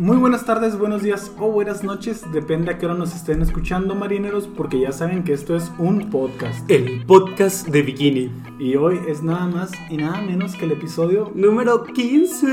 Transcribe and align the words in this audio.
Muy 0.00 0.16
buenas 0.16 0.46
tardes, 0.46 0.78
buenos 0.78 1.02
días 1.02 1.30
o 1.38 1.52
buenas 1.52 1.84
noches, 1.84 2.22
depende 2.32 2.70
a 2.70 2.78
qué 2.78 2.86
hora 2.86 2.94
nos 2.94 3.14
estén 3.14 3.42
escuchando 3.42 3.94
marineros, 3.94 4.46
porque 4.46 4.80
ya 4.80 4.92
saben 4.92 5.24
que 5.24 5.34
esto 5.34 5.54
es 5.54 5.70
un 5.76 6.08
podcast. 6.08 6.70
El 6.70 7.04
podcast 7.04 7.68
de 7.68 7.82
Bikini. 7.82 8.32
Y 8.58 8.76
hoy 8.76 8.98
es 9.06 9.22
nada 9.22 9.46
más 9.46 9.70
y 9.90 9.98
nada 9.98 10.22
menos 10.22 10.56
que 10.56 10.64
el 10.64 10.72
episodio 10.72 11.30
Número 11.34 11.84
15. 11.84 12.46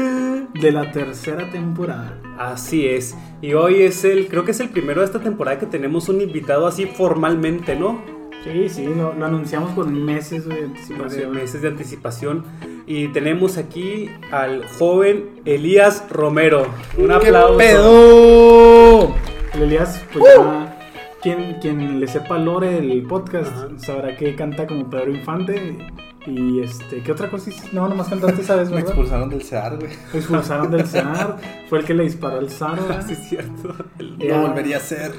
de 0.60 0.72
la 0.74 0.92
tercera 0.92 1.50
temporada. 1.50 2.20
Así 2.38 2.86
es. 2.86 3.16
Y 3.42 3.54
hoy 3.54 3.84
es 3.84 4.04
el, 4.04 4.28
creo 4.28 4.44
que 4.44 4.52
es 4.52 4.60
el 4.60 4.68
primero 4.68 5.00
de 5.00 5.06
esta 5.06 5.22
temporada 5.22 5.58
que 5.58 5.68
tenemos 5.68 6.10
un 6.10 6.20
invitado 6.20 6.68
así 6.68 6.86
formalmente, 6.86 7.78
¿no? 7.78 8.17
Sí, 8.44 8.70
sí, 8.70 8.86
lo, 8.86 9.14
lo 9.14 9.26
anunciamos 9.26 9.72
con 9.72 10.06
meses 10.06 10.46
de 10.48 10.64
anticipación. 10.64 11.32
meses 11.34 11.62
de 11.62 11.68
anticipación. 11.68 12.44
Y 12.86 13.10
tenemos 13.10 13.58
aquí 13.58 14.10
al 14.32 14.66
joven 14.80 15.42
Elías 15.46 16.06
Romero. 16.10 16.68
Un 16.98 17.12
aplauso. 17.12 17.58
pedo? 17.58 19.16
El 19.54 19.64
Elías, 19.64 20.02
pues 20.14 20.24
ya, 20.38 20.78
quien, 21.22 21.56
quien 21.62 22.00
le 22.00 22.08
sepa 22.08 22.38
lore 22.38 22.80
del 22.80 23.04
podcast 23.04 23.52
Ajá. 23.52 23.68
sabrá 23.78 24.16
que 24.16 24.36
canta 24.36 24.66
como 24.68 24.90
Pedro 24.90 25.12
Infante. 25.12 25.78
Y 26.26 26.60
este, 26.62 27.02
¿qué 27.02 27.12
otra 27.14 27.30
cosa 27.30 27.50
hiciste? 27.50 27.70
No, 27.74 27.88
nomás 27.88 28.08
cantaste 28.10 28.42
esa 28.42 28.56
vez, 28.58 28.70
Me 28.70 28.80
expulsaron 28.82 29.30
del 29.30 29.42
CEAR, 29.44 29.78
güey. 29.78 29.92
Lo 30.14 30.20
expulsaron 30.20 30.72
del 30.72 30.86
CENAR, 30.86 31.38
fue 31.70 31.80
el 31.80 31.86
que 31.86 31.94
le 31.94 32.04
disparó 32.04 32.38
al 32.40 32.50
SAR. 32.50 32.76
¿verdad? 32.82 33.04
Sí, 33.08 33.14
es 33.14 33.30
cierto. 33.30 33.76
Lo 34.00 34.42
volvería 34.42 34.76
a 34.76 34.80
hacer. 34.80 35.12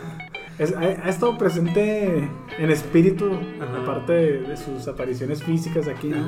Es- 0.59 0.75
ha, 0.75 0.81
ha 0.81 1.09
estado 1.09 1.39
presente 1.39 2.29
en 2.59 2.71
espíritu, 2.71 3.31
Ajá. 3.61 3.83
aparte 3.83 4.13
de, 4.13 4.39
de 4.43 4.57
sus 4.57 4.89
apariciones 4.89 5.43
físicas 5.43 5.87
aquí. 5.89 6.09
¿no? 6.09 6.27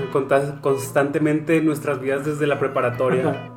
Constantemente 0.61 1.57
en 1.57 1.67
nuestras 1.67 2.01
vidas 2.01 2.25
desde 2.25 2.47
la 2.47 2.59
preparatoria. 2.59 3.51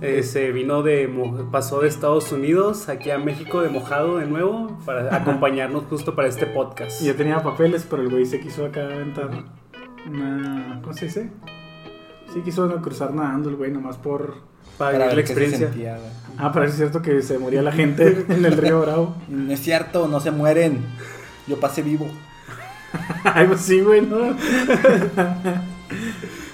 Eh, 0.00 0.24
se 0.24 0.50
vino 0.50 0.82
de, 0.82 1.08
pasó 1.52 1.80
de 1.80 1.88
Estados 1.88 2.32
Unidos 2.32 2.88
aquí 2.88 3.10
a 3.10 3.18
México 3.18 3.60
de 3.62 3.68
mojado 3.68 4.18
de 4.18 4.26
nuevo 4.26 4.76
para 4.84 5.14
acompañarnos 5.14 5.84
justo 5.84 6.16
para 6.16 6.26
este 6.26 6.46
podcast. 6.46 7.00
Y 7.02 7.06
yo 7.06 7.14
tenía 7.14 7.40
papeles, 7.40 7.86
pero 7.88 8.02
el 8.02 8.08
güey 8.10 8.26
se 8.26 8.40
quiso 8.40 8.66
acá 8.66 8.80
aventar 8.84 9.30
una. 10.08 10.80
¿Cómo 10.82 10.92
se 10.92 11.04
dice? 11.04 11.30
Sí, 12.34 12.40
quiso 12.42 12.68
cruzar 12.82 13.14
nadando 13.14 13.48
el 13.48 13.54
güey, 13.56 13.70
nomás 13.70 13.96
por. 13.96 14.34
Para 14.78 14.92
vivir 14.92 15.06
la 15.06 15.14
se 15.14 15.20
experiencia. 15.20 15.68
sentía. 15.68 15.98
Ah, 16.38 16.50
pero 16.52 16.66
es 16.66 16.74
cierto 16.74 17.02
que 17.02 17.22
se 17.22 17.38
moría 17.38 17.62
la 17.62 17.72
gente 17.72 18.24
en 18.28 18.44
el 18.44 18.56
río 18.56 18.80
Bravo. 18.80 19.16
No 19.28 19.52
es 19.52 19.60
cierto, 19.60 20.08
no 20.08 20.20
se 20.20 20.30
mueren. 20.30 20.84
Yo 21.46 21.60
pasé 21.60 21.82
vivo. 21.82 22.06
Ay, 23.24 23.46
pues 23.46 23.60
sí, 23.60 23.80
güey, 23.80 24.02
¿no? 24.02 24.18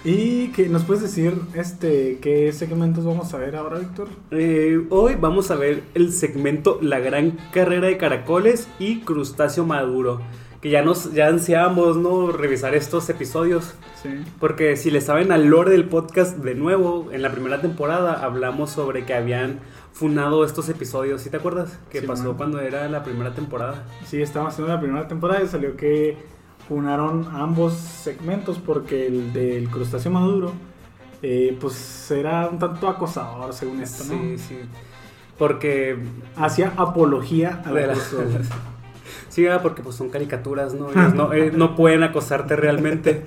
¿Y 0.04 0.48
qué 0.48 0.68
nos 0.68 0.84
puedes 0.84 1.02
decir 1.02 1.34
este 1.54 2.18
qué 2.22 2.52
segmentos 2.52 3.04
vamos 3.04 3.34
a 3.34 3.38
ver 3.38 3.56
ahora, 3.56 3.78
Víctor? 3.78 4.08
Eh, 4.30 4.80
hoy 4.90 5.16
vamos 5.20 5.50
a 5.50 5.56
ver 5.56 5.82
el 5.94 6.12
segmento 6.12 6.78
La 6.80 6.98
gran 7.00 7.36
carrera 7.52 7.88
de 7.88 7.98
caracoles 7.98 8.68
y 8.78 9.00
crustáceo 9.00 9.66
maduro. 9.66 10.20
Que 10.60 10.70
ya 10.70 10.82
nos 10.82 11.12
ya 11.12 11.28
ansiábamos 11.28 11.96
no 11.96 12.32
revisar 12.32 12.74
estos 12.74 13.08
episodios. 13.10 13.74
Sí. 14.02 14.08
Porque 14.40 14.76
si 14.76 14.90
le 14.90 15.00
saben 15.00 15.30
al 15.30 15.46
lore 15.46 15.70
del 15.70 15.84
podcast 15.88 16.38
de 16.38 16.54
nuevo, 16.56 17.10
en 17.12 17.22
la 17.22 17.30
primera 17.30 17.60
temporada 17.60 18.24
hablamos 18.24 18.70
sobre 18.70 19.04
que 19.04 19.14
habían 19.14 19.60
funado 19.92 20.44
estos 20.44 20.68
episodios. 20.68 21.22
¿Sí 21.22 21.30
te 21.30 21.36
acuerdas? 21.36 21.78
Que 21.90 22.00
Sí, 22.00 22.06
pasó 22.08 22.24
man. 22.28 22.36
cuando 22.36 22.60
era 22.60 22.88
la 22.88 23.04
primera 23.04 23.34
temporada. 23.34 23.84
Sí, 24.04 24.20
estábamos 24.20 24.54
haciendo 24.54 24.74
la 24.74 24.80
primera 24.80 25.06
temporada 25.06 25.42
y 25.44 25.46
salió 25.46 25.76
que 25.76 26.16
unaron 26.68 27.28
ambos 27.32 27.74
segmentos 27.74 28.58
porque 28.58 29.06
el 29.06 29.32
del 29.32 29.70
crustáceo 29.70 30.10
maduro 30.12 30.52
eh, 31.22 31.56
pues 31.60 32.10
era 32.10 32.48
un 32.48 32.58
tanto 32.58 32.88
acosador 32.88 33.52
según 33.52 33.80
esto, 33.80 34.04
¿no? 34.12 34.20
Sí, 34.20 34.38
sí. 34.38 34.58
Porque. 35.38 35.96
Hacía 36.36 36.72
apología 36.76 37.62
a 37.64 37.70
la 37.70 37.86
la-. 37.88 37.94
sí, 39.28 39.46
ah, 39.46 39.60
porque 39.62 39.82
pues 39.82 39.96
son 39.96 40.10
caricaturas, 40.10 40.74
¿no? 40.74 40.90
Ellos 40.90 41.14
no, 41.14 41.32
eh, 41.32 41.50
no 41.54 41.74
pueden 41.74 42.02
acosarte 42.02 42.56
realmente. 42.56 43.24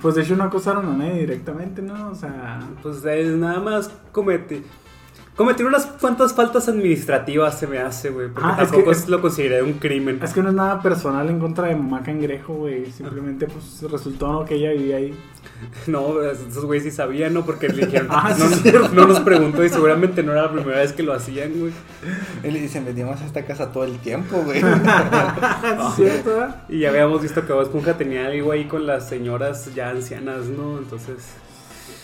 Pues 0.00 0.14
de 0.14 0.22
hecho 0.22 0.36
no 0.36 0.44
acosaron 0.44 0.86
a 0.86 0.96
nadie 0.96 1.20
directamente, 1.20 1.82
¿no? 1.82 2.10
O 2.10 2.14
sea, 2.14 2.60
Pues 2.82 3.04
es 3.04 3.36
nada 3.36 3.60
más 3.60 3.90
comete. 4.12 4.62
Cometer 5.38 5.64
unas 5.64 5.86
cuantas 5.86 6.34
faltas 6.34 6.68
administrativas 6.68 7.58
se 7.58 7.66
me 7.66 7.78
hace, 7.78 8.10
güey. 8.10 8.28
Porque 8.28 8.46
Ah, 8.46 8.56
es 8.60 8.68
tampoco 8.68 8.84
que- 8.90 8.90
es- 8.90 9.08
lo 9.08 9.20
consideré 9.22 9.62
un 9.62 9.74
crimen. 9.74 10.18
es 10.22 10.34
que 10.34 10.42
no 10.42 10.48
es 10.50 10.54
nada 10.54 10.82
personal 10.82 11.30
en 11.30 11.38
contra 11.38 11.68
de 11.68 11.76
mamá 11.76 12.02
cangrejo, 12.02 12.54
güey. 12.54 12.90
Simplemente 12.90 13.46
pues 13.46 13.80
resultó 13.90 14.30
¿no? 14.32 14.44
que 14.44 14.56
ella 14.56 14.72
vivía 14.72 14.96
ahí. 14.96 15.14
No, 15.86 16.20
esos 16.22 16.64
güeyes 16.66 16.84
sí 16.84 16.90
sabían, 16.90 17.32
¿no? 17.34 17.44
Porque 17.44 17.68
le 17.68 17.86
dijeron, 17.86 18.08
Ah, 18.10 18.34
sí, 18.36 18.72
no, 18.92 19.06
nos 19.06 19.20
preguntó 19.20 19.64
y 19.64 19.68
seguramente 19.68 20.22
no 20.22 20.32
era 20.32 20.42
la 20.42 20.52
primera 20.52 20.78
vez 20.78 20.92
que 20.92 21.02
lo 21.02 21.12
hacían, 21.14 21.52
güey. 21.58 21.72
Él 22.42 22.52
le 22.54 22.60
dice, 22.60 22.80
veníamos 22.80 23.20
a 23.20 23.24
esta 23.24 23.44
casa 23.44 23.70
todo 23.72 23.84
el 23.84 23.96
tiempo, 23.98 24.36
güey. 24.44 24.58
¿Es 24.62 25.94
cierto, 25.96 26.30
verdad? 26.30 26.62
Y 26.68 26.80
ya 26.80 26.90
habíamos 26.90 27.22
visto 27.22 27.46
que 27.46 27.52
Bob 27.52 27.62
Esponja 27.62 27.96
tenía 27.96 28.26
algo 28.26 28.52
ahí 28.52 28.64
con 28.66 28.86
las 28.86 29.08
señoras 29.08 29.72
ya 29.74 29.90
ancianas, 29.90 30.46
¿no? 30.46 30.78
Entonces, 30.78 31.16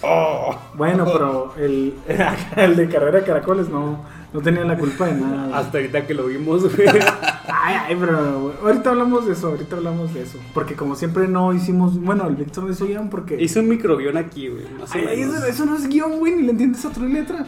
Oh. 0.07 0.55
Bueno, 0.75 1.05
pero 1.07 1.55
el, 1.57 1.95
el 2.57 2.77
de 2.77 2.89
carrera 2.89 3.21
de 3.21 3.25
caracoles 3.25 3.69
no, 3.69 4.05
no 4.33 4.41
tenía 4.41 4.65
la 4.65 4.77
culpa 4.77 5.07
de 5.07 5.15
nada. 5.15 5.47
güey. 5.47 5.55
hasta 5.55 5.79
ahorita 5.79 6.07
que 6.07 6.15
lo 6.15 6.27
vimos, 6.27 6.63
güey. 6.75 6.89
Ay, 7.67 7.77
ay, 7.89 7.97
pero 7.99 8.53
ahorita 8.63 8.91
hablamos 8.91 9.27
de 9.27 9.33
eso, 9.33 9.49
ahorita 9.49 9.77
hablamos 9.77 10.13
de 10.13 10.23
eso. 10.23 10.39
Porque 10.53 10.75
como 10.75 10.95
siempre 10.97 11.29
no 11.29 11.53
hicimos, 11.55 11.99
bueno, 11.99 12.27
el 12.27 12.37
Víctor 12.37 12.65
no 12.65 12.71
hizo 12.73 12.87
guion 12.87 13.09
porque... 13.09 13.43
Hice 13.43 13.61
un 13.61 13.69
microguión 13.69 14.19
aquí, 14.19 14.49
güey. 14.49 14.65
Ay, 14.93 15.21
eso, 15.23 15.47
eso 15.47 15.65
no 15.65 15.77
es 15.77 15.89
guion, 15.89 16.19
güey, 16.19 16.35
ni 16.35 16.43
le 16.43 16.51
entiendes 16.51 16.85
a 16.85 16.89
otra 16.89 17.05
letra. 17.05 17.47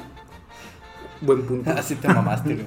Buen 1.20 1.42
punto. 1.42 1.70
Así 1.76 1.96
te 1.96 2.08
mamaste, 2.08 2.54
güey. 2.54 2.66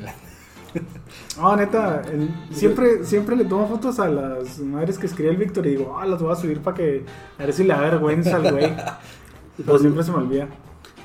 No, 1.37 1.55
neta, 1.55 2.03
el- 2.11 2.29
siempre, 2.51 3.03
siempre 3.03 3.35
le 3.35 3.45
tomo 3.45 3.67
fotos 3.67 3.99
a 3.99 4.07
las 4.09 4.59
madres 4.59 4.99
que 4.99 5.07
escribe 5.07 5.31
el 5.31 5.37
Víctor 5.37 5.65
y 5.65 5.71
digo, 5.71 5.97
ah, 5.99 6.05
las 6.05 6.21
voy 6.21 6.31
a 6.31 6.35
subir 6.35 6.59
para 6.61 6.77
que 6.77 7.05
a 7.39 7.43
ver 7.43 7.53
si 7.53 7.63
le 7.63 7.73
da 7.73 7.81
vergüenza 7.81 8.35
al 8.35 8.51
güey. 8.51 8.75
Pero 9.65 9.79
siempre 9.79 10.03
se 10.03 10.11
me 10.11 10.17
olvida. 10.17 10.47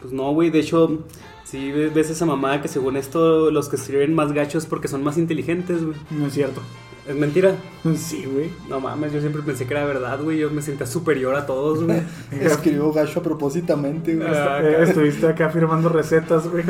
Pues 0.00 0.12
no, 0.12 0.32
güey, 0.32 0.50
de 0.50 0.60
hecho, 0.60 1.04
sí 1.44 1.72
ves 1.72 2.10
esa 2.10 2.26
mamada 2.26 2.60
que 2.62 2.68
según 2.68 2.96
esto 2.96 3.50
los 3.50 3.68
que 3.68 3.76
escriben 3.76 4.14
más 4.14 4.32
gachos 4.32 4.66
porque 4.66 4.88
son 4.88 5.02
más 5.02 5.16
inteligentes, 5.18 5.84
güey. 5.84 5.96
No 6.10 6.26
es 6.26 6.34
cierto. 6.34 6.60
Es 7.08 7.14
mentira. 7.14 7.54
Sí, 7.96 8.24
güey. 8.24 8.50
No 8.68 8.80
mames, 8.80 9.12
yo 9.12 9.20
siempre 9.20 9.42
pensé 9.42 9.66
que 9.66 9.74
era 9.74 9.84
verdad, 9.84 10.20
güey. 10.22 10.38
Yo 10.38 10.50
me 10.50 10.62
sentía 10.62 10.86
superior 10.86 11.34
a 11.34 11.44
todos, 11.46 11.84
güey. 11.84 12.02
Escribió 12.30 12.90
gacho 12.92 13.20
a 13.20 13.22
propósitamente, 13.22 14.14
güey. 14.16 14.26
Ah, 14.28 14.60
Eh, 14.62 14.74
acá. 14.76 14.82
Estuviste 14.84 15.26
acá 15.26 15.50
firmando 15.50 15.88
recetas, 15.90 16.48
güey. 16.50 16.64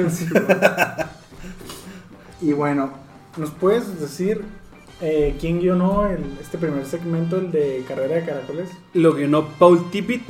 y 2.40 2.52
bueno, 2.52 2.90
¿nos 3.36 3.50
puedes 3.50 4.00
decir 4.00 4.42
eh, 5.00 5.36
quién 5.40 5.60
guionó 5.60 6.06
el- 6.06 6.38
este 6.40 6.58
primer 6.58 6.84
segmento, 6.86 7.36
el 7.36 7.50
de 7.52 7.84
carrera 7.86 8.16
de 8.16 8.24
caracoles? 8.24 8.70
Lo 8.92 9.12
guionó 9.14 9.46
Paul 9.58 9.90
Tippett, 9.90 10.22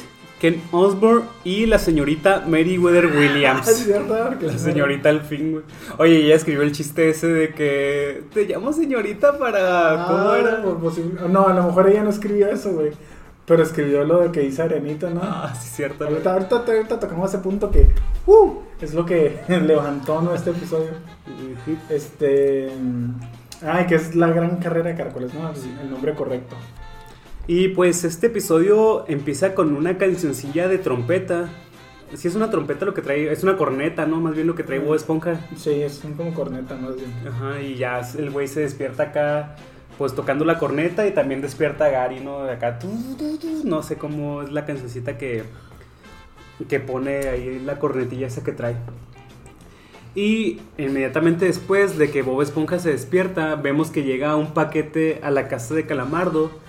Ken 0.44 0.60
Osborne 0.72 1.22
y 1.42 1.64
la 1.64 1.78
señorita 1.78 2.44
Meriwether 2.46 3.06
Ah, 3.10 3.18
Williams. 3.18 3.66
es 3.66 3.88
verdad, 3.88 4.36
que 4.36 4.44
La 4.48 4.58
señorita 4.58 5.08
al 5.08 5.22
fin, 5.22 5.52
güey. 5.52 5.64
Oye, 5.96 6.18
ella 6.18 6.34
escribió 6.34 6.60
el 6.60 6.72
chiste 6.72 7.08
ese 7.08 7.28
de 7.28 7.54
que 7.54 8.24
te 8.34 8.44
llamo 8.44 8.70
señorita 8.74 9.38
para. 9.38 10.04
¿Cómo 10.06 10.28
Ah, 10.28 10.38
era? 10.38 10.62
por 10.62 10.78
posible- 10.80 11.18
No, 11.30 11.48
a 11.48 11.54
lo 11.54 11.62
mejor 11.64 11.88
ella 11.88 12.02
no 12.02 12.10
escribió 12.10 12.46
eso, 12.48 12.72
güey. 12.72 12.90
Pero 13.46 13.62
escribió 13.62 14.04
lo 14.04 14.18
de 14.20 14.32
que 14.32 14.40
dice 14.40 14.60
Arenita, 14.60 15.08
¿no? 15.08 15.20
Ah, 15.24 15.54
sí, 15.58 15.66
cierto. 15.76 16.04
ahorita, 16.04 16.34
ahorita, 16.34 16.56
ahorita 16.56 17.00
tocamos 17.00 17.30
ese 17.32 17.38
punto 17.42 17.70
que 17.70 17.88
uh, 18.26 18.58
es 18.82 18.92
lo 18.92 19.06
que 19.06 19.38
levantó 19.48 20.20
¿no? 20.20 20.34
este 20.34 20.50
episodio. 20.50 20.90
Este. 21.88 22.68
Ay, 23.66 23.86
que 23.86 23.94
es 23.94 24.14
la 24.14 24.26
gran 24.28 24.56
carrera 24.56 24.90
de 24.90 24.96
caracoles, 24.96 25.32
¿no? 25.32 25.50
El 25.80 25.90
nombre 25.90 26.14
correcto. 26.14 26.54
Y 27.46 27.68
pues 27.68 28.04
este 28.04 28.28
episodio 28.28 29.04
empieza 29.06 29.54
con 29.54 29.76
una 29.76 29.98
cancioncilla 29.98 30.66
de 30.66 30.78
trompeta. 30.78 31.50
Si 32.14 32.28
es 32.28 32.34
una 32.34 32.50
trompeta 32.50 32.86
lo 32.86 32.94
que 32.94 33.02
trae, 33.02 33.30
es 33.30 33.42
una 33.42 33.58
corneta, 33.58 34.06
¿no? 34.06 34.18
Más 34.20 34.34
bien 34.34 34.46
lo 34.46 34.54
que 34.54 34.62
trae 34.62 34.78
Bob 34.78 34.94
Esponja. 34.94 35.40
Sí, 35.56 35.82
es 35.82 36.02
como 36.16 36.32
corneta, 36.32 36.74
más 36.76 36.96
bien. 36.96 37.12
Ajá, 37.28 37.60
y 37.60 37.74
ya 37.74 38.00
el 38.16 38.30
güey 38.30 38.48
se 38.48 38.60
despierta 38.60 39.04
acá, 39.04 39.56
pues 39.98 40.14
tocando 40.14 40.46
la 40.46 40.58
corneta 40.58 41.06
y 41.06 41.10
también 41.10 41.42
despierta 41.42 41.86
a 41.86 41.88
Gary, 41.90 42.20
¿no? 42.20 42.44
De 42.44 42.52
acá, 42.52 42.78
tu, 42.78 42.88
tu, 43.18 43.36
tu, 43.36 43.64
no 43.64 43.82
sé 43.82 43.96
cómo 43.96 44.42
es 44.42 44.50
la 44.50 44.64
cancioncita 44.64 45.18
que, 45.18 45.42
que 46.66 46.80
pone 46.80 47.28
ahí 47.28 47.60
la 47.62 47.78
cornetilla 47.78 48.28
esa 48.28 48.42
que 48.42 48.52
trae. 48.52 48.76
Y 50.14 50.60
inmediatamente 50.78 51.44
después 51.44 51.98
de 51.98 52.10
que 52.10 52.22
Bob 52.22 52.40
Esponja 52.40 52.78
se 52.78 52.90
despierta, 52.90 53.56
vemos 53.56 53.90
que 53.90 54.04
llega 54.04 54.36
un 54.36 54.54
paquete 54.54 55.20
a 55.22 55.30
la 55.30 55.48
casa 55.48 55.74
de 55.74 55.84
Calamardo. 55.84 56.63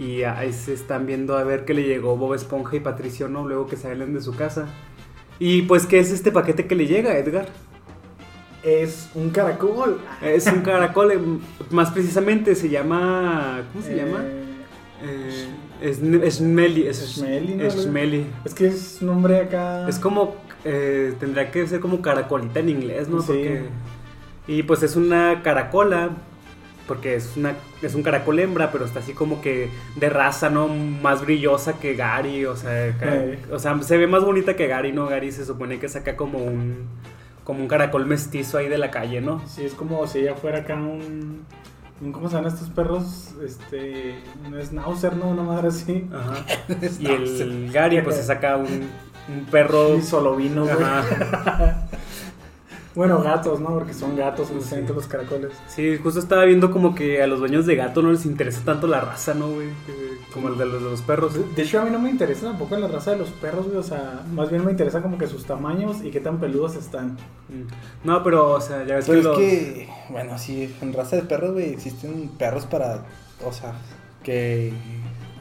Y 0.00 0.22
ahí 0.22 0.50
se 0.54 0.72
están 0.72 1.04
viendo 1.04 1.36
a 1.36 1.44
ver 1.44 1.66
que 1.66 1.74
le 1.74 1.82
llegó 1.82 2.16
Bob 2.16 2.32
Esponja 2.32 2.74
y 2.76 2.80
Patricio, 2.80 3.28
¿no? 3.28 3.46
Luego 3.46 3.66
que 3.66 3.76
salen 3.76 4.14
de 4.14 4.22
su 4.22 4.34
casa. 4.34 4.66
Y 5.38 5.62
pues, 5.62 5.84
¿qué 5.84 5.98
es 5.98 6.10
este 6.10 6.32
paquete 6.32 6.66
que 6.66 6.74
le 6.74 6.86
llega, 6.86 7.18
Edgar? 7.18 7.48
Es 8.62 9.10
un 9.14 9.28
caracol. 9.28 10.00
Es 10.22 10.46
un 10.46 10.60
caracol, 10.60 11.12
em, 11.12 11.40
más 11.70 11.90
precisamente 11.90 12.54
se 12.54 12.70
llama. 12.70 13.62
¿Cómo 13.72 13.84
se 13.84 13.92
Eh, 13.92 13.96
llama? 13.96 14.24
Eh, 15.02 15.48
es 15.82 15.96
Smelly. 16.36 16.86
Es 16.86 16.96
Smelly, 16.96 17.54
¿no? 17.56 17.70
Smelly. 17.70 18.26
Es 18.46 18.54
que 18.54 18.68
es 18.68 19.02
nombre 19.02 19.38
acá. 19.40 19.86
Es 19.86 19.98
como 19.98 20.36
eh, 20.64 21.14
tendría 21.20 21.50
que 21.50 21.66
ser 21.66 21.80
como 21.80 22.00
caracolita 22.00 22.60
en 22.60 22.70
inglés, 22.70 23.08
¿no? 23.08 23.20
Sí. 23.20 23.26
Porque, 23.28 23.62
y 24.46 24.62
pues 24.62 24.82
es 24.82 24.96
una 24.96 25.42
caracola, 25.42 26.10
porque 26.90 27.14
es, 27.14 27.36
una, 27.36 27.54
es 27.82 27.94
un 27.94 28.02
caracol 28.02 28.40
hembra, 28.40 28.72
pero 28.72 28.84
está 28.84 28.98
así 28.98 29.12
como 29.12 29.40
que 29.40 29.70
de 29.94 30.10
raza, 30.10 30.50
¿no? 30.50 30.66
Más 30.66 31.20
brillosa 31.20 31.74
que 31.78 31.94
Gary, 31.94 32.46
o 32.46 32.56
sea, 32.56 32.92
o 33.52 33.60
sea, 33.60 33.80
se 33.82 33.96
ve 33.96 34.08
más 34.08 34.24
bonita 34.24 34.56
que 34.56 34.66
Gary, 34.66 34.90
¿no? 34.90 35.06
Gary 35.06 35.30
se 35.30 35.44
supone 35.44 35.78
que 35.78 35.88
saca 35.88 36.16
como 36.16 36.38
un, 36.38 36.88
como 37.44 37.60
un 37.60 37.68
caracol 37.68 38.06
mestizo 38.06 38.58
ahí 38.58 38.68
de 38.68 38.76
la 38.78 38.90
calle, 38.90 39.20
¿no? 39.20 39.40
Sí, 39.46 39.64
es 39.64 39.74
como 39.74 40.04
si 40.08 40.18
ella 40.18 40.34
fuera 40.34 40.58
acá 40.58 40.74
un. 40.74 41.44
un- 42.00 42.12
¿Cómo 42.12 42.28
se 42.28 42.34
llaman 42.34 42.52
estos 42.52 42.70
perros? 42.70 43.34
Este. 43.44 44.16
Un 44.44 44.60
schnauzer, 44.60 45.14
¿no? 45.16 45.28
Una 45.28 45.44
madre 45.44 45.68
así. 45.68 46.08
Ajá. 46.12 46.44
Y 46.98 47.06
el 47.06 47.70
Gary 47.72 48.02
pues 48.02 48.16
se 48.16 48.24
saca 48.24 48.56
un, 48.56 48.66
un 49.28 49.44
perro... 49.48 49.96
Y 49.96 50.02
solo 50.02 50.34
vino, 50.34 50.64
güey. 50.64 50.76
Bueno, 52.94 53.22
gatos, 53.22 53.60
¿no? 53.60 53.68
Porque 53.68 53.94
son 53.94 54.16
gatos, 54.16 54.48
Sí. 54.48 54.54
justamente 54.54 54.92
los 54.92 55.06
caracoles. 55.06 55.52
Sí, 55.68 55.96
justo 56.02 56.18
estaba 56.18 56.44
viendo 56.44 56.72
como 56.72 56.94
que 56.94 57.22
a 57.22 57.26
los 57.28 57.38
dueños 57.38 57.64
de 57.66 57.76
gato 57.76 58.02
no 58.02 58.10
les 58.10 58.26
interesa 58.26 58.62
tanto 58.64 58.88
la 58.88 59.00
raza, 59.00 59.32
¿no, 59.32 59.48
güey? 59.48 59.68
Como 60.32 60.48
el 60.48 60.58
de 60.58 60.66
los, 60.66 60.82
de 60.82 60.90
los 60.90 61.02
perros. 61.02 61.34
De, 61.34 61.44
de 61.54 61.62
hecho, 61.62 61.80
a 61.80 61.84
mí 61.84 61.90
no 61.90 62.00
me 62.00 62.10
interesa 62.10 62.46
tampoco 62.46 62.76
la 62.76 62.88
raza 62.88 63.12
de 63.12 63.18
los 63.18 63.28
perros, 63.30 63.66
güey. 63.66 63.76
O 63.78 63.82
sea, 63.84 64.24
más 64.32 64.50
bien 64.50 64.64
me 64.64 64.72
interesa 64.72 65.02
como 65.02 65.18
que 65.18 65.28
sus 65.28 65.44
tamaños 65.44 65.98
y 66.02 66.10
qué 66.10 66.18
tan 66.20 66.40
peludos 66.40 66.74
están. 66.74 67.12
Mm. 67.48 67.68
No, 68.08 68.24
pero, 68.24 68.50
o 68.54 68.60
sea, 68.60 68.84
ya 68.84 68.96
ves 68.96 69.06
Pero 69.06 69.14
que 69.14 69.18
es 69.20 69.24
los... 69.24 69.38
que, 69.38 69.88
bueno, 70.08 70.36
sí, 70.38 70.74
en 70.80 70.92
raza 70.92 71.14
de 71.16 71.22
perros, 71.22 71.52
güey, 71.52 71.70
existen 71.72 72.28
perros 72.38 72.66
para, 72.66 73.04
o 73.46 73.52
sea, 73.52 73.72
que 74.24 74.72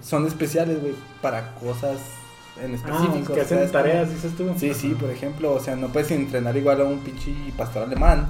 son 0.01 0.27
especiales, 0.27 0.79
güey, 0.81 0.93
para 1.21 1.55
cosas 1.55 1.97
en 2.63 2.71
Ah, 2.71 2.75
específico. 2.75 3.33
que 3.33 3.41
hacen 3.41 3.71
tareas, 3.71 4.09
dices 4.09 4.35
tú. 4.35 4.49
Sí, 4.57 4.73
sí, 4.73 4.89
por 4.99 5.09
ejemplo, 5.09 5.53
o 5.53 5.59
sea, 5.59 5.75
no 5.75 5.87
puedes 5.87 6.11
entrenar 6.11 6.55
igual 6.57 6.81
a 6.81 6.85
un 6.85 6.99
pinche 6.99 7.33
pastor 7.57 7.83
alemán 7.83 8.27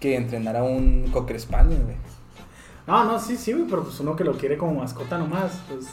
que 0.00 0.16
entrenar 0.16 0.56
a 0.56 0.62
un 0.62 1.08
cocker 1.12 1.38
spaniel, 1.40 1.82
güey. 1.84 1.96
No, 2.86 3.04
no, 3.04 3.18
sí, 3.18 3.36
sí, 3.36 3.52
güey, 3.52 3.66
pero 3.68 3.82
pues 3.84 3.98
uno 4.00 4.16
que 4.16 4.24
lo 4.24 4.34
quiere 4.38 4.56
como 4.56 4.74
mascota 4.80 5.18
nomás, 5.18 5.60
pues 5.68 5.86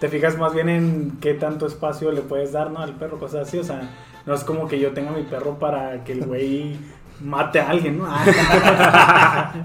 te 0.00 0.08
fijas 0.08 0.36
más 0.38 0.54
bien 0.54 0.68
en 0.68 1.18
qué 1.20 1.34
tanto 1.34 1.66
espacio 1.66 2.10
le 2.10 2.22
puedes 2.22 2.52
dar, 2.52 2.70
¿no? 2.70 2.80
Al 2.80 2.94
perro, 2.96 3.18
cosas 3.18 3.46
así, 3.46 3.58
o 3.58 3.64
sea, 3.64 3.90
no 4.26 4.34
es 4.34 4.42
como 4.44 4.66
que 4.66 4.78
yo 4.80 4.92
tenga 4.92 5.12
mi 5.12 5.22
perro 5.24 5.58
para 5.58 6.02
que 6.04 6.12
el 6.12 6.24
güey 6.26 6.76
mate 7.22 7.60
a 7.60 7.70
alguien, 7.70 7.98
¿no? 7.98 8.06
Ah, 8.08 9.52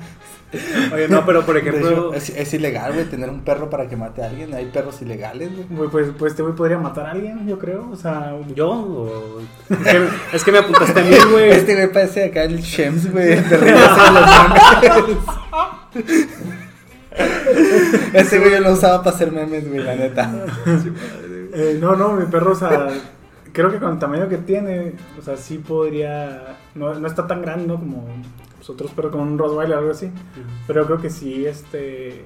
Oye, 0.94 1.10
no, 1.10 1.26
pero 1.26 1.46
por 1.46 1.58
ejemplo... 1.58 1.90
hecho, 1.90 2.14
es, 2.14 2.30
es 2.30 2.54
ilegal, 2.54 2.94
güey, 2.94 3.04
tener 3.06 3.30
un 3.30 3.42
perro 3.42 3.70
para 3.70 3.90
que 3.90 3.98
mate 3.98 4.24
a 4.24 4.28
alguien. 4.28 4.54
Hay 4.54 4.68
perros 4.68 5.02
ilegales, 5.02 5.50
güey. 5.70 5.90
pues, 5.90 6.08
pues 6.18 6.32
este 6.32 6.44
güey 6.44 6.56
podría 6.56 6.78
matar 6.78 7.08
a 7.08 7.12
alguien, 7.12 7.46
yo 7.46 7.60
creo, 7.60 7.90
o 7.92 7.96
sea, 7.98 8.34
¿Yo? 8.56 8.70
o- 8.72 9.42
Es 9.70 9.78
que, 9.78 10.08
es 10.34 10.44
que 10.46 10.52
me 10.54 10.60
apuntaste 10.60 10.98
a 11.00 11.04
mí, 11.04 11.16
güey. 11.32 11.50
Este 11.52 11.74
güey 11.76 11.92
parece 11.92 12.26
acá 12.26 12.44
el 12.44 12.62
Shems, 12.62 13.12
güey. 13.12 13.34
Ese 18.14 18.40
güey 18.40 18.52
yo 18.52 18.60
lo 18.60 18.74
usaba 18.74 19.04
para 19.04 19.16
hacer 19.16 19.32
memes, 19.32 19.68
güey, 19.68 19.82
la 19.84 19.96
neta. 19.96 20.32
eh, 21.54 21.78
no, 21.80 21.96
no, 21.96 22.14
mi 22.14 22.26
perro, 22.26 22.52
o 22.52 22.56
sea, 22.56 22.90
creo 23.54 23.72
que 23.72 23.78
con 23.80 23.94
el 23.94 24.00
tamaño 24.00 24.28
que 24.28 24.38
tiene, 24.38 24.94
o 25.18 25.22
sea, 25.22 25.38
sí 25.38 25.58
podría, 25.60 26.58
no, 26.76 26.94
no 26.94 27.08
está 27.08 27.26
tan 27.28 27.42
grande, 27.42 27.68
¿no? 27.68 27.76
Como 27.76 28.06
pues, 28.58 28.70
otros 28.70 28.92
perros, 28.92 29.12
como 29.12 29.24
un 29.24 29.38
Rottweiler 29.38 29.76
o 29.78 29.80
algo 29.80 29.92
así. 29.92 30.12
Pero 30.68 30.86
creo 30.86 31.02
que 31.02 31.10
sí, 31.10 31.46
este. 31.46 32.24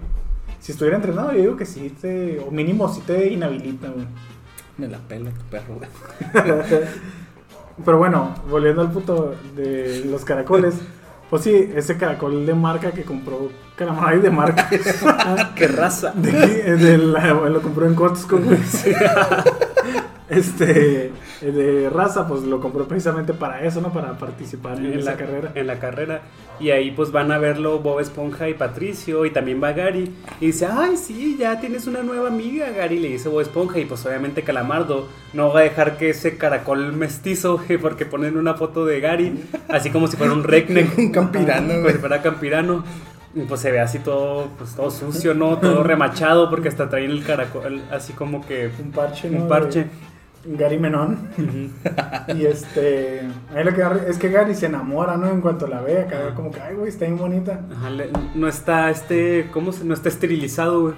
Si 0.59 0.73
estuviera 0.73 0.97
entrenado, 0.97 1.31
yo 1.31 1.39
digo 1.39 1.57
que 1.57 1.65
sí 1.65 1.89
te. 2.01 2.39
O 2.39 2.51
mínimo 2.51 2.87
sí 2.93 3.01
te 3.05 3.27
inhabilita, 3.31 3.87
güey. 3.89 4.05
Me 4.77 4.87
la 4.87 4.97
pela 4.97 5.29
tu 5.31 5.41
perro, 5.45 5.75
güey. 5.75 5.89
Pero 7.85 7.97
bueno, 7.97 8.35
volviendo 8.49 8.81
al 8.81 8.91
punto 8.91 9.35
de 9.55 10.03
los 10.05 10.25
caracoles. 10.25 10.75
Pues 11.29 11.43
sí, 11.43 11.71
ese 11.75 11.95
caracol 11.95 12.45
de 12.45 12.55
marca 12.55 12.91
que 12.91 13.03
compró 13.03 13.49
Calamari 13.75 14.19
de 14.19 14.31
marca. 14.31 14.67
¡Qué 15.55 15.67
raza! 15.67 16.11
De, 16.15 16.29
eh, 16.31 16.75
de 16.75 16.97
la- 16.97 17.33
lo 17.35 17.61
compró 17.61 17.85
en 17.85 17.93
Costco, 17.93 18.39
güey. 18.39 18.57
Este, 20.29 21.11
de 21.41 21.89
raza, 21.89 22.27
pues 22.27 22.43
lo 22.43 22.59
compró 22.59 22.87
precisamente 22.87 23.33
para 23.33 23.63
eso, 23.63 23.81
¿no? 23.81 23.91
Para 23.91 24.17
participar 24.17 24.77
en, 24.77 25.03
la 25.03 25.15
carrera. 25.15 25.51
En 25.55 25.67
la 25.67 25.79
carrera. 25.79 26.21
Y 26.59 26.69
ahí 26.69 26.91
pues 26.91 27.11
van 27.11 27.31
a 27.31 27.39
verlo 27.39 27.79
Bob 27.79 27.99
Esponja 27.99 28.47
y 28.47 28.53
Patricio 28.53 29.25
y 29.25 29.31
también 29.31 29.61
va 29.63 29.71
Gary. 29.71 30.13
Y 30.39 30.47
dice, 30.47 30.67
ay, 30.71 30.97
sí, 30.97 31.35
ya 31.39 31.59
tienes 31.59 31.87
una 31.87 32.03
nueva 32.03 32.27
amiga, 32.27 32.69
Gary. 32.69 32.99
Le 32.99 33.09
dice 33.09 33.27
Bob 33.29 33.41
Esponja 33.41 33.79
y 33.79 33.85
pues 33.85 34.05
obviamente 34.05 34.43
Calamardo 34.43 35.07
no 35.33 35.51
va 35.51 35.61
a 35.61 35.63
dejar 35.63 35.97
que 35.97 36.11
ese 36.11 36.37
caracol 36.37 36.93
mestizo, 36.93 37.59
porque 37.81 38.05
ponen 38.05 38.37
una 38.37 38.53
foto 38.53 38.85
de 38.85 38.99
Gary, 38.99 39.33
así 39.67 39.89
como 39.89 40.07
si 40.07 40.17
fuera 40.17 40.33
un 40.33 40.43
redneck. 40.43 40.89
Un 40.97 41.11
campirano, 41.11 41.73
Como 41.75 41.89
si 41.89 41.97
fuera 41.97 42.21
campirano. 42.21 42.83
Y 43.33 43.41
pues 43.41 43.61
se 43.61 43.71
ve 43.71 43.79
así 43.79 43.99
todo, 43.99 44.49
pues 44.57 44.75
todo 44.75 44.89
sucio, 44.89 45.33
¿no? 45.33 45.59
Todo 45.59 45.83
remachado 45.83 46.49
porque 46.49 46.67
hasta 46.67 46.89
traen 46.89 47.11
el 47.11 47.23
caracol 47.23 47.81
así 47.91 48.13
como 48.13 48.45
que 48.45 48.71
Un 48.79 48.91
parche, 48.91 49.29
¿no? 49.29 49.43
un 49.43 49.47
parche. 49.47 49.85
Gary 50.45 50.79
Menón. 50.79 51.29
Y 52.35 52.45
este. 52.45 53.21
Ahí 53.53 53.63
lo 53.63 53.73
que 53.73 53.83
es 54.09 54.17
que 54.17 54.29
Gary 54.29 54.55
se 54.55 54.67
enamora, 54.67 55.17
¿no? 55.17 55.27
En 55.29 55.41
cuanto 55.41 55.67
la 55.67 55.81
ve, 55.81 56.01
acá 56.03 56.33
como 56.35 56.51
que, 56.51 56.61
ay, 56.61 56.75
güey, 56.75 56.89
está 56.89 57.05
bien 57.05 57.17
bonita. 57.17 57.59
Ajá, 57.75 57.89
le- 57.89 58.09
no 58.35 58.47
está 58.47 58.89
este, 58.89 59.49
¿cómo 59.51 59.71
se? 59.71 59.83
No 59.85 59.93
está 59.93 60.09
esterilizado, 60.09 60.81
güey. 60.81 60.93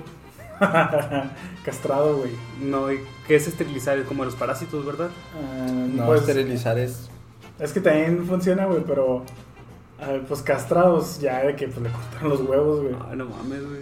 Castrado, 1.65 2.17
güey. 2.17 2.31
No, 2.61 2.91
¿y 2.91 2.99
¿qué 3.27 3.35
es 3.35 3.47
esterilizar? 3.47 4.01
Como 4.03 4.25
los 4.25 4.35
parásitos, 4.35 4.85
¿verdad? 4.85 5.09
Ah, 5.35 5.67
No, 5.95 6.05
pues, 6.05 6.21
esterilizar 6.21 6.77
es. 6.77 7.09
es 7.59 7.71
que 7.73 7.79
también 7.81 8.25
funciona, 8.27 8.65
güey, 8.65 8.83
pero. 8.85 9.23
ah, 9.99 10.19
pues 10.27 10.41
castrados, 10.43 11.19
ya 11.19 11.39
de 11.43 11.55
que 11.55 11.67
pues, 11.67 11.81
le 11.81 11.89
cortaron 11.89 12.29
los 12.29 12.41
huevos, 12.41 12.81
güey. 12.81 12.95
Ay, 13.09 13.17
no 13.17 13.25
mames, 13.25 13.61
güey. 13.67 13.81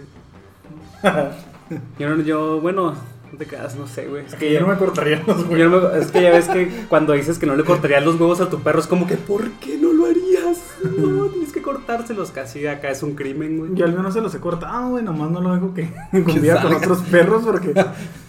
Yo, 2.24 2.60
bueno, 2.60 2.94
no 3.32 3.38
te 3.38 3.46
quedas, 3.46 3.76
no 3.76 3.86
sé, 3.86 4.06
güey. 4.06 4.24
Es 4.26 4.32
que 4.34 4.46
que 4.48 4.52
yo 4.54 4.60
no 4.60 4.66
me 4.66 4.76
cortaría 4.76 5.22
los 5.26 5.48
yo 5.48 5.54
huevos. 5.54 5.82
no 5.84 5.90
me- 5.90 5.98
es 6.04 6.10
que 6.10 6.22
ya 6.22 6.30
ves 6.30 6.48
que 6.48 6.68
cuando 6.88 7.12
dices 7.12 7.38
que 7.38 7.46
no 7.46 7.54
le 7.54 7.64
cortarías 7.64 8.04
los 8.04 8.18
huevos 8.20 8.40
a 8.40 8.48
tu 8.50 8.60
perro, 8.60 8.80
es 8.80 8.86
como 8.86 9.06
que, 9.06 9.16
¿por 9.16 9.48
qué 9.52 9.76
no 9.78 9.92
lo 9.92 10.06
harías? 10.06 10.58
No, 10.98 11.26
tienes 11.26 11.52
que 11.52 11.62
cortárselos. 11.62 12.30
Casi 12.30 12.66
acá 12.66 12.88
es 12.90 13.02
un 13.02 13.14
crimen, 13.14 13.58
güey. 13.58 13.74
Yo 13.74 13.84
al 13.84 13.92
menos 13.94 14.14
se 14.14 14.20
los 14.20 14.34
he 14.34 14.40
cortado, 14.40 14.90
güey, 14.90 15.04
nomás 15.04 15.30
no 15.30 15.40
lo 15.40 15.54
dejo 15.54 15.74
que 15.74 15.92
conviva 16.24 16.60
con 16.62 16.72
otros 16.74 16.98
perros 17.02 17.42
porque 17.44 17.72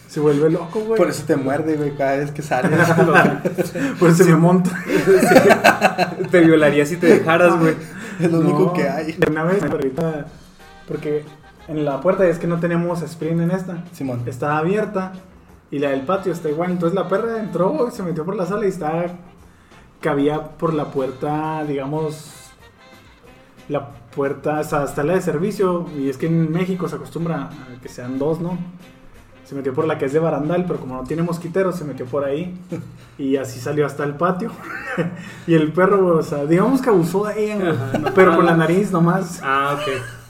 se 0.08 0.20
vuelve 0.20 0.50
loco, 0.50 0.82
güey. 0.82 0.98
Por 0.98 1.10
eso 1.10 1.24
te 1.26 1.36
muerde, 1.38 1.76
güey, 1.78 1.96
cada 1.96 2.18
vez 2.18 2.32
que 2.32 2.42
sales. 2.42 2.72
Por 4.00 4.10
eso 4.10 4.24
se 4.24 4.30
me 4.32 4.36
monta. 4.36 4.70
Te 6.30 6.42
violaría 6.42 6.86
si 6.86 6.98
te 6.98 7.08
dejaras, 7.08 7.58
güey. 7.60 7.76
es 8.20 8.32
lo 8.32 8.40
único 8.40 8.74
que 8.74 8.88
hay. 8.90 9.16
Una 9.30 9.44
vez, 9.46 9.60
perrita, 9.64 10.26
porque 10.88 11.24
en 11.72 11.86
la 11.86 12.02
puerta 12.02 12.28
es 12.28 12.38
que 12.38 12.48
no 12.48 12.60
teníamos 12.60 13.02
sprint 13.02 13.42
en 13.42 13.52
esta. 13.52 13.84
Simón. 13.94 14.22
Estaba 14.26 14.58
abierta 14.58 15.14
y 15.72 15.80
la 15.80 15.90
del 15.92 16.02
patio 16.02 16.34
está 16.34 16.50
igual. 16.50 16.72
Entonces 16.72 16.96
la 16.96 17.08
perra 17.08 17.40
entró 17.40 17.88
y 17.88 17.92
se 17.92 18.04
metió 18.04 18.26
por 18.26 18.36
la 18.36 18.46
sala 18.46 18.66
y 18.66 18.70
estaba. 18.70 19.06
Cabía 20.02 20.58
por 20.58 20.74
la 20.74 20.86
puerta, 20.86 21.64
digamos. 21.64 22.50
La 23.70 23.90
puerta, 24.14 24.60
o 24.60 24.64
sea, 24.64 24.84
hasta 24.84 25.04
la 25.04 25.14
de 25.14 25.22
servicio. 25.22 25.88
Y 25.98 26.10
es 26.10 26.18
que 26.18 26.28
en 26.28 26.52
México 26.52 26.90
se 26.90 26.96
acostumbra 26.96 27.44
a 27.44 27.82
que 27.82 27.88
sean 27.88 28.20
dos, 28.20 28.42
¿no? 28.42 28.58
Se 29.46 29.56
metió 29.56 29.74
por 29.74 29.86
la 29.86 29.98
que 29.98 30.06
es 30.06 30.14
de 30.14 30.20
barandal, 30.20 30.66
pero 30.66 30.80
como 30.80 30.96
no 30.96 31.04
tiene 31.04 31.24
mosquiteros, 31.24 31.76
se 31.76 31.84
metió 31.84 32.06
por 32.06 32.24
ahí. 32.24 32.58
Y 33.18 33.36
así 33.36 33.60
salió 33.60 33.86
hasta 33.86 34.04
el 34.04 34.16
patio. 34.16 34.52
y 35.48 35.54
el 35.54 35.72
perro, 35.72 36.18
o 36.18 36.24
sea, 36.24 36.46
digamos 36.46 36.82
que 36.82 36.90
abusó 36.90 37.26
de 37.26 37.46
ella, 37.46 37.56
güey, 37.56 37.70
Ajá, 37.70 37.98
no. 37.98 38.14
pero 38.14 38.36
con 38.36 38.46
la 38.46 38.56
nariz 38.56 38.92
nomás. 38.92 39.42
Ah, 39.44 39.78
ok. 39.80 40.21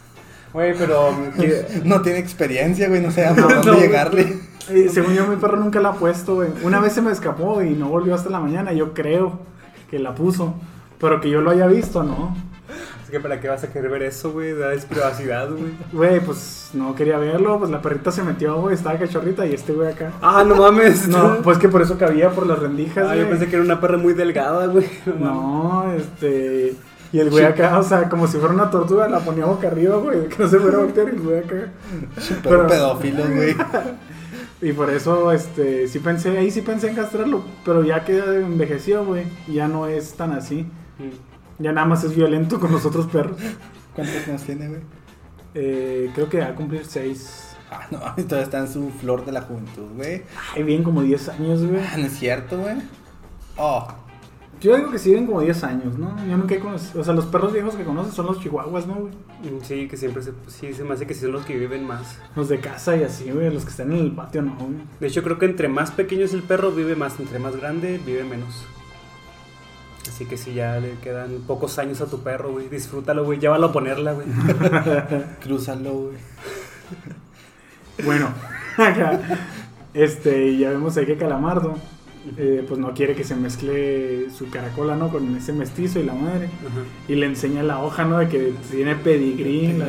Güey, 0.54 0.74
pero... 0.78 1.10
¿qué- 1.40 1.82
No 1.86 2.02
tiene 2.02 2.20
experiencia, 2.20 2.88
güey, 2.90 3.02
no 3.02 3.12
sé 3.12 3.26
a 3.26 3.32
No, 3.36 3.48
dónde 3.48 3.82
llegarle. 3.82 4.40
Eh, 4.70 4.90
según 4.94 5.14
yo, 5.14 5.28
mi 5.28 5.36
perro 5.38 5.58
nunca 5.58 5.80
la 5.82 5.90
ha 5.90 5.94
puesto, 5.94 6.36
güey. 6.36 6.50
Una 6.64 6.80
vez 6.80 6.94
se 6.94 7.02
me 7.02 7.12
escapó 7.12 7.62
y 7.62 7.72
no 7.72 7.90
volvió 7.90 8.16
hasta 8.16 8.30
la 8.30 8.40
mañana. 8.40 8.72
Yo 8.74 8.94
creo 8.94 9.40
que 9.90 10.00
la 10.00 10.14
puso. 10.16 10.54
Pero 11.00 11.20
que 11.20 11.30
yo 11.30 11.42
lo 11.42 11.50
haya 11.52 11.66
visto, 11.68 12.04
¿no? 12.04 12.36
Es 13.04 13.10
que 13.10 13.20
para 13.20 13.42
qué 13.42 13.50
vas 13.50 13.64
a 13.64 13.74
querer 13.74 13.90
ver 13.92 14.04
eso, 14.04 14.32
güey. 14.32 14.54
Da 14.54 14.70
privacidad, 14.88 15.50
güey. 15.50 15.74
Güey, 15.92 16.20
pues 16.22 16.70
no 16.74 16.96
quería 16.96 17.18
verlo. 17.18 17.58
Pues 17.60 17.72
la 17.72 17.82
perrita 17.82 18.12
se 18.12 18.24
metió, 18.24 18.56
güey. 18.62 18.76
Estaba 18.76 18.98
cachorrita 19.00 19.46
y 19.46 19.54
este 19.56 19.74
güey 19.74 19.92
acá. 19.92 20.12
Ah, 20.22 20.46
no 20.48 20.56
mames. 20.56 21.08
No, 21.10 21.38
pues 21.42 21.58
que 21.58 21.68
por 21.68 21.82
eso 21.82 21.98
cabía 21.98 22.30
por 22.30 22.46
las 22.46 22.60
rendijas, 22.60 23.08
Ah, 23.10 23.16
yo 23.16 23.28
pensé 23.28 23.48
que 23.48 23.56
era 23.56 23.66
una 23.66 23.82
perra 23.82 23.98
muy 23.98 24.14
delgada, 24.14 24.68
güey. 24.68 24.86
No, 25.20 25.92
este. 25.98 26.76
Y 27.14 27.20
el 27.20 27.30
güey 27.30 27.44
acá, 27.44 27.78
o 27.78 27.84
sea, 27.84 28.08
como 28.08 28.26
si 28.28 28.38
fuera 28.38 28.54
una 28.54 28.70
tortuga, 28.70 29.08
la 29.10 29.20
ponía 29.20 29.46
boca 29.46 29.68
arriba, 29.68 29.98
güey. 29.98 30.28
Que 30.30 30.44
no 30.44 30.50
se 30.50 30.60
fuera 30.60 30.78
a 30.78 30.82
voltear 30.82 31.08
y 31.08 31.12
el 31.12 31.22
güey 31.22 31.40
acá. 31.40 31.56
Pero 32.16 32.40
Pero- 32.44 32.68
pedófilos, 32.68 33.30
güey. 33.30 33.56
Y 34.64 34.74
por 34.74 34.92
eso, 34.92 35.32
este, 35.32 35.88
sí 35.88 35.98
pensé, 35.98 36.38
ahí 36.38 36.52
sí 36.52 36.62
pensé 36.62 36.88
en 36.90 36.96
castrarlo. 36.96 37.44
Pero 37.66 37.84
ya 37.84 38.06
que 38.06 38.20
envejeció, 38.20 39.04
güey. 39.04 39.24
Ya 39.48 39.68
no 39.68 39.88
es 39.88 40.14
tan 40.14 40.34
así. 40.34 40.68
Mm. 41.00 41.64
Ya 41.64 41.72
nada 41.72 41.88
más 41.88 42.04
es 42.04 42.16
violento 42.16 42.60
con 42.60 42.72
los 42.72 42.86
otros 42.86 43.08
perros. 43.08 43.38
¿Cuántos 43.96 44.28
años 44.28 44.44
tiene, 44.44 44.68
güey? 44.68 44.82
Eh, 45.56 46.12
creo 46.14 46.30
que 46.30 46.40
va 46.42 46.48
a 46.50 46.56
cumplir 46.56 46.86
6. 46.86 47.56
Ah, 47.72 47.88
no, 47.90 48.00
todavía 48.24 48.44
está 48.44 48.60
en 48.60 48.68
su 48.68 48.92
flor 48.92 49.26
de 49.26 49.32
la 49.32 49.42
juventud, 49.42 49.88
güey. 49.96 50.22
Ay, 50.56 50.62
bien, 50.62 50.84
como 50.84 51.02
10 51.02 51.30
años, 51.30 51.66
güey. 51.66 51.82
Ah, 51.84 51.98
no 51.98 52.06
es 52.06 52.14
cierto, 52.14 52.60
güey. 52.60 52.76
Oh, 53.58 53.88
Yo 54.62 54.76
digo 54.76 54.92
que 54.92 55.00
sí 55.00 55.10
viven 55.10 55.26
como 55.26 55.42
10 55.42 55.64
años, 55.64 55.98
¿no? 55.98 56.16
Yo 56.28 56.38
nunca 56.38 56.54
he 56.54 56.60
conocido. 56.60 57.02
O 57.02 57.04
sea, 57.04 57.14
los 57.16 57.26
perros 57.26 57.52
viejos 57.52 57.74
que 57.76 57.84
conoces 57.84 58.14
son 58.14 58.28
los 58.28 58.40
chihuahuas, 58.40 58.86
¿no, 58.86 58.94
güey? 58.96 59.12
Mm, 59.42 59.64
Sí, 59.64 59.88
que 59.88 59.98
siempre 59.98 60.22
se, 60.22 60.34
sí, 60.48 60.72
se 60.74 60.84
me 60.84 60.94
hace 60.94 61.08
que 61.08 61.16
sí 61.16 61.22
son 61.22 61.32
los 61.32 61.46
que 61.46 61.58
viven 61.58 61.86
más. 61.88 62.20
Los 62.36 62.48
de 62.48 62.60
casa 62.60 62.96
y 62.96 63.04
así, 63.04 63.32
güey. 63.32 63.52
Los 63.52 63.64
que 63.64 63.72
están 63.72 63.92
en 63.92 63.98
el 64.00 64.12
patio, 64.12 64.44
no, 64.44 64.56
güey. 64.56 64.76
De 65.00 65.08
hecho, 65.08 65.24
creo 65.24 65.40
que 65.40 65.48
entre 65.48 65.68
más 65.68 65.90
pequeño 65.90 66.26
es 66.26 66.34
el 66.34 66.44
perro, 66.44 66.72
vive 66.72 66.96
más. 66.96 67.20
Entre 67.20 67.40
más 67.40 67.56
grande, 67.56 68.00
vive 68.06 68.24
menos. 68.24 68.64
Así 70.08 70.26
que 70.26 70.38
si 70.38 70.54
ya 70.54 70.80
le 70.80 70.92
quedan 71.02 71.32
pocos 71.48 71.80
años 71.80 72.00
a 72.02 72.06
tu 72.06 72.20
perro, 72.20 72.52
güey. 72.52 72.70
Disfrútalo, 72.70 73.24
güey. 73.26 73.40
Llévalo 73.40 73.68
a 73.68 73.72
ponerla, 73.72 74.14
güey. 74.14 74.28
Crúzalo, 75.42 75.94
güey. 75.94 76.18
Bueno, 78.06 78.30
acá. 78.78 79.20
Este, 79.96 80.48
y 80.50 80.60
ya 80.60 80.70
vemos 80.70 80.96
ahí 80.98 81.06
que 81.08 81.18
Calamardo. 81.18 81.76
Eh, 82.38 82.64
pues 82.68 82.80
no 82.80 82.94
quiere 82.94 83.16
que 83.16 83.24
se 83.24 83.36
mezcle 83.36 84.30
su 84.32 84.50
caracola, 84.50 84.96
¿no? 84.96 85.10
Con 85.10 85.36
ese 85.36 85.54
mestizo 85.54 86.00
y 86.00 86.04
la 86.04 86.14
madre. 86.14 86.46
Ajá. 86.46 86.82
Y 87.08 87.16
le 87.16 87.26
enseña 87.26 87.64
la 87.64 87.80
hoja, 87.82 88.04
¿no? 88.06 88.20
De 88.20 88.28
que 88.30 88.54
tiene 88.70 88.96
pedigrí. 88.96 89.74
la- 89.74 89.88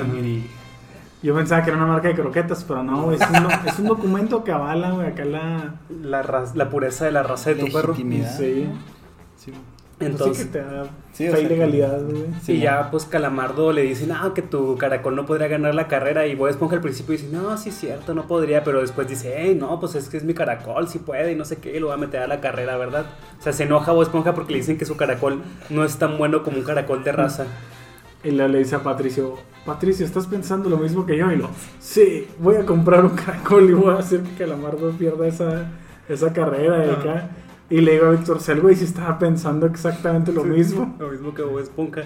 Yo 1.22 1.34
pensaba 1.36 1.62
que 1.62 1.70
era 1.70 1.76
una 1.78 1.86
marca 1.86 2.08
de 2.08 2.14
croquetas, 2.14 2.64
pero 2.64 2.82
no, 2.82 3.12
es 3.12 3.20
un, 3.20 3.46
es 3.68 3.78
un 3.78 3.86
documento 3.86 4.42
que 4.42 4.50
avala, 4.52 4.90
güey, 4.90 5.06
acá 5.08 5.24
la... 5.24 5.74
La, 6.02 6.44
la 6.54 6.68
pureza 6.70 7.04
de 7.04 7.12
la 7.12 7.22
raza 7.22 7.50
de 7.50 7.56
tu 7.56 7.72
perro. 7.72 7.94
Sí. 8.36 8.66
Sí. 9.36 9.52
Entonces, 10.06 10.46
Entonces, 10.46 10.46
que 10.46 10.52
te 10.52 10.76
da 10.76 10.84
Sí, 11.12 11.28
o 11.28 11.32
fe 11.32 11.38
y 11.38 11.40
sea, 11.40 11.48
que- 11.48 11.54
legalidad, 11.54 12.02
güey. 12.02 12.24
Sí, 12.42 12.52
y 12.54 12.60
ya 12.60 12.90
pues 12.90 13.04
Calamardo 13.04 13.72
le 13.72 13.82
dice, 13.82 14.06
no, 14.06 14.34
que 14.34 14.42
tu 14.42 14.76
caracol 14.78 15.14
no 15.16 15.26
podría 15.26 15.48
ganar 15.48 15.74
la 15.74 15.88
carrera. 15.88 16.26
Y 16.26 16.34
Bob 16.34 16.48
Esponja 16.48 16.76
al 16.76 16.80
principio 16.82 17.12
dice, 17.12 17.28
no, 17.32 17.56
sí 17.58 17.68
es 17.68 17.74
cierto, 17.76 18.14
no 18.14 18.26
podría. 18.26 18.64
Pero 18.64 18.80
después 18.80 19.08
dice, 19.08 19.34
hey, 19.36 19.56
no, 19.58 19.78
pues 19.80 19.94
es 19.94 20.08
que 20.08 20.16
es 20.16 20.24
mi 20.24 20.34
caracol, 20.34 20.88
sí 20.88 20.98
puede 20.98 21.32
y 21.32 21.34
no 21.36 21.44
sé 21.44 21.56
qué, 21.56 21.76
y 21.76 21.80
lo 21.80 21.88
va 21.88 21.94
a 21.94 21.98
meter 21.98 22.20
a 22.22 22.26
la 22.26 22.40
carrera, 22.40 22.76
¿verdad? 22.76 23.06
O 23.38 23.42
sea, 23.42 23.52
se 23.52 23.64
enoja 23.64 23.92
Bob 23.92 24.02
Esponja 24.02 24.34
porque 24.34 24.52
le 24.52 24.58
dicen 24.58 24.78
que 24.78 24.84
su 24.84 24.96
caracol 24.96 25.42
no 25.70 25.84
es 25.84 25.96
tan 25.98 26.18
bueno 26.18 26.42
como 26.42 26.56
un 26.58 26.64
caracol 26.64 27.02
de 27.04 27.12
raza. 27.12 27.46
Y 28.24 28.30
le 28.30 28.46
dice 28.56 28.76
a 28.76 28.82
Patricio, 28.84 29.34
Patricio, 29.66 30.06
¿estás 30.06 30.28
pensando 30.28 30.70
lo 30.70 30.76
mismo 30.76 31.04
que 31.04 31.16
yo? 31.16 31.32
Y 31.32 31.36
lo, 31.36 31.50
sí, 31.80 32.28
voy 32.38 32.54
a 32.54 32.64
comprar 32.64 33.04
un 33.04 33.10
caracol 33.16 33.68
y 33.68 33.72
voy 33.72 33.92
a 33.94 33.98
hacer 33.98 34.20
que 34.22 34.44
Calamardo 34.44 34.90
pierda 34.92 35.26
esa, 35.26 35.66
esa 36.08 36.32
carrera 36.32 36.78
de 36.78 36.92
acá. 36.92 37.30
Y 37.72 37.80
le 37.80 37.92
digo 37.92 38.04
a 38.04 38.10
Víctor 38.10 38.42
Cel, 38.42 38.60
güey, 38.60 38.76
si 38.76 38.84
estaba 38.84 39.18
pensando 39.18 39.64
exactamente 39.64 40.30
lo 40.30 40.44
mismo. 40.44 40.94
Lo 40.98 41.08
mismo 41.08 41.34
que 41.34 41.40
Bob 41.40 41.58
Esponja. 41.58 42.02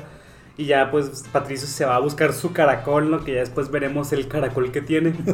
Y 0.56 0.66
ya 0.66 0.92
pues 0.92 1.24
Patricio 1.32 1.66
se 1.66 1.84
va 1.84 1.96
a 1.96 1.98
buscar 1.98 2.32
su 2.32 2.52
caracol, 2.52 3.10
¿no? 3.10 3.24
Que 3.24 3.34
ya 3.34 3.40
después 3.40 3.68
veremos 3.68 4.12
el 4.12 4.28
caracol 4.28 4.70
que 4.70 4.80
tiene. 4.80 5.14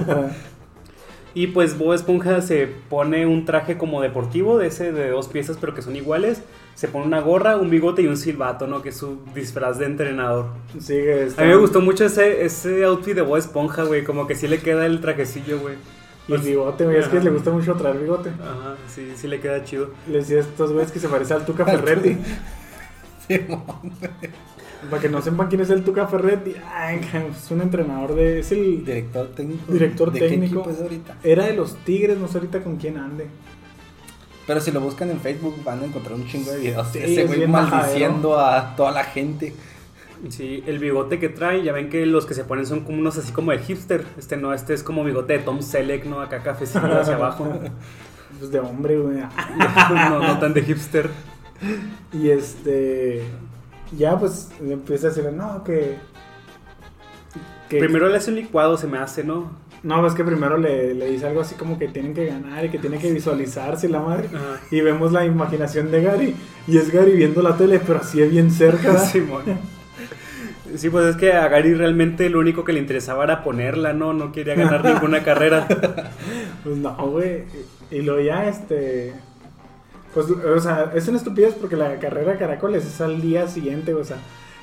Y 1.35 1.47
pues 1.47 1.79
Bob 1.79 1.95
Esponja 1.95 2.43
se 2.43 2.69
pone 2.91 3.25
un 3.25 3.47
traje 3.47 3.79
como 3.79 4.03
deportivo, 4.03 4.59
de 4.59 4.67
ese 4.67 4.93
de 4.93 5.09
dos 5.09 5.29
piezas, 5.29 5.57
pero 5.59 5.75
que 5.75 5.81
son 5.81 5.97
iguales. 5.97 6.43
Se 6.75 6.89
pone 6.89 7.07
una 7.07 7.23
gorra, 7.23 7.57
un 7.57 7.71
bigote 7.71 8.03
y 8.03 8.07
un 8.07 8.19
silbato, 8.19 8.67
¿no? 8.67 8.83
Que 8.83 8.91
es 8.91 8.99
su 8.99 9.19
disfraz 9.35 9.79
de 9.79 9.87
entrenador. 9.87 10.49
Sigue, 10.79 11.29
A 11.39 11.41
mí 11.41 11.49
me 11.49 11.57
gustó 11.57 11.81
mucho 11.81 12.05
ese, 12.05 12.45
ese 12.45 12.85
outfit 12.85 13.15
de 13.15 13.23
Bob 13.23 13.39
Esponja, 13.39 13.85
güey. 13.85 14.05
Como 14.05 14.27
que 14.27 14.35
sí 14.35 14.47
le 14.47 14.59
queda 14.59 14.85
el 14.85 15.01
trajecillo, 15.01 15.59
güey. 15.59 15.77
Y 16.29 16.37
bigote, 16.37 16.85
güey, 16.85 16.99
es 16.99 17.09
que 17.09 17.21
le 17.21 17.31
gusta 17.31 17.50
mucho 17.50 17.75
traer 17.75 17.99
bigote. 17.99 18.31
Ajá, 18.31 18.76
sí, 18.88 19.12
sí 19.17 19.26
le 19.29 19.41
queda 19.41 19.64
chido. 19.64 19.91
Le 20.09 20.19
decía 20.19 20.38
a 20.38 20.41
estos 20.41 20.73
güeyes 20.73 20.93
que 20.93 21.00
se 21.00 21.09
parece 21.09 21.35
al 21.35 21.45
Tuca 21.45 21.64
Ferretti. 21.64 22.17
Sí. 23.29 23.38
Para 24.91 25.00
que 25.00 25.09
no 25.09 25.23
sepan 25.23 25.47
quién 25.47 25.61
es 25.61 25.71
el 25.71 25.85
Tuca 25.85 26.09
Ferretti. 26.09 26.57
Ay, 26.75 27.00
es 27.31 27.50
un 27.52 27.61
entrenador 27.61 28.17
de... 28.17 28.41
Es 28.41 28.50
el... 28.50 28.85
Director 28.85 29.29
técnico. 29.29 29.73
Director 29.73 30.11
¿De 30.11 30.19
qué 30.19 30.29
técnico. 30.29 30.61
equipo 30.61 30.71
es 30.71 30.81
ahorita? 30.81 31.17
Era 31.23 31.47
de 31.47 31.52
los 31.55 31.76
Tigres, 31.85 32.19
no 32.19 32.26
sé 32.26 32.38
ahorita 32.38 32.64
con 32.64 32.79
quién 32.79 32.99
ande. 32.99 33.29
Pero 34.45 34.61
si 34.61 34.73
lo 34.73 34.81
buscan 34.81 35.11
en 35.11 35.21
Facebook 35.21 35.62
van 35.64 35.83
a 35.83 35.85
encontrar 35.85 36.14
un 36.14 36.26
chingo 36.26 36.50
de 36.50 36.59
videos. 36.59 36.88
Sí, 36.93 36.99
Ese 36.99 37.23
es 37.23 37.29
güey 37.29 37.47
maldiciendo 37.47 38.38
a 38.38 38.75
toda 38.75 38.91
la 38.91 39.05
gente. 39.05 39.55
Sí, 40.29 40.62
el 40.67 40.79
bigote 40.79 41.19
que 41.19 41.29
trae, 41.29 41.62
ya 41.64 41.73
ven 41.73 41.88
que 41.91 42.07
los 42.07 42.26
que 42.26 42.35
se 42.35 42.45
ponen 42.45 42.64
son 42.64 42.81
como 42.81 42.99
unos 42.99 43.19
así 43.19 43.33
como 43.33 43.50
de 43.50 43.59
hipster. 43.59 44.05
Este 44.17 44.37
no, 44.37 44.55
este 44.55 44.73
es 44.75 44.83
como 44.83 45.02
bigote 45.05 45.33
de 45.35 45.38
Tom 45.41 45.62
Selleck, 45.62 46.05
¿no? 46.07 46.21
Acá 46.21 46.43
cafecito 46.43 46.81
hacia 46.87 47.14
abajo. 47.17 47.52
Pues 48.38 48.50
de 48.50 48.59
hombre, 48.61 48.99
güey. 48.99 49.19
No, 49.91 50.19
no 50.21 50.38
tan 50.38 50.55
de 50.55 50.62
hipster. 50.62 51.11
Y 52.12 52.31
este. 52.31 53.23
Ya, 53.97 54.19
pues 54.19 54.49
empieza 54.61 55.09
a 55.09 55.11
decir, 55.11 55.31
no, 55.33 55.62
que. 55.62 55.97
que- 57.69 57.79
Primero 57.79 58.09
le 58.09 58.17
hace 58.17 58.31
un 58.31 58.37
licuado, 58.37 58.76
se 58.76 58.87
me 58.87 58.99
hace, 58.99 59.23
¿no? 59.23 59.50
No, 59.83 60.00
pues 60.00 60.14
que 60.14 60.25
primero 60.25 60.57
le, 60.57 60.95
le 60.95 61.07
dice 61.11 61.26
algo 61.26 61.41
así 61.41 61.57
como 61.57 61.79
que 61.79 61.88
tienen 61.88 62.14
que 62.14 62.26
ganar 62.26 62.64
y 62.64 62.69
que 62.71 62.79
tiene 62.79 62.99
que 62.99 63.12
visualizarse 63.12 63.88
la 63.88 64.00
madre. 64.00 64.29
Ajá. 64.29 64.61
Y 64.71 64.81
vemos 64.81 65.12
la 65.12 65.25
imaginación 65.25 65.91
de 65.91 66.02
Gary. 66.02 66.35
Y 66.67 66.79
es 66.79 66.91
Gary 66.93 67.12
viendo 67.12 67.43
la 67.43 67.57
tele, 67.57 67.81
pero 67.85 67.99
así 68.00 68.23
es 68.23 68.31
bien 68.31 68.50
cerca. 68.50 68.97
Simón. 69.07 69.43
Sí, 70.76 70.91
pues 70.91 71.07
es 71.07 71.17
que 71.17 71.33
a 71.33 71.49
Gary 71.49 71.75
realmente 71.75 72.29
lo 72.29 72.38
único 72.38 72.64
que 72.64 72.73
le 72.73 72.81
interesaba 72.81 73.25
era 73.25 73.43
ponerla, 73.43 73.93
¿no? 73.93 74.12
No 74.12 74.33
quería 74.33 74.55
ganar 74.55 74.85
ninguna 74.95 75.23
carrera. 75.23 75.67
Pues 76.62 76.76
no, 76.76 76.95
güey. 77.09 77.45
Y 77.91 78.02
luego 78.02 78.21
ya, 78.21 78.49
este. 78.49 79.12
Pues, 80.14 80.26
o 80.31 80.61
sea, 80.61 80.93
es 80.95 81.09
una 81.09 81.19
estupidez 81.19 81.55
porque 81.55 81.76
la 81.76 81.99
carrera 81.99 82.33
de 82.33 82.38
caracoles 82.38 82.85
es 82.87 83.00
al 83.00 83.21
día 83.21 83.49
siguiente, 83.49 83.95
o 83.95 84.05
sea. 84.05 84.19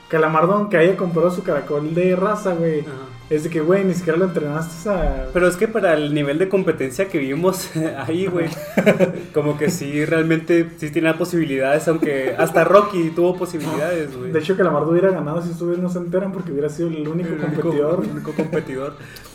Calamardo, 0.07 0.53
aunque 0.53 0.77
haya 0.77 0.97
comprado 0.97 1.29
su 1.29 1.43
caracol 1.43 1.93
de 1.93 2.15
raza, 2.15 2.53
güey. 2.53 2.81
Ajá. 2.81 3.18
Es 3.29 3.43
de 3.43 3.49
que, 3.51 3.61
güey, 3.61 3.83
ni 3.85 3.93
siquiera 3.93 4.17
lo 4.17 4.25
entrenaste 4.25 4.89
a. 4.89 5.27
Pero 5.31 5.47
es 5.47 5.55
que 5.55 5.67
para 5.67 5.93
el 5.93 6.13
nivel 6.15 6.39
de 6.39 6.49
competencia 6.49 7.07
que 7.09 7.19
vimos 7.19 7.69
ahí, 8.07 8.25
güey, 8.25 8.47
como 9.33 9.57
que 9.57 9.69
sí, 9.69 10.03
realmente 10.05 10.67
sí 10.77 10.89
tenía 10.89 11.15
posibilidades, 11.17 11.87
aunque 11.87 12.33
hasta 12.37 12.63
Rocky 12.63 13.11
tuvo 13.11 13.35
posibilidades, 13.37 14.15
güey. 14.17 14.31
De 14.31 14.39
hecho, 14.39 14.57
Calamardo 14.57 14.89
hubiera 14.91 15.11
ganado 15.11 15.41
si 15.43 15.49
ustedes 15.51 15.77
no 15.77 15.89
se 15.89 15.99
enteran 15.99 16.31
porque 16.31 16.51
hubiera 16.51 16.69
sido 16.69 16.87
el 16.89 17.07
único 17.07 17.29
El 17.29 17.35
único- 17.43 17.61
competidor. 17.61 18.03
el 18.03 18.09
único 18.11 18.31
competidor. 18.33 18.93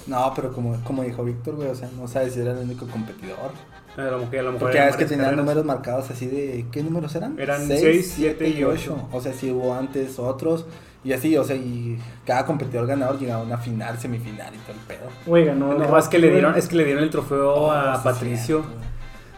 No, 0.09 0.33
pero 0.35 0.53
como, 0.53 0.77
como 0.85 1.03
dijo 1.05 1.25
Víctor, 1.25 1.55
güey, 1.55 1.69
o 1.69 1.75
sea, 1.75 1.89
no 1.99 2.09
sabes 2.09 2.35
si 2.35 2.41
era 2.41 2.51
el 2.53 2.59
único 2.59 2.87
competidor. 2.87 3.53
A 3.97 4.03
lo 4.03 4.19
mejor, 4.19 4.39
a 4.39 4.43
lo 4.43 4.53
mejor 4.53 4.59
Porque 4.59 4.77
eran 4.79 4.89
es 4.89 4.97
que 4.97 5.05
tenían 5.05 5.27
carreras. 5.27 5.45
números 5.45 5.65
marcados 5.65 6.11
así 6.11 6.27
de. 6.27 6.67
¿Qué 6.73 6.83
números 6.83 7.15
eran? 7.15 7.39
Eran 7.39 7.65
Seis, 7.69 7.81
seis, 7.81 8.13
siete 8.17 8.49
y 8.49 8.65
ocho. 8.65 9.09
O 9.13 9.21
sea, 9.21 9.33
si 9.33 9.53
hubo 9.53 9.73
antes 9.73 10.19
otros. 10.19 10.67
Y 11.05 11.13
así, 11.13 11.37
o 11.37 11.45
sea, 11.45 11.55
y 11.55 11.99
cada 12.27 12.47
competidor 12.47 12.87
ganador 12.87 13.19
llegaba 13.19 13.43
a 13.43 13.45
una 13.45 13.59
final, 13.59 13.99
semifinal 13.99 14.55
y 14.55 14.59
todo 14.59 14.73
el 14.73 14.79
pedo. 14.87 15.11
Güey, 15.27 15.45
ganó. 15.45 15.75
No, 15.75 15.99
es 15.99 16.09
que 16.09 16.19
le 16.19 16.31
dieron, 16.31 16.57
es 16.57 16.67
que 16.67 16.77
le 16.77 16.85
dieron 16.85 17.03
el 17.05 17.11
trofeo 17.11 17.53
Oh, 17.55 17.71
a 17.71 17.97
sí, 17.97 18.01
Patricio. 18.05 18.65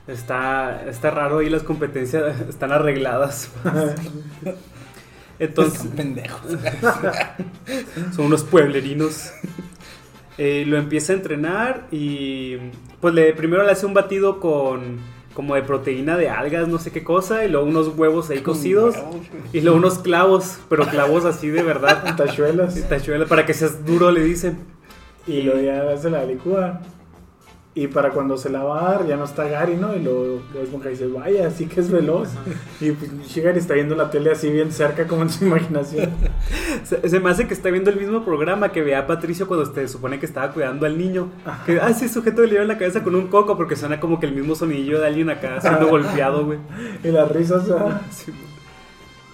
Está, 0.07 0.85
está 0.89 1.11
raro 1.11 1.39
ahí 1.39 1.51
las 1.51 1.65
competencias 1.65 2.41
están 2.49 2.71
arregladas. 2.71 3.51
Entonces, 5.39 5.81
Son 5.81 5.91
pendejos. 5.91 6.53
son 8.15 8.27
unos 8.27 8.45
pueblerinos. 8.45 9.33
Eh, 10.39 10.65
lo 10.67 10.77
empieza 10.77 11.13
a 11.13 11.17
entrenar 11.17 11.89
y 11.91 12.57
pues 13.01 13.13
le, 13.15 13.33
primero 13.33 13.65
le 13.65 13.73
hace 13.73 13.87
un 13.87 13.95
batido 13.95 14.39
con 14.39 14.99
como 15.37 15.55
de 15.55 15.61
proteína 15.61 16.16
de 16.16 16.31
algas, 16.31 16.66
no 16.66 16.78
sé 16.78 16.90
qué 16.90 17.05
cosa, 17.05 17.45
y 17.45 17.50
luego 17.50 17.66
unos 17.66 17.88
huevos 17.88 18.31
ahí 18.31 18.38
cocidos 18.38 18.95
y 19.52 19.61
luego 19.61 19.76
unos 19.76 19.99
clavos, 19.99 20.57
pero 20.71 20.87
clavos 20.87 21.26
así 21.26 21.50
de 21.50 21.62
verdad. 21.62 22.14
Tachuelas. 22.16 22.75
Tachuela, 22.88 23.26
para 23.26 23.45
que 23.45 23.52
seas 23.52 23.85
duro, 23.85 24.11
le 24.11 24.25
dicen. 24.25 24.57
Y 25.26 25.43
luego 25.43 25.61
ya 25.61 25.95
se 25.99 26.09
la 26.09 26.25
licúa. 26.25 26.81
Y 27.76 27.88
para 27.88 28.09
cuando 28.09 28.38
se 28.38 28.49
la 28.49 28.64
va 28.64 28.80
a 28.80 28.92
dar, 28.92 29.06
ya 29.06 29.18
no 29.18 29.25
está 29.25 29.45
Gary, 29.45 29.76
¿no? 29.76 29.95
Y 29.95 30.00
luego 30.00 30.40
luego 30.50 30.64
Esponja 30.64 30.88
dice, 30.88 31.09
vaya, 31.09 31.50
sí 31.50 31.66
que 31.66 31.80
es 31.80 31.90
veloz. 31.90 32.30
Y 32.80 32.92
pues 32.92 33.11
Gary 33.37 33.59
está 33.59 33.75
viendo 33.75 33.95
la 33.95 34.11
tele 34.11 34.30
así 34.30 34.50
bien 34.50 34.73
cerca, 34.73 35.06
como 35.06 35.21
en 35.21 35.28
su 35.28 35.45
imaginación. 35.45 36.11
Se, 36.85 37.06
se 37.06 37.21
me 37.21 37.28
hace 37.28 37.47
que 37.47 37.52
está 37.52 37.68
viendo 37.68 37.90
el 37.90 37.97
mismo 37.97 38.25
programa 38.25 38.73
que 38.73 38.80
veía 38.80 39.06
Patricio 39.06 39.47
cuando 39.47 39.66
se 39.66 39.88
supone 39.88 40.18
que 40.18 40.25
estaba 40.25 40.52
cuidando 40.52 40.87
al 40.87 40.97
niño. 40.97 41.28
Que, 41.66 41.78
ah, 41.80 41.90
ese 41.90 42.09
sujeto 42.09 42.42
le 42.45 42.62
en 42.62 42.68
la 42.68 42.78
cabeza 42.78 43.02
con 43.02 43.14
un 43.14 43.26
coco 43.26 43.59
porque 43.59 43.76
suena 43.76 44.00
como 44.00 44.21
que 44.21 44.26
el 44.26 44.33
mismo 44.33 44.54
sonidillo 44.54 44.99
de 45.00 45.09
alguien 45.09 45.28
acá 45.28 45.61
siendo 45.61 45.87
golpeado, 45.90 46.47
güey. 46.47 46.59
Y 47.04 47.09
las 47.09 47.30
risas, 47.30 47.68
ah, 47.71 48.00
Sí, 48.11 48.30
güey. 48.30 48.46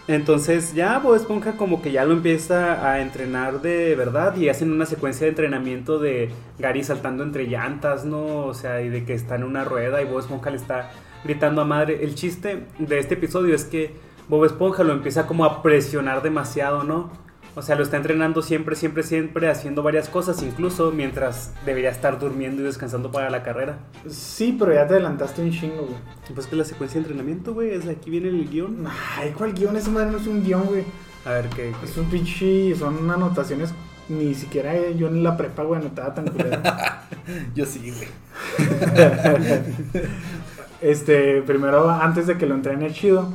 Entonces 0.08 0.74
ya 0.74 0.98
Bob 0.98 1.14
Esponja 1.14 1.56
como 1.56 1.80
que 1.80 1.92
ya 1.92 2.04
lo 2.04 2.12
empieza 2.12 2.90
a 2.90 3.00
entrenar 3.00 3.62
de 3.62 3.94
verdad 3.94 4.36
y 4.36 4.48
hacen 4.48 4.72
una 4.72 4.84
secuencia 4.84 5.24
de 5.24 5.30
entrenamiento 5.30 6.00
de 6.00 6.30
Gary 6.58 6.82
saltando 6.82 7.22
entre 7.22 7.46
llantas, 7.46 8.04
¿no? 8.04 8.46
O 8.46 8.54
sea, 8.54 8.82
y 8.82 8.88
de 8.88 9.04
que 9.04 9.14
está 9.14 9.36
en 9.36 9.44
una 9.44 9.64
rueda 9.64 10.02
y 10.02 10.06
Bob 10.06 10.18
Esponja 10.18 10.50
le 10.50 10.56
está 10.56 10.90
gritando 11.22 11.62
a 11.62 11.64
madre. 11.64 12.02
El 12.02 12.16
chiste 12.16 12.64
de 12.78 12.98
este 12.98 13.14
episodio 13.14 13.54
es 13.54 13.64
que 13.64 13.94
Bob 14.28 14.44
Esponja 14.44 14.82
lo 14.82 14.92
empieza 14.92 15.26
como 15.26 15.44
a 15.44 15.62
presionar 15.62 16.22
demasiado, 16.22 16.82
¿no? 16.82 17.10
O 17.54 17.60
sea, 17.60 17.76
lo 17.76 17.82
está 17.82 17.98
entrenando 17.98 18.40
siempre, 18.40 18.76
siempre, 18.76 19.02
siempre, 19.02 19.50
haciendo 19.50 19.82
varias 19.82 20.08
cosas, 20.08 20.42
incluso 20.42 20.90
mientras 20.90 21.52
debería 21.66 21.90
estar 21.90 22.18
durmiendo 22.18 22.62
y 22.62 22.64
descansando 22.64 23.10
para 23.10 23.28
la 23.28 23.42
carrera. 23.42 23.76
Sí, 24.08 24.56
pero 24.58 24.72
ya 24.72 24.86
te 24.86 24.94
adelantaste 24.94 25.42
un 25.42 25.50
chingo, 25.50 25.82
güey. 25.82 25.98
Y 26.30 26.32
Pues 26.32 26.46
que 26.46 26.56
la 26.56 26.64
secuencia 26.64 26.98
de 26.98 27.06
entrenamiento, 27.06 27.52
güey, 27.52 27.72
es 27.72 27.86
aquí 27.86 28.08
viene 28.08 28.28
el 28.28 28.48
guion. 28.48 28.86
Ay, 29.18 29.34
¿cuál 29.36 29.52
guion? 29.52 29.76
Esa 29.76 29.90
madre 29.90 30.12
no 30.12 30.16
es 30.16 30.26
un 30.26 30.42
guion, 30.42 30.64
güey. 30.64 30.84
A 31.26 31.32
ver 31.32 31.48
qué. 31.50 31.72
Es 31.84 31.96
un 31.98 32.06
pinche. 32.06 32.74
Son 32.74 33.10
anotaciones. 33.10 33.74
Ni 34.08 34.34
siquiera 34.34 34.90
yo 34.90 35.08
en 35.08 35.22
la 35.22 35.36
prepa, 35.36 35.62
güey, 35.62 35.80
anotaba 35.80 36.14
tan 36.14 36.26
culera. 36.28 37.04
Yo 37.54 37.64
sí, 37.64 37.92
güey. 37.92 38.08
este, 40.80 41.40
primero, 41.42 41.88
antes 41.88 42.26
de 42.26 42.36
que 42.36 42.46
lo 42.46 42.54
entrene 42.56 42.92
chido, 42.92 43.32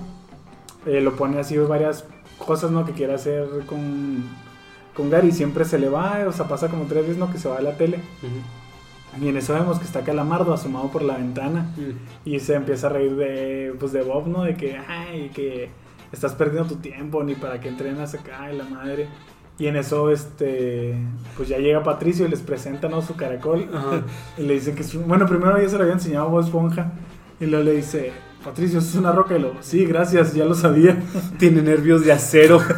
eh, 0.85 0.99
lo 0.99 1.15
pone 1.15 1.39
así 1.39 1.57
varias 1.57 2.03
cosas, 2.37 2.71
¿no? 2.71 2.85
Que 2.85 2.93
quiere 2.93 3.13
hacer 3.13 3.47
con, 3.65 4.23
con 4.95 5.09
Gary. 5.09 5.31
Siempre 5.31 5.65
se 5.65 5.79
le 5.79 5.89
va, 5.89 6.25
o 6.27 6.31
sea, 6.31 6.47
pasa 6.47 6.69
como 6.69 6.85
tres 6.85 7.03
veces, 7.03 7.17
¿no? 7.17 7.31
Que 7.31 7.37
se 7.37 7.49
va 7.49 7.57
a 7.57 7.61
la 7.61 7.77
tele. 7.77 7.97
Ujú. 8.23 9.23
Y 9.23 9.29
en 9.29 9.37
eso 9.37 9.53
vemos 9.53 9.79
que 9.79 9.85
está 9.85 10.01
Calamardo 10.01 10.53
asomado 10.53 10.89
por 10.89 11.01
la 11.01 11.17
ventana. 11.17 11.73
Y 12.25 12.39
se 12.39 12.55
empieza 12.55 12.87
a 12.87 12.89
reír 12.91 13.15
de, 13.15 13.73
pues, 13.79 13.91
de 13.91 14.01
Bob, 14.01 14.27
¿no? 14.27 14.43
De 14.43 14.55
que, 14.55 14.77
ay, 14.77 15.31
que 15.33 15.69
estás 16.11 16.35
perdiendo 16.35 16.69
tu 16.69 16.75
tiempo, 16.75 17.23
ni 17.23 17.35
para 17.35 17.59
que 17.59 17.69
entrenas 17.69 18.13
acá, 18.13 18.51
y 18.51 18.57
la 18.57 18.65
madre. 18.65 19.07
Y 19.59 19.65
en 19.67 19.75
eso, 19.75 20.11
este, 20.11 20.95
pues 21.35 21.49
ya 21.49 21.57
llega 21.57 21.81
Patricio 21.81 22.27
y 22.27 22.29
les 22.29 22.41
presenta, 22.41 22.89
¿no? 22.89 23.01
Su 23.01 23.15
caracol. 23.15 23.67
Y 24.37 24.43
le 24.43 24.53
dicen 24.53 24.75
que 24.75 24.81
es 24.81 25.07
Bueno, 25.07 25.25
primero 25.25 25.59
ya 25.59 25.67
se 25.67 25.77
lo 25.77 25.81
había 25.83 25.95
enseñado 25.95 26.27
a 26.27 26.29
Bob 26.29 26.41
Esponja. 26.41 26.91
Y 27.39 27.47
luego 27.47 27.65
le 27.65 27.73
dice, 27.73 28.11
Patricio, 28.47 28.79
¿eso 28.79 28.87
es 28.87 28.95
una 28.95 29.11
roca? 29.11 29.35
Y 29.35 29.41
lo, 29.41 29.55
sí, 29.59 29.85
gracias, 29.85 30.33
ya 30.33 30.45
lo 30.45 30.55
sabía. 30.55 30.97
Tiene 31.37 31.61
nervios 31.61 32.05
de 32.05 32.13
acero. 32.13 32.61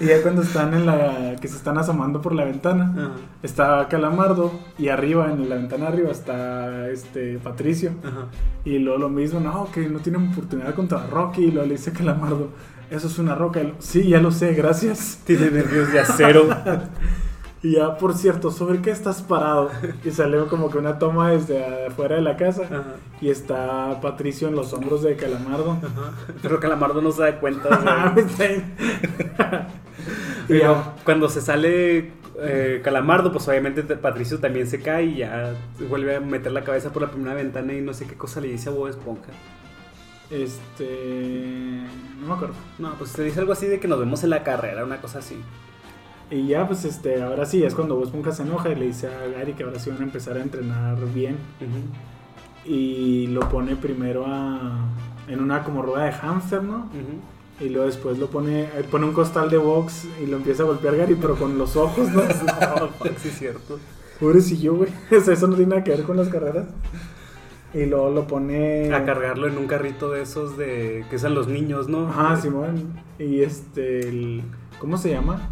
Y 0.00 0.04
ya 0.06 0.22
cuando 0.22 0.42
están 0.42 0.72
en 0.74 0.86
la... 0.86 1.34
que 1.40 1.48
se 1.48 1.56
están 1.56 1.76
asomando 1.76 2.22
por 2.22 2.32
la 2.32 2.44
ventana, 2.44 2.94
Ajá. 2.96 3.10
está 3.42 3.88
Calamardo. 3.88 4.52
Y 4.78 4.90
arriba, 4.90 5.28
en 5.32 5.48
la 5.48 5.56
ventana 5.56 5.88
arriba, 5.88 6.12
está 6.12 6.88
este 6.88 7.40
Patricio. 7.40 7.90
Ajá. 8.04 8.26
Y 8.64 8.78
luego 8.78 9.00
lo 9.00 9.08
mismo, 9.08 9.40
no, 9.40 9.68
que 9.72 9.88
no 9.88 9.98
tienen 9.98 10.30
oportunidad 10.30 10.72
contra 10.76 11.04
Rocky. 11.08 11.46
Y 11.46 11.50
luego 11.50 11.66
le 11.66 11.74
dice 11.74 11.90
Calamardo, 11.90 12.50
eso 12.92 13.08
es 13.08 13.18
una 13.18 13.34
roca. 13.34 13.60
Y 13.60 13.66
lo, 13.66 13.74
sí, 13.80 14.08
ya 14.08 14.20
lo 14.20 14.30
sé, 14.30 14.54
gracias. 14.54 15.18
Tiene 15.24 15.50
nervios 15.50 15.92
de 15.92 15.98
acero. 15.98 16.46
Y 17.62 17.72
ya, 17.72 17.96
por 17.98 18.14
cierto, 18.14 18.52
¿sobre 18.52 18.80
qué 18.80 18.90
estás 18.92 19.20
parado? 19.22 19.70
Y 20.04 20.10
sale 20.12 20.38
como 20.46 20.70
que 20.70 20.78
una 20.78 20.98
toma 21.00 21.30
desde 21.30 21.86
afuera 21.86 22.14
de 22.16 22.22
la 22.22 22.36
casa. 22.36 22.62
Ajá. 22.64 22.84
Y 23.20 23.30
está 23.30 24.00
Patricio 24.00 24.46
en 24.46 24.54
los 24.54 24.72
hombros 24.72 25.02
de 25.02 25.16
Calamardo. 25.16 25.72
Ajá. 25.72 26.12
Pero 26.40 26.60
Calamardo 26.60 27.02
no 27.02 27.10
se 27.12 27.22
da 27.22 27.40
cuenta. 27.40 27.68
Ah, 29.38 29.66
y 30.48 30.58
ya, 30.58 30.94
cuando 31.04 31.28
se 31.28 31.40
sale 31.40 32.12
eh, 32.40 32.80
Calamardo, 32.82 33.32
pues 33.32 33.46
obviamente 33.48 33.82
te- 33.82 33.96
Patricio 33.96 34.38
también 34.38 34.66
se 34.66 34.80
cae 34.80 35.04
y 35.06 35.16
ya 35.16 35.54
vuelve 35.88 36.16
a 36.16 36.20
meter 36.20 36.52
la 36.52 36.62
cabeza 36.64 36.90
por 36.92 37.02
la 37.02 37.10
primera 37.10 37.34
ventana 37.34 37.74
y 37.74 37.80
no 37.82 37.92
sé 37.92 38.06
qué 38.06 38.14
cosa 38.14 38.40
le 38.40 38.48
dice 38.48 38.68
a 38.68 38.72
Bob 38.72 38.88
Esponja. 38.88 39.32
este. 40.30 41.82
No 42.20 42.28
me 42.28 42.34
acuerdo. 42.34 42.54
No, 42.78 42.94
pues 42.94 43.10
se 43.10 43.22
dice 43.24 43.40
algo 43.40 43.52
así 43.52 43.66
de 43.66 43.80
que 43.80 43.88
nos 43.88 43.98
vemos 43.98 44.22
en 44.24 44.30
la 44.30 44.42
carrera, 44.42 44.84
una 44.84 45.00
cosa 45.00 45.18
así. 45.18 45.36
Y 46.30 46.46
ya, 46.46 46.66
pues 46.66 46.84
este, 46.84 47.22
ahora 47.22 47.46
sí, 47.46 47.62
es 47.64 47.74
cuando 47.74 47.94
Bob 47.96 48.04
Esponja 48.04 48.32
se 48.32 48.42
enoja 48.42 48.70
y 48.70 48.74
le 48.74 48.86
dice 48.86 49.06
a 49.08 49.26
Gary 49.28 49.54
que 49.54 49.62
ahora 49.64 49.78
sí 49.78 49.88
van 49.90 50.00
a 50.00 50.04
empezar 50.04 50.36
a 50.36 50.42
entrenar 50.42 50.96
bien. 51.14 51.36
Y 52.64 53.28
lo 53.28 53.40
pone 53.48 53.76
primero 53.76 54.24
a, 54.26 54.88
en 55.28 55.40
una 55.40 55.64
como 55.64 55.82
rueda 55.82 56.04
de 56.04 56.12
hámster, 56.12 56.62
¿no? 56.62 56.88
Y 57.60 57.70
luego 57.70 57.86
después 57.86 58.18
lo 58.18 58.28
pone, 58.28 58.64
eh, 58.64 58.84
pone 58.90 59.06
un 59.06 59.12
costal 59.12 59.50
de 59.50 59.56
box 59.58 60.06
y 60.22 60.26
lo 60.26 60.36
empieza 60.36 60.62
a 60.62 60.66
golpear 60.66 60.96
Gary, 60.96 61.16
pero 61.20 61.34
con 61.36 61.56
los 61.58 61.76
ojos, 61.76 62.08
¿no? 62.10 62.22
No, 62.22 62.88
sí 63.20 63.28
es 63.28 63.38
cierto. 63.38 63.78
Pobrecillo, 64.20 64.74
güey. 64.74 64.90
Eso 65.10 65.46
no 65.48 65.56
tiene 65.56 65.70
nada 65.70 65.84
que 65.84 65.90
ver 65.92 66.02
con 66.02 66.16
las 66.16 66.28
carreras. 66.28 66.66
Y 67.74 67.84
luego 67.86 68.10
lo 68.10 68.26
pone... 68.26 68.92
A 68.94 69.04
cargarlo 69.04 69.46
en 69.46 69.58
un 69.58 69.66
carrito 69.66 70.10
de 70.10 70.22
esos 70.22 70.56
de 70.56 71.04
que 71.10 71.16
usan 71.16 71.34
los 71.34 71.48
niños, 71.48 71.88
¿no? 71.88 72.08
Ajá, 72.08 72.36
Simón. 72.36 73.00
Y 73.18 73.40
este, 73.42 74.00
el- 74.08 74.42
¿cómo 74.78 74.96
se 74.98 75.10
llama? 75.10 75.48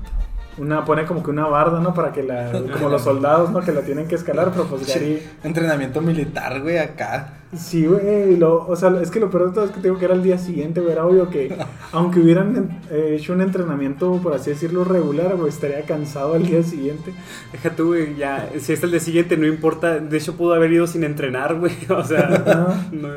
Una, 0.58 0.84
pone 0.84 1.04
como 1.04 1.22
que 1.22 1.30
una 1.30 1.46
barda, 1.46 1.80
¿no? 1.80 1.92
Para 1.92 2.12
que 2.12 2.22
la, 2.22 2.50
como 2.72 2.88
los 2.88 3.02
soldados, 3.02 3.50
¿no? 3.50 3.60
Que 3.60 3.72
la 3.72 3.82
tienen 3.82 4.08
que 4.08 4.14
escalar, 4.14 4.50
pero 4.52 4.64
pues 4.64 4.86
Gary... 4.86 5.22
Entrenamiento 5.44 6.00
militar, 6.00 6.62
güey, 6.62 6.78
acá. 6.78 7.34
Sí, 7.54 7.86
güey, 7.86 8.36
lo- 8.36 8.66
o 8.66 8.74
sea, 8.74 8.90
es 9.00 9.10
que 9.10 9.20
lo 9.20 9.30
peor 9.30 9.48
de 9.48 9.54
todo 9.54 9.64
es 9.66 9.70
que 9.70 9.80
tengo 9.80 9.98
que 9.98 10.06
era 10.06 10.14
el 10.14 10.22
día 10.22 10.36
siguiente, 10.38 10.80
güey, 10.80 10.92
era 10.92 11.06
obvio 11.06 11.28
que 11.30 11.56
aunque 11.92 12.20
hubieran 12.20 12.80
eh, 12.90 13.16
hecho 13.18 13.34
un 13.34 13.40
entrenamiento, 13.42 14.18
por 14.22 14.32
así 14.34 14.50
decirlo, 14.50 14.82
regular, 14.84 15.36
güey, 15.36 15.48
estaría 15.50 15.82
cansado 15.82 16.34
al 16.34 16.44
día 16.46 16.62
siguiente. 16.62 17.12
Deja 17.52 17.70
tú, 17.76 17.88
güey, 17.88 18.16
ya, 18.16 18.48
si 18.58 18.72
es 18.72 18.82
el 18.82 18.90
de 18.90 19.00
siguiente, 19.00 19.36
no 19.36 19.46
importa. 19.46 19.98
De 20.00 20.16
hecho, 20.16 20.36
pudo 20.36 20.54
haber 20.54 20.72
ido 20.72 20.86
sin 20.86 21.04
entrenar, 21.04 21.54
güey. 21.54 21.72
O 21.90 22.02
sea, 22.02 22.28
Ajá. 22.46 22.86
no, 22.92 23.08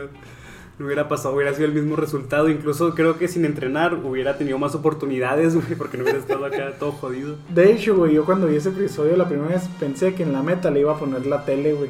no 0.80 0.86
hubiera 0.86 1.08
pasado, 1.08 1.36
hubiera 1.36 1.54
sido 1.54 1.68
el 1.68 1.74
mismo 1.74 1.96
resultado. 1.96 2.50
Incluso 2.50 2.96
creo 2.96 3.18
que 3.20 3.28
sin 3.28 3.46
entrenar 3.46 3.94
hubiera 3.94 4.38
tenido 4.38 4.58
más 4.58 4.74
oportunidades, 4.76 5.54
güey, 5.68 5.76
porque 5.78 5.98
no 5.98 6.04
hubiera 6.04 6.20
estado 6.20 6.46
acá 6.46 6.72
todo 6.80 6.94
jodido. 6.94 7.36
De 7.50 7.72
hecho, 7.72 7.96
güey, 7.96 8.14
yo 8.16 8.26
cuando 8.26 8.48
vi 8.48 8.56
ese 8.56 8.70
episodio 8.70 9.16
la 9.18 9.28
primera 9.28 9.50
vez 9.50 9.68
pensé 9.80 10.16
que 10.16 10.24
en 10.24 10.34
la 10.34 10.42
meta 10.42 10.72
le 10.72 10.80
iba 10.80 10.94
a 10.94 10.98
poner 10.98 11.26
la 11.28 11.46
tele, 11.46 11.74
güey, 11.74 11.90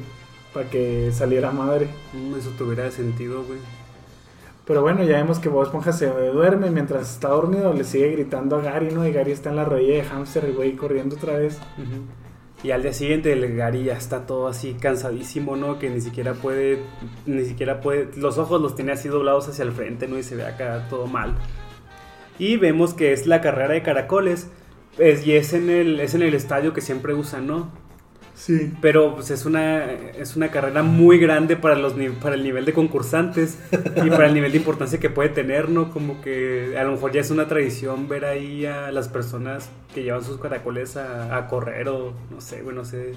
para 0.54 0.70
que 0.70 1.12
saliera 1.14 1.52
madre. 1.52 1.88
Mm, 2.14 2.36
Eso 2.38 2.50
tuviera 2.58 2.90
sentido, 2.92 3.44
güey. 3.44 3.60
Pero 4.66 4.82
bueno, 4.84 5.04
ya 5.04 5.18
vemos 5.18 5.40
que 5.40 5.50
Bob 5.50 5.64
Esponja 5.64 5.92
se 5.94 6.06
duerme 6.08 6.70
mientras 6.70 7.12
está 7.12 7.30
dormido, 7.30 7.74
le 7.74 7.84
sigue 7.84 8.10
gritando 8.12 8.56
a 8.58 8.62
Gary, 8.62 8.92
¿no? 8.92 9.08
Y 9.08 9.12
Gary 9.12 9.32
está 9.32 9.50
en 9.50 9.56
la 9.56 9.66
rodilla 9.66 9.96
de 9.96 10.04
hamster, 10.04 10.52
güey, 10.54 10.76
corriendo 10.76 11.16
otra 11.16 11.38
vez. 11.38 11.58
Ujú. 11.78 12.04
Y 12.62 12.72
al 12.72 12.82
día 12.82 12.92
siguiente 12.92 13.32
el 13.32 13.56
Gary 13.56 13.86
ya 13.86 13.94
está 13.94 14.26
todo 14.26 14.48
así 14.48 14.74
cansadísimo, 14.74 15.56
¿no? 15.56 15.80
Que 15.80 15.90
ni 15.90 16.02
siquiera 16.02 16.34
puede, 16.34 16.80
ni 17.26 17.46
siquiera 17.46 17.80
puede, 17.80 18.10
los 18.18 18.38
ojos 18.38 18.62
los 18.62 18.76
tiene 18.76 18.92
así 18.92 19.08
doblados 19.08 19.48
hacia 19.48 19.64
el 19.64 19.72
frente, 19.72 20.08
¿no? 20.08 20.18
Y 20.18 20.24
se 20.24 20.36
ve 20.36 20.46
acá 20.46 20.88
todo 20.90 21.08
mal. 21.08 21.36
Y 22.38 22.58
vemos 22.58 22.94
que 22.94 23.14
es 23.14 23.28
la 23.28 23.40
carrera 23.40 23.74
de 23.74 23.82
caracoles, 23.82 24.50
es, 24.98 25.26
y 25.26 25.36
es 25.36 25.54
en, 25.54 25.70
el, 25.70 26.00
es 26.02 26.16
en 26.16 26.22
el 26.22 26.34
estadio 26.34 26.74
que 26.74 26.82
siempre 26.82 27.14
usan, 27.14 27.48
¿no? 27.48 27.72
Sí. 28.40 28.72
Pero 28.82 29.16
pues 29.16 29.32
es 29.32 29.46
una, 29.46 29.92
es 29.92 30.38
una 30.38 30.50
carrera 30.50 30.82
muy 30.82 31.20
grande 31.20 31.58
para, 31.58 31.76
los, 31.76 31.94
para 32.22 32.36
el 32.36 32.44
nivel 32.44 32.64
de 32.64 32.72
concursantes 32.72 33.60
y 33.98 34.10
para 34.10 34.28
el 34.28 34.34
nivel 34.34 34.54
de 34.54 34.58
importancia 34.58 34.98
que 34.98 35.10
puede 35.10 35.28
tener, 35.28 35.68
¿no? 35.68 35.92
Como 35.92 36.22
que 36.22 36.78
a 36.78 36.84
lo 36.86 36.94
mejor 36.94 37.12
ya 37.12 37.20
es 37.20 37.32
una 37.32 37.50
tradición 37.50 38.08
ver 38.08 38.24
ahí 38.24 38.66
a 38.66 38.94
las 38.94 39.10
personas 39.10 39.70
que 39.94 40.04
llevan 40.04 40.24
sus 40.24 40.40
caracoles 40.40 40.96
a, 40.96 41.36
a 41.36 41.48
correr 41.48 41.90
o 41.90 42.14
no 42.32 42.40
sé, 42.40 42.62
güey, 42.62 42.74
no 42.74 42.86
sé. 42.86 43.12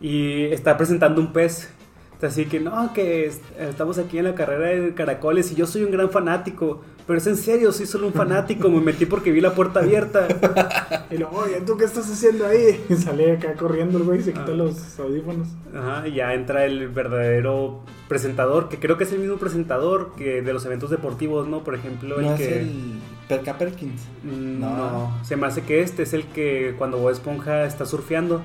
Y 0.00 0.44
está 0.44 0.78
presentando 0.78 1.20
un 1.20 1.34
pez. 1.34 1.70
Así 2.20 2.46
que 2.46 2.58
no, 2.58 2.92
que 2.92 3.26
es- 3.26 3.40
estamos 3.58 3.96
aquí 3.98 4.18
en 4.18 4.24
la 4.24 4.34
carrera 4.34 4.66
de 4.82 4.92
caracoles 4.94 5.52
y 5.52 5.54
yo 5.54 5.66
soy 5.66 5.84
un 5.84 5.90
gran 5.92 6.10
fanático. 6.10 6.80
Pero 7.06 7.18
es 7.18 7.26
en 7.26 7.36
serio, 7.36 7.72
soy 7.72 7.86
solo 7.86 8.06
un 8.08 8.12
fanático. 8.24 8.68
Me 8.68 8.80
metí 8.80 9.06
porque 9.06 9.30
vi 9.30 9.40
la 9.40 9.54
puerta 9.54 9.80
abierta. 9.80 10.26
Y 11.10 11.16
luego, 11.16 11.38
oye, 11.38 11.62
¿tú 11.66 11.76
qué 11.78 11.86
estás 11.86 12.10
haciendo 12.10 12.46
ahí? 12.46 12.84
Y 12.90 12.94
sale 12.94 13.32
acá 13.32 13.54
corriendo 13.54 13.96
el 13.96 14.04
güey 14.04 14.20
y 14.20 14.22
se 14.22 14.32
quita 14.32 14.44
Ah. 14.48 14.56
los 14.56 15.00
audífonos. 15.00 15.48
Ajá, 15.74 16.06
y 16.06 16.14
ya 16.16 16.34
entra 16.34 16.66
el 16.66 16.88
verdadero 16.88 17.80
presentador, 18.08 18.68
que 18.68 18.78
creo 18.78 18.98
que 18.98 19.04
es 19.04 19.12
el 19.12 19.20
mismo 19.20 19.36
presentador 19.36 20.12
que 20.16 20.42
de 20.42 20.52
los 20.52 20.66
eventos 20.66 20.90
deportivos, 20.90 21.48
¿no? 21.48 21.64
Por 21.64 21.74
ejemplo, 21.74 22.18
el 22.20 22.26
No 22.26 22.36
que... 22.36 22.44
es 22.44 22.52
el 22.58 22.98
Perca 23.26 23.56
Perkins. 23.56 24.02
Mm, 24.22 24.60
No. 24.60 24.76
No. 24.76 25.18
se 25.24 25.36
me 25.36 25.46
hace 25.46 25.62
que 25.62 25.80
este 25.80 26.02
es 26.02 26.12
el 26.12 26.24
que 26.26 26.74
cuando 26.76 26.98
Bob 26.98 27.10
Esponja 27.10 27.64
está 27.64 27.86
surfeando, 27.86 28.42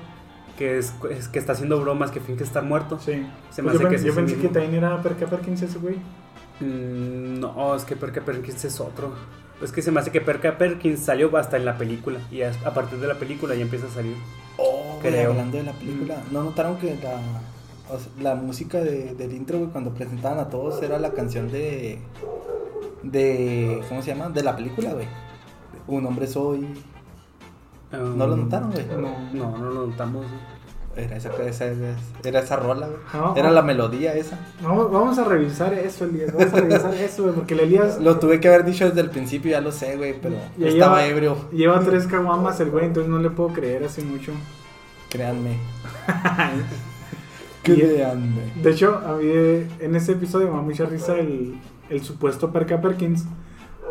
que 0.58 0.78
es, 0.78 0.92
es 1.10 1.28
que 1.28 1.38
está 1.38 1.52
haciendo 1.52 1.80
bromas, 1.80 2.10
que 2.10 2.20
finge 2.20 2.44
estar 2.44 2.62
muerto. 2.62 2.98
Sí. 2.98 3.26
Se 3.50 3.62
me 3.62 3.70
Pues 3.70 3.80
yo 3.82 3.88
que 3.88 3.96
pen- 3.98 4.14
pensé 4.14 4.36
que 4.36 4.48
también 4.48 4.74
era 4.74 5.00
Perca 5.02 5.26
Perkins 5.26 5.62
ese 5.62 5.78
güey. 5.78 5.96
Mm, 6.60 7.40
no, 7.40 7.74
es 7.74 7.84
que 7.84 7.96
Perca 7.96 8.20
Perkins 8.20 8.64
es 8.64 8.80
otro. 8.80 9.12
Es 9.62 9.72
que 9.72 9.82
se 9.82 9.90
me 9.90 10.00
hace 10.00 10.10
que 10.10 10.20
Perca 10.20 10.58
Perkins 10.58 11.00
salió 11.00 11.34
hasta 11.36 11.56
en 11.56 11.64
la 11.64 11.78
película, 11.78 12.18
y 12.30 12.42
a 12.42 12.52
a 12.64 12.74
partir 12.74 12.98
de 12.98 13.06
la 13.06 13.14
película 13.14 13.54
ya 13.54 13.62
empieza 13.62 13.86
a 13.86 13.90
salir. 13.90 14.16
Oh, 14.58 14.98
güey, 15.00 15.12
Creo. 15.12 15.30
hablando 15.30 15.56
de 15.58 15.62
la 15.64 15.72
película, 15.72 16.16
¿no 16.30 16.42
notaron 16.44 16.76
que 16.78 16.96
la, 17.02 17.18
o 17.92 17.98
sea, 17.98 18.08
la 18.20 18.34
música 18.34 18.78
de- 18.80 19.14
del 19.14 19.32
intro, 19.32 19.58
güey, 19.58 19.70
cuando 19.70 19.92
presentaban 19.94 20.38
a 20.38 20.48
todos 20.48 20.82
era 20.82 20.98
la 20.98 21.12
canción 21.12 21.50
de. 21.50 21.98
de. 23.02 23.82
¿Cómo 23.88 24.02
se 24.02 24.14
llama? 24.14 24.28
De 24.30 24.42
la 24.42 24.56
película, 24.56 24.92
güey. 24.92 25.06
Un 25.86 26.06
hombre 26.06 26.26
soy. 26.26 26.66
¿No 27.92 28.26
lo 28.26 28.36
notaron, 28.36 28.70
güey? 28.72 28.84
No. 28.86 29.30
No, 29.32 29.58
no 29.58 29.70
lo 29.70 29.86
notamos. 29.86 30.26
Era 30.96 31.16
esa, 31.16 31.30
esa, 31.44 31.64
era 32.22 32.38
esa 32.40 32.54
rola, 32.56 32.86
güey. 32.86 32.98
Ah, 33.12 33.34
Era 33.36 33.50
la 33.50 33.62
melodía 33.62 34.14
esa. 34.14 34.38
Vamos, 34.62 34.92
vamos 34.92 35.18
a 35.18 35.24
revisar 35.24 35.74
eso, 35.74 36.04
Elías. 36.04 36.32
Vamos 36.32 36.52
a 36.52 36.56
revisar 36.60 36.94
eso, 36.94 37.22
güey. 37.24 37.34
Porque 37.34 37.54
el 37.54 37.60
Elías 37.60 37.98
Lo 38.00 38.20
tuve 38.20 38.38
que 38.38 38.46
haber 38.46 38.64
dicho 38.64 38.84
desde 38.88 39.00
el 39.00 39.10
principio, 39.10 39.50
ya 39.50 39.60
lo 39.60 39.72
sé, 39.72 39.96
güey, 39.96 40.14
pero 40.20 40.36
Ya 40.56 40.68
estaba 40.68 40.98
lleva- 41.02 41.06
ebrio, 41.06 41.36
lleva 41.50 41.80
tres 41.80 42.06
caguamas 42.06 42.60
el 42.60 42.70
güey, 42.70 42.84
entonces 42.86 43.10
no 43.10 43.18
le 43.18 43.30
puedo 43.30 43.52
creer 43.52 43.82
así 43.84 44.02
mucho. 44.02 44.30
créanme. 45.10 45.56
Y- 47.66 47.72
Créanme. 47.72 48.52
De 48.62 48.70
hecho, 48.70 49.00
a 49.06 49.14
mí 49.16 49.24
eh, 49.26 49.66
en 49.80 49.96
ese 49.96 50.12
episodio 50.12 50.48
me 50.50 50.56
da 50.56 50.62
mucha 50.62 50.84
risa 50.84 51.16
el, 51.16 51.58
el 51.88 52.02
supuesto 52.04 52.52
Perca 52.52 52.80
Perkins. 52.80 53.24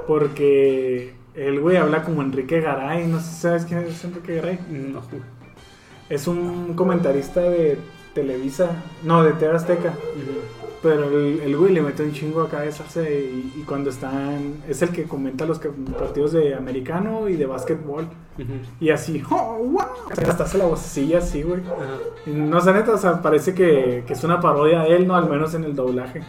Porque 0.07 1.15
el 1.35 1.59
güey 1.59 1.77
habla 1.77 2.03
como 2.03 2.21
Enrique 2.21 2.61
Garay. 2.61 3.07
No 3.07 3.19
sé 3.19 3.25
si 3.29 3.41
sabes 3.41 3.65
quién 3.65 3.79
es 3.79 4.03
Enrique 4.03 4.35
Garay. 4.35 4.59
No. 4.69 5.01
Es 6.09 6.27
un 6.27 6.73
comentarista 6.75 7.41
de 7.41 7.77
Televisa. 8.13 8.69
No, 9.03 9.23
de 9.23 9.33
TV 9.33 9.55
Azteca. 9.55 9.93
Pero 10.81 11.05
el, 11.07 11.39
el 11.39 11.55
güey 11.55 11.71
le 11.73 11.81
mete 11.81 12.03
un 12.03 12.11
chingo 12.11 12.41
a 12.41 12.49
cabeza. 12.49 12.83
y, 13.09 13.53
y 13.57 13.63
cuando 13.65 13.89
están. 13.89 14.55
Es 14.67 14.81
el 14.81 14.89
que 14.89 15.03
comenta 15.03 15.45
los 15.45 15.57
que- 15.59 15.69
partidos 15.69 16.33
de 16.33 16.53
americano 16.55 17.29
y 17.29 17.37
de 17.37 17.45
básquetbol. 17.45 18.05
Y 18.81 18.89
así, 18.89 19.23
¡oh, 19.29 19.57
wow! 19.59 19.81
Hasta 20.11 20.43
hace 20.43 20.57
la 20.57 20.65
vocecilla 20.65 21.19
así, 21.19 21.41
güey. 21.43 21.61
No 22.25 22.59
sé, 22.59 22.73
neta, 22.73 22.93
o 22.93 22.97
sea, 22.97 23.21
parece 23.21 23.53
que, 23.53 24.03
que 24.05 24.13
es 24.13 24.23
una 24.25 24.41
parodia 24.41 24.81
de 24.81 24.95
él, 24.95 25.07
¿no? 25.07 25.15
Al 25.15 25.29
menos 25.29 25.53
en 25.53 25.63
el 25.63 25.73
doblaje. 25.75 26.21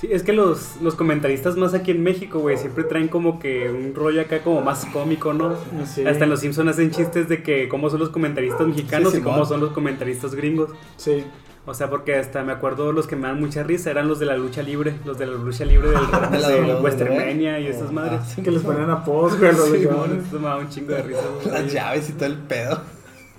Sí, 0.00 0.08
es 0.12 0.22
que 0.22 0.32
los, 0.32 0.76
los 0.80 0.94
comentaristas 0.94 1.56
más 1.56 1.74
aquí 1.74 1.90
en 1.90 2.02
México, 2.04 2.38
güey, 2.38 2.56
siempre 2.56 2.84
traen 2.84 3.08
como 3.08 3.40
que 3.40 3.68
un 3.68 3.94
rollo 3.96 4.20
acá 4.20 4.42
como 4.42 4.60
más 4.60 4.86
cómico, 4.86 5.32
¿no? 5.32 5.56
Sí. 5.86 6.06
Hasta 6.06 6.24
en 6.24 6.30
los 6.30 6.40
Simpsons 6.40 6.70
hacen 6.70 6.90
chistes 6.92 7.28
de 7.28 7.42
que 7.42 7.68
cómo 7.68 7.90
son 7.90 7.98
los 8.00 8.10
comentaristas 8.10 8.66
mexicanos 8.66 9.12
Sí, 9.12 9.18
y 9.18 9.22
cómo 9.22 9.44
son 9.44 9.60
los 9.60 9.72
comentaristas 9.72 10.34
gringos. 10.36 10.70
Sí. 10.96 11.24
O 11.66 11.74
sea, 11.74 11.90
porque 11.90 12.14
hasta 12.14 12.42
me 12.44 12.52
acuerdo 12.52 12.92
los 12.92 13.06
que 13.06 13.16
me 13.16 13.26
dan 13.28 13.40
mucha 13.40 13.62
risa 13.62 13.90
eran 13.90 14.08
los 14.08 14.18
de 14.20 14.26
la 14.26 14.36
lucha 14.36 14.62
libre, 14.62 14.94
los 15.04 15.18
de 15.18 15.26
la 15.26 15.34
lucha 15.34 15.64
libre 15.64 15.90
del, 15.90 15.98
De 16.30 16.38
la 16.38 16.48
del 16.48 16.64
WWE. 16.64 16.80
Westermania 16.80 17.58
y 17.60 17.66
esas 17.66 17.92
madres. 17.92 18.20
ah, 18.22 18.24
sí, 18.36 18.40
Que 18.42 18.50
les 18.52 18.62
ponían 18.62 18.88
apodos, 18.90 19.36
güey, 19.36 19.50
a 19.50 19.52
los 19.52 19.68
Sí, 19.68 19.84
bueno, 19.84 20.14
esto 20.14 20.38
me 20.38 20.46
da 20.46 20.56
un 20.56 20.68
chingo 20.70 20.92
de 20.92 21.02
risa. 21.02 21.20
güey. 21.42 21.62
Las 21.62 21.72
llaves 21.72 22.08
y 22.08 22.12
todo 22.12 22.26
el 22.26 22.36
pedo. 22.38 22.80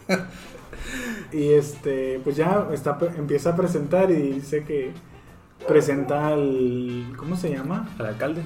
Y 1.32 1.54
este, 1.54 2.20
pues 2.24 2.36
ya 2.36 2.68
está, 2.74 2.98
empieza 3.16 3.52
a 3.52 3.56
presentar 3.56 4.10
y 4.10 4.16
dice 4.16 4.64
que 4.64 4.92
presenta 5.68 6.28
al. 6.28 7.14
¿Cómo 7.18 7.36
se 7.36 7.52
llama? 7.52 7.90
Al 7.98 8.08
alcalde. 8.08 8.44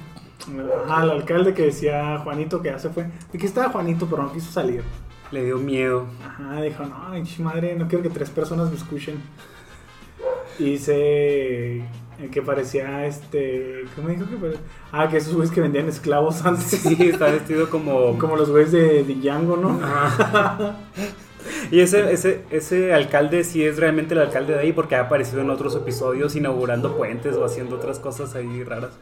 Ajá, 0.84 1.00
al 1.00 1.10
alcalde 1.10 1.54
que 1.54 1.62
decía 1.62 2.18
Juanito 2.18 2.60
que 2.60 2.68
ya 2.68 2.78
se 2.78 2.90
fue. 2.90 3.06
Aquí 3.34 3.46
estaba 3.46 3.70
Juanito, 3.70 4.06
pero 4.08 4.22
no 4.22 4.32
quiso 4.32 4.50
salir. 4.50 4.82
Le 5.30 5.44
dio 5.44 5.58
miedo. 5.58 6.06
Ajá, 6.24 6.60
dijo, 6.60 6.84
no, 6.84 6.96
ay, 7.08 7.24
madre, 7.38 7.74
no 7.76 7.88
quiero 7.88 8.02
que 8.02 8.10
tres 8.10 8.30
personas 8.30 8.70
me 8.70 8.76
escuchen. 8.76 9.22
Y 10.58 10.64
dice 10.64 11.78
eh, 11.78 12.28
que 12.30 12.42
parecía 12.42 13.06
este. 13.06 13.84
¿Cómo 13.96 14.08
dijo 14.08 14.28
que 14.28 14.36
parecía? 14.36 14.60
Ah, 14.92 15.08
que 15.08 15.16
esos 15.16 15.34
güeyes 15.34 15.52
que 15.52 15.60
vendían 15.60 15.88
esclavos 15.88 16.42
antes. 16.46 16.64
Sí, 16.64 16.96
está 17.00 17.26
vestido 17.26 17.70
como... 17.70 18.18
Como 18.18 18.36
los 18.36 18.50
güeyes 18.50 18.72
de 18.72 19.02
Django, 19.02 19.56
¿no? 19.56 19.80
Ajá. 19.82 20.76
Y 21.70 21.80
ese, 21.80 22.12
ese, 22.12 22.42
ese 22.50 22.92
alcalde 22.94 23.44
sí 23.44 23.64
es 23.64 23.76
realmente 23.78 24.14
el 24.14 24.20
alcalde 24.20 24.54
de 24.54 24.60
ahí 24.60 24.72
porque 24.72 24.96
ha 24.96 25.02
aparecido 25.02 25.40
en 25.42 25.50
otros 25.50 25.74
episodios 25.76 26.36
inaugurando 26.36 26.96
puentes 26.96 27.36
o 27.36 27.44
haciendo 27.44 27.76
otras 27.76 27.98
cosas 27.98 28.34
ahí 28.34 28.62
raras. 28.64 28.92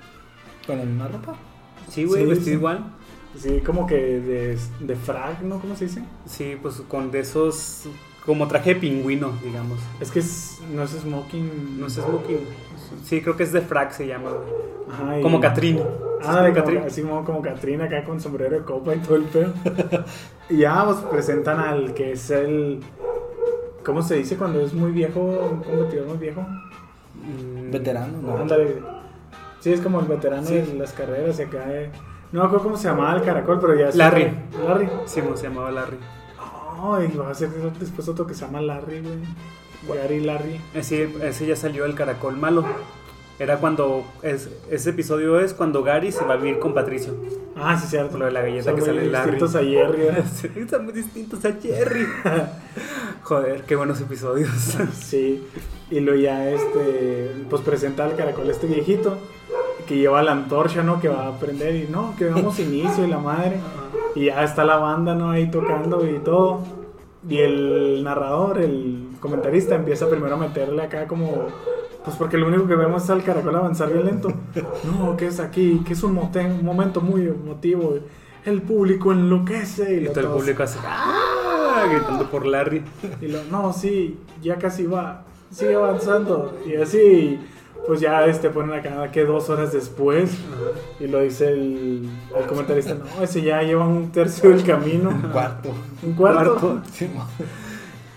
Con 0.67 0.79
la 0.79 0.85
misma 0.85 1.09
ropa. 1.09 1.35
Sí, 1.89 2.05
güey, 2.05 2.23
Sí, 2.25 2.29
vestido 2.29 2.47
sí. 2.47 2.53
igual. 2.53 2.85
Sí, 3.37 3.61
como 3.65 3.87
que 3.87 3.95
de, 3.97 4.59
de 4.81 4.97
frag, 4.97 5.43
¿no? 5.43 5.59
¿Cómo 5.61 5.75
se 5.77 5.87
dice? 5.87 6.03
Sí, 6.27 6.57
pues 6.61 6.83
con 6.89 7.11
de 7.11 7.21
esos... 7.21 7.85
Como 8.27 8.47
traje 8.47 8.75
de 8.75 8.81
pingüino, 8.81 9.33
digamos. 9.43 9.81
Es 10.01 10.13
que 10.13 10.21
es- 10.21 10.61
no 10.73 10.85
es 10.85 10.91
smoking. 10.91 11.81
No 11.81 11.91
sé, 11.91 12.03
smoking. 12.03 12.39
Sí, 13.05 13.21
creo 13.21 13.37
que 13.37 13.43
es 13.43 13.53
de 13.53 13.63
frac 13.63 13.91
se 13.91 14.07
llama. 14.07 14.31
Ajá, 14.89 15.21
Como 15.23 15.41
Catrín. 15.41 15.81
Ah, 16.23 16.43
de 16.43 16.51
como, 16.53 16.55
Catrín. 16.65 16.83
así 16.87 17.03
como, 17.03 17.25
como 17.25 17.43
Catrina 17.43 17.87
acá 17.87 18.05
con 18.05 18.21
sombrero 18.21 18.61
de 18.61 18.65
copa 18.65 18.95
y 18.95 18.99
todo 19.01 19.17
el 19.17 19.25
pedo. 19.25 19.53
y 20.53 20.59
ya 20.59 20.85
pues 20.85 20.99
presentan 20.99 21.61
al 21.61 21.95
que 21.95 22.13
es 22.13 22.31
el. 22.31 22.81
¿Cómo 23.85 24.03
se 24.03 24.17
dice 24.17 24.37
cuando 24.37 24.61
es 24.61 24.73
muy 24.75 24.93
viejo? 24.93 25.21
Un 25.21 25.63
competidor 25.63 26.07
muy 26.07 26.19
viejo. 26.19 26.43
Mm, 26.43 27.71
Veterano, 27.71 28.19
no. 28.23 28.37
Ándale. 28.37 28.77
Sí, 29.61 29.73
es 29.73 29.81
como 29.81 30.01
el 30.01 30.07
veterano 30.07 30.47
Sí. 30.47 30.55
de 30.59 30.75
las 30.75 30.93
carreras 30.93 31.39
y 31.39 31.43
acá. 31.43 31.65
eh. 31.69 31.91
No 32.33 32.41
me 32.41 32.47
acuerdo 32.47 32.65
cómo 32.65 32.77
se 32.77 32.89
llamaba 32.89 33.15
el 33.17 33.23
caracol, 33.23 33.59
pero 33.61 33.75
ya 33.75 33.89
es. 33.89 33.97
Larry. 33.97 34.33
Larry. 34.67 34.89
Sí, 35.07 35.21
se 35.35 35.43
llamaba 35.49 35.71
Larry. 35.71 35.99
Ay, 36.85 37.13
va 37.19 37.31
a 37.31 37.35
ser 37.35 37.51
después 37.79 38.09
otro 38.09 38.27
que 38.27 38.35
se 38.35 38.45
llama 38.45 38.61
Larry, 38.61 39.01
güey. 39.01 39.99
Gary 40.01 40.21
Larry. 40.21 40.61
Ese, 40.75 41.09
ese 41.27 41.47
ya 41.47 41.57
salió 41.57 41.85
el 41.85 41.95
caracol 41.95 42.37
malo. 42.37 42.65
Era 43.39 43.59
cuando. 43.59 44.05
Es, 44.23 44.49
ese 44.71 44.91
episodio 44.91 45.41
es 45.41 45.55
cuando 45.55 45.83
Gary 45.83 46.13
se 46.13 46.25
va 46.25 46.35
a 46.35 46.37
vivir 46.37 46.59
con 46.59 46.75
Patricio. 46.75 47.15
Ah, 47.57 47.79
sí, 47.79 47.87
cierto. 47.89 48.19
Lo 48.19 48.27
de 48.27 48.33
la 48.33 48.43
galleta 48.43 48.65
Son 48.65 48.75
que 48.75 48.81
muy 48.81 48.89
sale 48.89 49.05
en 49.05 49.13
Larry. 49.13 49.31
distintos 49.33 49.55
a 49.55 49.65
Jerry, 49.65 50.03
¿verdad? 50.03 50.25
Sí, 50.35 50.51
Están 50.57 50.85
muy 50.85 50.93
distintos 50.93 51.45
a 51.45 51.53
Jerry. 51.53 52.07
Joder, 53.23 53.63
qué 53.63 53.77
buenos 53.77 54.01
episodios. 54.01 54.51
Sí, 54.93 55.45
y 55.91 56.01
luego 56.01 56.21
ya 56.21 56.49
este, 56.51 57.31
pues 57.51 57.63
presenta 57.63 58.05
al 58.05 58.17
caracol 58.17 58.49
este 58.49 58.67
viejito 58.67 59.17
que 59.87 59.97
lleva 59.99 60.23
la 60.23 60.33
antorcha, 60.33 60.83
¿no? 60.83 61.01
Que 61.01 61.09
va 61.09 61.29
a 61.29 61.39
prender 61.39 61.75
y 61.75 61.89
no, 61.89 62.15
que 62.17 62.27
damos 62.27 62.59
inicio 62.59 63.05
y 63.05 63.09
la 63.09 63.19
madre. 63.19 63.59
Y 64.15 64.27
ya 64.27 64.45
está 64.45 64.65
la 64.65 64.77
banda, 64.77 65.15
¿no? 65.15 65.31
Ahí 65.31 65.51
tocando 65.51 66.07
y 66.09 66.19
todo. 66.21 66.61
Y 67.29 67.39
el 67.39 68.03
narrador, 68.05 68.61
el 68.61 69.09
comentarista, 69.23 69.77
empieza 69.77 70.11
primero 70.11 70.35
a 70.35 70.39
meterle 70.39 70.83
acá 70.83 71.07
como... 71.07 71.47
Pues 72.05 72.17
porque 72.17 72.37
lo 72.37 72.49
único 72.49 72.67
que 72.67 72.75
vemos 72.75 73.05
es 73.05 73.11
al 73.11 73.23
caracol 73.23 73.55
avanzar 73.55 73.91
bien 73.93 74.05
lento. 74.05 74.29
No, 74.85 75.17
que 75.17 75.29
es 75.29 75.39
aquí, 75.39 75.83
que 75.87 75.93
es 75.93 76.03
un, 76.03 76.19
un 76.19 76.65
momento 76.65 77.01
muy 77.01 77.29
emotivo. 77.29 77.95
El 78.45 78.61
público 78.63 79.13
enloquece 79.13 80.03
y, 80.03 80.07
todo 80.09 80.21
el 80.21 80.27
público 80.27 80.65
así. 80.65 80.81
¡Ah! 80.85 81.85
Gritando 81.89 82.29
por 82.29 82.45
Larry. 82.45 82.83
y 83.21 83.29
lo, 83.29 83.45
no, 83.45 83.73
sí, 83.73 84.19
ya 84.43 84.57
casi 84.57 84.85
va, 84.85 85.23
sigue 85.53 85.77
avanzando. 85.77 86.59
Y 86.67 86.75
así, 86.75 87.39
pues 87.87 88.01
ya 88.01 88.27
este 88.27 88.51
ponen 88.51 88.77
acá 88.81 89.13
que 89.13 89.25
dos 89.25 89.49
horas 89.49 89.73
después. 89.73 90.37
Y 90.99 91.07
lo 91.07 91.21
dice 91.21 91.51
el, 91.51 92.09
el 92.37 92.47
comentarista, 92.49 92.95
no, 92.95 93.23
ese 93.23 93.43
ya 93.43 93.63
lleva 93.63 93.87
un 93.87 94.11
tercio 94.11 94.51
del 94.51 94.65
camino. 94.65 95.11
Un 95.11 95.23
cuarto. 95.31 95.69
Un 96.03 96.15
cuarto. 96.15 96.57
Cuarto. 96.57 96.83
Sí, 96.93 97.09
mo- 97.15 97.29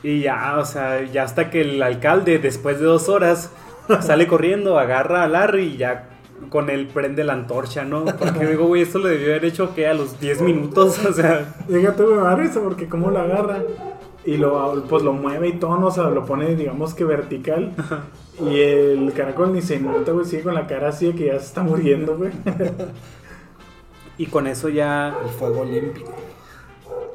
Y 0.06 0.22
ya, 0.22 0.58
o 0.60 0.66
sea, 0.66 1.04
ya 1.04 1.24
hasta 1.24 1.50
que 1.50 1.62
el 1.62 1.82
alcalde, 1.82 2.38
después 2.38 2.80
de 2.80 2.86
dos 2.86 3.10
horas, 3.10 3.50
sale 4.02 4.28
corriendo, 4.28 4.78
agarra 4.78 5.24
a 5.24 5.28
Larry 5.28 5.64
y 5.64 5.78
ya 5.78 6.10
con 6.50 6.70
él 6.70 6.86
prende 6.86 7.24
la 7.24 7.34
antorcha, 7.34 7.86
¿no? 7.86 8.06
Porque 8.06 8.46
digo, 8.52 8.68
güey, 8.68 8.84
esto 8.84 9.00
lo 9.00 9.08
debió 9.08 9.30
haber 9.32 9.46
hecho 9.46 9.74
que 9.74 9.88
a 9.88 9.96
los 9.96 10.20
10 10.20 10.44
minutos, 10.44 11.04
o 11.04 11.12
sea. 11.12 11.56
Déjate, 11.68 12.04
me 12.04 12.18
da 12.18 12.36
risa 12.36 12.62
porque 12.62 12.88
cómo 12.88 13.10
lo 13.10 13.20
agarra. 13.20 13.64
Y 14.26 14.38
lo, 14.38 14.84
pues 14.88 15.02
lo 15.02 15.12
mueve 15.14 15.48
y 15.48 15.54
todo, 15.54 15.76
¿no? 15.78 15.88
o 15.88 15.92
sea, 15.92 16.04
lo 16.04 16.24
pone, 16.24 16.56
digamos 16.56 16.94
que 16.94 17.04
vertical. 17.04 17.72
Y 18.40 18.60
el 18.60 19.12
caracol 19.12 19.54
ni 19.54 19.64
se 19.64 19.80
nota, 19.80 20.12
güey, 20.12 20.26
sigue 20.26 20.44
con 20.44 20.54
la 20.54 20.68
cara 20.68 20.90
así 20.90 21.08
de 21.08 21.16
que 21.16 21.26
ya 21.28 21.40
se 21.40 21.46
está 21.46 21.64
muriendo, 21.64 22.16
güey. 22.16 22.32
Y 24.18 24.28
con 24.28 24.48
eso 24.48 24.70
ya, 24.70 25.18
El 25.26 25.30
fuego 25.32 25.62
olímpico. 25.62 26.14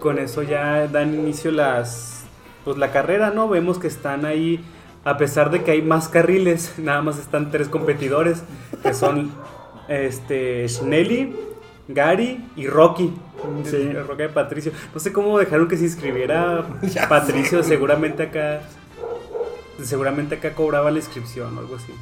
con 0.00 0.18
eso 0.18 0.42
ya 0.42 0.86
dan 0.86 1.14
inicio 1.14 1.50
las, 1.50 2.19
pues 2.64 2.76
la 2.78 2.92
carrera, 2.92 3.30
¿no? 3.30 3.48
Vemos 3.48 3.78
que 3.78 3.86
están 3.86 4.24
ahí, 4.24 4.64
a 5.04 5.16
pesar 5.16 5.50
de 5.50 5.62
que 5.62 5.72
hay 5.72 5.82
más 5.82 6.08
carriles, 6.08 6.74
nada 6.78 7.02
más 7.02 7.18
están 7.18 7.50
tres 7.50 7.68
competidores, 7.68 8.42
que 8.82 8.94
son, 8.94 9.30
este, 9.88 10.68
Schnelly, 10.68 11.34
Gary 11.88 12.44
y 12.56 12.66
Rocky. 12.66 13.12
Sí. 13.64 13.92
Rocky 13.92 14.22
de 14.22 14.28
Patricio. 14.28 14.72
No 14.94 15.00
sé 15.00 15.12
cómo 15.12 15.38
dejaron 15.38 15.66
que 15.66 15.76
se 15.76 15.84
inscribiera 15.84 16.66
Patricio, 17.08 17.62
seguramente 17.62 18.24
acá, 18.24 18.60
seguramente 19.82 20.36
acá 20.36 20.54
cobraba 20.54 20.90
la 20.90 20.98
inscripción 20.98 21.56
o 21.56 21.60
algo 21.60 21.76
así. 21.76 21.92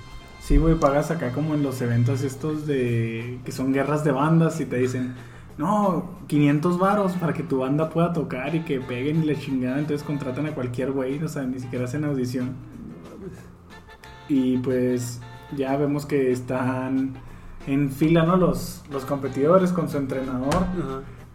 Sí, 0.42 0.56
güey, 0.56 0.74
pagas 0.76 1.10
acá 1.10 1.32
como 1.32 1.54
en 1.54 1.62
los 1.62 1.80
eventos 1.82 2.22
estos 2.22 2.66
de 2.66 3.38
que 3.44 3.52
son 3.52 3.72
guerras 3.72 4.02
de 4.02 4.12
bandas 4.12 4.60
y 4.60 4.64
te 4.64 4.76
dicen, 4.76 5.14
no, 5.58 6.18
500 6.28 6.78
varos 6.78 7.12
para 7.12 7.32
que 7.32 7.42
tu 7.42 7.58
banda 7.58 7.90
pueda 7.90 8.12
tocar 8.12 8.54
y 8.54 8.60
que 8.60 8.80
peguen 8.80 9.22
y 9.22 9.26
la 9.26 9.38
chingada, 9.38 9.78
entonces 9.78 10.06
contratan 10.06 10.46
a 10.46 10.54
cualquier 10.54 10.92
güey, 10.92 11.22
o 11.22 11.28
sea, 11.28 11.42
ni 11.42 11.58
siquiera 11.58 11.84
hacen 11.84 12.04
audición. 12.04 12.54
Y 14.28 14.58
pues 14.58 15.20
ya 15.56 15.76
vemos 15.76 16.06
que 16.06 16.30
están 16.30 17.14
en 17.66 17.90
fila, 17.90 18.24
¿no? 18.24 18.36
Los, 18.36 18.84
los 18.90 19.04
competidores 19.04 19.72
con 19.72 19.88
su 19.88 19.98
entrenador 19.98 20.66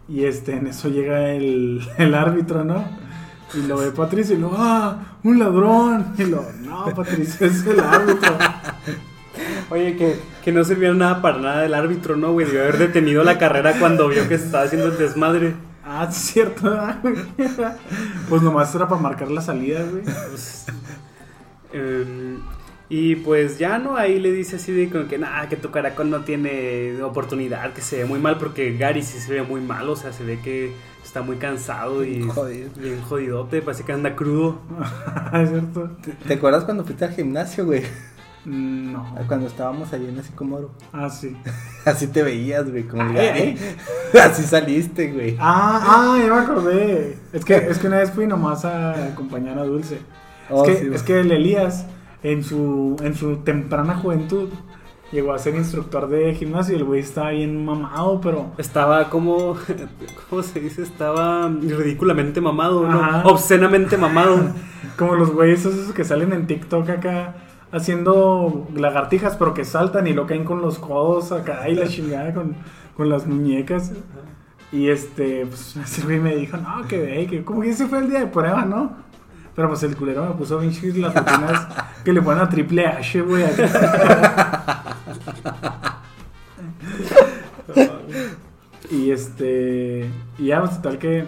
y 0.08 0.24
este, 0.24 0.56
en 0.56 0.66
eso 0.66 0.88
llega 0.88 1.30
el, 1.30 1.86
el 1.98 2.14
árbitro, 2.14 2.64
¿no? 2.64 2.84
Y 3.54 3.66
lo 3.66 3.78
ve 3.78 3.90
Patricio 3.90 4.36
y 4.36 4.40
lo, 4.40 4.52
ah, 4.54 5.18
un 5.22 5.38
ladrón. 5.38 6.14
Y 6.18 6.24
lo, 6.24 6.44
no, 6.62 6.86
Patricio 6.94 7.46
es 7.46 7.66
el 7.66 7.80
árbitro. 7.80 8.36
Oye, 9.70 9.96
que, 9.96 10.16
que 10.44 10.52
no 10.52 10.62
sirvió 10.64 10.94
nada 10.94 11.22
para 11.22 11.38
nada 11.38 11.64
el 11.64 11.74
árbitro, 11.74 12.16
¿no, 12.16 12.32
güey? 12.32 12.46
Debió 12.46 12.62
haber 12.62 12.78
detenido 12.78 13.24
la 13.24 13.38
carrera 13.38 13.78
cuando 13.78 14.08
vio 14.08 14.28
que 14.28 14.38
se 14.38 14.46
estaba 14.46 14.64
haciendo 14.64 14.88
el 14.88 14.98
desmadre. 14.98 15.54
Ah, 15.84 16.06
es 16.08 16.16
cierto. 16.16 16.62
¿verdad, 16.70 16.98
güey? 17.02 17.14
Pues 18.28 18.42
nomás 18.42 18.74
era 18.74 18.88
para 18.88 19.00
marcar 19.00 19.30
la 19.30 19.40
salida, 19.40 19.82
güey. 19.84 20.02
Pues, 20.02 20.66
em, 21.72 22.38
y 22.88 23.16
pues 23.16 23.58
ya 23.58 23.78
no, 23.78 23.96
ahí 23.96 24.20
le 24.20 24.30
dice 24.32 24.56
así 24.56 24.72
de 24.72 24.88
como 24.90 25.08
que 25.08 25.18
nada, 25.18 25.48
que 25.48 25.56
tu 25.56 25.70
caracol 25.70 26.10
no 26.10 26.20
tiene 26.20 27.02
oportunidad, 27.02 27.72
que 27.72 27.80
se 27.80 27.98
ve 27.98 28.04
muy 28.04 28.20
mal, 28.20 28.38
porque 28.38 28.76
Gary 28.76 29.02
sí 29.02 29.18
se 29.18 29.32
ve 29.32 29.42
muy 29.42 29.60
mal, 29.60 29.88
o 29.88 29.96
sea, 29.96 30.12
se 30.12 30.24
ve 30.24 30.38
que 30.40 30.72
está 31.02 31.22
muy 31.22 31.36
cansado 31.36 32.04
y 32.04 32.22
Jodido. 32.22 32.70
bien 32.76 33.00
jodidote, 33.02 33.62
parece 33.62 33.84
que 33.84 33.92
anda 33.92 34.14
crudo. 34.14 34.60
es 35.32 35.48
cierto. 35.50 35.90
¿Te, 36.02 36.12
te 36.12 36.34
acuerdas 36.34 36.64
cuando 36.64 36.84
fuiste 36.84 37.04
al 37.04 37.12
gimnasio, 37.14 37.64
güey? 37.64 37.82
No. 38.44 39.06
Cuando 39.26 39.46
estábamos 39.46 39.92
ahí 39.92 40.06
en 40.06 40.18
ese 40.18 40.34
comoro. 40.34 40.70
Ah, 40.92 41.08
sí. 41.08 41.36
Así 41.84 42.08
te 42.08 42.22
veías, 42.22 42.70
güey, 42.70 42.84
como 42.84 43.02
Ay. 43.02 43.58
Así 44.22 44.42
saliste, 44.42 45.12
güey. 45.12 45.36
Ah, 45.40 45.80
ah, 45.82 46.18
ya 46.18 46.34
me 46.34 46.40
acordé. 46.40 47.18
Es 47.32 47.44
que, 47.44 47.56
es 47.56 47.78
que 47.78 47.86
una 47.86 47.98
vez 47.98 48.10
fui 48.10 48.26
nomás 48.26 48.64
a 48.64 49.12
acompañar 49.12 49.58
a 49.58 49.64
Dulce. 49.64 49.98
Oh, 50.50 50.64
es, 50.64 50.68
que, 50.68 50.76
sí, 50.76 50.84
güey. 50.86 50.96
es 50.96 51.02
que 51.02 51.20
el 51.20 51.32
Elías, 51.32 51.86
en 52.22 52.44
su, 52.44 52.96
en 53.02 53.14
su 53.14 53.38
temprana 53.38 53.96
juventud, 53.96 54.50
llegó 55.10 55.32
a 55.32 55.38
ser 55.38 55.54
instructor 55.54 56.08
de 56.08 56.34
gimnasio 56.34 56.74
y 56.74 56.78
el 56.78 56.84
güey 56.84 57.00
estaba 57.00 57.30
bien 57.30 57.64
mamado, 57.64 58.20
pero... 58.20 58.52
Estaba 58.58 59.08
como, 59.08 59.56
¿cómo 60.28 60.42
se 60.42 60.60
dice? 60.60 60.82
Estaba 60.82 61.48
ridículamente 61.48 62.42
mamado, 62.42 62.86
¿no? 62.86 63.02
Ajá. 63.02 63.22
Obscenamente 63.24 63.96
mamado. 63.96 64.52
Como 64.98 65.14
los 65.14 65.30
güeyes 65.30 65.64
esos 65.64 65.94
que 65.94 66.04
salen 66.04 66.32
en 66.34 66.46
TikTok 66.46 66.90
acá 66.90 67.36
haciendo 67.74 68.66
lagartijas, 68.74 69.36
pero 69.36 69.52
que 69.54 69.64
saltan 69.64 70.06
y 70.06 70.12
lo 70.12 70.26
caen 70.26 70.44
con 70.44 70.62
los 70.62 70.78
codos 70.78 71.32
acá 71.32 71.68
y 71.68 71.74
la 71.74 71.88
chingada 71.88 72.32
con, 72.32 72.54
con 72.96 73.08
las 73.08 73.26
muñecas. 73.26 73.92
Y 74.72 74.88
este, 74.88 75.46
pues 75.46 75.76
ese 75.84 76.02
güey 76.02 76.20
me 76.20 76.34
dijo, 76.36 76.56
no, 76.56 76.86
que 76.88 76.98
ve, 76.98 77.26
que 77.26 77.44
como 77.44 77.60
que 77.60 77.70
ese 77.70 77.86
fue 77.86 77.98
el 77.98 78.08
día 78.10 78.20
de 78.20 78.26
prueba, 78.28 78.64
¿no? 78.64 78.92
Pero 79.54 79.68
pues 79.68 79.82
el 79.84 79.96
culero 79.96 80.24
me 80.26 80.34
puso 80.34 80.58
bien 80.58 80.72
chidas 80.72 80.96
las 80.96 81.14
rutinas 81.14 81.68
que 82.04 82.12
le 82.12 82.20
ponen 82.22 82.42
a 82.42 82.48
Triple 82.48 82.86
H, 82.86 83.20
güey. 83.22 83.44
y 88.90 89.10
este, 89.10 90.10
y 90.38 90.46
ya, 90.46 90.60
pues 90.60 90.80
tal 90.82 90.98
que 90.98 91.24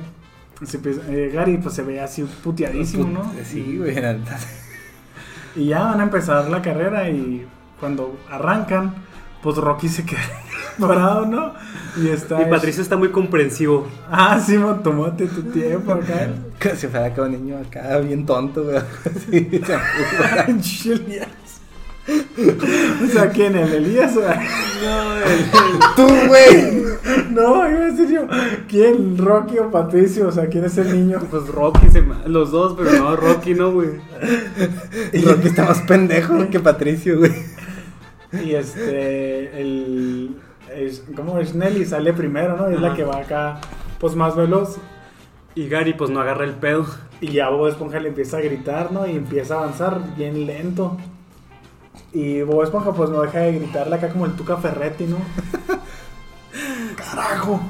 se 0.64 0.76
empieza- 0.78 1.02
eh, 1.09 1.30
Gary 1.32 1.59
pues 1.59 1.74
se 1.74 1.82
ve 1.82 2.00
así 2.00 2.22
puteadísimo, 2.42 3.06
¿no? 3.09 3.32
Sí, 3.44 3.76
güey, 3.78 3.94
neta. 3.94 4.38
Y 5.57 5.69
ya 5.69 5.85
van 5.85 6.01
a 6.01 6.03
empezar 6.05 6.49
la 6.49 6.61
carrera 6.61 7.09
y 7.09 7.47
cuando 7.81 8.19
arrancan, 8.31 8.95
pues 9.42 9.57
Rocky 9.57 9.88
se 9.88 10.05
queda 10.05 10.21
parado, 10.79 11.25
¿no? 11.27 11.55
Y 11.97 12.09
está... 12.09 12.42
Y 12.42 12.47
Patricio 12.47 12.83
está 12.83 12.97
muy 12.97 13.11
comprensivo. 13.11 13.88
Ah, 14.11 14.38
sí, 14.38 14.59
mo, 14.59 14.75
tómate 14.77 15.27
tu 15.27 15.42
tiempo 15.45 15.92
acá. 15.92 16.29
Que 16.59 16.75
si 16.75 16.87
fuera 16.87 17.07
acá 17.07 17.23
un 17.23 17.33
niño 17.33 17.59
acá 17.59 17.99
bien 17.99 18.25
tonto, 18.25 18.64
güey. 18.64 18.81
Sí, 19.31 21.01
O 22.09 23.07
sea, 23.09 23.31
¿quién? 23.31 23.57
¿El 23.57 23.73
Elías? 23.73 24.14
No, 24.14 25.16
el, 25.16 25.45
Tú, 25.97 26.07
güey. 26.29 26.85
No, 27.31 27.69
iba 27.69 27.81
a 27.81 27.90
decir 27.90 28.09
yo. 28.11 28.27
¿Quién? 28.69 29.19
¿Rocky 29.19 29.59
o 29.59 29.71
Patricio? 29.71 30.29
O 30.29 30.33
sea, 30.33 30.47
¿quién 30.47 30.64
es 30.64 30.79
el 30.79 30.92
niño? 30.92 31.21
pues 31.31 31.49
Rocky, 31.49 31.88
se 31.88 32.03
los 32.27 32.51
dos, 32.51 32.75
pero 32.77 32.92
no, 32.92 33.16
Rocky 33.16 33.55
no, 33.55 33.73
güey. 33.73 33.90
Y 35.12 35.23
Rocky 35.23 35.49
está 35.49 35.64
más 35.64 35.81
pendejo 35.83 36.49
que 36.51 36.61
Patricio, 36.61 37.19
güey. 37.19 37.33
Y 38.33 38.55
este, 38.55 39.61
el, 39.61 40.37
es, 40.75 41.05
¿cómo 41.14 41.38
es? 41.38 41.55
Nelly 41.55 41.85
sale 41.85 42.12
primero, 42.12 42.57
¿no? 42.57 42.69
Es 42.69 42.81
la 42.81 42.95
que 42.95 43.05
va 43.05 43.19
acá, 43.19 43.61
pues 43.99 44.14
más 44.14 44.37
veloz. 44.37 44.77
Y 45.55 45.69
Gary, 45.69 45.95
pues 45.95 46.11
no 46.11 46.21
agarra 46.21 46.45
el 46.45 46.55
pedo. 46.55 46.87
Y 47.21 47.29
ya 47.29 47.49
Bob 47.49 47.69
Esponja 47.69 47.99
le 47.99 48.09
empieza 48.09 48.37
a 48.37 48.40
gritar, 48.40 48.92
¿no? 48.92 49.07
Y 49.07 49.16
empieza 49.16 49.55
a 49.55 49.59
avanzar 49.62 50.01
bien 50.16 50.47
lento. 50.47 50.99
Y 52.12 52.42
Bob 52.42 52.62
Esponja 52.62 52.92
pues 52.92 53.11
no 53.11 53.21
deja 53.23 53.40
de 53.40 53.53
gritarle 53.59 53.97
acá 53.97 54.09
como 54.09 54.27
el 54.27 54.33
Tuca 54.33 54.57
Ferretti, 54.57 55.05
¿no? 55.05 55.16
¡Carajo! 56.97 57.61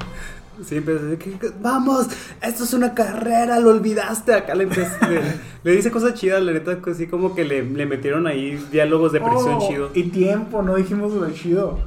Que, 0.67 0.81
que- 0.83 1.51
vamos, 1.61 2.07
esto 2.41 2.63
es 2.63 2.73
una 2.73 2.95
carrera, 2.95 3.59
lo 3.59 3.69
olvidaste. 3.69 4.33
Acá 4.33 4.55
le, 4.55 4.65
le, 5.09 5.21
le 5.63 5.71
dice 5.71 5.91
cosas 5.91 6.15
chidas, 6.15 6.41
la 6.41 6.51
neta, 6.51 6.79
así 6.89 7.05
como 7.07 7.35
que 7.35 7.45
le, 7.45 7.61
le 7.63 7.85
metieron 7.85 8.25
ahí 8.25 8.55
diálogos 8.71 9.11
de 9.11 9.19
presión 9.21 9.57
Oh, 9.61 9.67
chido. 9.67 9.89
Y 9.93 10.03
tiempo, 10.05 10.63
no 10.63 10.75
dijimos 10.75 11.13
lo 11.13 11.29
chido. 11.31 11.77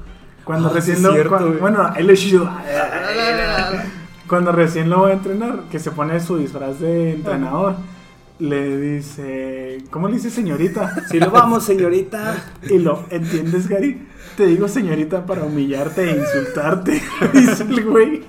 Cuando 0.45 0.69
Ah, 0.69 0.73
recién 0.75 0.99
sí, 0.99 1.03
lo. 1.03 1.13
cierto, 1.13 1.31
cuando- 1.31 1.49
güey. 1.49 1.61
bueno, 1.61 1.91
él 1.97 2.11
es 2.11 2.21
chido. 2.21 2.49
Cuando 4.29 4.53
recién 4.53 4.89
lo 4.89 5.01
va 5.03 5.09
a 5.09 5.13
entrenar, 5.15 5.63
que 5.73 5.81
se 5.81 5.91
pone 5.91 6.21
su 6.21 6.37
disfraz 6.37 6.79
de 6.79 7.15
entrenador, 7.15 7.75
le 8.41 8.77
dice. 8.79 9.79
¿Cómo 9.91 10.09
le 10.09 10.15
dice 10.15 10.31
señorita? 10.31 11.07
Si 11.09 11.21
lo 11.21 11.31
vamos, 11.31 11.65
señorita. 11.65 12.37
Y 12.69 12.79
lo, 12.79 13.05
¿entiendes, 13.11 13.69
Gary? 13.69 14.07
Te 14.37 14.47
digo 14.47 14.69
señorita 14.69 15.27
para 15.27 15.45
humillarte 15.45 16.11
e 16.11 16.17
insultarte, 16.17 17.03
dice 17.35 17.65
el 17.65 17.85
güey. 17.85 18.23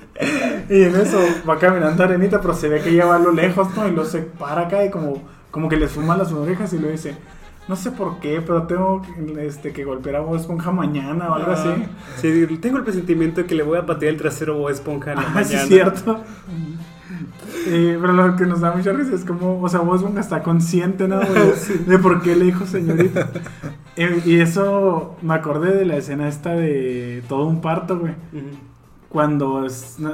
Y 0.70 0.84
en 0.84 0.96
eso 0.96 1.20
va 1.50 1.58
caminando 1.58 2.04
Arenita, 2.04 2.42
pero 2.42 2.54
se 2.54 2.68
ve 2.68 2.82
que 2.82 2.94
ya 2.94 3.06
va 3.06 3.16
a 3.16 3.20
lo 3.20 3.32
lejos, 3.32 3.74
¿no? 3.76 3.88
Y 3.88 3.92
lo 3.92 4.04
se 4.06 4.20
para 4.20 4.64
acá 4.64 4.84
y 4.84 4.90
como, 4.90 5.22
como 5.52 5.70
que 5.70 5.78
le 5.78 5.88
suma 5.88 6.18
las 6.18 6.32
orejas 6.34 6.74
y 6.74 6.80
lo 6.80 6.90
dice, 6.90 7.16
no 7.68 7.76
sé 7.76 7.92
por 7.92 8.20
qué, 8.20 8.42
pero 8.46 8.64
tengo 8.64 9.02
este, 9.40 9.72
que 9.72 9.86
golpear 9.86 10.18
a 10.18 10.20
Bob 10.22 10.36
Esponja 10.36 10.72
mañana 10.72 11.30
o 11.30 11.36
algo 11.36 11.52
así. 11.52 11.70
Sí, 12.18 12.58
tengo 12.60 12.78
el 12.78 12.84
presentimiento 12.84 13.42
de 13.42 13.48
que 13.48 13.56
le 13.56 13.64
voy 13.64 13.78
a 13.78 13.86
patear 13.86 14.12
el 14.14 14.18
trasero 14.20 14.56
a 14.56 14.58
Bob 14.58 14.70
Esponja 14.70 15.14
Ah, 15.16 15.44
sí, 15.44 15.54
mañana. 15.56 15.62
es 15.62 15.68
cierto. 15.68 16.24
Eh, 17.68 17.98
pero 18.00 18.14
lo 18.14 18.36
que 18.36 18.46
nos 18.46 18.62
da 18.62 18.72
mucha 18.76 18.92
risa 18.94 19.16
es 19.16 19.24
como, 19.26 19.62
o 19.62 19.70
sea, 19.70 19.82
Esponja 19.82 20.20
está 20.20 20.42
consciente, 20.44 21.08
¿no? 21.08 21.20
De, 21.20 21.54
de 21.88 21.98
por 22.00 22.22
qué 22.22 22.36
le 22.36 22.46
dijo 22.46 22.66
señorita. 22.66 23.30
Eh, 23.96 24.22
y 24.26 24.40
eso 24.40 25.16
me 25.22 25.34
acordé 25.34 25.76
de 25.76 25.86
la 25.86 25.98
escena 25.98 26.28
esta 26.28 26.52
de 26.54 27.24
todo 27.28 27.46
un 27.46 27.62
parto, 27.62 28.00
güey. 28.00 28.14
Cuando 29.10 29.66
es, 29.66 29.98
no, 30.00 30.12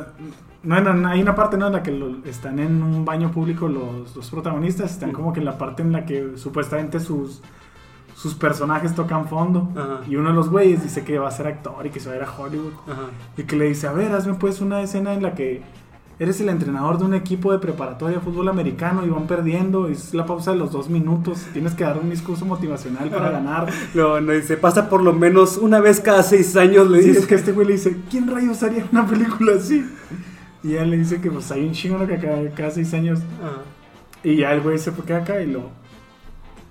hay 1.08 1.22
una 1.22 1.36
parte 1.36 1.58
¿no? 1.58 1.68
en 1.68 1.74
la 1.74 1.84
que 1.84 1.92
lo- 1.92 2.26
están 2.26 2.60
en 2.60 2.82
un 2.82 3.06
baño 3.06 3.32
público 3.32 3.68
los, 3.68 4.16
los 4.16 4.30
protagonistas, 4.32 4.92
están 4.92 5.12
como 5.12 5.32
que 5.34 5.40
en 5.40 5.46
la 5.46 5.58
parte 5.58 5.84
en 5.84 5.92
la 5.92 6.06
que 6.06 6.32
supuestamente 6.36 7.00
sus, 7.00 7.42
sus 8.16 8.34
personajes 8.34 8.96
tocan 8.96 9.28
fondo. 9.28 9.70
Ajá. 9.76 10.00
Y 10.10 10.16
uno 10.16 10.30
de 10.30 10.36
los 10.36 10.50
güeyes 10.50 10.82
dice 10.82 11.04
que 11.04 11.20
va 11.20 11.28
a 11.28 11.32
ser 11.32 11.46
actor 11.48 11.86
y 11.86 11.92
que 11.92 12.00
se 12.00 12.10
va 12.10 12.16
a 12.16 12.18
ir 12.18 12.24
a 12.24 12.32
Hollywood. 12.36 12.74
Ajá. 12.88 13.04
Y 13.38 13.44
que 13.44 13.56
le 13.56 13.66
dice, 13.66 13.88
a 13.88 13.92
ver, 13.92 14.12
hazme 14.12 14.34
pues 14.34 14.60
una 14.62 14.82
escena 14.82 15.14
en 15.14 15.22
la 15.22 15.36
que 15.36 15.62
eres 16.20 16.42
el 16.42 16.50
entrenador 16.50 16.98
de 16.98 17.06
un 17.06 17.14
equipo 17.14 17.52
de 17.52 17.60
preparatoria 17.60 18.18
de 18.18 18.24
fútbol 18.24 18.48
americano 18.50 19.06
y 19.06 19.10
van 19.10 19.28
perdiendo, 19.28 19.88
es 19.88 20.14
la 20.14 20.26
pausa 20.26 20.52
de 20.52 20.58
los 20.58 20.72
dos 20.72 20.90
minutos, 20.90 21.46
tienes 21.54 21.74
que 21.74 21.84
dar 21.84 21.98
un 22.00 22.10
discurso 22.10 22.46
motivacional 22.46 23.10
para 23.10 23.30
ganar. 23.32 23.68
No, 23.94 24.20
no 24.22 24.32
dice, 24.34 24.58
pasa 24.58 24.90
por 24.90 25.04
lo 25.04 25.14
menos 25.14 25.58
una 25.58 25.80
vez 25.80 26.00
cada 26.00 26.24
seis 26.24 26.56
años, 26.56 26.90
le 26.90 27.02
Sí, 27.02 27.10
dice. 27.10 27.20
es 27.20 27.28
que 27.28 27.36
este 27.36 27.52
güey 27.52 27.68
le 27.68 27.74
dice, 27.74 27.98
¿quién 28.10 28.28
rayos 28.28 28.64
haría 28.64 28.86
una 28.92 29.06
película 29.06 29.54
así? 29.58 29.86
Y 30.64 30.70
ya 30.74 30.84
le 30.86 30.98
dice 30.98 31.22
que 31.22 31.30
pues 31.30 31.52
hay 31.52 31.64
un 31.66 31.72
chingo 31.74 32.06
que 32.08 32.18
cada, 32.18 32.50
cada 32.52 32.72
seis 32.72 32.94
años. 32.94 33.20
Ajá. 33.42 33.62
Y 34.24 34.38
ya 34.38 34.52
el 34.54 34.62
güey 34.62 34.80
se 34.80 34.92
queda 34.92 35.18
acá 35.18 35.40
y 35.42 35.52
lo... 35.52 35.70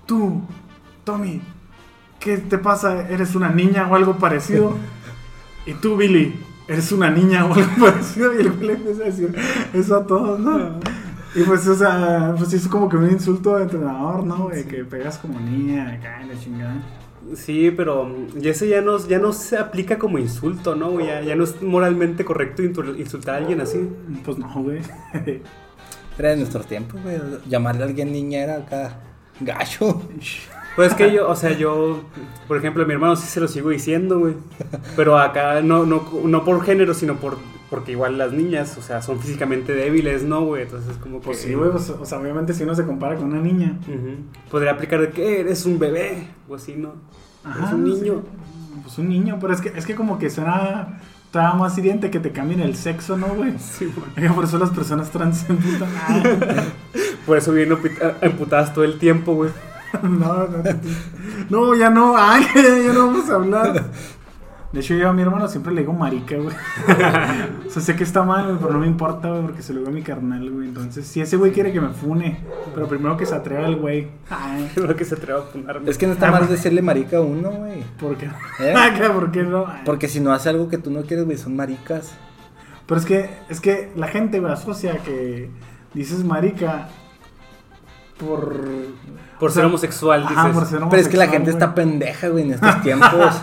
Tú, 0.06 0.42
Tommy, 1.04 1.40
¿qué 2.18 2.38
te 2.38 2.58
pasa? 2.58 3.08
¿Eres 3.08 3.34
una 3.36 3.48
niña 3.48 3.86
o 3.88 3.94
algo 3.94 4.16
parecido? 4.16 4.76
Y 5.68 5.74
tú, 5.74 5.96
Billy, 5.96 6.32
¿eres 6.68 6.92
una 6.92 7.10
niña 7.10 7.44
o 7.46 7.54
algo 7.54 7.86
parecido? 7.86 8.34
Y 8.34 8.38
el 8.42 8.52
güey 8.52 8.66
le 8.66 8.72
empieza 8.74 9.02
a 9.02 9.06
decir 9.06 9.34
eso 9.72 9.96
a 9.96 10.06
todos, 10.06 10.38
¿no? 10.40 10.80
Y 11.34 11.42
pues, 11.42 11.66
o 11.68 11.74
sea, 11.74 12.34
pues 12.38 12.52
es 12.54 12.66
como 12.66 12.88
que 12.88 12.96
un 12.96 13.10
insulto 13.10 13.56
de 13.56 13.64
entrenador, 13.64 14.24
¿no? 14.24 14.44
Güey, 14.44 14.64
que 14.64 14.84
pegas 14.84 15.18
como 15.18 15.38
niña, 15.38 15.92
acá 15.92 16.22
en 16.22 16.28
la 16.28 16.38
chingada. 16.38 16.82
Sí, 17.34 17.70
pero 17.76 18.04
mm, 18.04 18.42
y 18.42 18.48
eso 18.48 18.64
ya 18.64 18.80
no, 18.80 18.98
ya 19.06 19.18
no 19.18 19.32
se 19.32 19.58
aplica 19.58 19.98
como 19.98 20.18
insulto, 20.18 20.74
¿no? 20.74 20.92
güey? 20.92 21.06
Ya, 21.06 21.20
ya 21.22 21.36
no 21.36 21.44
es 21.44 21.60
moralmente 21.60 22.24
correcto 22.24 22.62
insultar 22.62 23.34
a 23.34 23.38
alguien 23.38 23.60
así. 23.60 23.88
Pues 24.24 24.38
no, 24.38 24.50
güey. 24.62 24.80
Era 26.18 26.30
de 26.30 26.36
nuestros 26.36 26.66
tiempos, 26.66 27.02
güey. 27.02 27.18
Llamarle 27.48 27.82
a 27.82 27.86
alguien 27.86 28.12
niña 28.12 28.40
era 28.40 28.56
acá 28.56 29.00
gacho. 29.40 30.02
Pues 30.76 30.90
es 30.90 30.94
que 30.94 31.10
yo, 31.10 31.28
o 31.28 31.34
sea, 31.34 31.52
yo, 31.52 32.02
por 32.46 32.58
ejemplo, 32.58 32.82
a 32.82 32.86
mi 32.86 32.92
hermano 32.92 33.16
sí 33.16 33.26
se 33.26 33.40
lo 33.40 33.48
sigo 33.48 33.70
diciendo, 33.70 34.18
güey. 34.18 34.34
Pero 34.94 35.18
acá 35.18 35.62
no, 35.62 35.86
no, 35.86 36.04
no 36.24 36.44
por 36.44 36.62
género, 36.64 36.92
sino 36.94 37.16
por 37.16 37.38
porque 37.70 37.90
igual 37.92 38.16
las 38.16 38.32
niñas, 38.32 38.76
o 38.78 38.82
sea, 38.82 39.02
son 39.02 39.18
físicamente 39.18 39.74
débiles, 39.74 40.22
¿no, 40.22 40.44
güey? 40.44 40.62
Entonces 40.62 40.96
como 40.98 41.18
que... 41.18 41.24
Pues 41.26 41.38
sí, 41.40 41.52
güey, 41.54 41.72
pues, 41.72 41.90
o 41.90 42.04
sea, 42.04 42.20
obviamente 42.20 42.52
si 42.54 42.62
uno 42.62 42.76
se 42.76 42.84
compara 42.86 43.16
con 43.16 43.24
una 43.32 43.40
niña. 43.40 43.76
Podría 44.52 44.70
aplicar 44.70 45.00
de 45.00 45.08
que 45.10 45.40
eres 45.40 45.66
un 45.66 45.76
bebé, 45.78 46.28
o 46.48 46.54
así, 46.54 46.74
¿no? 46.76 46.92
Ajá, 47.42 47.58
eres 47.60 47.72
un 47.72 47.82
niño. 47.84 48.22
sí. 48.22 48.80
Pues 48.84 48.98
un 48.98 49.08
niño, 49.08 49.38
pero 49.40 49.52
es 49.52 49.60
que, 49.60 49.72
es 49.74 49.84
que 49.84 49.96
como 49.96 50.16
que 50.18 50.30
suena 50.30 51.00
todavía 51.32 51.54
más 51.58 51.76
hiriente 51.76 52.08
que 52.10 52.20
te 52.20 52.30
cambien 52.30 52.60
el 52.60 52.76
sexo, 52.76 53.16
¿no, 53.16 53.26
güey? 53.28 53.54
Sí, 53.58 53.90
güey. 54.16 54.28
Por 54.34 54.44
eso 54.44 54.58
las 54.58 54.70
personas 54.70 55.10
trans 55.10 55.38
se 55.38 55.52
emputan. 55.52 55.88
Por 57.26 57.36
eso 57.36 57.50
vienen 57.52 57.76
emputa- 57.78 58.16
emputadas 58.20 58.72
todo 58.74 58.84
el 58.84 58.98
tiempo, 59.00 59.34
güey. 59.34 59.50
no, 60.02 60.46
no, 60.46 60.62
no, 61.50 61.74
ya 61.74 61.90
no, 61.90 62.16
ay, 62.16 62.44
ya 62.54 62.92
no 62.92 63.06
vamos 63.06 63.30
a 63.30 63.34
hablar. 63.34 63.84
De 64.72 64.80
hecho, 64.80 64.94
yo 64.94 65.08
a 65.08 65.12
mi 65.12 65.22
hermano 65.22 65.48
siempre 65.48 65.72
le 65.72 65.80
digo 65.80 65.92
marica, 65.92 66.36
güey. 66.36 66.54
o 67.66 67.70
sea, 67.70 67.80
sé 67.80 67.96
que 67.96 68.04
está 68.04 68.24
mal, 68.24 68.46
güey, 68.46 68.58
pero 68.58 68.72
no 68.72 68.80
me 68.80 68.86
importa, 68.86 69.28
güey, 69.28 69.42
porque 69.42 69.62
se 69.62 69.72
lo 69.72 69.78
digo 69.78 69.90
a 69.90 69.94
mi 69.94 70.02
carnal, 70.02 70.50
güey. 70.50 70.68
Entonces, 70.68 71.06
si 71.06 71.20
ese 71.20 71.36
güey 71.36 71.52
quiere 71.52 71.72
que 71.72 71.80
me 71.80 71.90
fune, 71.90 72.40
pero 72.74 72.86
primero 72.86 73.16
que 73.16 73.24
se 73.24 73.34
atreva 73.34 73.66
el 73.66 73.76
güey. 73.76 74.08
Ay, 74.28 74.70
Creo 74.74 74.94
que 74.94 75.04
se 75.04 75.14
atreva 75.14 75.40
a 75.40 75.44
punarme. 75.44 75.88
Es 75.88 75.96
que 75.96 76.06
no 76.06 76.12
está 76.12 76.30
mal 76.30 76.46
decirle 76.48 76.82
marica 76.82 77.18
a 77.18 77.20
uno, 77.22 77.52
güey. 77.52 77.84
¿por 77.98 78.16
qué? 78.16 78.28
¿Eh? 78.60 78.74
Acá, 78.74 79.12
¿Por 79.14 79.30
qué 79.30 79.44
no? 79.44 79.66
Ay. 79.66 79.82
Porque 79.84 80.08
si 80.08 80.20
no 80.20 80.32
hace 80.32 80.50
algo 80.50 80.68
que 80.68 80.78
tú 80.78 80.90
no 80.90 81.02
quieres, 81.02 81.24
güey, 81.24 81.38
son 81.38 81.56
maricas. 81.56 82.12
Pero 82.86 83.00
es 83.00 83.06
que, 83.06 83.30
es 83.48 83.60
que 83.60 83.92
la 83.96 84.08
gente, 84.08 84.40
güey, 84.40 84.52
asocia 84.52 84.98
que 84.98 85.48
dices 85.94 86.22
marica 86.24 86.88
por... 88.18 88.54
Por 89.38 89.50
o 89.50 89.52
ser 89.52 89.60
sea, 89.62 89.66
homosexual, 89.66 90.22
Ajá, 90.24 90.48
dices. 90.48 90.54
por 90.54 90.66
ser 90.66 90.78
Pero 90.88 91.02
es 91.02 91.08
que 91.08 91.16
la 91.16 91.24
homosexual, 91.24 91.30
gente 91.30 91.50
güey. 91.52 91.62
está 91.62 91.74
pendeja, 91.74 92.28
güey, 92.28 92.44
en 92.44 92.52
estos 92.54 92.82
tiempos. 92.82 93.42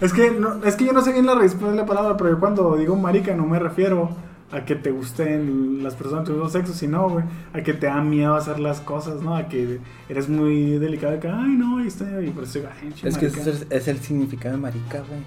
Es 0.00 0.12
que, 0.12 0.30
no, 0.30 0.62
es 0.64 0.76
que 0.76 0.84
yo 0.84 0.92
no 0.92 1.00
sé 1.02 1.12
bien 1.12 1.26
la 1.26 1.34
respuesta 1.34 1.70
de 1.70 1.76
la 1.76 1.86
palabra, 1.86 2.16
pero 2.16 2.30
yo 2.30 2.38
cuando 2.38 2.76
digo 2.76 2.94
marica 2.96 3.34
no 3.34 3.46
me 3.46 3.58
refiero 3.58 4.10
a 4.52 4.64
que 4.64 4.76
te 4.76 4.90
gusten 4.92 5.82
las 5.82 5.94
personas 5.94 6.24
de 6.24 6.26
tu 6.26 6.32
mismo 6.34 6.48
sexo, 6.50 6.72
sino, 6.72 7.08
güey, 7.08 7.24
a 7.52 7.62
que 7.62 7.72
te 7.74 7.86
da 7.86 8.00
miedo 8.02 8.36
hacer 8.36 8.60
las 8.60 8.80
cosas, 8.80 9.20
¿no? 9.22 9.34
A 9.34 9.48
que 9.48 9.80
eres 10.08 10.28
muy 10.28 10.78
delicado 10.78 11.14
de 11.14 11.18
que, 11.18 11.28
ay, 11.28 11.56
no, 11.58 11.82
y, 11.82 11.88
está, 11.88 12.04
y 12.22 12.30
por 12.30 12.44
eso, 12.44 12.60
ay, 12.80 12.92
che, 12.92 13.08
es 13.08 13.18
que 13.18 13.26
marica". 13.26 13.40
eso 13.40 13.50
es, 13.50 13.66
es 13.70 13.88
el 13.88 13.98
significado 14.00 14.54
de 14.54 14.60
marica, 14.60 14.98
güey. 14.98 15.20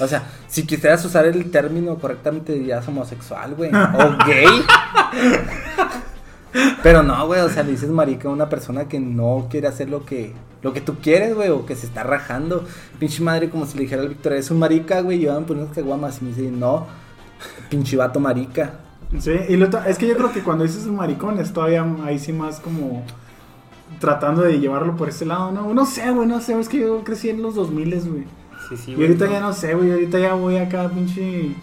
O 0.00 0.06
sea, 0.08 0.24
si 0.48 0.66
quisieras 0.66 1.04
usar 1.04 1.24
el 1.26 1.50
término 1.50 1.96
correctamente 1.98 2.52
dirías 2.52 2.86
homosexual, 2.88 3.54
güey. 3.54 3.70
O 3.74 4.26
gay. 4.26 4.46
Pero 6.82 7.02
no, 7.02 7.26
güey, 7.26 7.40
o 7.40 7.48
sea, 7.48 7.62
le 7.62 7.72
dices 7.72 7.90
marica 7.90 8.28
a 8.28 8.32
una 8.32 8.48
persona 8.48 8.88
que 8.88 9.00
no 9.00 9.46
quiere 9.50 9.68
hacer 9.68 9.90
lo 9.90 10.04
que, 10.04 10.32
lo 10.62 10.72
que 10.72 10.80
tú 10.80 10.96
quieres, 11.02 11.34
güey, 11.34 11.50
o 11.50 11.66
que 11.66 11.76
se 11.76 11.86
está 11.86 12.02
rajando. 12.02 12.64
Pinche 12.98 13.22
madre, 13.22 13.50
como 13.50 13.66
si 13.66 13.76
le 13.76 13.84
dijera 13.84 14.02
al 14.02 14.08
Víctor, 14.08 14.34
es 14.34 14.50
un 14.50 14.58
marica, 14.58 15.00
güey, 15.00 15.22
y 15.22 15.26
van 15.26 15.44
a 15.44 15.46
poner 15.46 15.66
caguamas. 15.68 16.20
Y 16.20 16.24
me 16.24 16.30
dice, 16.30 16.50
no, 16.50 16.86
pinche 17.68 17.96
vato 17.96 18.20
marica. 18.20 18.80
Sí, 19.18 19.32
y 19.48 19.56
lo 19.56 19.66
es 19.86 19.98
que 19.98 20.08
yo 20.08 20.16
creo 20.16 20.32
que 20.32 20.42
cuando 20.42 20.64
dices 20.64 20.86
maricón 20.86 21.38
es 21.38 21.52
todavía 21.52 21.86
ahí 22.04 22.18
sí 22.18 22.32
más 22.32 22.58
como 22.58 23.04
tratando 24.00 24.42
de 24.42 24.58
llevarlo 24.58 24.96
por 24.96 25.08
ese 25.08 25.24
lado, 25.24 25.52
¿no? 25.52 25.72
No 25.72 25.86
sé, 25.86 26.10
güey, 26.10 26.26
no 26.26 26.40
sé, 26.40 26.58
es 26.58 26.68
que 26.68 26.80
yo 26.80 27.04
crecí 27.04 27.30
en 27.30 27.40
los 27.40 27.54
2000, 27.54 28.00
güey. 28.00 28.24
Sí, 28.68 28.76
sí, 28.76 28.90
y 28.90 28.94
güey. 28.94 29.06
ahorita 29.06 29.30
ya 29.30 29.40
no 29.40 29.52
sé, 29.52 29.74
güey, 29.74 29.92
ahorita 29.92 30.18
ya 30.18 30.34
voy 30.34 30.56
acá, 30.56 30.88
pinche, 30.88 31.54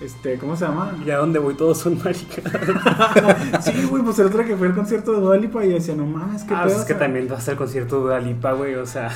este, 0.00 0.36
¿cómo 0.38 0.56
se 0.56 0.66
llama? 0.66 0.92
Ya 1.06 1.16
donde 1.18 1.38
voy 1.38 1.54
todos 1.54 1.78
son 1.78 1.98
maricas. 1.98 2.44
sí, 3.64 3.86
güey, 3.88 4.02
pues 4.02 4.18
el 4.18 4.26
otro 4.26 4.44
que 4.44 4.56
fue 4.56 4.66
al 4.68 4.74
concierto 4.74 5.12
de 5.12 5.20
Dua 5.20 5.36
Lipa 5.36 5.64
y 5.64 5.68
decía, 5.70 5.94
no 5.94 6.04
mames, 6.06 6.44
qué 6.44 6.54
Ah, 6.54 6.64
pedo. 6.64 6.68
pues 6.68 6.78
es 6.80 6.84
que 6.84 6.92
o 6.92 6.96
sea, 6.98 7.06
también 7.06 7.28
vas 7.28 7.48
al 7.48 7.56
concierto 7.56 8.06
de 8.06 8.14
Alipa, 8.14 8.52
güey, 8.52 8.74
o 8.74 8.86
sea. 8.86 9.10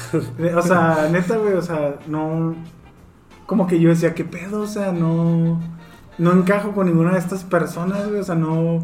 O 0.57 0.63
sea, 0.63 1.09
neta, 1.13 1.37
güey, 1.37 1.55
o 1.55 1.63
sea, 1.63 1.97
no. 2.07 2.55
Como 3.47 3.67
que 3.67 3.81
yo 3.81 3.91
decía, 3.91 4.15
¿qué 4.15 4.25
pedo? 4.25 4.63
O 4.63 4.67
sea, 4.67 4.93
no. 4.93 5.61
No 6.19 6.33
encajo 6.33 6.73
con 6.73 6.87
ninguna 6.87 7.13
de 7.13 7.19
estas 7.19 7.45
personas, 7.45 8.09
güey. 8.09 8.21
O 8.21 8.25
sea, 8.25 8.35
no. 8.35 8.81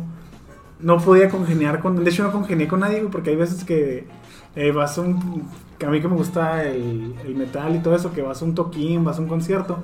No 0.81 0.99
podía 0.99 1.29
congeniar 1.31 1.81
con. 1.81 2.03
De 2.05 2.11
hecho, 2.11 2.23
no 2.23 2.33
congenié 2.33 2.69
con 2.69 2.81
nadie, 2.81 2.99
güey, 2.99 3.11
porque 3.11 3.31
hay 3.31 3.37
veces 3.37 3.65
que 3.65 4.07
eh, 4.55 4.73
vas 4.73 4.99
a 4.99 5.03
un. 5.03 5.49
Que 5.79 5.87
a 5.87 5.91
mí 5.91 6.01
que 6.01 6.09
me 6.09 6.17
gusta 6.17 6.65
el, 6.65 7.15
el 7.25 7.35
metal 7.35 7.77
y 7.77 7.81
todo 7.81 7.95
eso, 7.95 8.13
que 8.13 8.23
vas 8.23 8.41
a 8.41 8.45
un 8.45 8.55
toquín, 8.55 9.05
vas 9.05 9.19
a 9.19 9.21
un 9.21 9.29
concierto. 9.29 9.79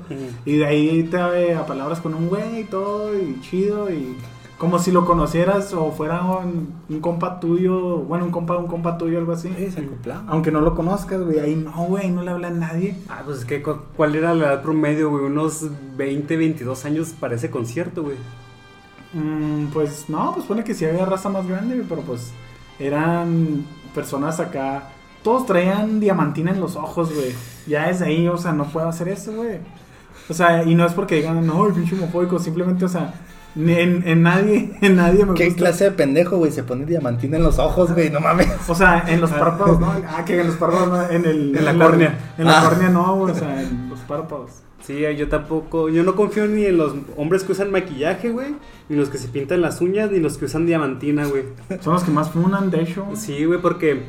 Y 0.47 0.57
de 0.57 0.65
ahí 0.67 1.03
te 1.05 1.17
eh, 1.19 1.55
a 1.55 1.67
palabras 1.67 2.01
con 2.01 2.15
un 2.15 2.29
güey 2.29 2.61
y 2.61 2.65
todo, 2.65 3.15
y 3.17 3.39
chido, 3.43 3.91
y 3.93 4.17
como 4.57 4.79
si 4.79 4.93
lo 4.93 5.05
conocieras 5.05 5.75
o 5.75 5.91
fuera 5.91 6.23
un, 6.23 6.73
un 6.89 7.01
compa 7.01 7.41
tuyo, 7.41 7.99
bueno, 7.99 8.25
un 8.27 8.31
compa, 8.31 8.57
un 8.57 8.69
compa 8.69 8.97
tuyo, 8.97 9.19
algo 9.19 9.33
así. 9.33 9.49
Acoplaba. 9.87 10.25
Aunque 10.29 10.51
no 10.53 10.61
lo 10.61 10.75
conozcas, 10.75 11.21
güey, 11.21 11.41
ahí 11.41 11.57
no, 11.57 11.73
güey, 11.87 12.11
no 12.11 12.23
le 12.23 12.31
habla 12.31 12.49
a 12.49 12.53
nadie. 12.53 12.97
Ah, 13.09 13.23
pues 13.25 13.39
es 13.41 13.45
que, 13.45 13.61
cu- 13.61 13.81
¿cuál 13.97 14.15
era 14.15 14.33
la 14.35 14.47
edad 14.47 14.63
promedio, 14.63 15.11
güey? 15.11 15.25
Unos 15.25 15.67
20, 15.97 16.37
22 16.37 16.85
años 16.85 17.09
para 17.19 17.35
ese 17.35 17.51
concierto, 17.51 18.03
güey. 18.05 18.17
Mm, 19.15 19.67
pues 19.73 20.09
no, 20.09 20.33
pues 20.33 20.47
pone 20.47 20.65
que 20.65 20.75
sí 20.75 20.85
había 20.87 21.05
raza 21.05 21.29
más 21.29 21.47
grande, 21.47 21.75
güey, 21.75 21.87
pero 21.89 22.01
pues 22.03 22.33
eran 22.79 23.67
personas 23.95 24.41
acá. 24.41 24.89
Todos 25.23 25.47
traían 25.47 26.01
diamantina 26.01 26.51
en 26.51 26.61
los 26.61 26.77
ojos, 26.77 27.15
güey. 27.15 27.33
Ya 27.67 27.89
desde 27.89 28.07
ahí, 28.07 28.29
o 28.29 28.37
sea, 28.37 28.53
no 28.53 28.65
puedo 28.65 28.89
hacer 28.89 29.09
eso, 29.09 29.33
güey. 29.33 29.59
O 30.29 30.35
sea, 30.35 30.65
y 30.65 30.75
no 30.75 30.85
es 30.87 30.93
porque 30.93 31.17
digan, 31.17 31.47
no, 31.47 31.67
el 31.67 31.73
pinche 31.75 31.95
homofóbico, 31.95 32.39
simplemente, 32.39 32.85
o 32.85 32.89
sea, 32.89 33.15
en, 33.57 34.03
en 34.07 34.23
nadie, 34.23 34.73
en 34.81 34.97
nadie 34.97 35.25
me 35.25 35.35
¿Qué 35.35 35.45
gusta. 35.47 35.59
clase 35.59 35.85
de 35.85 35.91
pendejo, 35.93 36.39
güey? 36.39 36.51
Se 36.53 36.63
pone 36.63 36.87
diamantina 36.87 37.37
en 37.37 37.43
los 37.43 37.59
ojos, 37.59 37.93
güey, 37.93 38.11
no 38.11 38.21
mames. 38.21 38.49
O 38.69 38.75
sea, 38.75 39.05
en 39.09 39.21
los 39.21 39.31
párpados, 39.31 39.79
¿no? 39.79 39.93
Ah, 40.09 40.25
que 40.25 40.41
en 40.41 40.47
los 40.47 40.57
párpados, 40.57 40.89
no, 40.89 41.09
en 41.11 41.25
el... 41.25 41.57
En 41.57 41.65
la 41.65 41.75
córnea. 41.85 42.19
En 42.39 42.47
la 42.47 42.61
Ah. 42.61 42.69
córnea 42.69 42.89
no, 42.89 43.17
güey, 43.17 43.33
o 43.33 43.37
sea, 43.39 43.63
en 43.63 43.89
los 43.91 44.01
párpados. 44.01 44.51
Sí, 44.85 45.01
yo 45.17 45.29
tampoco, 45.29 45.89
yo 45.89 46.03
no 46.03 46.17
confío 46.17 46.49
ni 46.49 46.65
en 46.65 46.77
los 46.77 46.95
hombres 47.17 47.45
que 47.45 47.53
usan 47.53 47.71
maquillaje, 47.71 48.31
güey, 48.31 48.57
ni 48.89 48.97
los 48.97 49.11
que 49.11 49.19
se 49.19 49.29
pintan 49.29 49.61
las 49.61 49.81
uñas, 49.81 50.11
ni 50.11 50.19
los 50.19 50.37
que 50.39 50.47
usan 50.47 50.67
diamantina, 50.67 51.25
güey. 51.27 51.45
Son 51.81 51.93
los 51.95 52.03
que 52.03 52.11
más 52.11 52.31
funan, 52.31 52.71
de 52.71 52.83
hecho. 52.83 53.07
Sí, 53.15 53.45
güey, 53.45 53.61
porque 53.61 54.03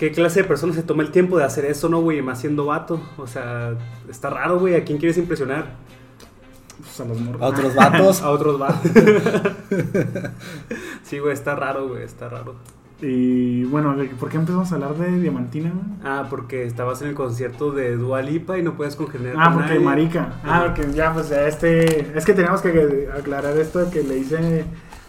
¿qué 0.00 0.10
clase 0.10 0.40
de 0.42 0.48
persona 0.48 0.72
se 0.72 0.82
toma 0.82 1.02
el 1.04 1.10
tiempo 1.12 1.38
de 1.38 1.44
hacer 1.44 1.64
eso, 1.66 1.88
no, 1.88 2.00
güey? 2.00 2.20
Más 2.22 2.40
siendo 2.40 2.64
vato. 2.66 3.00
O 3.18 3.26
sea, 3.28 3.74
está 4.08 4.30
raro, 4.30 4.58
güey. 4.58 4.74
¿A 4.74 4.82
quién 4.82 4.98
quieres 4.98 5.16
impresionar? 5.18 5.76
Pues 6.80 6.98
a 7.00 7.04
los 7.04 7.20
morros. 7.20 7.42
A 7.42 7.46
otros 7.46 7.74
vatos. 7.74 8.22
A 8.22 8.30
otros 8.30 8.58
vatos. 8.58 8.90
sí, 11.04 11.18
güey, 11.18 11.32
está 11.34 11.54
raro, 11.54 11.88
güey, 11.88 12.02
está 12.02 12.28
raro. 12.28 12.54
Y 13.02 13.64
bueno, 13.64 13.96
¿de- 13.96 14.06
¿por 14.06 14.28
qué 14.28 14.36
empezamos 14.36 14.70
a 14.72 14.74
hablar 14.74 14.94
de 14.96 15.20
diamantina, 15.20 15.70
güey? 15.70 15.84
Ah, 16.04 16.26
porque 16.28 16.64
estabas 16.64 17.00
en 17.02 17.08
el 17.08 17.14
concierto 17.14 17.70
de 17.72 17.96
Dua 17.96 18.20
Lipa 18.22 18.58
y 18.58 18.62
no 18.62 18.74
puedes 18.76 18.94
congeniar 18.96 19.34
Ah, 19.38 19.44
con 19.44 19.54
porque 19.54 19.68
nadie. 19.74 19.84
marica. 19.84 20.40
Ah, 20.44 20.62
porque 20.66 20.92
ya, 20.92 21.12
pues 21.12 21.30
ya 21.30 21.46
este. 21.46 22.16
Es 22.16 22.24
que 22.26 22.34
teníamos 22.34 22.60
que 22.60 23.08
aclarar 23.16 23.56
esto 23.56 23.78
de 23.84 23.90
que 23.90 24.02
le 24.02 24.18
hice 24.18 24.64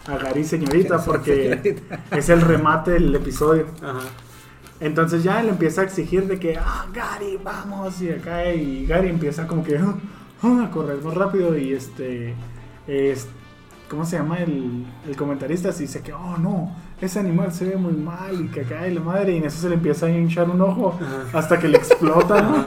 a 0.06 0.16
Gary 0.16 0.44
señorita, 0.44 0.98
porque 1.04 1.82
es 2.10 2.28
el 2.30 2.40
remate 2.40 2.92
del 2.92 3.14
episodio. 3.14 3.66
Ajá. 3.82 4.00
Entonces 4.82 5.22
ya 5.22 5.40
él 5.40 5.48
empieza 5.48 5.80
a 5.80 5.84
exigir 5.84 6.26
de 6.26 6.38
que, 6.38 6.56
ah, 6.58 6.86
Gary, 6.92 7.38
vamos, 7.42 8.02
y 8.02 8.10
acá, 8.10 8.52
y 8.52 8.84
Gary 8.86 9.08
empieza 9.08 9.46
como 9.46 9.62
que 9.62 9.78
ah, 9.78 9.94
a 10.64 10.70
correr 10.70 11.00
más 11.02 11.14
rápido, 11.14 11.56
y 11.56 11.72
este. 11.72 12.34
es- 12.86 13.28
¿Cómo 13.88 14.06
se 14.06 14.16
llama 14.16 14.38
el, 14.38 14.86
el 15.06 15.16
comentarista? 15.16 15.68
Así 15.68 15.82
dice 15.82 16.00
que, 16.00 16.14
oh 16.14 16.38
no, 16.38 16.74
ese 16.98 17.20
animal 17.20 17.52
se 17.52 17.66
ve 17.66 17.76
muy 17.76 17.92
mal, 17.92 18.40
y 18.40 18.48
que 18.48 18.62
acá, 18.62 18.88
y 18.88 18.94
la 18.94 19.02
madre, 19.02 19.34
y 19.34 19.36
en 19.36 19.44
eso 19.44 19.60
se 19.60 19.68
le 19.68 19.74
empieza 19.74 20.06
a 20.06 20.10
hinchar 20.10 20.48
un 20.48 20.62
ojo 20.62 20.98
Ajá. 20.98 21.38
hasta 21.38 21.58
que 21.58 21.68
le 21.68 21.76
explota, 21.76 22.40
¿no? 22.40 22.64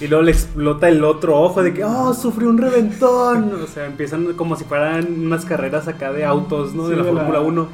Y 0.00 0.08
luego 0.08 0.24
le 0.24 0.32
explota 0.32 0.88
el 0.88 1.02
otro 1.04 1.40
ojo 1.40 1.62
de 1.62 1.72
que, 1.72 1.84
oh, 1.84 2.12
sufrió 2.12 2.50
un 2.50 2.58
reventón. 2.58 3.52
O 3.62 3.66
sea, 3.68 3.86
empiezan 3.86 4.32
como 4.34 4.56
si 4.56 4.64
fueran 4.64 5.06
unas 5.26 5.44
carreras 5.46 5.86
acá 5.88 6.12
de 6.12 6.24
autos, 6.24 6.74
¿no? 6.74 6.84
Sí, 6.86 6.90
de 6.90 6.96
la 6.96 7.04
de 7.04 7.12
la- 7.12 7.20
Fórmula 7.20 7.40
1. 7.40 7.68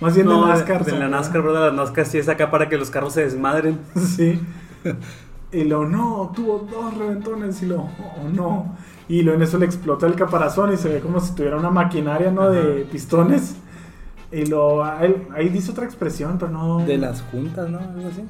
Más 0.00 0.14
bien 0.14 0.26
No, 0.26 0.42
de 0.46 0.52
NASCAR. 0.52 0.84
De 0.84 0.92
la 0.92 0.98
¿sabes? 0.98 1.10
NASCAR, 1.10 1.42
¿verdad? 1.42 1.66
La 1.70 1.72
NASCAR 1.72 2.06
sí 2.06 2.18
es 2.18 2.28
acá 2.28 2.50
para 2.50 2.68
que 2.68 2.76
los 2.76 2.90
carros 2.90 3.12
se 3.14 3.22
desmadren. 3.22 3.78
Sí. 3.96 4.40
Y 5.52 5.62
lo 5.62 5.86
no, 5.86 6.32
tuvo 6.34 6.66
dos 6.68 6.98
reventones 6.98 7.62
y 7.62 7.66
lo 7.66 7.82
oh, 7.82 8.28
no. 8.32 8.74
Y 9.08 9.22
lo 9.22 9.34
en 9.34 9.42
eso 9.42 9.56
le 9.56 9.66
explota 9.66 10.04
el 10.04 10.16
caparazón 10.16 10.72
y 10.72 10.76
se 10.76 10.88
ve 10.88 10.98
como 10.98 11.20
si 11.20 11.32
tuviera 11.36 11.56
una 11.56 11.70
maquinaria, 11.70 12.32
¿no? 12.32 12.50
De 12.50 12.80
Ajá. 12.82 12.90
pistones. 12.90 13.54
Y 14.32 14.46
lo 14.46 14.82
ahí, 14.82 15.28
ahí 15.32 15.48
dice 15.50 15.70
otra 15.70 15.84
expresión, 15.84 16.38
pero 16.40 16.50
no. 16.50 16.78
De 16.84 16.98
las 16.98 17.22
juntas, 17.22 17.68
¿no? 17.70 17.78
Algo 17.78 18.08
así. 18.08 18.24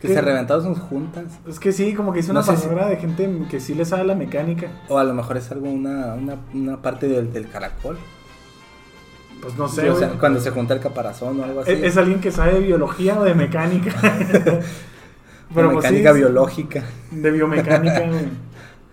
Que 0.00 0.08
¿Qué? 0.08 0.14
se 0.14 0.22
reventaron 0.22 0.64
sus 0.74 0.78
juntas. 0.84 1.24
Es 1.46 1.60
que 1.60 1.70
sí, 1.70 1.92
como 1.92 2.14
que 2.14 2.20
hizo 2.20 2.32
No 2.32 2.40
una 2.40 2.46
sé 2.50 2.56
si- 2.56 2.62
palabra 2.68 2.88
de 2.88 2.96
gente 2.96 3.42
que 3.50 3.60
sí 3.60 3.74
le 3.74 3.84
sabe 3.84 4.04
la 4.04 4.14
mecánica. 4.14 4.68
O 4.88 4.96
a 4.96 5.04
lo 5.04 5.12
mejor 5.12 5.36
es 5.36 5.52
algo, 5.52 5.68
una, 5.70 6.14
una, 6.14 6.36
una 6.54 6.80
parte 6.80 7.08
del, 7.08 7.30
del 7.30 7.46
caracol. 7.50 7.98
Pues 9.44 9.56
no 9.56 9.68
sé. 9.68 9.82
Sí, 9.82 9.88
o 9.88 9.96
sea, 9.96 10.08
cuando 10.18 10.40
se 10.40 10.50
junta 10.50 10.74
el 10.74 10.80
caparazón 10.80 11.38
o 11.40 11.44
algo 11.44 11.60
así. 11.60 11.70
es, 11.72 11.82
es 11.84 11.96
alguien 11.96 12.20
que 12.20 12.30
sabe 12.32 12.54
de 12.54 12.60
biología 12.60 13.18
o 13.18 13.24
de 13.24 13.34
mecánica. 13.34 13.92
De 15.50 15.62
pues, 15.62 15.76
mecánica 15.76 16.12
sí, 16.12 16.18
biológica. 16.18 16.82
De 17.12 17.30
biomecánica, 17.30 18.00
güey. 18.08 18.28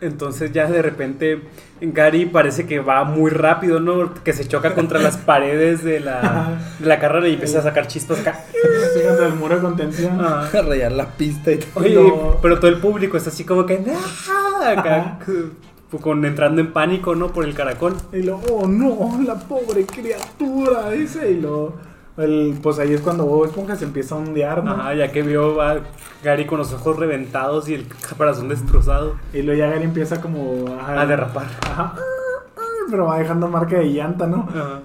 Entonces 0.01 0.51
ya 0.51 0.65
de 0.67 0.81
repente 0.81 1.41
Gary 1.79 2.25
parece 2.25 2.65
que 2.65 2.79
va 2.79 3.03
muy 3.03 3.29
rápido, 3.31 3.79
¿no? 3.79 4.13
Que 4.23 4.33
se 4.33 4.47
choca 4.47 4.73
contra 4.73 4.99
las 4.99 5.17
paredes 5.31 5.83
de 5.83 5.99
la, 5.99 6.59
de 6.79 6.85
la 6.87 6.99
carrera 6.99 7.27
y 7.27 7.33
empieza 7.33 7.59
a 7.59 7.63
sacar 7.63 7.87
chispas 7.87 8.19
acá. 8.19 8.39
Sí, 8.51 8.99
contra 9.07 9.27
el 9.27 9.35
muro 9.35 9.55
de 9.55 9.61
contención. 9.61 10.17
Ah. 10.19 10.47
A 10.51 10.61
rayar 10.61 10.91
la 10.91 11.05
pista 11.07 11.51
y 11.51 11.57
todo. 11.59 11.69
Oye, 11.85 11.95
No. 11.95 12.37
pero 12.41 12.59
todo 12.59 12.69
el 12.69 12.77
público 12.79 13.15
está 13.17 13.29
así 13.29 13.43
como 13.43 13.65
que... 13.65 13.79
"Ah", 13.89 14.73
Acá, 14.77 15.19
con, 15.99 16.23
entrando 16.25 16.61
en 16.61 16.71
pánico, 16.71 17.15
¿no? 17.15 17.31
Por 17.31 17.45
el 17.45 17.53
caracol. 17.53 17.95
Y 18.13 18.23
lo, 18.23 18.37
oh 18.51 18.67
no, 18.67 19.19
la 19.23 19.35
pobre 19.35 19.85
criatura, 19.85 20.91
dice. 20.91 21.31
Y 21.31 21.41
lo, 21.41 21.73
el, 22.17 22.57
pues 22.61 22.79
ahí 22.79 22.93
es 22.93 23.01
cuando 23.01 23.25
Bob 23.25 23.45
Esponja 23.45 23.75
se 23.75 23.85
empieza 23.85 24.15
a 24.15 24.19
ondear, 24.19 24.63
¿no? 24.63 24.71
Ajá, 24.71 24.93
ya 24.93 25.11
que 25.11 25.21
vio 25.21 25.61
a 25.61 25.79
Gary 26.23 26.45
con 26.45 26.59
los 26.59 26.73
ojos 26.73 26.97
reventados 26.97 27.67
y 27.69 27.73
el 27.73 27.87
caparazón 27.87 28.49
destrozado. 28.49 29.15
Y 29.33 29.41
luego 29.41 29.59
ya 29.59 29.69
Gary 29.69 29.83
empieza 29.83 30.21
como 30.21 30.65
A 30.85 31.05
derrapar. 31.05 31.47
Ajá. 31.61 31.95
Pero 32.89 33.05
va 33.05 33.19
dejando 33.19 33.47
marca 33.47 33.77
de 33.77 33.85
llanta, 33.85 34.27
¿no? 34.27 34.47
Ajá. 34.49 34.81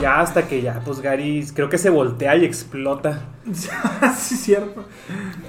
Ya 0.00 0.20
hasta 0.20 0.46
que 0.46 0.60
ya, 0.60 0.82
pues 0.84 1.00
Gary 1.00 1.46
creo 1.54 1.70
que 1.70 1.78
se 1.78 1.88
voltea 1.88 2.36
y 2.36 2.44
explota. 2.44 3.20
sí, 4.18 4.36
cierto. 4.36 4.84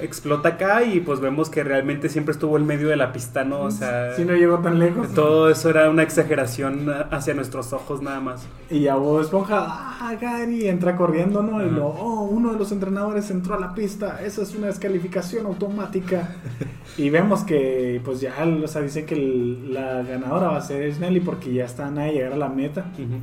Explota 0.02 0.50
acá 0.50 0.84
y 0.84 1.02
pues 1.02 1.20
vemos 1.20 1.50
que 1.50 1.64
realmente 1.64 2.08
siempre 2.08 2.32
estuvo 2.32 2.56
en 2.58 2.66
medio 2.66 2.88
de 2.88 2.96
la 2.96 3.12
pista, 3.12 3.44
¿no? 3.44 3.62
O 3.62 3.72
sea, 3.72 4.14
Sí, 4.16 4.24
no 4.24 4.34
llegó 4.36 4.60
tan 4.60 4.80
lejos. 4.80 5.14
todo 5.14 5.50
eso 5.50 5.70
era 5.70 5.90
una 5.90 6.04
exageración 6.04 6.88
hacia 7.12 7.34
nuestros 7.34 7.74
ojos 7.74 8.02
nada 8.02 8.22
más. 8.22 8.48
Y 8.70 8.82
ya 8.82 8.96
Bob 8.96 9.20
Esponja, 9.22 9.66
ah, 9.68 10.16
Gary, 10.22 10.68
entra 10.70 10.96
corriendo, 10.96 11.42
¿no? 11.44 11.66
Y 11.66 11.70
lo, 11.70 11.88
oh, 11.88 12.22
uno 12.24 12.54
de 12.54 12.60
los 12.60 12.72
entrenadores 12.72 13.30
entró 13.32 13.56
a 13.56 13.60
la 13.60 13.74
pista, 13.74 14.22
esa 14.24 14.44
es 14.44 14.56
una 14.56 14.68
descalificación 14.68 15.46
automática. 15.46 16.36
y 16.98 17.10
vemos 17.10 17.44
que, 17.44 18.00
pues 18.06 18.22
ya, 18.22 18.34
o 18.64 18.68
sea, 18.68 18.82
dice 18.82 19.04
que 19.06 19.16
el- 19.16 19.74
la 19.74 20.04
ganadora 20.04 20.50
va 20.50 20.58
a 20.58 20.62
ser 20.62 20.94
Snelly 20.94 21.20
porque 21.20 21.52
ya 21.54 21.66
están 21.66 21.98
a 21.98 22.08
llegar 22.08 22.32
a 22.34 22.38
la 22.38 22.48
meta. 22.50 22.86
Ujú. 22.94 23.18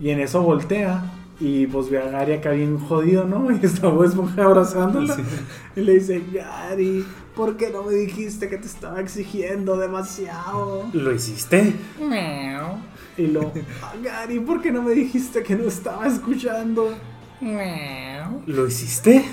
Y 0.00 0.10
en 0.10 0.20
eso 0.20 0.42
voltea 0.42 1.02
y 1.40 1.66
pues 1.68 1.88
ve 1.90 1.98
a 2.02 2.08
Gary 2.10 2.32
acá 2.34 2.50
bien 2.50 2.78
jodido, 2.78 3.24
¿no? 3.24 3.48
Y 3.62 3.64
está 3.64 3.88
Bob 3.88 4.04
Esponja 4.04 4.44
abrazándolo. 4.44 5.14
Sí. 5.14 5.22
Y 5.76 5.80
le 5.80 5.94
dice, 5.94 6.22
Gary, 6.32 7.04
¿por 7.36 7.56
qué 7.56 7.70
no 7.70 7.82
me 7.84 7.92
dijiste 7.94 8.48
que 8.48 8.58
te 8.58 8.66
estaba 8.66 9.00
exigiendo 9.00 9.76
demasiado? 9.76 10.86
¿Lo 10.92 11.12
hiciste? 11.14 11.74
Y 13.16 13.26
lo, 13.28 13.52
"Ah, 13.82 13.94
Gary, 14.02 14.38
¿por 14.40 14.60
qué 14.62 14.70
no 14.72 14.82
me 14.82 14.92
dijiste 14.92 15.42
que 15.42 15.56
no 15.56 15.64
estaba 15.64 16.06
escuchando? 16.06 16.88
¿Lo 18.46 18.66
hiciste? 18.66 19.24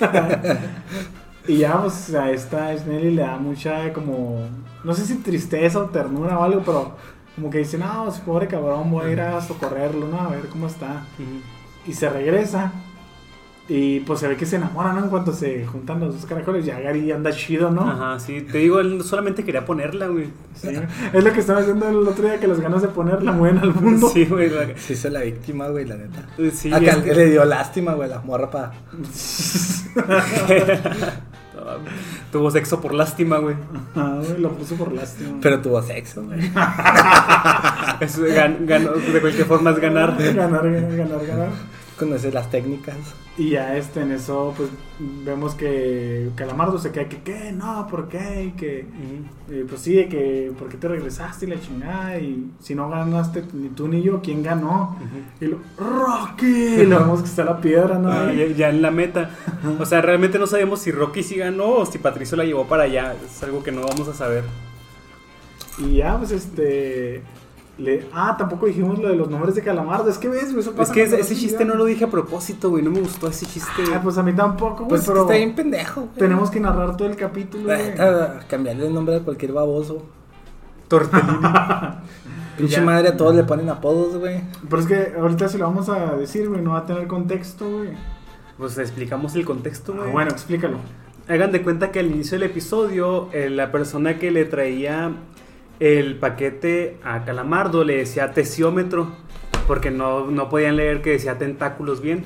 Y 1.48 1.58
ya, 1.58 1.80
pues 1.80 2.12
a 2.12 2.32
esta 2.32 2.76
Snelly 2.76 3.12
le 3.14 3.22
da 3.22 3.36
mucha 3.38 3.92
como, 3.92 4.48
no 4.82 4.92
sé 4.94 5.04
si 5.06 5.14
tristeza 5.18 5.78
o 5.78 5.84
ternura 5.84 6.36
o 6.40 6.42
algo, 6.42 6.60
pero 6.66 6.96
como 7.36 7.50
que 7.50 7.58
dice, 7.58 7.78
no, 7.78 8.04
pues, 8.06 8.18
pobre 8.20 8.48
cabrón, 8.48 8.90
voy 8.90 9.06
a 9.06 9.10
ir 9.12 9.20
a 9.20 9.40
socorrerlo, 9.40 10.08
¿no? 10.08 10.20
A 10.20 10.28
ver 10.30 10.46
cómo 10.48 10.66
está. 10.66 11.04
Y 11.86 11.92
se 11.92 12.08
regresa. 12.10 12.72
Y 13.68 13.98
pues 14.00 14.20
se 14.20 14.28
ve 14.28 14.36
que 14.36 14.46
se 14.46 14.54
enamoran 14.56 14.94
¿no? 14.94 15.02
en 15.02 15.10
cuanto 15.10 15.32
se 15.32 15.66
juntan 15.66 15.98
los 15.98 16.14
dos 16.14 16.24
caracoles. 16.24 16.64
Ya 16.64 16.78
Gary 16.78 17.10
anda 17.10 17.32
chido, 17.32 17.68
¿no? 17.68 17.82
Ajá, 17.82 18.20
sí. 18.20 18.42
Te 18.42 18.58
digo, 18.58 18.78
él 18.78 19.02
solamente 19.02 19.42
quería 19.42 19.64
ponerla, 19.64 20.06
güey. 20.06 20.28
Sí. 20.54 20.68
Es 21.12 21.24
lo 21.24 21.32
que 21.32 21.40
estaba 21.40 21.58
haciendo 21.58 21.88
el 21.88 21.96
otro 22.06 22.26
día 22.28 22.38
que 22.38 22.46
las 22.46 22.60
ganas 22.60 22.82
de 22.82 22.86
ponerla 22.88 23.32
mueven 23.32 23.58
al 23.58 23.74
mundo. 23.74 24.08
Sí, 24.08 24.24
güey. 24.24 24.50
la- 24.50 24.78
Sí, 24.78 24.92
es 24.92 25.04
la 25.06 25.20
víctima, 25.22 25.66
güey, 25.66 25.84
la 25.84 25.96
neta. 25.96 26.28
Sí, 26.54 26.72
Acá 26.72 26.92
es 26.92 26.96
que- 26.98 27.12
le 27.14 27.26
dio 27.30 27.44
lástima, 27.44 27.94
güey, 27.94 28.08
la 28.08 28.20
morra 28.20 28.48
pa. 28.52 28.72
Tuvo 32.32 32.50
sexo 32.50 32.80
por 32.80 32.92
lástima, 32.94 33.38
güey. 33.38 33.54
Ah, 33.94 34.20
güey, 34.24 34.40
lo 34.40 34.50
puso 34.52 34.74
por 34.76 34.92
lástima. 34.92 35.38
Pero 35.40 35.60
tuvo 35.60 35.80
sexo, 35.82 36.22
güey. 36.24 36.40
Es 38.00 38.18
gan- 38.20 38.66
ganó- 38.66 38.92
de 38.92 39.20
cualquier 39.20 39.46
forma 39.46 39.70
es 39.70 39.78
ganar. 39.80 40.16
ganar, 40.18 40.62
ganar, 40.70 40.96
ganar, 40.96 41.26
ganar. 41.26 41.48
Conoce 41.98 42.30
las 42.32 42.50
técnicas. 42.50 42.96
Y 43.38 43.50
ya 43.50 43.76
este, 43.76 44.00
en 44.00 44.12
eso, 44.12 44.54
pues 44.56 44.70
vemos 44.98 45.54
que 45.54 46.30
Calamardo 46.36 46.78
se 46.78 46.90
queda 46.90 47.06
que, 47.06 47.20
¿qué? 47.20 47.52
No, 47.52 47.86
¿por 47.86 48.08
qué? 48.08 48.44
Y 48.44 48.50
que, 48.52 48.86
eh, 49.50 49.66
pues 49.68 49.82
sí, 49.82 49.94
de 49.94 50.08
que, 50.08 50.52
¿por 50.58 50.70
qué 50.70 50.78
te 50.78 50.88
regresaste 50.88 51.44
y 51.44 51.50
la 51.50 51.60
chingada? 51.60 52.18
Y 52.18 52.50
si 52.60 52.74
no 52.74 52.88
ganaste 52.88 53.44
ni 53.52 53.68
tú 53.68 53.88
ni 53.88 54.02
yo, 54.02 54.22
¿quién 54.22 54.42
ganó? 54.42 54.96
Y 55.38 55.46
lo, 55.46 55.58
Rocky. 55.76 56.46
Y 56.46 56.86
lo 56.86 57.00
vemos 57.00 57.20
que 57.20 57.28
está 57.28 57.44
la 57.44 57.60
piedra, 57.60 57.98
¿no? 57.98 58.10
Ah, 58.10 58.32
ya, 58.32 58.46
ya 58.46 58.70
en 58.70 58.80
la 58.80 58.90
meta. 58.90 59.28
O 59.78 59.84
sea, 59.84 60.00
realmente 60.00 60.38
no 60.38 60.46
sabemos 60.46 60.80
si 60.80 60.90
Rocky 60.90 61.22
sí 61.22 61.36
ganó 61.36 61.68
o 61.68 61.86
si 61.86 61.98
Patricio 61.98 62.38
la 62.38 62.44
llevó 62.44 62.66
para 62.66 62.84
allá. 62.84 63.14
Es 63.22 63.42
algo 63.42 63.62
que 63.62 63.70
no 63.70 63.82
vamos 63.82 64.08
a 64.08 64.14
saber. 64.14 64.44
Y 65.76 65.96
ya, 65.96 66.16
pues 66.16 66.30
este. 66.30 67.22
Le... 67.78 68.08
Ah, 68.12 68.34
tampoco 68.38 68.64
dijimos 68.66 68.98
lo 68.98 69.08
de 69.08 69.16
los 69.16 69.28
nombres 69.28 69.54
de 69.54 69.62
Calamardo. 69.62 70.08
Es 70.08 70.16
que 70.16 70.28
ves, 70.28 70.46
güey, 70.54 70.60
eso 70.60 70.74
Es 70.80 70.90
que 70.90 71.02
ese, 71.02 71.36
chiste 71.36 71.64
no 71.66 71.74
lo 71.74 71.84
dije 71.84 72.04
a 72.04 72.10
propósito, 72.10 72.70
güey. 72.70 72.82
No 72.82 72.90
me 72.90 73.00
gustó 73.00 73.28
ese 73.28 73.44
chiste. 73.46 73.82
Ah, 73.94 74.00
pues 74.02 74.16
a 74.16 74.22
mí 74.22 74.32
tampoco, 74.32 74.76
güey, 74.84 74.88
Pues 74.88 75.02
es 75.02 75.06
que 75.06 75.12
pero 75.12 75.22
está 75.24 75.34
bien 75.34 75.54
pendejo, 75.54 76.00
güey. 76.02 76.14
tenemos 76.16 76.50
que 76.50 76.58
narrar 76.60 76.96
todo 76.96 77.08
el 77.08 77.16
capítulo, 77.16 77.64
güey. 77.64 77.92
Ah, 77.98 78.40
Cambiarle 78.48 78.86
el 78.86 78.94
nombre 78.94 79.16
a 79.16 79.20
cualquier 79.20 79.52
baboso. 79.52 80.02
Tortellini. 80.88 81.38
Pinche 82.56 82.76
Ya. 82.76 82.82
madre, 82.82 83.08
a 83.08 83.16
todos 83.16 83.34
le 83.34 83.44
ponen 83.44 83.68
apodos, 83.68 84.16
güey. 84.16 84.40
Pero 84.70 84.80
es 84.82 84.88
que 84.88 85.12
ahorita 85.18 85.48
si 85.48 85.58
lo 85.58 85.66
vamos 85.66 85.88
a 85.90 86.16
decir, 86.16 86.48
güey, 86.48 86.62
no 86.62 86.70
va 86.72 86.78
a 86.78 86.86
tener 86.86 87.06
contexto, 87.06 87.68
güey. 87.70 87.90
Pues 88.56 88.78
explicamos 88.78 89.34
el 89.34 89.44
contexto, 89.44 89.92
Ah, 89.94 89.98
güey. 90.00 90.12
bueno, 90.12 90.30
explícalo. 90.30 90.78
Hagan 91.28 91.52
de 91.52 91.60
cuenta 91.60 91.90
que 91.92 91.98
al 91.98 92.06
inicio 92.06 92.38
del 92.38 92.48
episodio, 92.48 93.28
eh, 93.32 93.50
la 93.50 93.70
persona 93.72 94.18
que 94.18 94.30
le 94.30 94.44
traía 94.46 95.12
el 95.80 96.18
paquete 96.18 96.98
a 97.04 97.24
Calamardo 97.24 97.84
le 97.84 97.96
decía 97.96 98.32
tesiómetro, 98.32 99.08
porque 99.66 99.90
no, 99.90 100.30
no 100.30 100.48
podían 100.48 100.76
leer 100.76 101.02
que 101.02 101.10
decía 101.10 101.38
tentáculos 101.38 102.00
bien. 102.00 102.24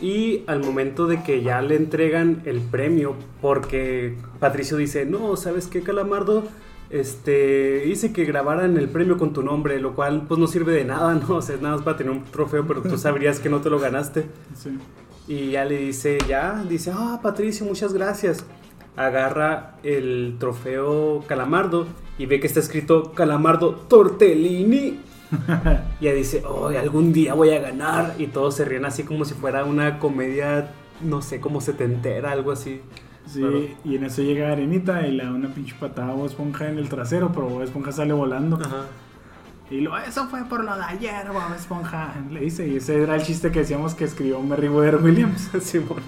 Y 0.00 0.42
al 0.46 0.60
momento 0.60 1.06
de 1.06 1.22
que 1.22 1.42
ya 1.42 1.62
le 1.62 1.76
entregan 1.76 2.42
el 2.44 2.60
premio, 2.60 3.14
porque 3.40 4.16
Patricio 4.40 4.76
dice, 4.76 5.06
no, 5.06 5.36
¿sabes 5.36 5.66
qué, 5.66 5.82
Calamardo? 5.82 6.44
Este, 6.90 7.86
hice 7.86 8.12
que 8.12 8.24
grabaran 8.24 8.76
el 8.76 8.88
premio 8.88 9.16
con 9.16 9.32
tu 9.32 9.42
nombre, 9.42 9.80
lo 9.80 9.94
cual 9.94 10.26
pues 10.28 10.38
no 10.38 10.46
sirve 10.46 10.74
de 10.74 10.84
nada, 10.84 11.14
¿no? 11.28 11.36
O 11.36 11.42
sea, 11.42 11.54
es 11.54 11.62
nada 11.62 11.76
más 11.76 11.84
para 11.84 11.96
tener 11.96 12.12
un 12.12 12.24
trofeo, 12.24 12.66
pero 12.66 12.82
tú 12.82 12.98
sabrías 12.98 13.40
que 13.40 13.48
no 13.48 13.60
te 13.60 13.70
lo 13.70 13.78
ganaste. 13.78 14.26
Sí. 14.54 14.78
Y 15.26 15.52
ya 15.52 15.64
le 15.64 15.78
dice, 15.78 16.18
ya, 16.28 16.62
dice, 16.68 16.92
ah, 16.94 17.20
Patricio, 17.22 17.64
muchas 17.64 17.94
gracias. 17.94 18.44
Agarra 18.96 19.74
el 19.82 20.36
trofeo 20.38 21.24
Calamardo 21.26 21.86
y 22.18 22.26
ve 22.26 22.38
que 22.40 22.46
está 22.46 22.60
escrito 22.60 23.12
Calamardo 23.12 23.74
Tortellini. 23.74 25.00
y 26.00 26.04
ya 26.04 26.12
dice, 26.12 26.42
oh, 26.46 26.68
algún 26.68 27.12
día 27.12 27.34
voy 27.34 27.50
a 27.50 27.60
ganar. 27.60 28.14
Y 28.18 28.28
todos 28.28 28.54
se 28.54 28.64
ríen 28.64 28.84
así 28.84 29.02
como 29.02 29.24
si 29.24 29.34
fuera 29.34 29.64
una 29.64 29.98
comedia, 29.98 30.70
no 31.02 31.22
sé, 31.22 31.40
como 31.40 31.60
setentera, 31.60 32.32
algo 32.32 32.52
así. 32.52 32.80
Sí, 33.26 33.40
Claro. 33.40 33.60
y 33.84 33.96
en 33.96 34.04
eso 34.04 34.20
llega 34.22 34.52
Arenita 34.52 35.06
y 35.06 35.12
le 35.12 35.24
da 35.24 35.32
una 35.32 35.48
pinche 35.48 35.74
patada 35.80 36.10
a 36.12 36.14
Bob 36.14 36.26
Esponja 36.26 36.68
en 36.68 36.78
el 36.78 36.90
trasero, 36.90 37.32
pero 37.32 37.48
Bob 37.48 37.62
Esponja 37.62 37.90
sale 37.90 38.12
volando. 38.12 38.56
Ajá. 38.56 38.84
Y 39.70 39.80
lo, 39.80 39.96
eso 39.96 40.28
fue 40.28 40.44
por 40.44 40.62
lo 40.62 40.76
de 40.76 40.82
ayer, 40.82 41.26
Bob 41.32 41.54
Esponja. 41.56 42.12
Le 42.30 42.40
dice, 42.40 42.68
y 42.68 42.76
ese 42.76 43.02
era 43.02 43.16
el 43.16 43.22
chiste 43.22 43.50
que 43.50 43.60
decíamos 43.60 43.94
que 43.94 44.04
escribió 44.04 44.40
Merriweather 44.40 45.02
Williams. 45.02 45.50
Simón. 45.62 46.02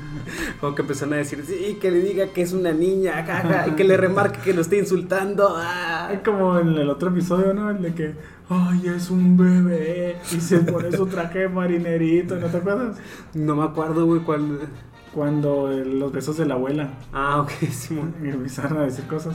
Como 0.60 0.74
que 0.74 0.82
empezaron 0.82 1.14
a 1.14 1.16
decir, 1.16 1.42
sí, 1.46 1.78
que 1.80 1.90
le 1.90 2.00
diga 2.00 2.28
que 2.28 2.42
es 2.42 2.52
una 2.52 2.72
niña, 2.72 3.24
jaja, 3.24 3.68
y 3.68 3.70
que 3.72 3.84
le 3.84 3.96
remarque 3.96 4.40
que 4.40 4.52
lo 4.52 4.60
esté 4.60 4.78
insultando. 4.78 5.54
ah". 5.56 6.10
Como 6.24 6.58
en 6.58 6.68
el 6.68 6.90
otro 6.90 7.08
episodio, 7.08 7.54
¿no? 7.54 7.70
El 7.70 7.80
de 7.80 7.94
que, 7.94 8.14
ay, 8.50 8.88
es 8.94 9.10
un 9.10 9.38
bebé. 9.38 10.16
Y 10.32 10.40
se 10.40 10.58
pone 10.58 10.92
su 10.92 11.06
traje 11.06 11.40
de 11.40 11.48
marinerito, 11.48 12.36
¿no 12.36 12.48
te 12.48 12.58
acuerdas? 12.58 12.98
No 13.32 13.56
me 13.56 13.64
acuerdo, 13.64 14.04
güey, 14.06 14.20
cuál. 14.20 14.68
Cuando 15.14 15.72
eh, 15.72 15.82
los 15.82 16.12
besos 16.12 16.36
de 16.36 16.44
la 16.44 16.54
abuela. 16.54 16.90
Ah, 17.10 17.40
ok, 17.40 17.50
Simón. 17.70 18.14
Y 18.22 18.28
empezaron 18.28 18.76
a 18.76 18.82
decir 18.82 19.06
cosas. 19.06 19.34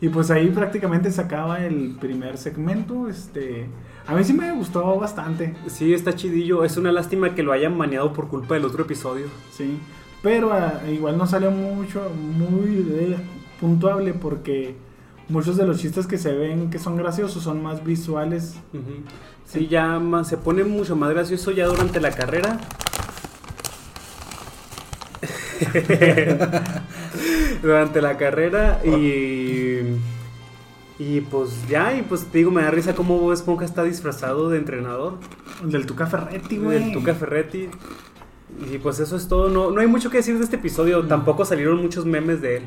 Y 0.00 0.08
pues 0.10 0.30
ahí 0.30 0.48
prácticamente 0.48 1.10
se 1.10 1.20
acaba 1.20 1.64
el 1.64 1.96
primer 1.98 2.36
segmento. 2.36 3.08
Este, 3.08 3.66
a 4.06 4.14
mí 4.14 4.22
sí 4.24 4.32
me 4.34 4.52
gustó 4.52 4.98
bastante, 4.98 5.54
Sí, 5.68 5.94
está 5.94 6.14
chidillo. 6.14 6.64
Es 6.64 6.76
una 6.76 6.92
lástima 6.92 7.34
que 7.34 7.42
lo 7.42 7.52
hayan 7.52 7.76
maneado 7.76 8.12
por 8.12 8.28
culpa 8.28 8.54
del 8.54 8.64
otro 8.64 8.84
episodio. 8.84 9.26
sí. 9.50 9.78
Pero 10.22 10.52
ah, 10.52 10.80
igual 10.90 11.16
no 11.16 11.26
salió 11.26 11.52
mucho, 11.52 12.10
muy 12.10 12.84
eh, 12.90 13.16
puntuable 13.60 14.12
porque 14.12 14.74
muchos 15.28 15.56
de 15.56 15.66
los 15.66 15.78
chistes 15.78 16.06
que 16.08 16.18
se 16.18 16.32
ven 16.32 16.68
que 16.70 16.80
son 16.80 16.96
graciosos 16.96 17.44
son 17.44 17.62
más 17.62 17.84
visuales. 17.84 18.56
Sí, 19.44 19.68
ya 19.68 20.00
más, 20.00 20.26
se 20.26 20.36
pone 20.36 20.64
mucho 20.64 20.96
más 20.96 21.10
gracioso 21.10 21.52
ya 21.52 21.66
durante 21.66 22.00
la 22.00 22.10
carrera. 22.10 22.58
durante 27.62 28.02
la 28.02 28.16
carrera 28.16 28.80
y 28.84 29.80
y 30.98 31.20
pues 31.20 31.68
ya 31.68 31.94
y 31.94 32.02
pues 32.02 32.24
te 32.24 32.38
digo 32.38 32.50
me 32.50 32.62
da 32.62 32.70
risa 32.70 32.94
cómo 32.94 33.18
Bob 33.18 33.32
Esponja 33.32 33.66
está 33.66 33.82
disfrazado 33.84 34.48
de 34.48 34.58
entrenador 34.58 35.18
El 35.62 35.72
del 35.72 35.86
Tuca 35.86 36.06
Ferretti, 36.06 36.56
güey. 36.56 36.84
del 36.84 36.92
Tuca 36.92 37.14
Ferretti 37.14 37.68
y 38.72 38.78
pues 38.78 39.00
eso 39.00 39.16
es 39.16 39.28
todo 39.28 39.50
no, 39.50 39.70
no 39.70 39.80
hay 39.82 39.86
mucho 39.86 40.08
que 40.08 40.18
decir 40.18 40.38
de 40.38 40.44
este 40.44 40.56
episodio 40.56 41.04
tampoco 41.04 41.44
salieron 41.44 41.82
muchos 41.82 42.06
memes 42.06 42.40
de 42.40 42.58
él 42.58 42.62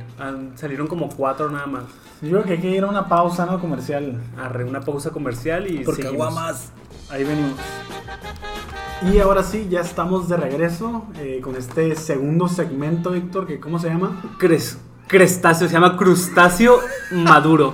salieron 0.55 0.85
como 0.87 1.09
cuatro 1.09 1.49
nada 1.49 1.65
más 1.65 1.83
Yo 2.21 2.29
creo 2.31 2.43
que 2.43 2.53
hay 2.53 2.59
que 2.59 2.69
ir 2.69 2.83
a 2.83 2.87
una 2.87 3.07
pausa, 3.07 3.45
¿no? 3.45 3.61
Comercial. 3.61 4.19
Arre 4.37 4.65
una 4.65 4.81
pausa 4.81 5.09
comercial 5.09 5.71
y 5.71 5.85
Porque 5.85 6.03
seguimos. 6.03 6.27
aguamas. 6.27 6.71
Ahí 7.09 7.23
venimos. 7.23 7.53
Y 9.01 9.19
ahora 9.19 9.43
sí, 9.43 9.67
ya 9.69 9.79
estamos 9.81 10.27
de 10.27 10.35
regreso 10.37 11.05
eh, 11.17 11.39
con 11.41 11.55
este 11.55 11.95
segundo 11.95 12.47
segmento, 12.49 13.11
Víctor, 13.11 13.47
que 13.47 13.59
¿cómo 13.59 13.79
se 13.79 13.87
llama? 13.87 14.21
Cres- 14.39 14.77
Crestáceo, 15.07 15.67
se 15.67 15.73
llama 15.73 15.95
crustáceo 15.97 16.79
maduro. 17.11 17.73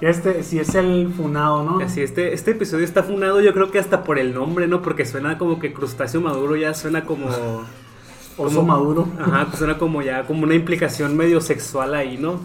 Este 0.00 0.42
sí 0.42 0.58
es 0.58 0.74
el 0.74 1.12
funado, 1.14 1.62
¿no? 1.62 1.78
Así, 1.84 2.00
este, 2.00 2.32
este 2.32 2.52
episodio 2.52 2.84
está 2.84 3.02
funado, 3.02 3.40
yo 3.42 3.52
creo 3.52 3.70
que 3.70 3.78
hasta 3.78 4.02
por 4.02 4.18
el 4.18 4.32
nombre, 4.34 4.66
¿no? 4.66 4.80
Porque 4.80 5.04
suena 5.04 5.36
como 5.36 5.60
que 5.60 5.74
crustáceo 5.74 6.22
maduro 6.22 6.56
ya 6.56 6.72
suena 6.72 7.04
como. 7.04 7.26
Oso 7.28 8.56
como- 8.56 8.62
maduro. 8.62 9.08
Ajá, 9.20 9.44
pues 9.46 9.58
suena 9.58 9.76
como 9.76 10.00
ya, 10.00 10.26
como 10.26 10.44
una 10.44 10.54
implicación 10.54 11.14
medio 11.16 11.40
sexual 11.42 11.94
ahí, 11.94 12.16
¿no? 12.16 12.40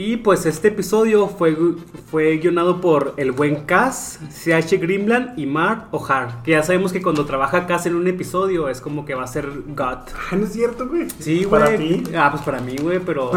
Y 0.00 0.18
pues 0.18 0.46
este 0.46 0.68
episodio 0.68 1.26
fue, 1.26 1.56
fue 2.08 2.36
guionado 2.36 2.80
por 2.80 3.14
el 3.16 3.32
buen 3.32 3.64
Cass, 3.64 4.20
CH 4.30 4.78
Grimland 4.80 5.36
y 5.36 5.44
Mark 5.46 5.88
O'Hare. 5.90 6.34
Que 6.44 6.52
ya 6.52 6.62
sabemos 6.62 6.92
que 6.92 7.02
cuando 7.02 7.24
trabaja 7.26 7.66
Cass 7.66 7.86
en 7.86 7.96
un 7.96 8.06
episodio 8.06 8.68
es 8.68 8.80
como 8.80 9.04
que 9.04 9.14
va 9.16 9.24
a 9.24 9.26
ser 9.26 9.48
God. 9.66 9.98
Ah, 10.30 10.36
no 10.36 10.46
es 10.46 10.52
cierto, 10.52 10.86
güey. 10.88 11.08
Sí, 11.18 11.42
güey. 11.42 11.60
Para 11.62 11.76
ti. 11.76 12.04
Ah, 12.16 12.28
pues 12.30 12.44
para 12.44 12.60
mí, 12.60 12.76
güey, 12.80 13.00
pero 13.00 13.32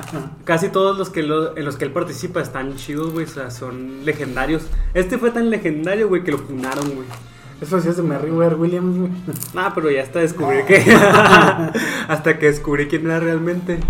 casi 0.44 0.70
todos 0.70 0.96
los 0.96 1.10
que 1.10 1.22
lo- 1.22 1.54
en 1.54 1.66
los 1.66 1.76
que 1.76 1.84
él 1.84 1.90
participa 1.92 2.40
están 2.40 2.76
chidos, 2.76 3.12
güey, 3.12 3.26
o 3.26 3.28
sea, 3.28 3.50
son 3.50 4.06
legendarios. 4.06 4.62
Este 4.94 5.18
fue 5.18 5.32
tan 5.32 5.50
legendario, 5.50 6.08
güey, 6.08 6.24
que 6.24 6.32
lo 6.32 6.38
funaron, 6.38 6.94
güey. 6.94 7.06
Eso 7.60 7.78
sí 7.78 7.90
es 7.90 7.98
de 7.98 8.02
Merriweather 8.02 8.54
Williams, 8.58 8.96
güey. 8.96 9.10
Ah, 9.54 9.72
pero 9.74 9.90
ya 9.90 10.02
hasta 10.02 10.20
descubrí 10.20 10.62
que 10.66 10.82
hasta 12.08 12.38
que 12.38 12.46
descubrí 12.46 12.88
quién 12.88 13.04
era 13.04 13.20
realmente. 13.20 13.80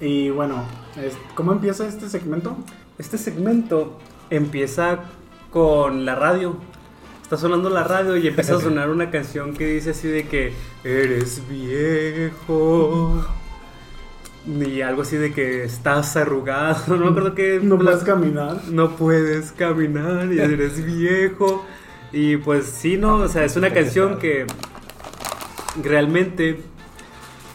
Y 0.00 0.30
bueno, 0.30 0.64
¿cómo 1.34 1.52
empieza 1.52 1.86
este 1.86 2.08
segmento? 2.08 2.56
Este 2.98 3.18
segmento 3.18 3.98
empieza 4.30 5.00
con 5.50 6.04
la 6.04 6.14
radio. 6.14 6.56
Está 7.22 7.36
sonando 7.36 7.70
la 7.70 7.84
radio 7.84 8.16
y 8.16 8.28
empieza 8.28 8.56
a 8.56 8.60
sonar 8.60 8.90
una 8.90 9.10
canción 9.10 9.54
que 9.54 9.66
dice 9.66 9.90
así 9.90 10.08
de 10.08 10.26
que 10.26 10.52
eres 10.84 11.42
viejo. 11.48 13.24
Y 14.46 14.80
algo 14.80 15.02
así 15.02 15.16
de 15.16 15.32
que 15.32 15.64
estás 15.64 16.16
arrugado. 16.16 16.96
No 16.96 17.04
me 17.04 17.10
acuerdo 17.10 17.34
que. 17.34 17.58
No 17.60 17.78
puedes 17.78 18.04
caminar. 18.04 18.60
No 18.68 18.96
puedes 18.96 19.52
caminar 19.52 20.32
y 20.32 20.38
eres 20.38 20.84
viejo. 20.86 21.64
Y 22.12 22.36
pues 22.36 22.66
sí, 22.66 22.96
no, 22.96 23.16
o 23.16 23.28
sea, 23.28 23.44
es 23.44 23.56
una 23.56 23.72
canción 23.74 24.18
que 24.18 24.46
realmente 25.82 26.60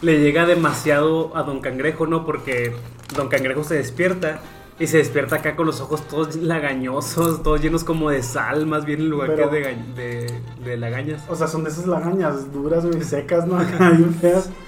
le 0.02 0.20
llega 0.20 0.46
demasiado 0.46 1.36
a 1.38 1.44
Don 1.44 1.62
Cangrejo, 1.62 2.06
¿no? 2.06 2.26
Porque 2.26 2.74
Don 3.16 3.28
Cangrejo 3.28 3.64
se 3.64 3.76
despierta 3.76 4.40
Y 4.80 4.88
se 4.88 4.98
despierta 4.98 5.36
acá 5.38 5.56
con 5.56 5.68
los 5.68 5.80
ojos 5.82 6.08
todos 6.08 6.36
lagañosos, 6.36 7.44
todos 7.44 7.62
llenos 7.62 7.84
como 7.84 8.10
de 8.10 8.24
sal, 8.24 8.66
más 8.66 8.86
bien 8.86 9.02
en 9.02 9.10
lugar 9.10 9.34
Pero- 9.36 9.50
que 9.52 9.56
de, 9.58 9.76
de, 9.96 10.42
de 10.66 10.78
lagañas. 10.78 11.22
O 11.30 11.36
sea, 11.36 11.48
son 11.48 11.64
de 11.64 11.70
esas 11.70 11.86
lagañas 11.88 12.52
duras, 12.52 12.86
güey, 12.86 13.04
secas, 13.04 13.46
¿no? 13.46 13.58
Acá 13.60 13.92
bien 13.92 14.14
feas. 14.16 14.50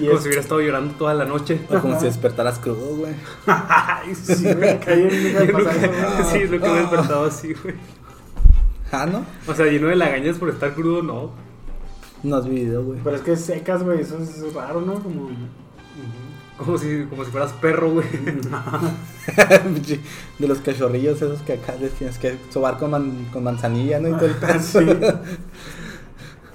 Y 0.00 0.06
Como 0.06 0.12
es... 0.16 0.22
si 0.22 0.28
hubiera 0.28 0.40
estado 0.40 0.60
llorando 0.60 0.94
toda 0.94 1.14
la 1.14 1.24
noche. 1.24 1.60
O 1.70 1.78
como 1.78 1.98
si 2.00 2.06
despertaras 2.06 2.58
crudo, 2.58 2.96
güey. 2.96 3.12
Ay, 3.46 4.14
sí, 4.14 4.42
güey, 4.52 4.78
de 4.78 5.46
Yo 5.46 5.58
nunca- 5.58 6.24
sí, 6.24 6.38
es 6.38 6.50
lo 6.50 6.58
que 6.60 6.68
me 6.68 6.74
he 6.74 6.80
despertado 6.80 7.24
así, 7.26 7.52
güey. 7.54 7.74
Ah, 8.90 9.06
¿no? 9.06 9.24
O 9.46 9.54
sea, 9.54 9.66
lleno 9.66 9.88
de 9.88 9.96
lagañas 9.96 10.38
por 10.38 10.48
estar 10.48 10.72
crudo, 10.74 11.02
no. 11.02 11.30
No 12.22 12.36
has 12.36 12.46
vivido, 12.48 12.82
güey. 12.82 12.98
Pero 13.04 13.16
es 13.16 13.22
que 13.22 13.36
secas, 13.36 13.82
güey, 13.84 14.00
eso 14.00 14.18
es 14.18 14.52
raro, 14.54 14.80
¿no? 14.80 14.94
Como... 14.94 15.28
Como 16.56 16.78
si, 16.78 17.02
como 17.10 17.24
si 17.24 17.32
fueras 17.32 17.52
perro, 17.54 17.90
güey. 17.90 18.06
de 20.38 20.48
los 20.48 20.58
cachorrillos 20.58 21.16
esos 21.20 21.40
que 21.42 21.54
acá 21.54 21.74
les 21.80 21.92
tienes 21.92 22.18
que 22.18 22.36
sobar 22.50 22.78
con, 22.78 22.90
man- 22.92 23.26
con 23.32 23.44
manzanilla, 23.44 23.98
¿no? 24.00 24.08
Y 24.08 24.12
todo 24.12 24.26
el 24.26 24.36
Ah, 24.42 24.46
pedo. 24.46 24.60
sí. 24.60 24.78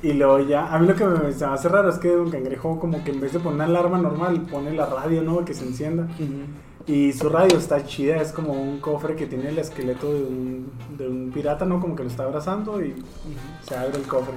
Y 0.02 0.14
luego 0.14 0.40
ya, 0.40 0.74
a 0.74 0.80
mí 0.80 0.88
lo 0.88 0.96
que 0.96 1.04
me, 1.06 1.34
se 1.34 1.46
me 1.46 1.54
hace 1.54 1.68
raro 1.68 1.90
es 1.90 1.98
que 1.98 2.08
Don 2.10 2.32
Cangrejo 2.32 2.80
como 2.80 3.04
que 3.04 3.12
en 3.12 3.20
vez 3.20 3.34
de 3.34 3.40
poner 3.40 3.56
una 3.56 3.66
alarma 3.66 3.98
normal, 3.98 4.44
pone 4.50 4.72
la 4.72 4.86
radio, 4.86 5.22
¿no? 5.22 5.44
Que 5.44 5.54
se 5.54 5.66
encienda. 5.66 6.08
Y 6.88 7.12
su 7.12 7.28
radio 7.28 7.58
está 7.58 7.86
chida, 7.86 8.22
es 8.22 8.32
como 8.32 8.54
un 8.54 8.80
cofre 8.80 9.16
que 9.18 9.26
tiene 9.28 9.50
el 9.50 9.60
esqueleto 9.60 10.14
de 10.14 10.22
un, 10.22 10.72
de 10.98 11.08
un 11.10 11.32
pirata, 11.34 11.66
¿no? 11.66 11.82
Como 11.82 11.98
que 11.98 12.04
lo 12.04 12.10
está 12.10 12.24
abrazando 12.24 12.82
y 12.82 12.96
se 13.68 13.76
abre 13.76 13.98
el 13.98 14.04
cofre. 14.08 14.36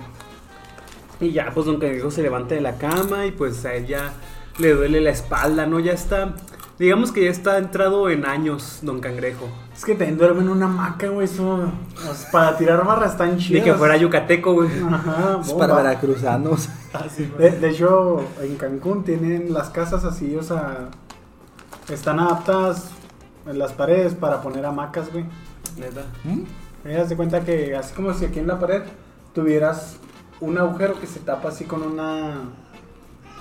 Y 1.21 1.31
ya, 1.31 1.53
pues 1.55 1.67
Don 1.67 1.79
Cangrejo 1.79 2.11
se 2.11 2.23
levanta 2.23 2.57
de 2.57 2.61
la 2.61 2.77
cama 2.77 3.25
y 3.27 3.31
pues 3.31 3.65
a 3.65 3.75
él 3.75 3.87
ya 3.87 4.13
le 4.59 4.74
duele 4.74 5.00
la 5.00 5.11
espalda, 5.11 5.66
¿no? 5.66 5.80
Ya 5.80 5.92
está, 5.92 6.34
digamos 6.78 7.12
que 7.12 7.24
ya 7.24 7.30
está 7.30 7.59
entrado 7.59 8.11
en 8.11 8.26
años 8.26 8.80
Don 8.82 9.00
Cangrejo. 9.00 9.48
Es 9.74 9.84
que 9.84 9.94
también 9.94 10.18
duerme 10.18 10.42
en 10.42 10.50
una 10.50 10.66
hamaca, 10.66 11.09
güey, 11.09 11.24
eso... 11.24 11.72
para 12.30 12.57
tirar 12.57 12.84
barras 12.84 13.12
están 13.12 13.36
Ni 13.36 13.42
chidas. 13.42 13.64
que 13.64 13.74
fuera 13.74 13.96
yucateco, 13.96 14.53
güey. 14.53 14.70
Ajá, 14.90 15.38
Es 15.42 15.53
para 15.53 15.74
veracruzanos. 15.74 16.68
De, 17.38 17.50
de 17.50 17.70
hecho, 17.70 18.20
en 18.40 18.57
Cancún 18.57 19.03
tienen 19.03 19.53
las 19.53 19.70
casas 19.70 20.05
así, 20.05 20.36
o 20.36 20.42
sea, 20.42 20.90
están 21.88 22.20
adaptadas 22.20 22.90
en 23.46 23.59
las 23.59 23.72
paredes 23.72 24.14
para 24.14 24.40
poner 24.42 24.64
hamacas, 24.66 25.11
güey. 25.11 25.24
Neta. 25.76 26.03
¿Mm? 26.24 26.42
Haz 27.00 27.09
de 27.09 27.16
cuenta 27.16 27.40
que 27.44 27.74
así 27.76 27.94
como 27.94 28.12
si 28.12 28.24
aquí 28.24 28.40
en 28.40 28.46
la 28.48 28.59
pared 28.59 28.82
tuvieras 29.34 29.96
un 30.40 30.59
agujero 30.59 31.00
que 31.00 31.07
se 31.07 31.20
tapa 31.20 31.48
así 31.48 31.64
con 31.64 31.82
una, 31.82 32.42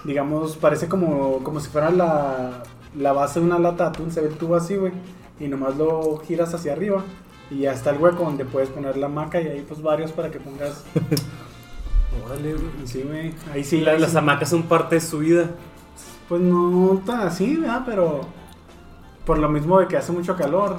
digamos, 0.04 0.58
parece 0.58 0.88
como, 0.88 1.39
como 1.43 1.60
si 1.60 1.70
fuera 1.70 1.89
la, 1.91 2.64
la 2.97 3.12
base 3.14 3.39
de 3.39 3.45
una 3.45 3.60
lata 3.60 3.86
de 3.86 3.89
atún, 3.89 4.12
se 4.12 4.22
ve 4.22 4.28
el 4.30 4.36
tubo 4.36 4.56
así, 4.56 4.76
güey, 4.76 4.93
y 5.39 5.47
nomás 5.47 5.76
lo 5.78 6.18
giras 6.26 6.54
hacia 6.54 6.74
arriba 6.74 7.04
y 7.49 7.60
ya 7.60 7.74
está 7.74 7.89
el 7.91 7.97
hueco 7.97 8.24
donde 8.24 8.45
puedes 8.45 8.70
poner 8.70 8.97
la 8.97 9.08
hamaca 9.08 9.41
y 9.41 9.47
ahí 9.47 9.66
pues 9.68 9.82
varios 9.82 10.12
para 10.12 10.30
que 10.32 10.39
pongas... 10.39 10.84
Órale, 12.26 12.54
güey. 12.54 12.66
Sí, 12.86 13.04
güey, 13.08 13.34
ahí 13.54 13.64
sí. 13.64 13.82
La- 13.82 13.97
las 13.97 14.16
hamacas 14.16 14.49
son 14.49 14.64
parte 14.64 14.95
de 14.95 15.02
su 15.02 15.20
vida. 15.20 15.49
Pues 16.28 16.41
no 16.41 17.02
tan 17.06 17.22
así, 17.22 17.56
¿verdad? 17.58 17.84
Pero 17.86 18.22
por 19.26 19.38
lo 19.38 19.49
mismo 19.49 19.80
de 19.80 19.88
que 19.88 19.97
hace 19.97 20.12
mucho 20.12 20.36
calor, 20.36 20.78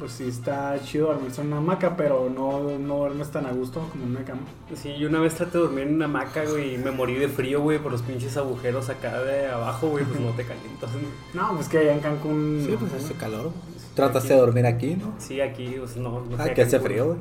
pues 0.00 0.12
sí 0.12 0.26
está 0.26 0.76
chido 0.82 1.08
dormirse 1.08 1.42
en 1.42 1.48
una 1.48 1.58
hamaca, 1.58 1.96
pero 1.96 2.28
no, 2.34 2.78
no 2.78 2.96
duermes 2.96 3.30
tan 3.30 3.46
a 3.46 3.52
gusto 3.52 3.86
como 3.92 4.04
en 4.04 4.10
una 4.10 4.24
cama. 4.24 4.40
Sí, 4.74 4.96
yo 4.98 5.08
una 5.08 5.20
vez 5.20 5.34
traté 5.34 5.58
de 5.58 5.64
dormir 5.64 5.86
en 5.86 5.94
una 5.94 6.06
hamaca, 6.06 6.44
güey, 6.46 6.74
y 6.74 6.78
me 6.78 6.90
morí 6.90 7.14
de 7.14 7.28
frío, 7.28 7.60
güey, 7.60 7.78
por 7.78 7.92
los 7.92 8.02
pinches 8.02 8.36
agujeros 8.36 8.88
acá 8.88 9.22
de 9.22 9.46
abajo, 9.46 9.88
güey, 9.90 10.04
pues 10.04 10.18
no 10.18 10.30
te 10.30 10.44
calientas. 10.44 10.90
No, 11.34 11.54
pues 11.54 11.68
que 11.68 11.78
allá 11.78 11.92
en 11.94 12.00
Cancún... 12.00 12.64
Sí, 12.66 12.76
pues 12.76 12.92
hace 12.92 13.14
calor. 13.14 13.52
Trataste 13.94 14.34
de 14.34 14.40
dormir 14.40 14.66
aquí, 14.66 14.96
¿no? 14.96 15.12
Sí, 15.18 15.40
aquí, 15.40 15.76
pues 15.78 15.96
no. 15.96 16.22
no 16.22 16.36
Ah, 16.38 16.48
que 16.48 16.62
hace 16.62 16.80
frío, 16.80 17.06
güey. 17.06 17.18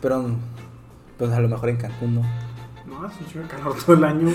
Pero, 0.00 0.26
pues 1.16 1.32
a 1.32 1.40
lo 1.40 1.48
mejor 1.48 1.70
en 1.70 1.76
Cancún, 1.78 2.16
¿no? 2.16 2.22
No, 2.86 3.06
es 3.06 3.12
un 3.20 3.26
chido 3.26 3.42
de 3.42 3.48
calor 3.48 3.74
todo 3.84 3.96
el 3.96 4.04
año. 4.04 4.32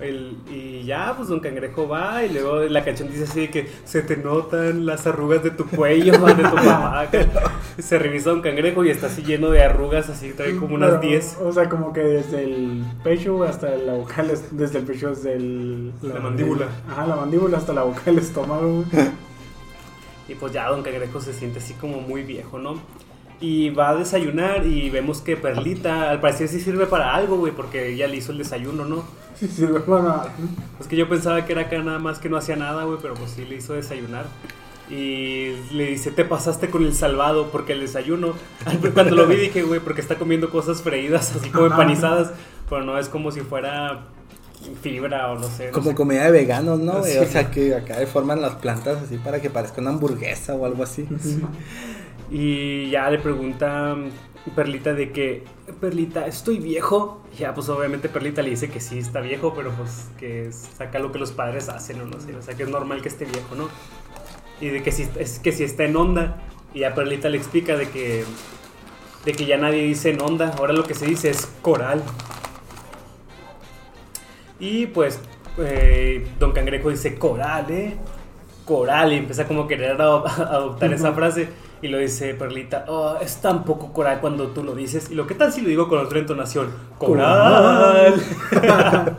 El- 0.00 0.36
y 0.50 0.84
ya, 0.84 1.14
pues 1.16 1.28
Don 1.28 1.40
Cangrejo 1.40 1.88
va 1.88 2.24
y 2.24 2.32
luego 2.32 2.60
la 2.62 2.84
canción 2.84 3.08
dice 3.10 3.24
así 3.24 3.48
que 3.48 3.68
se 3.84 4.02
te 4.02 4.16
notan 4.16 4.86
las 4.86 5.06
arrugas 5.06 5.42
de 5.42 5.50
tu 5.50 5.66
cuello, 5.66 6.12
de 6.26 6.34
tu 6.42 6.58
acá. 6.58 7.08
Se 7.78 7.98
revisa 7.98 8.30
Don 8.30 8.42
Cangrejo 8.42 8.84
y 8.84 8.90
está 8.90 9.06
así 9.06 9.22
lleno 9.22 9.50
de 9.50 9.62
arrugas, 9.62 10.08
así 10.08 10.32
trae 10.32 10.56
como 10.56 10.74
unas 10.74 10.90
Pero, 10.90 11.00
10. 11.02 11.38
O 11.42 11.52
sea, 11.52 11.68
como 11.68 11.92
que 11.92 12.00
desde 12.00 12.44
el 12.44 12.84
pecho 13.04 13.42
hasta 13.44 13.68
la 13.76 13.94
boca, 13.94 14.24
desde 14.50 14.78
el 14.78 14.84
pecho, 14.84 15.10
desde 15.10 15.34
el... 15.34 15.92
La 16.02 16.20
mandíbula. 16.20 16.66
Ajá, 16.90 17.06
la 17.06 17.16
mandíbula 17.16 17.58
hasta 17.58 17.72
la 17.72 17.82
boca 17.82 18.02
del 18.06 18.18
estómago. 18.18 18.84
Y 20.28 20.34
pues 20.34 20.52
ya 20.52 20.68
Don 20.68 20.82
Cangrejo 20.82 21.20
se 21.20 21.32
siente 21.32 21.58
así 21.58 21.74
como 21.74 22.00
muy 22.00 22.22
viejo, 22.22 22.58
¿no? 22.58 22.76
Y 23.40 23.70
va 23.70 23.90
a 23.90 23.94
desayunar 23.96 24.64
y 24.66 24.88
vemos 24.88 25.20
que 25.20 25.36
Perlita, 25.36 26.10
al 26.10 26.20
parecer 26.20 26.48
sí 26.48 26.60
sirve 26.60 26.86
para 26.86 27.14
algo, 27.14 27.36
güey, 27.38 27.52
porque 27.52 27.88
ella 27.92 28.06
le 28.06 28.16
hizo 28.16 28.30
el 28.32 28.38
desayuno, 28.38 28.84
¿no? 28.84 29.02
Sí, 29.38 29.48
sirve 29.48 29.80
para... 29.80 30.26
Es 30.80 30.86
que 30.86 30.96
yo 30.96 31.08
pensaba 31.08 31.44
que 31.44 31.52
era 31.52 31.62
acá 31.62 31.78
nada 31.78 31.98
más 31.98 32.18
que 32.18 32.28
no 32.28 32.36
hacía 32.36 32.56
nada, 32.56 32.84
güey, 32.84 32.98
pero 33.00 33.14
pues 33.14 33.30
sí 33.32 33.44
le 33.44 33.56
hizo 33.56 33.72
desayunar. 33.74 34.26
Y 34.90 35.54
le 35.72 35.86
dice, 35.86 36.10
te 36.10 36.24
pasaste 36.24 36.68
con 36.68 36.84
el 36.84 36.94
salvado, 36.94 37.50
porque 37.50 37.72
el 37.72 37.80
desayuno, 37.80 38.34
cuando 38.94 39.16
lo 39.16 39.26
vi 39.26 39.36
dije, 39.36 39.62
güey, 39.62 39.80
porque 39.80 40.00
está 40.00 40.16
comiendo 40.16 40.50
cosas 40.50 40.82
freídas, 40.82 41.34
así 41.34 41.50
como 41.50 41.66
empanizadas, 41.66 42.32
pero 42.68 42.84
no 42.84 42.98
es 42.98 43.08
como 43.08 43.30
si 43.30 43.40
fuera 43.40 44.00
fibra 44.82 45.32
o 45.32 45.38
no 45.38 45.48
sé. 45.48 45.72
no 45.72 45.72
Como 45.72 45.90
sé. 45.90 45.96
comida 45.96 46.24
de 46.24 46.30
veganos, 46.30 46.78
¿no, 46.78 46.98
güey? 46.98 47.12
Sí. 47.12 47.18
O 47.18 47.26
sea, 47.26 47.50
que 47.50 47.74
acá 47.74 47.98
deforman 47.98 48.42
las 48.42 48.56
plantas 48.56 49.02
así 49.02 49.16
para 49.18 49.40
que 49.40 49.50
parezca 49.50 49.80
una 49.80 49.90
hamburguesa 49.90 50.54
o 50.54 50.66
algo 50.66 50.82
así. 50.82 51.08
Y 52.30 52.90
ya 52.90 53.10
le 53.10 53.18
pregunta 53.18 53.96
Perlita 54.50 54.92
de 54.92 55.12
que, 55.12 55.44
Perlita, 55.80 56.26
¿estoy 56.26 56.58
viejo? 56.58 57.22
Y 57.34 57.38
ya, 57.38 57.54
pues 57.54 57.68
obviamente 57.68 58.08
Perlita 58.08 58.42
le 58.42 58.50
dice 58.50 58.68
que 58.70 58.80
sí 58.80 58.98
está 58.98 59.20
viejo, 59.20 59.54
pero 59.54 59.70
pues 59.70 60.08
que 60.18 60.50
saca 60.52 60.98
lo 60.98 61.12
que 61.12 61.18
los 61.20 61.30
padres 61.32 61.68
hacen 61.68 62.00
o 62.00 62.06
no 62.06 62.20
sé, 62.20 62.34
o 62.34 62.42
sea 62.42 62.54
que 62.54 62.64
es 62.64 62.68
normal 62.68 63.02
que 63.02 63.08
esté 63.08 63.24
viejo, 63.24 63.54
¿no? 63.54 63.68
Y 64.60 64.68
de 64.68 64.82
que 64.82 64.90
si, 64.90 65.08
es 65.18 65.38
que 65.38 65.52
si 65.52 65.62
está 65.64 65.84
en 65.84 65.96
onda, 65.96 66.42
y 66.74 66.80
ya 66.80 66.94
Perlita 66.94 67.28
le 67.28 67.38
explica 67.38 67.76
de 67.76 67.88
que, 67.88 68.24
de 69.24 69.32
que 69.32 69.46
ya 69.46 69.56
nadie 69.58 69.82
dice 69.84 70.10
en 70.10 70.20
onda, 70.20 70.52
ahora 70.58 70.72
lo 70.72 70.84
que 70.84 70.94
se 70.94 71.06
dice 71.06 71.30
es 71.30 71.46
coral. 71.62 72.02
Y 74.58 74.86
pues 74.86 75.20
eh, 75.58 76.26
Don 76.38 76.52
Cangrejo 76.52 76.90
dice 76.90 77.16
coral, 77.16 77.70
¿eh? 77.70 77.96
Coral 78.64 79.12
y 79.12 79.16
empieza 79.16 79.46
como 79.46 79.62
a 79.62 79.68
querer 79.68 79.92
ado- 80.00 80.26
adoptar 80.26 80.92
esa 80.92 81.12
frase 81.12 81.48
y 81.82 81.88
lo 81.88 81.98
dice 81.98 82.32
Perlita, 82.34 82.84
oh, 82.88 83.16
es 83.20 83.36
tan 83.38 83.64
poco 83.64 83.92
coral 83.92 84.20
cuando 84.20 84.48
tú 84.48 84.62
lo 84.62 84.74
dices. 84.74 85.10
Y 85.10 85.14
lo 85.14 85.26
que 85.26 85.34
tal 85.34 85.52
si 85.52 85.60
lo 85.60 85.68
digo 85.68 85.88
con 85.88 85.98
otra 85.98 86.20
entonación, 86.20 86.68
coral. 86.98 88.14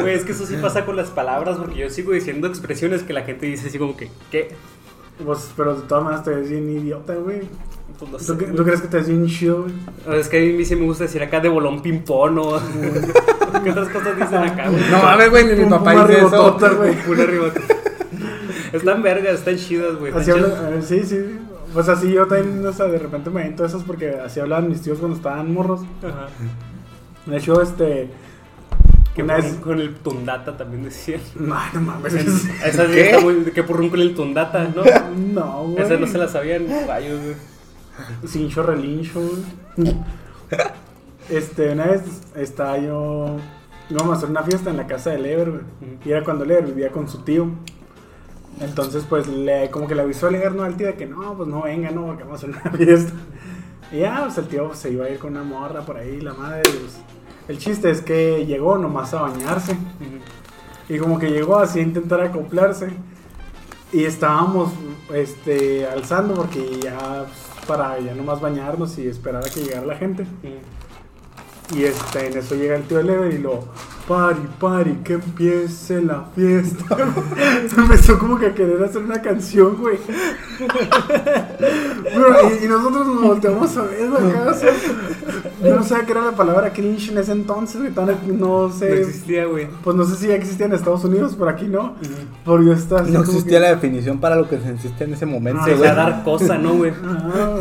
Güey, 0.00 0.14
es 0.14 0.24
que 0.24 0.32
eso 0.32 0.46
sí 0.46 0.56
pasa 0.60 0.84
con 0.84 0.96
las 0.96 1.10
palabras 1.10 1.58
porque 1.58 1.78
yo 1.78 1.90
sigo 1.90 2.10
diciendo 2.10 2.48
expresiones 2.48 3.04
que 3.04 3.12
la 3.12 3.22
gente 3.22 3.46
dice 3.46 3.68
así 3.68 3.78
como 3.78 3.96
que, 3.96 4.10
¿qué? 4.30 4.48
Pues, 5.24 5.52
pero 5.56 5.76
de 5.76 5.82
todas 5.82 6.02
maneras 6.02 6.24
te 6.24 6.30
ves 6.30 6.50
bien 6.50 6.68
idiota, 6.68 7.14
güey. 7.14 7.42
Pues 7.98 8.10
no 8.10 8.18
sé, 8.18 8.34
¿Tú, 8.34 8.64
crees 8.64 8.80
que 8.80 8.88
te 8.88 8.96
ves 8.96 9.08
bien 9.08 9.26
chido, 9.26 9.62
güey? 9.62 10.18
Es 10.18 10.28
que 10.28 10.38
a 10.38 10.56
mí 10.56 10.64
sí 10.64 10.74
me 10.74 10.86
gusta 10.86 11.04
decir 11.04 11.22
acá 11.22 11.38
de 11.38 11.48
bolón 11.48 11.82
ping-pong 11.82 12.38
o... 12.38 12.60
¿Qué 13.62 13.70
otras 13.70 13.88
cosas 13.90 14.16
dicen 14.16 14.42
acá, 14.42 14.68
güey? 14.68 14.82
No 14.90 14.98
mames, 14.98 15.30
güey, 15.30 15.44
ni 15.46 15.64
mi 15.64 15.70
papá 15.70 15.92
dice 15.92 16.18
eso. 16.18 16.30
ribotota, 16.30 16.70
güey. 16.70 16.96
Una 17.06 17.24
ribota. 17.24 17.60
Están 18.72 19.02
vergas, 19.04 19.34
están 19.34 19.56
chidas, 19.56 19.94
güey. 19.96 20.12
Sí, 20.82 21.02
sí. 21.04 21.38
Pues 21.74 21.88
así 21.88 22.12
yo 22.12 22.26
también, 22.26 22.64
o 22.64 22.72
sea, 22.72 22.86
de 22.86 22.98
repente 22.98 23.30
me 23.30 23.42
avento 23.42 23.64
esas 23.64 23.82
porque 23.82 24.10
así 24.10 24.38
hablaban 24.38 24.68
mis 24.68 24.80
tíos 24.80 24.98
cuando 24.98 25.16
estaban 25.16 25.52
morros. 25.52 25.80
Ajá. 26.02 26.28
De 27.26 27.36
hecho, 27.36 27.60
este. 27.60 28.08
Que 29.14 29.22
Una 29.22 29.36
vez. 29.36 29.54
con 29.56 29.80
el 29.80 29.94
tundata 29.94 30.56
también 30.56 30.84
decían. 30.84 31.20
No, 31.36 31.56
no 31.74 31.80
mames. 31.80 32.14
Esa 32.14 32.86
sí 32.86 32.98
está 32.98 33.20
muy... 33.20 33.44
Que 33.44 33.62
porrún 33.62 33.88
con 33.90 34.00
el 34.00 34.14
tundata, 34.14 34.68
¿no? 34.74 34.82
No, 35.16 35.68
güey. 35.68 35.84
Esa 35.84 35.96
no 35.96 36.06
se 36.06 36.18
la 36.18 36.28
sabían 36.28 36.66
rayos, 36.86 37.20
güey. 37.20 37.36
Sin 38.26 38.48
chorrelincho, 38.48 39.20
güey. 39.20 39.94
Este, 41.28 41.72
una 41.72 41.86
vez 41.86 42.02
estaba 42.34 42.78
yo. 42.78 43.36
Íbamos 43.88 44.14
a 44.14 44.16
hacer 44.16 44.30
una 44.30 44.42
fiesta 44.42 44.70
en 44.70 44.76
la 44.78 44.86
casa 44.86 45.10
de 45.10 45.18
Lever, 45.18 45.50
güey. 45.50 45.62
Y 46.04 46.10
era 46.10 46.24
cuando 46.24 46.44
Lever 46.44 46.66
vivía 46.66 46.90
con 46.90 47.08
su 47.08 47.18
tío. 47.18 47.48
Entonces, 48.60 49.04
pues, 49.08 49.26
le, 49.26 49.70
como 49.70 49.86
que 49.86 49.94
le 49.94 50.02
avisó 50.02 50.28
a 50.28 50.30
Lever, 50.30 50.54
¿no? 50.54 50.62
Al 50.62 50.76
tío 50.76 50.86
de 50.86 50.94
que 50.94 51.06
no, 51.06 51.36
pues 51.36 51.48
no 51.48 51.62
venga, 51.62 51.90
no, 51.90 52.06
porque 52.06 52.24
vamos 52.24 52.42
a 52.42 52.46
hacer 52.46 52.60
una 52.60 52.70
fiesta. 52.76 53.12
Y 53.92 53.98
ya, 54.00 54.22
pues 54.24 54.38
el 54.38 54.48
tío 54.48 54.66
pues, 54.68 54.78
se 54.78 54.90
iba 54.92 55.06
a 55.06 55.10
ir 55.10 55.18
con 55.18 55.32
una 55.32 55.44
morra 55.44 55.82
por 55.82 55.96
ahí, 55.96 56.20
la 56.20 56.34
madre. 56.34 56.62
pues. 56.62 56.98
El 57.48 57.58
chiste 57.58 57.90
es 57.90 58.00
que 58.00 58.46
llegó 58.46 58.78
nomás 58.78 59.12
a 59.14 59.22
bañarse. 59.22 59.76
Y 60.88 60.98
como 60.98 61.18
que 61.18 61.30
llegó 61.30 61.58
así 61.58 61.80
a 61.80 61.82
intentar 61.82 62.20
acoplarse. 62.20 62.88
Y 63.92 64.04
estábamos 64.04 64.72
este, 65.12 65.86
alzando 65.86 66.34
porque 66.34 66.80
ya 66.82 67.26
pues, 67.26 67.66
para 67.66 67.98
ya 68.00 68.14
nomás 68.14 68.40
bañarnos 68.40 68.98
y 68.98 69.06
esperar 69.06 69.44
a 69.44 69.50
que 69.50 69.60
llegara 69.62 69.86
la 69.86 69.96
gente. 69.96 70.26
Y 71.74 71.84
este, 71.84 72.26
en 72.26 72.38
eso 72.38 72.54
llega 72.54 72.76
el 72.76 72.84
tío 72.84 73.02
Lever 73.02 73.32
y 73.32 73.38
lo, 73.38 73.68
Pari, 74.06 74.40
pari, 74.60 74.92
que 75.02 75.14
empiece 75.14 76.02
la 76.02 76.24
fiesta. 76.36 76.94
Empezó 77.76 78.18
como 78.18 78.38
que 78.38 78.46
a 78.48 78.54
querer 78.54 78.82
hacer 78.84 79.02
una 79.02 79.22
canción, 79.22 79.76
güey. 79.78 79.96
Pero, 82.04 82.50
y, 82.60 82.64
y 82.64 82.68
nosotros 82.68 83.06
nos 83.06 83.22
volteamos 83.22 83.76
a 83.76 83.82
ver 83.82 84.10
o 84.10 84.54
sea, 84.54 84.72
yo 85.62 85.76
no 85.76 85.82
sabía 85.82 86.04
qué 86.06 86.12
era 86.12 86.24
la 86.26 86.32
palabra 86.32 86.72
cringe 86.72 87.10
en 87.10 87.18
ese 87.18 87.32
entonces, 87.32 87.80
güey. 87.80 87.92
No 88.38 88.68
No 88.68 88.72
sé. 88.72 89.00
existía, 89.00 89.46
güey. 89.46 89.68
Pues 89.82 89.96
no 89.96 90.04
sé 90.04 90.16
si 90.16 90.28
ya 90.28 90.34
existía 90.34 90.66
en 90.66 90.74
Estados 90.74 91.04
Unidos, 91.04 91.34
pero 91.38 91.50
aquí 91.50 91.66
no. 91.66 91.94
Porque 92.44 92.66
yo 92.66 92.72
estaba 92.74 93.00
así 93.02 93.10
No 93.12 93.20
existía 93.20 93.58
que- 93.58 93.60
la 93.64 93.68
definición 93.70 94.18
para 94.20 94.36
lo 94.36 94.48
que 94.48 94.58
se 94.60 94.70
existe 94.72 95.04
en 95.04 95.14
ese 95.14 95.26
momento, 95.26 95.60
Ah, 95.62 95.66
Se 95.66 95.74
güey. 95.76 95.88
va 95.88 95.92
a 95.92 95.94
dar 96.10 96.24
cosa, 96.24 96.58
¿no, 96.58 96.74
güey? 96.74 96.92
Ah, 97.02 97.56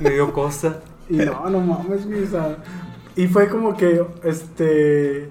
Me 0.00 0.10
dio 0.10 0.32
cosa. 0.32 0.76
Y 1.08 1.16
no, 1.16 1.48
no 1.48 1.60
mames, 1.60 2.06
güey, 2.06 2.24
o 2.24 2.30
sea, 2.30 2.56
y 3.16 3.26
fue 3.28 3.48
como 3.48 3.76
que, 3.76 4.04
este, 4.24 5.30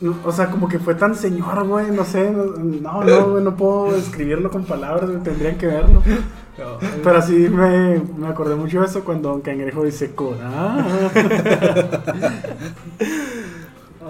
no, 0.00 0.16
o 0.24 0.32
sea, 0.32 0.50
como 0.50 0.68
que 0.68 0.78
fue 0.78 0.94
tan 0.94 1.14
señor, 1.14 1.66
güey, 1.66 1.90
no 1.90 2.04
sé, 2.04 2.30
no, 2.30 3.02
no, 3.02 3.30
güey, 3.30 3.42
no 3.42 3.56
puedo 3.56 3.92
describirlo 3.92 4.50
con 4.50 4.64
palabras, 4.64 5.10
güey, 5.10 5.22
tendrían 5.22 5.58
que 5.58 5.66
verlo. 5.66 6.02
Pero 7.02 7.16
así 7.16 7.32
me, 7.32 8.00
me 8.16 8.28
acordé 8.28 8.56
mucho 8.56 8.80
de 8.80 8.86
eso 8.86 9.04
cuando 9.04 9.30
Don 9.30 9.40
Cangrejo 9.40 9.84
dice, 9.84 10.14
Cora. 10.14 10.84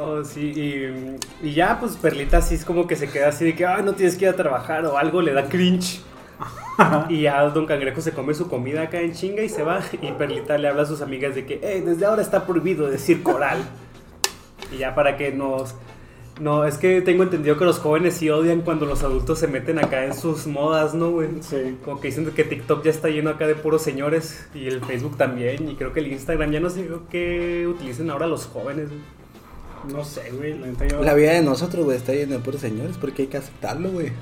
Oh, 0.01 0.22
sí, 0.22 0.53
y, 1.43 1.49
y 1.49 1.55
ya, 1.55 1.80
pues 1.80 1.97
Perlita 1.97 2.39
así 2.39 2.55
es 2.55 2.64
como 2.64 2.86
que 2.86 2.95
se 2.95 3.11
queda 3.11 3.30
así 3.30 3.45
de 3.45 3.57
que, 3.57 3.66
ay, 3.66 3.82
no 3.82 3.95
tienes 3.95 4.16
que 4.16 4.26
ir 4.26 4.30
a 4.30 4.36
trabajar 4.36 4.86
o 4.86 4.97
algo, 4.97 5.20
le 5.20 5.32
da 5.32 5.49
cringe. 5.49 6.01
y 7.09 7.22
ya 7.22 7.43
Don 7.51 7.66
Cangrejo 7.66 8.01
se 8.01 8.12
come 8.12 8.32
su 8.32 8.49
comida 8.49 8.82
acá 8.82 9.01
en 9.01 9.12
chinga 9.12 9.43
y 9.43 9.49
se 9.49 9.64
va. 9.64 9.80
Y 10.01 10.12
Perlita 10.12 10.57
le 10.57 10.68
habla 10.68 10.82
a 10.82 10.86
sus 10.86 11.03
amigas 11.03 11.34
de 11.34 11.45
que, 11.45 11.59
hey, 11.62 11.82
desde 11.84 12.07
ahora 12.07 12.22
está 12.22 12.47
prohibido 12.47 12.89
decir 12.89 13.24
coral. 13.24 13.59
Y 14.72 14.78
ya 14.78 14.94
para 14.94 15.16
que 15.16 15.32
nos... 15.32 15.74
No, 16.40 16.64
es 16.64 16.78
que 16.78 17.02
tengo 17.02 17.24
entendido 17.24 17.58
que 17.58 17.64
los 17.64 17.80
jóvenes 17.80 18.14
sí 18.14 18.30
odian 18.30 18.60
cuando 18.60 18.86
los 18.86 19.02
adultos 19.02 19.40
se 19.40 19.48
meten 19.48 19.78
acá 19.80 20.04
en 20.04 20.14
sus 20.14 20.46
modas, 20.46 20.94
¿no, 20.94 21.10
güey? 21.10 21.28
Sí. 21.40 21.76
Como 21.84 22.00
que 22.00 22.08
dicen 22.08 22.30
que 22.30 22.44
TikTok 22.44 22.84
ya 22.84 22.90
está 22.90 23.08
lleno 23.08 23.30
acá 23.30 23.48
de 23.48 23.56
puros 23.56 23.82
señores 23.82 24.46
y 24.54 24.68
el 24.68 24.80
Facebook 24.84 25.16
también 25.16 25.68
y 25.68 25.74
creo 25.74 25.92
que 25.92 25.98
el 25.98 26.06
Instagram 26.12 26.52
ya 26.52 26.60
no 26.60 26.70
sé 26.70 26.88
qué 27.10 27.66
utilicen 27.66 28.08
ahora 28.10 28.28
los 28.28 28.46
jóvenes. 28.46 28.88
güey. 28.88 29.18
No 29.92 30.04
sé, 30.04 30.30
güey, 30.32 30.58
la 30.58 30.86
yo... 30.86 31.02
La 31.02 31.14
vida 31.14 31.32
de 31.32 31.42
nosotros, 31.42 31.84
güey, 31.84 31.96
está 31.96 32.12
llena 32.12 32.34
de 32.34 32.38
puros 32.40 32.60
señores 32.60 32.96
porque 32.98 33.22
hay 33.22 33.28
que 33.28 33.36
aceptarlo, 33.36 33.90
güey. 33.90 34.12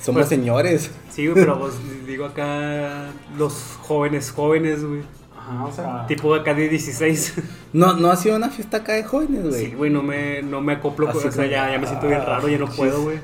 Somos 0.00 0.22
Pues, 0.22 0.28
señores. 0.28 0.90
Sí, 1.10 1.26
güey, 1.26 1.44
pero 1.44 1.58
pues, 1.60 1.74
digo 2.06 2.24
acá 2.24 3.10
los 3.36 3.54
jóvenes, 3.82 4.30
jóvenes, 4.30 4.84
güey. 4.84 5.02
Ajá, 5.48 5.64
o 5.64 5.72
sea... 5.72 6.06
Tipo 6.06 6.34
acá 6.34 6.54
de 6.54 6.68
16. 6.68 7.34
No, 7.72 7.94
no 7.94 8.10
ha 8.10 8.16
sido 8.16 8.36
una 8.36 8.50
fiesta 8.50 8.78
acá 8.78 8.92
de 8.92 9.02
jóvenes, 9.02 9.48
güey. 9.48 9.66
Sí, 9.66 9.72
güey, 9.74 9.90
no 9.90 10.02
me, 10.02 10.42
no 10.42 10.60
me 10.60 10.74
acoplo. 10.74 11.08
Así 11.08 11.26
o 11.26 11.32
sea, 11.32 11.46
ya, 11.46 11.70
ya 11.72 11.78
me 11.78 11.86
siento 11.86 12.06
bien 12.06 12.20
raro, 12.20 12.46
ya 12.46 12.58
no 12.58 12.66
Ah, 12.66 12.72
puedo, 12.76 13.02
güey. 13.02 13.18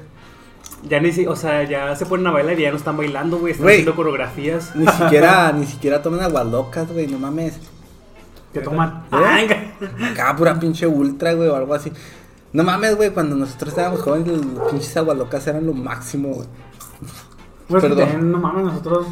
Ya 0.88 1.00
ni 1.00 1.12
si, 1.12 1.26
o 1.26 1.36
sea, 1.36 1.64
ya 1.64 1.94
se 1.96 2.06
ponen 2.06 2.26
a 2.28 2.30
bailar 2.30 2.58
y 2.58 2.62
ya 2.62 2.70
no 2.70 2.78
están 2.78 2.96
bailando, 2.96 3.38
güey. 3.38 3.52
Están 3.52 3.68
haciendo 3.68 3.94
coreografías. 3.94 4.74
Ni 4.74 4.86
siquiera, 4.98 5.52
ni 5.52 5.66
siquiera 5.66 6.00
toman 6.00 6.20
aguas 6.20 6.46
locas, 6.46 6.90
güey, 6.90 7.06
no 7.08 7.18
mames. 7.18 7.58
Que 8.54 8.60
toman... 8.60 9.04
Ah, 9.12 9.38
Acá 10.12 10.34
pura 10.36 10.58
pinche 10.58 10.86
ultra, 10.86 11.34
güey, 11.34 11.48
o 11.48 11.56
algo 11.56 11.74
así. 11.74 11.92
No 12.54 12.64
mames, 12.64 12.96
güey, 12.96 13.10
cuando 13.10 13.36
nosotros 13.36 13.76
éramos 13.76 14.00
jóvenes, 14.00 14.28
los 14.28 14.70
pinches 14.70 14.96
aguas 14.96 15.18
locas 15.18 15.46
eran 15.46 15.66
lo 15.66 15.74
máximo, 15.74 16.28
güey. 16.30 16.48
Pues 17.68 17.82
Perdón. 17.82 17.98
también, 17.98 18.32
no 18.32 18.38
mames, 18.38 18.64
nosotros 18.64 19.06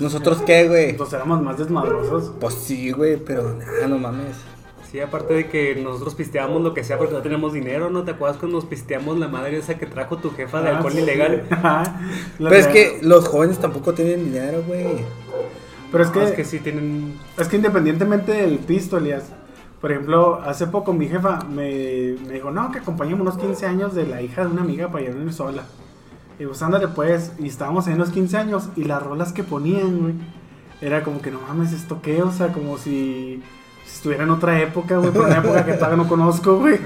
¿Nosotros 0.00 0.42
qué, 0.46 0.68
güey? 0.68 0.96
pues 0.96 1.12
éramos 1.12 1.42
más 1.42 1.58
desmadrosos. 1.58 2.32
Pues 2.40 2.54
sí, 2.54 2.90
güey, 2.92 3.16
pero 3.16 3.54
nada, 3.54 3.86
no 3.88 3.98
mames. 3.98 4.36
Sí, 4.90 5.00
aparte 5.00 5.34
de 5.34 5.48
que 5.48 5.74
nosotros 5.76 6.14
pisteábamos 6.14 6.62
lo 6.62 6.72
que 6.72 6.82
sea 6.82 6.96
porque 6.96 7.12
no 7.12 7.20
teníamos 7.20 7.52
dinero, 7.52 7.90
¿no? 7.90 8.04
¿Te 8.04 8.12
acuerdas 8.12 8.38
cuando 8.38 8.56
nos 8.56 8.64
pisteamos 8.64 9.18
la 9.18 9.28
madre 9.28 9.58
esa 9.58 9.76
que 9.76 9.84
trajo 9.84 10.16
tu 10.16 10.30
jefa 10.30 10.62
de 10.62 10.70
Ah, 10.70 10.76
alcohol 10.76 10.92
sí. 10.92 11.00
ilegal? 11.00 11.42
Pero 12.38 12.54
es 12.54 12.66
que 12.68 12.98
los 13.02 13.28
jóvenes 13.28 13.58
tampoco 13.58 13.92
tienen 13.92 14.24
dinero, 14.24 14.62
güey. 14.66 14.86
Pero 15.92 16.04
es 16.04 16.10
que... 16.10 16.18
No, 16.20 16.24
es 16.26 16.32
que 16.32 16.44
sí 16.44 16.58
tienen... 16.60 17.18
Es 17.36 17.48
que 17.48 17.56
independientemente 17.56 18.32
del 18.32 18.58
pisto, 18.60 18.96
Elías. 18.96 19.24
Por 19.80 19.92
ejemplo, 19.92 20.40
hace 20.42 20.66
poco 20.66 20.92
mi 20.94 21.06
jefa 21.06 21.40
me, 21.44 22.14
me 22.26 22.34
dijo, 22.34 22.50
no, 22.50 22.72
que 22.72 22.78
acompañemos 22.78 23.20
unos 23.20 23.36
15 23.38 23.66
años 23.66 23.94
de 23.94 24.06
la 24.06 24.22
hija 24.22 24.42
de 24.46 24.48
una 24.52 24.62
amiga 24.62 24.88
para 24.88 25.04
irnos 25.04 25.34
sola. 25.34 25.64
Y 26.38 26.46
pues 26.46 26.62
ándale 26.62 26.88
pues, 26.88 27.32
y 27.38 27.48
estábamos 27.48 27.88
en 27.88 27.98
los 27.98 28.10
15 28.10 28.36
años 28.36 28.68
y 28.76 28.84
las 28.84 29.02
rolas 29.02 29.32
que 29.32 29.42
ponían, 29.42 30.00
güey, 30.00 30.14
era 30.80 31.02
como 31.02 31.20
que 31.20 31.30
no 31.30 31.40
mames, 31.40 31.72
esto 31.72 32.00
qué, 32.00 32.22
o 32.22 32.30
sea, 32.30 32.52
como 32.52 32.78
si, 32.78 33.42
si 33.84 33.96
estuviera 33.96 34.24
en 34.24 34.30
otra 34.30 34.60
época, 34.60 34.98
güey, 34.98 35.10
por 35.10 35.26
una 35.26 35.38
época 35.44 35.64
que 35.64 35.72
todavía 35.72 35.96
no 35.96 36.08
conozco, 36.08 36.58
güey. 36.58 36.78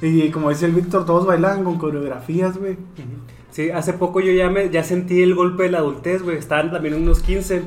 Y 0.00 0.30
como 0.30 0.50
dice 0.50 0.66
el 0.66 0.72
Víctor, 0.72 1.04
todos 1.04 1.26
bailaban 1.26 1.64
con 1.64 1.76
coreografías, 1.76 2.56
güey. 2.56 2.78
Sí, 3.50 3.70
hace 3.70 3.92
poco 3.92 4.20
yo 4.20 4.30
ya, 4.32 4.48
me, 4.48 4.70
ya 4.70 4.84
sentí 4.84 5.22
el 5.22 5.34
golpe 5.34 5.64
de 5.64 5.70
la 5.70 5.78
adultez, 5.78 6.22
güey. 6.22 6.36
Estaban 6.36 6.70
también 6.70 6.94
unos 6.94 7.20
15. 7.20 7.62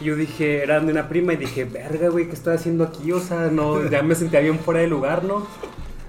Y 0.00 0.04
yo 0.04 0.16
dije, 0.16 0.62
eran 0.62 0.86
de 0.86 0.92
una 0.92 1.08
prima 1.08 1.32
y 1.32 1.36
dije, 1.36 1.64
verga, 1.64 2.08
güey, 2.08 2.28
¿qué 2.28 2.34
estoy 2.34 2.54
haciendo 2.54 2.84
aquí? 2.84 3.10
O 3.10 3.20
sea, 3.20 3.48
no, 3.50 3.88
ya 3.90 4.02
me 4.02 4.14
sentía 4.14 4.40
bien 4.40 4.58
fuera 4.60 4.80
de 4.80 4.86
lugar, 4.86 5.24
¿no? 5.24 5.46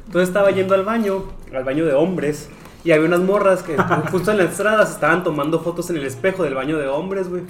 Entonces 0.05 0.29
estaba 0.29 0.51
yendo 0.51 0.75
al 0.75 0.83
baño, 0.83 1.23
al 1.53 1.63
baño 1.63 1.85
de 1.85 1.93
hombres. 1.93 2.49
Y 2.85 2.91
había 2.91 3.07
unas 3.07 3.19
morras 3.19 3.63
que 3.63 3.75
justo 4.11 4.31
en 4.31 4.37
la 4.37 4.43
entrada 4.43 4.85
se 4.85 4.93
estaban 4.93 5.23
tomando 5.23 5.59
fotos 5.59 5.89
en 5.89 5.97
el 5.97 6.05
espejo 6.05 6.43
del 6.43 6.53
baño 6.53 6.77
de 6.77 6.87
hombres, 6.87 7.27
güey. 7.27 7.41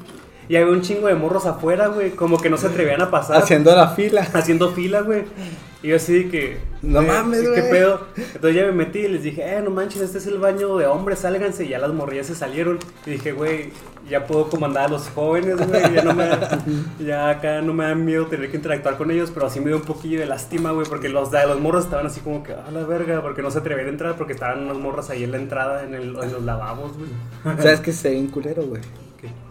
Y 0.48 0.56
había 0.56 0.72
un 0.72 0.82
chingo 0.82 1.08
de 1.08 1.16
morros 1.16 1.46
afuera, 1.46 1.88
güey. 1.88 2.12
Como 2.12 2.40
que 2.40 2.50
no 2.50 2.56
se 2.56 2.68
atrevían 2.68 3.02
a 3.02 3.12
pasar. 3.12 3.38
Haciendo 3.38 3.76
la 3.76 3.90
fila. 3.90 4.26
haciendo 4.34 4.72
fila, 4.72 5.02
güey. 5.02 5.26
Y 5.86 5.90
yo 5.90 5.98
así 5.98 6.24
de 6.24 6.30
que... 6.30 6.58
No 6.82 7.00
eh, 7.00 7.06
mames, 7.06 7.42
¿Qué 7.42 7.62
pedo? 7.62 8.08
Entonces 8.18 8.56
ya 8.56 8.66
me 8.66 8.72
metí 8.72 9.00
y 9.02 9.08
les 9.08 9.22
dije, 9.22 9.44
eh, 9.44 9.62
no 9.62 9.70
manches, 9.70 10.02
este 10.02 10.18
es 10.18 10.26
el 10.26 10.40
baño 10.40 10.78
de 10.78 10.88
hombres, 10.88 11.20
sálganse. 11.20 11.66
Y 11.66 11.70
ya 11.70 11.78
las 11.78 11.94
morrillas 11.94 12.26
se 12.26 12.34
salieron. 12.34 12.80
Y 13.06 13.12
dije, 13.12 13.34
güey, 13.34 13.70
ya 14.10 14.26
puedo 14.26 14.50
comandar 14.50 14.86
a 14.86 14.88
los 14.88 15.08
jóvenes, 15.10 15.58
güey. 15.58 15.94
Ya, 15.94 16.02
no 16.02 16.16
me, 16.16 16.28
ya 17.06 17.30
acá 17.30 17.62
no 17.62 17.72
me 17.76 17.84
da 17.84 17.94
miedo 17.94 18.26
tener 18.26 18.50
que 18.50 18.58
interactuar 18.58 18.98
con 18.98 19.12
ellos, 19.12 19.30
pero 19.32 19.46
así 19.46 19.60
me 19.60 19.68
dio 19.68 19.76
un 19.76 19.84
poquillo 19.84 20.20
de 20.20 20.26
lástima, 20.26 20.72
güey, 20.72 20.88
porque 20.88 21.08
los, 21.08 21.30
de 21.30 21.46
los 21.46 21.62
morros 21.62 21.86
estaban 21.86 22.08
así 22.08 22.20
como 22.20 22.42
que, 22.42 22.54
a 22.54 22.72
la 22.72 22.84
verga, 22.84 23.22
porque 23.22 23.44
no 23.44 23.52
se 23.52 23.60
atrevían 23.60 23.86
a 23.86 23.92
entrar, 23.92 24.18
porque 24.18 24.34
estaban 24.34 24.64
unas 24.64 24.78
morras 24.78 25.12
ahí 25.12 25.24
en 25.24 25.34
la 25.34 25.38
entrada, 25.38 25.84
en, 25.84 25.94
el, 25.94 26.16
en 26.20 26.32
los 26.32 26.42
lavabos, 26.42 26.94
güey. 26.98 27.58
¿Sabes 27.58 27.82
que 27.82 27.94
se 27.94 28.10
ve 28.10 28.16
bien 28.16 28.28
culero, 28.30 28.64
güey? 28.64 28.82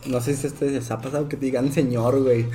No 0.07 0.21
sé 0.21 0.35
si 0.35 0.47
ustedes 0.47 0.73
les 0.73 0.91
ha 0.91 1.01
pasado 1.01 1.29
que 1.29 1.37
te 1.37 1.47
digan 1.47 1.73
señor, 1.73 2.21
güey. 2.23 2.47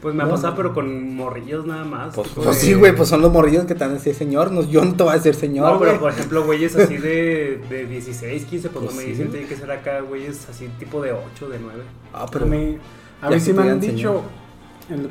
Pues 0.00 0.14
me 0.14 0.22
ha 0.22 0.26
No. 0.26 0.32
pasado, 0.32 0.54
pero 0.56 0.72
con 0.72 1.14
morrillos 1.14 1.66
nada 1.66 1.84
más. 1.84 2.14
Pues, 2.14 2.28
pues 2.34 2.46
de- 2.46 2.54
sí, 2.54 2.72
güey, 2.74 2.94
pues 2.96 3.08
son 3.10 3.20
los 3.20 3.30
morrillos 3.30 3.64
que 3.66 3.74
te 3.74 3.80
van 3.84 3.90
a 3.90 3.94
decir 3.94 4.14
señor. 4.14 4.50
No, 4.50 4.62
yo 4.62 4.82
no 4.84 4.94
te 4.94 5.02
voy 5.02 5.12
a 5.12 5.16
decir 5.16 5.34
señor, 5.34 5.72
No, 5.74 5.78
pero 5.78 6.00
por 6.00 6.10
ejemplo, 6.12 6.44
güeyes 6.44 6.74
así 6.76 6.96
de, 6.96 7.60
de 7.68 7.86
16, 7.86 8.44
15, 8.46 8.68
pues, 8.70 8.84
Pues 8.86 8.94
no 8.94 9.00
me 9.00 9.04
sí. 9.04 9.10
dicen, 9.10 9.30
tiene 9.30 9.46
que 9.46 9.56
ser 9.56 9.70
acá, 9.70 10.00
güeyes 10.00 10.48
así 10.48 10.68
tipo 10.78 11.02
de 11.02 11.12
8, 11.12 11.48
de 11.50 11.58
9. 11.58 11.82
Ah, 12.14 12.24
Pero 12.32 12.46
a 12.46 12.48
mí, 12.48 12.78
a 13.20 13.28
mí 13.30 13.40
sí 13.40 13.52
me 13.52 13.62
han 13.70 13.78
dicho, 13.78 14.22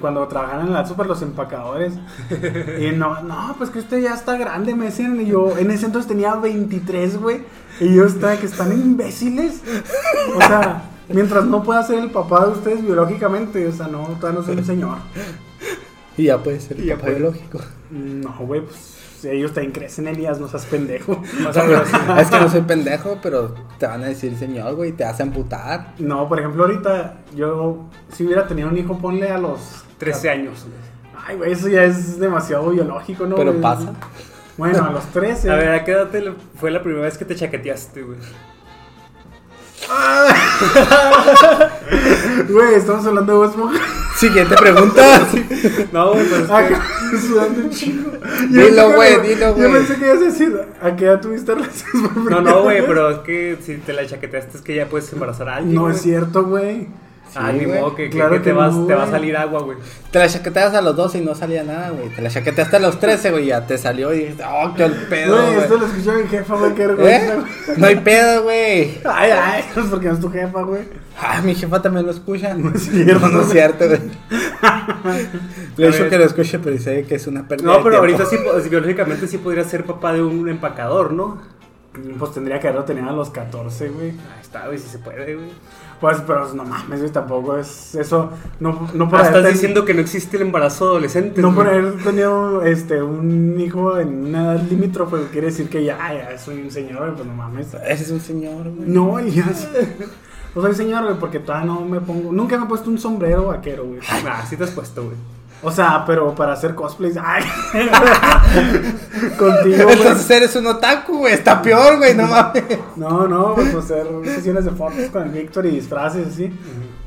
cuando 0.01 0.27
trabajaban 0.27 0.67
en 0.67 0.73
la 0.73 0.85
super 0.85 1.05
los 1.05 1.21
empacadores, 1.21 1.93
y 2.79 2.91
no, 2.95 3.21
no, 3.21 3.55
pues 3.57 3.69
que 3.69 3.79
usted 3.79 3.99
ya 4.01 4.13
está 4.15 4.37
grande, 4.37 4.73
me 4.75 4.85
decían, 4.85 5.21
y 5.21 5.27
yo 5.27 5.57
en 5.57 5.69
ese 5.71 5.85
entonces 5.85 6.09
tenía 6.09 6.33
23, 6.35 7.17
güey, 7.21 7.41
y 7.79 7.93
yo 7.95 8.05
estaba 8.05 8.35
que 8.37 8.47
están 8.47 8.71
imbéciles, 8.73 9.61
o 10.35 10.39
sea, 10.41 10.81
mientras 11.09 11.45
no 11.45 11.63
pueda 11.63 11.83
ser 11.83 11.99
el 11.99 12.11
papá 12.11 12.45
de 12.45 12.51
ustedes 12.53 12.81
biológicamente, 12.83 13.67
o 13.67 13.71
sea, 13.71 13.87
no, 13.87 14.07
todavía 14.19 14.39
no 14.39 14.45
soy 14.45 14.57
un 14.57 14.65
señor. 14.65 14.97
Y 16.17 16.25
ya 16.25 16.37
puede 16.37 16.59
ser 16.59 16.79
Y 16.79 16.85
ya 16.85 16.95
papá 16.95 17.07
puede. 17.07 17.19
biológico. 17.19 17.59
No, 17.91 18.35
güey, 18.39 18.61
pues 18.61 18.97
ellos 19.23 19.53
también 19.53 19.73
crecen, 19.73 20.07
Elías, 20.07 20.39
no 20.39 20.47
seas 20.47 20.65
pendejo. 20.65 21.21
Es 22.19 22.29
que 22.29 22.39
no 22.39 22.49
soy 22.49 22.61
pendejo, 22.61 23.17
pero 23.21 23.53
te 23.77 23.85
van 23.87 24.03
a 24.03 24.07
decir 24.07 24.35
señor, 24.37 24.75
güey, 24.75 24.91
te 24.93 25.03
vas 25.03 25.19
a 25.19 25.23
amputar. 25.23 25.93
No, 25.99 26.27
por 26.29 26.39
ejemplo, 26.39 26.63
ahorita 26.63 27.15
yo, 27.35 27.85
si 28.13 28.25
hubiera 28.25 28.47
tenido 28.47 28.69
un 28.69 28.77
hijo, 28.77 28.97
ponle 28.97 29.29
a 29.29 29.37
los 29.37 29.59
13 29.97 30.29
años. 30.29 30.65
güey. 30.65 30.89
Ay, 31.27 31.35
güey, 31.37 31.51
eso 31.51 31.67
ya 31.67 31.83
es 31.83 32.19
demasiado 32.19 32.69
biológico, 32.69 33.25
¿no? 33.25 33.35
Pero 33.35 33.51
güey? 33.51 33.61
pasa. 33.61 33.93
Bueno, 34.57 34.83
a 34.85 34.91
los 34.91 35.05
13. 35.07 35.51
A 35.51 35.55
ver, 35.55 35.69
¿a 35.69 35.83
qué 35.85 35.91
edad 35.91 36.07
te- 36.09 36.33
fue 36.57 36.69
la 36.71 36.81
primera 36.81 37.03
vez 37.05 37.17
que 37.17 37.23
te 37.25 37.35
chaqueteaste, 37.35 38.01
güey? 38.03 38.17
Güey, 42.49 42.75
estamos 42.75 43.05
hablando 43.05 43.41
de 43.41 43.47
Bob. 43.57 43.71
Siguiente 44.15 44.55
pregunta. 44.55 45.27
No, 45.91 46.11
güey, 46.13 46.25
es 46.25 46.31
que- 46.47 46.53
Acá, 46.53 46.81
sudando 47.27 47.61
un 47.61 47.69
chingo. 47.69 48.11
Dilo, 48.49 48.91
güey, 48.93 49.19
dilo, 49.21 49.47
Yo 49.47 49.53
güey. 49.55 49.71
pensé 49.73 49.95
que 49.95 50.05
ibas 50.05 50.19
a 50.19 50.25
decir, 50.25 50.61
¿a 50.81 50.95
qué 50.95 51.05
edad 51.05 51.21
tuviste 51.21 51.53
relaciones 51.55 52.09
por 52.13 52.31
No, 52.31 52.41
no, 52.41 52.61
güey, 52.63 52.85
pero 52.85 53.09
es 53.09 53.19
que 53.19 53.57
si 53.63 53.77
te 53.77 53.93
la 53.93 54.05
chaqueteaste 54.05 54.57
es 54.57 54.63
que 54.63 54.75
ya 54.75 54.87
puedes 54.87 55.11
embarazar 55.13 55.49
a 55.49 55.55
alguien. 55.57 55.75
No 55.75 55.81
güey. 55.83 55.95
es 55.95 56.01
cierto, 56.01 56.43
güey. 56.43 56.87
Ah, 57.35 57.51
ni 57.51 57.65
modo 57.67 57.95
que, 57.95 58.09
que- 58.09 58.17
Claro 58.17 58.31
que 58.33 58.39
te, 58.39 58.43
que 58.45 58.53
vas, 58.53 58.73
no, 58.73 58.85
te 58.87 58.93
va 58.95 59.03
a 59.03 59.09
salir 59.09 59.35
agua, 59.37 59.61
güey. 59.61 59.77
Te 60.11 60.19
la 60.19 60.27
chaqueteas 60.27 60.73
a 60.73 60.81
los 60.81 60.95
12 60.95 61.17
y 61.19 61.21
no 61.21 61.35
salía 61.35 61.63
nada, 61.63 61.89
güey. 61.91 62.09
Te 62.09 62.21
la 62.21 62.29
chaqueteaste 62.29 62.75
a 62.77 62.79
los 62.79 62.99
13, 62.99 63.31
güey, 63.31 63.43
y 63.45 63.47
ya 63.47 63.65
te 63.67 63.77
salió 63.77 64.13
y 64.13 64.19
dijiste, 64.19 64.43
oh, 64.49 64.73
qué 64.75 64.85
el 64.85 64.93
pedo, 64.93 65.35
Güey, 65.35 65.57
esto 65.57 65.77
lo 65.77 65.85
escuchó 65.85 66.13
mi 66.13 66.27
jefa, 66.27 66.55
güey, 66.55 66.73
qué 66.73 66.87
vergüenza, 66.87 67.33
¿Eh? 67.33 67.35
güey. 67.67 67.77
No 67.79 67.87
hay 67.87 67.95
pedo, 67.97 68.43
güey. 68.43 68.97
Ay, 69.05 69.31
ay, 69.31 69.63
es 69.75 69.85
porque 69.89 70.07
no 70.07 70.13
es 70.13 70.19
tu 70.19 70.29
jefa, 70.31 70.61
güey. 70.63 70.81
Ah, 71.21 71.41
mi 71.43 71.53
jefa 71.53 71.81
también 71.81 72.05
lo 72.05 72.11
escucha. 72.11 72.53
No 72.57 72.71
es 72.73 72.83
cierto. 72.89 73.27
No, 73.29 73.41
es 73.41 73.49
cierto, 73.49 73.87
güey. 73.87 73.99
Le 75.77 75.87
he 75.87 75.91
dicho 75.91 76.09
que 76.09 76.17
lo 76.17 76.25
escuche, 76.25 76.59
pero 76.59 76.71
dice 76.71 77.03
que 77.05 77.15
es 77.15 77.27
una 77.27 77.47
pérdida 77.47 77.67
No, 77.67 77.77
de 77.77 77.83
pero 77.83 78.01
tiempo. 78.01 78.23
ahorita 78.23 78.61
sí, 78.63 78.69
biológicamente 78.69 79.27
sí 79.27 79.37
podría 79.37 79.63
ser 79.63 79.85
papá 79.85 80.13
de 80.13 80.21
un 80.21 80.47
empacador, 80.49 81.13
¿no? 81.13 81.41
Pues 82.19 82.31
tendría 82.33 82.59
que 82.59 82.67
haberlo 82.67 82.85
tenido 82.85 83.09
a 83.09 83.13
los 83.13 83.29
14, 83.31 83.89
güey. 83.89 84.09
Ahí 84.11 84.41
está, 84.41 84.67
güey, 84.67 84.77
si 84.77 84.87
se 84.87 84.99
puede, 84.99 85.35
güey. 85.35 85.49
Pues, 85.99 86.21
pero 86.25 86.53
no 86.53 86.63
mames, 86.63 86.99
güey, 86.99 87.11
tampoco 87.11 87.57
es 87.57 87.93
eso. 87.95 88.31
No, 88.59 88.87
no 88.93 89.09
por 89.09 89.19
Ah, 89.19 89.23
haber 89.23 89.27
estás 89.37 89.43
ten- 89.43 89.53
diciendo 89.53 89.83
que 89.85 89.93
no 89.93 89.99
existe 90.01 90.37
el 90.37 90.43
embarazo 90.43 90.85
adolescente. 90.85 91.41
No 91.41 91.51
güey. 91.53 91.57
por 91.65 91.67
haber 91.73 91.97
tenido 92.03 92.63
este, 92.63 93.01
un 93.03 93.59
hijo 93.59 93.97
en 93.99 94.27
una 94.27 94.53
edad 94.53 94.61
limítrofe 94.69 95.17
quiere 95.31 95.47
decir 95.47 95.67
que 95.69 95.83
ya, 95.83 95.97
ya 96.13 96.37
soy 96.37 96.61
un 96.61 96.71
señor, 96.71 96.99
güey, 97.01 97.15
pues 97.15 97.25
no 97.27 97.33
mames. 97.33 97.73
Ese 97.73 98.03
es 98.03 98.11
un 98.11 98.21
señor, 98.21 98.69
güey. 98.69 98.87
No, 98.87 99.19
Elías. 99.19 99.67
No 100.55 100.61
soy 100.61 100.73
señor, 100.75 101.03
güey, 101.03 101.15
porque 101.19 101.39
todavía 101.39 101.65
no 101.65 101.81
me 101.81 101.99
pongo. 101.99 102.31
Nunca 102.31 102.57
me 102.57 102.63
he 102.65 102.67
puesto 102.69 102.89
un 102.89 102.97
sombrero 102.97 103.45
vaquero, 103.47 103.83
güey. 103.85 103.99
Ah, 104.25 104.45
sí 104.49 104.55
te 104.55 104.63
has 104.63 104.71
puesto, 104.71 105.03
güey. 105.03 105.15
O 105.61 105.71
sea, 105.71 106.03
pero 106.05 106.33
para 106.35 106.53
hacer 106.53 106.73
cosplays. 106.73 107.17
Ay. 107.21 107.43
Contigo. 109.37 109.89
Entonces 109.89 110.29
eres 110.29 110.55
un 110.55 110.67
otaku, 110.67 111.19
güey. 111.19 111.33
Está 111.33 111.61
peor, 111.61 111.97
güey, 111.97 112.15
no 112.15 112.27
mames. 112.27 112.63
No, 112.95 113.27
no, 113.27 113.55
pues 113.55 113.75
hacer 113.75 114.07
sesiones 114.25 114.65
de 114.65 114.71
fotos 114.71 115.09
con 115.11 115.23
el 115.23 115.29
Víctor 115.29 115.65
y 115.65 115.71
disfraces 115.71 116.27
así. 116.27 116.51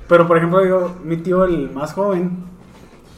Pero 0.09 0.27
por 0.27 0.37
ejemplo, 0.37 0.61
digo, 0.61 0.97
mi 1.03 1.17
tío, 1.17 1.45
el 1.45 1.71
más 1.71 1.95
joven, 1.95 2.45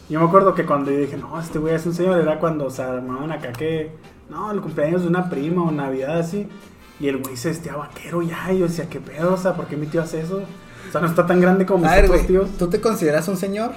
yo 0.08 0.20
me 0.20 0.26
acuerdo 0.26 0.54
que 0.54 0.64
cuando 0.64 0.92
yo 0.92 0.98
dije, 0.98 1.16
no, 1.16 1.40
este 1.40 1.58
güey 1.58 1.74
es 1.74 1.84
un 1.86 1.94
señor, 1.94 2.20
era 2.20 2.38
cuando 2.38 2.70
se 2.70 2.82
armaban 2.82 3.32
acá 3.32 3.52
que, 3.52 3.90
no, 4.30 4.52
el 4.52 4.60
cumpleaños 4.60 5.02
de 5.02 5.08
una 5.08 5.28
prima 5.28 5.64
o 5.64 5.70
Navidad 5.72 6.18
así. 6.18 6.48
Y 7.00 7.08
el 7.08 7.16
güey 7.18 7.36
se 7.36 7.48
vestía 7.48 7.74
vaquero 7.74 8.22
ya, 8.22 8.52
y 8.52 8.60
yo 8.60 8.68
decía, 8.68 8.88
¿qué 8.88 9.00
pedo? 9.00 9.34
O 9.34 9.36
sea, 9.36 9.54
¿por 9.54 9.66
qué 9.66 9.76
mi 9.76 9.86
tío 9.86 10.02
hace 10.02 10.20
eso? 10.20 10.42
O 10.88 10.92
sea, 10.92 11.00
no 11.00 11.08
está 11.08 11.26
tan 11.26 11.40
grande 11.40 11.66
como 11.66 11.82
mis 11.84 11.90
ver, 11.90 12.04
otros 12.04 12.26
tíos. 12.26 12.50
¿Tú 12.56 12.68
te 12.68 12.80
consideras 12.80 13.26
un 13.26 13.36
señor? 13.36 13.72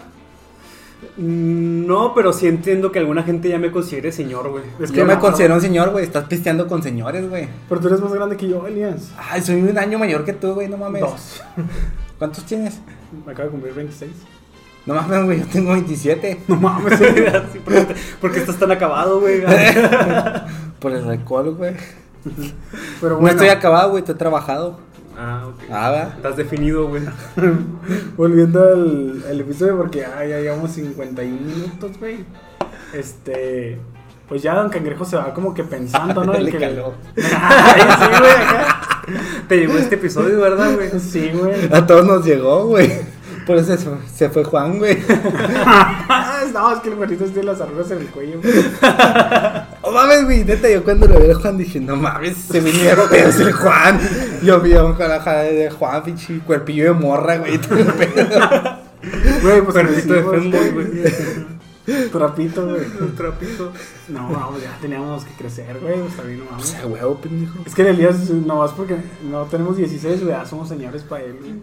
Mm, 1.18 1.86
No, 1.88 2.14
pero 2.14 2.32
sí 2.34 2.48
entiendo 2.48 2.92
que 2.92 3.00
alguna 3.00 3.24
gente 3.24 3.50
ya 3.50 3.58
me 3.60 3.72
considere 3.72 4.12
señor, 4.12 4.50
güey. 4.50 4.64
Es 4.80 4.92
que 4.92 4.98
Yo 4.98 5.06
me 5.06 5.16
no, 5.16 5.20
considero 5.20 5.56
un 5.56 5.62
señor, 5.62 5.90
güey. 5.92 6.04
Estás 6.06 6.26
pisteando 6.26 6.68
con 6.68 6.84
señores, 6.84 7.30
güey. 7.30 7.48
Pero 7.68 7.82
tú 7.82 7.88
eres 7.88 8.02
más 8.02 8.14
grande 8.14 8.38
que 8.38 8.48
yo, 8.48 8.66
Elias. 8.68 9.12
Ay, 9.18 9.42
soy 9.42 9.62
un 9.62 9.78
año 9.78 9.98
mayor 10.00 10.24
que 10.26 10.34
tú, 10.34 10.54
güey. 10.54 10.68
No 10.68 10.78
mames. 10.78 11.02
Dos. 11.02 11.42
¿Cuántos 12.20 12.44
tienes? 12.46 12.80
Me 13.26 13.32
acabo 13.32 13.46
de 13.48 13.52
cumplir 13.52 13.74
26. 13.74 14.12
No 14.86 14.94
mames, 14.96 15.26
güey. 15.26 15.40
Yo 15.40 15.46
tengo 15.48 15.72
27. 15.74 16.42
No 16.48 16.56
mames, 16.56 17.00
Sí, 17.54 17.60
¿Por 17.60 17.74
qué, 17.74 17.96
por 18.22 18.32
qué 18.32 18.40
estás 18.40 18.58
tan 18.58 18.72
acabado, 18.72 19.20
güey? 19.20 19.42
Por 20.80 20.92
el 20.94 21.10
alcohol, 21.10 21.56
güey. 21.56 21.74
Pero 23.02 23.16
No 23.16 23.22
bueno, 23.22 23.32
estoy 23.32 23.50
acabado, 23.50 23.90
güey. 23.92 24.04
He 24.08 24.14
trabajado. 24.14 24.80
Ah, 25.18 25.48
ok. 25.48 25.64
Ah, 25.72 25.90
va. 25.92 26.02
Estás 26.16 26.38
definido, 26.38 26.88
güey. 26.88 27.02
volviendo 28.18 28.62
al, 28.62 29.24
al 29.30 29.40
episodio, 29.42 29.78
porque 29.78 30.06
ay, 30.06 30.30
ya 30.30 30.40
llevamos 30.40 30.72
51 30.72 31.42
minutos, 31.42 31.92
güey. 32.00 32.24
Este. 32.94 33.80
Pues 34.30 34.42
ya 34.44 34.54
Don 34.56 34.70
Cangrejo 34.70 35.06
se 35.06 35.16
va 35.16 35.34
como 35.34 35.54
que 35.54 35.64
pensando, 35.64 36.24
¿no? 36.24 36.34
Le 36.38 36.52
que- 36.52 36.58
caló. 36.60 36.94
Ay, 37.18 37.82
sí, 37.82 38.06
güey, 38.20 38.32
acá. 38.32 38.82
Te 39.48 39.58
llegó 39.58 39.78
este 39.78 39.96
episodio, 39.96 40.40
¿verdad, 40.42 40.74
güey? 40.76 40.90
Sí, 41.00 41.32
güey. 41.34 41.70
A 41.74 41.88
todos 41.88 42.06
nos 42.06 42.26
llegó, 42.26 42.66
güey. 42.68 42.92
Por 43.46 43.56
eso 43.56 43.78
se 43.78 43.78
fue, 43.78 43.98
se 44.14 44.30
fue 44.30 44.44
Juan, 44.44 44.78
güey. 44.78 44.98
no, 46.54 46.74
es 46.74 46.80
que 46.80 46.90
el 46.90 46.96
güerito 46.96 47.24
tiene 47.26 47.44
las 47.44 47.62
arrugas 47.62 47.90
en 47.92 48.00
el 48.00 48.08
cuello. 48.08 48.42
güey. 48.42 48.54
Oh, 49.88 49.92
mames, 49.92 50.26
güey. 50.26 50.44
Neta, 50.44 50.70
yo 50.70 50.84
cuando 50.84 51.08
lo 51.08 51.20
vi 51.20 51.32
a 51.32 51.36
Juan 51.36 51.58
dije, 51.58 51.80
no 51.80 51.96
mames, 51.96 52.38
se 52.38 52.60
vinieron 52.60 53.08
pedos 53.10 53.38
el 53.40 53.54
Juan. 53.54 54.00
Yo 54.44 54.60
vi 54.60 54.74
a 54.74 54.84
un 54.84 54.94
caraja 54.96 55.38
de 55.44 55.70
Juan, 55.70 56.04
pinche 56.04 56.40
cuerpillo 56.40 56.84
de 56.86 56.92
morra, 57.00 57.38
güey. 57.38 57.58
todo 57.58 57.78
el 57.78 57.86
pedo. 57.86 58.78
Güey, 59.42 59.62
pues 59.62 59.74
Perrito 59.76 60.14
de 60.14 60.24
Femboy, 60.24 60.70
güey. 60.72 62.10
Trapito, 62.12 62.68
güey. 62.68 62.82
Un 63.00 63.16
trapito. 63.16 63.72
No, 64.10 64.30
vamos, 64.30 64.62
ya 64.62 64.78
teníamos 64.82 65.24
que 65.24 65.32
crecer, 65.36 65.80
güey. 65.80 66.02
Está 66.06 66.24
bien, 66.24 66.40
no 66.40 66.46
O 66.48 66.52
mames. 66.52 66.68
sea, 66.68 66.86
huevo, 66.86 67.16
pendejo. 67.16 67.60
Es 67.66 67.74
que 67.74 67.84
en 67.84 67.88
Elías, 67.90 68.30
no 68.30 68.58
más 68.58 68.72
porque 68.72 68.98
no 69.24 69.44
tenemos 69.44 69.78
16, 69.78 70.20
güey, 70.24 70.34
ya 70.36 70.46
somos 70.46 70.68
señores 70.68 71.04
para 71.04 71.24
él. 71.24 71.38
güey. 71.40 71.54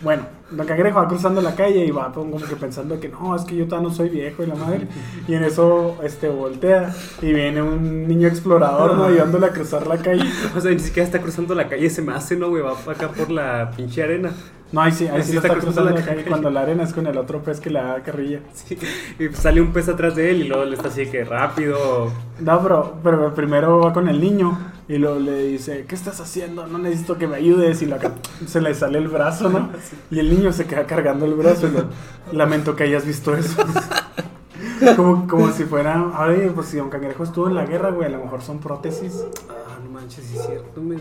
Bueno, 0.00 0.22
Don 0.50 0.66
Cangrejo 0.66 0.98
va 0.98 1.08
cruzando 1.08 1.40
la 1.40 1.54
calle 1.54 1.84
y 1.84 1.90
va 1.90 2.12
como 2.12 2.36
que 2.36 2.54
pensando 2.54 3.00
que 3.00 3.08
no, 3.08 3.34
es 3.34 3.42
que 3.42 3.56
yo 3.56 3.66
todavía 3.66 3.88
no 3.88 3.94
soy 3.94 4.08
viejo 4.08 4.44
y 4.44 4.46
la 4.46 4.54
madre. 4.54 4.86
Y 5.26 5.34
en 5.34 5.42
eso 5.42 5.96
este, 6.02 6.28
voltea 6.28 6.94
y 7.20 7.32
viene 7.32 7.60
un 7.62 8.06
niño 8.06 8.28
explorador. 8.28 9.04
Ayudándole 9.04 9.46
a 9.46 9.50
cruzar 9.50 9.86
la 9.86 9.98
calle. 9.98 10.24
O 10.56 10.60
sea, 10.60 10.70
ni 10.70 10.78
siquiera 10.78 11.04
está 11.04 11.20
cruzando 11.20 11.54
la 11.54 11.68
calle, 11.68 11.90
se 11.90 12.02
me 12.02 12.12
hace, 12.12 12.36
¿no, 12.36 12.48
güey? 12.48 12.62
Va 12.62 12.72
acá 12.72 13.08
por 13.08 13.30
la 13.30 13.72
pinche 13.76 14.02
arena. 14.02 14.30
No, 14.70 14.82
ahí 14.82 14.92
sí, 14.92 15.06
ahí 15.06 15.22
sí 15.22 15.30
sí 15.30 15.36
está, 15.36 15.48
está 15.48 15.60
cruzando 15.60 15.82
cruzando 15.82 15.90
la 15.90 15.96
la 16.00 16.04
calle 16.04 16.16
calle. 16.18 16.28
cuando 16.28 16.50
la 16.50 16.60
arena 16.60 16.82
es 16.82 16.92
con 16.92 17.06
el 17.06 17.16
otro 17.16 17.42
pez 17.42 17.58
que 17.58 17.70
le 17.70 17.80
da 17.80 18.02
carrilla. 18.02 18.40
Sí. 18.54 18.76
Y 19.18 19.28
sale 19.34 19.60
un 19.62 19.72
pez 19.72 19.88
atrás 19.88 20.14
de 20.14 20.30
él 20.30 20.42
y 20.42 20.48
luego 20.48 20.64
le 20.66 20.76
está 20.76 20.88
así 20.88 21.06
que 21.06 21.24
rápido. 21.24 22.12
No, 22.40 22.62
pero, 22.62 22.96
pero 23.02 23.34
primero 23.34 23.80
va 23.80 23.92
con 23.94 24.08
el 24.08 24.20
niño 24.20 24.58
y 24.86 24.98
luego 24.98 25.18
le 25.20 25.44
dice, 25.44 25.86
¿qué 25.88 25.94
estás 25.94 26.20
haciendo? 26.20 26.66
No 26.66 26.76
necesito 26.78 27.16
que 27.16 27.26
me 27.26 27.36
ayudes. 27.36 27.80
Y 27.80 27.86
la 27.86 27.98
ca- 27.98 28.12
se 28.46 28.60
le 28.60 28.74
sale 28.74 28.98
el 28.98 29.08
brazo, 29.08 29.48
¿no? 29.48 29.70
Y 30.10 30.18
el 30.18 30.28
niño 30.28 30.52
se 30.52 30.66
queda 30.66 30.84
cargando 30.86 31.24
el 31.24 31.32
brazo. 31.34 31.66
Y 31.68 31.70
lo, 31.70 31.84
lamento 32.32 32.76
que 32.76 32.84
hayas 32.84 33.06
visto 33.06 33.34
eso. 33.34 33.56
como, 34.96 35.26
como 35.26 35.50
si 35.52 35.64
fuera, 35.64 36.12
ay, 36.14 36.50
pues 36.54 36.66
si 36.68 36.76
Don 36.76 36.90
Cangrejo 36.90 37.24
estuvo 37.24 37.48
en 37.48 37.54
la 37.54 37.64
guerra, 37.64 37.90
güey, 37.90 38.06
a 38.06 38.10
lo 38.16 38.22
mejor 38.22 38.42
son 38.42 38.58
prótesis. 38.58 39.24
Ah, 39.48 39.78
no 39.82 39.90
manches, 39.90 40.24
sí 40.24 40.36
es 40.36 40.46
cierto, 40.46 40.80
güey. 40.82 40.98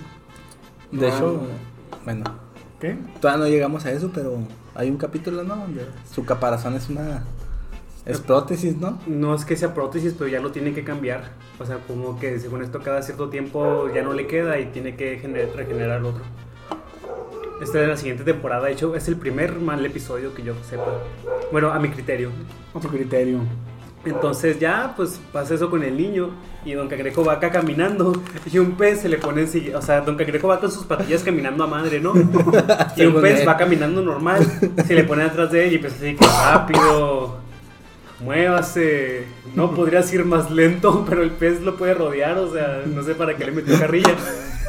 De 0.91 1.07
No. 1.09 1.15
hecho, 1.15 1.41
bueno, 2.05 2.23
¿Qué? 2.79 2.95
todavía 3.19 3.43
no 3.45 3.49
llegamos 3.49 3.85
a 3.85 3.91
eso, 3.91 4.11
pero 4.13 4.37
hay 4.75 4.89
un 4.89 4.97
capítulo, 4.97 5.43
¿no? 5.43 5.55
Donde 5.55 5.85
su 6.11 6.23
caparazón 6.25 6.75
es 6.75 6.89
una. 6.89 7.23
Es 8.05 8.21
prótesis, 8.21 8.77
¿no? 8.77 8.99
No 9.05 9.35
es 9.35 9.43
que 9.43 9.57
sea 9.57 9.73
prótesis, 9.73 10.13
pero 10.17 10.29
ya 10.29 10.39
lo 10.39 10.51
tiene 10.51 10.73
que 10.73 10.83
cambiar. 10.85 11.31
O 11.59 11.65
sea, 11.65 11.79
como 11.79 12.17
que 12.19 12.39
según 12.39 12.61
esto 12.63 12.79
cada 12.81 13.01
cierto 13.01 13.27
tiempo 13.29 13.89
ya 13.93 14.01
no 14.01 14.13
le 14.13 14.27
queda 14.27 14.59
y 14.59 14.67
tiene 14.67 14.95
que 14.95 15.19
gener- 15.21 15.51
regenerar 15.53 16.01
otro. 16.03 16.23
Este 17.61 17.79
de 17.79 17.87
la 17.87 17.97
siguiente 17.97 18.23
temporada, 18.23 18.67
de 18.67 18.73
hecho, 18.73 18.95
es 18.95 19.07
el 19.07 19.17
primer 19.17 19.55
mal 19.59 19.83
episodio 19.85 20.33
que 20.33 20.43
yo 20.43 20.53
sepa. 20.69 20.85
Bueno, 21.51 21.71
a 21.73 21.79
mi 21.79 21.89
criterio. 21.89 22.29
Otro 22.73 22.89
criterio. 22.89 23.39
Entonces 24.05 24.59
ya, 24.59 24.93
pues 24.95 25.19
pasa 25.33 25.55
eso 25.55 25.69
con 25.69 25.83
el 25.83 25.97
niño 25.97 26.29
y 26.63 26.73
Don 26.73 26.87
Cangrejo 26.87 27.23
va 27.25 27.33
acá 27.33 27.51
caminando 27.51 28.13
y 28.51 28.59
un 28.59 28.73
pez 28.73 29.01
se 29.01 29.09
le 29.09 29.17
pone 29.17 29.41
en 29.41 29.75
O 29.75 29.81
sea, 29.81 30.01
Don 30.01 30.15
Cangrejo 30.15 30.47
va 30.47 30.59
con 30.59 30.71
sus 30.71 30.85
patillas 30.85 31.23
caminando 31.23 31.63
a 31.63 31.67
madre, 31.67 31.99
¿no? 31.99 32.13
y 32.95 33.05
un 33.05 33.21
pez 33.21 33.47
va 33.47 33.57
caminando 33.57 34.01
normal, 34.01 34.45
se 34.85 34.93
le 34.93 35.03
pone 35.03 35.23
atrás 35.23 35.51
de 35.51 35.67
él 35.67 35.73
y 35.73 35.77
pues 35.79 35.93
así 35.93 36.15
que 36.15 36.25
rápido, 36.25 37.37
muévase. 38.19 39.25
No 39.55 39.73
podrías 39.73 40.11
ir 40.13 40.25
más 40.25 40.51
lento, 40.51 41.05
pero 41.09 41.23
el 41.23 41.31
pez 41.31 41.61
lo 41.61 41.75
puede 41.77 41.93
rodear, 41.93 42.37
o 42.37 42.51
sea, 42.51 42.83
no 42.85 43.03
sé 43.03 43.15
para 43.15 43.35
qué 43.35 43.45
le 43.45 43.51
metió 43.51 43.77
carrilla. 43.79 44.15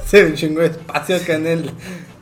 Se 0.06 0.22
ve 0.22 0.30
un 0.30 0.36
chingo 0.36 0.60
de 0.60 0.68
espacio 0.68 1.16
acá 1.16 1.34
en 1.34 1.46
el. 1.46 1.70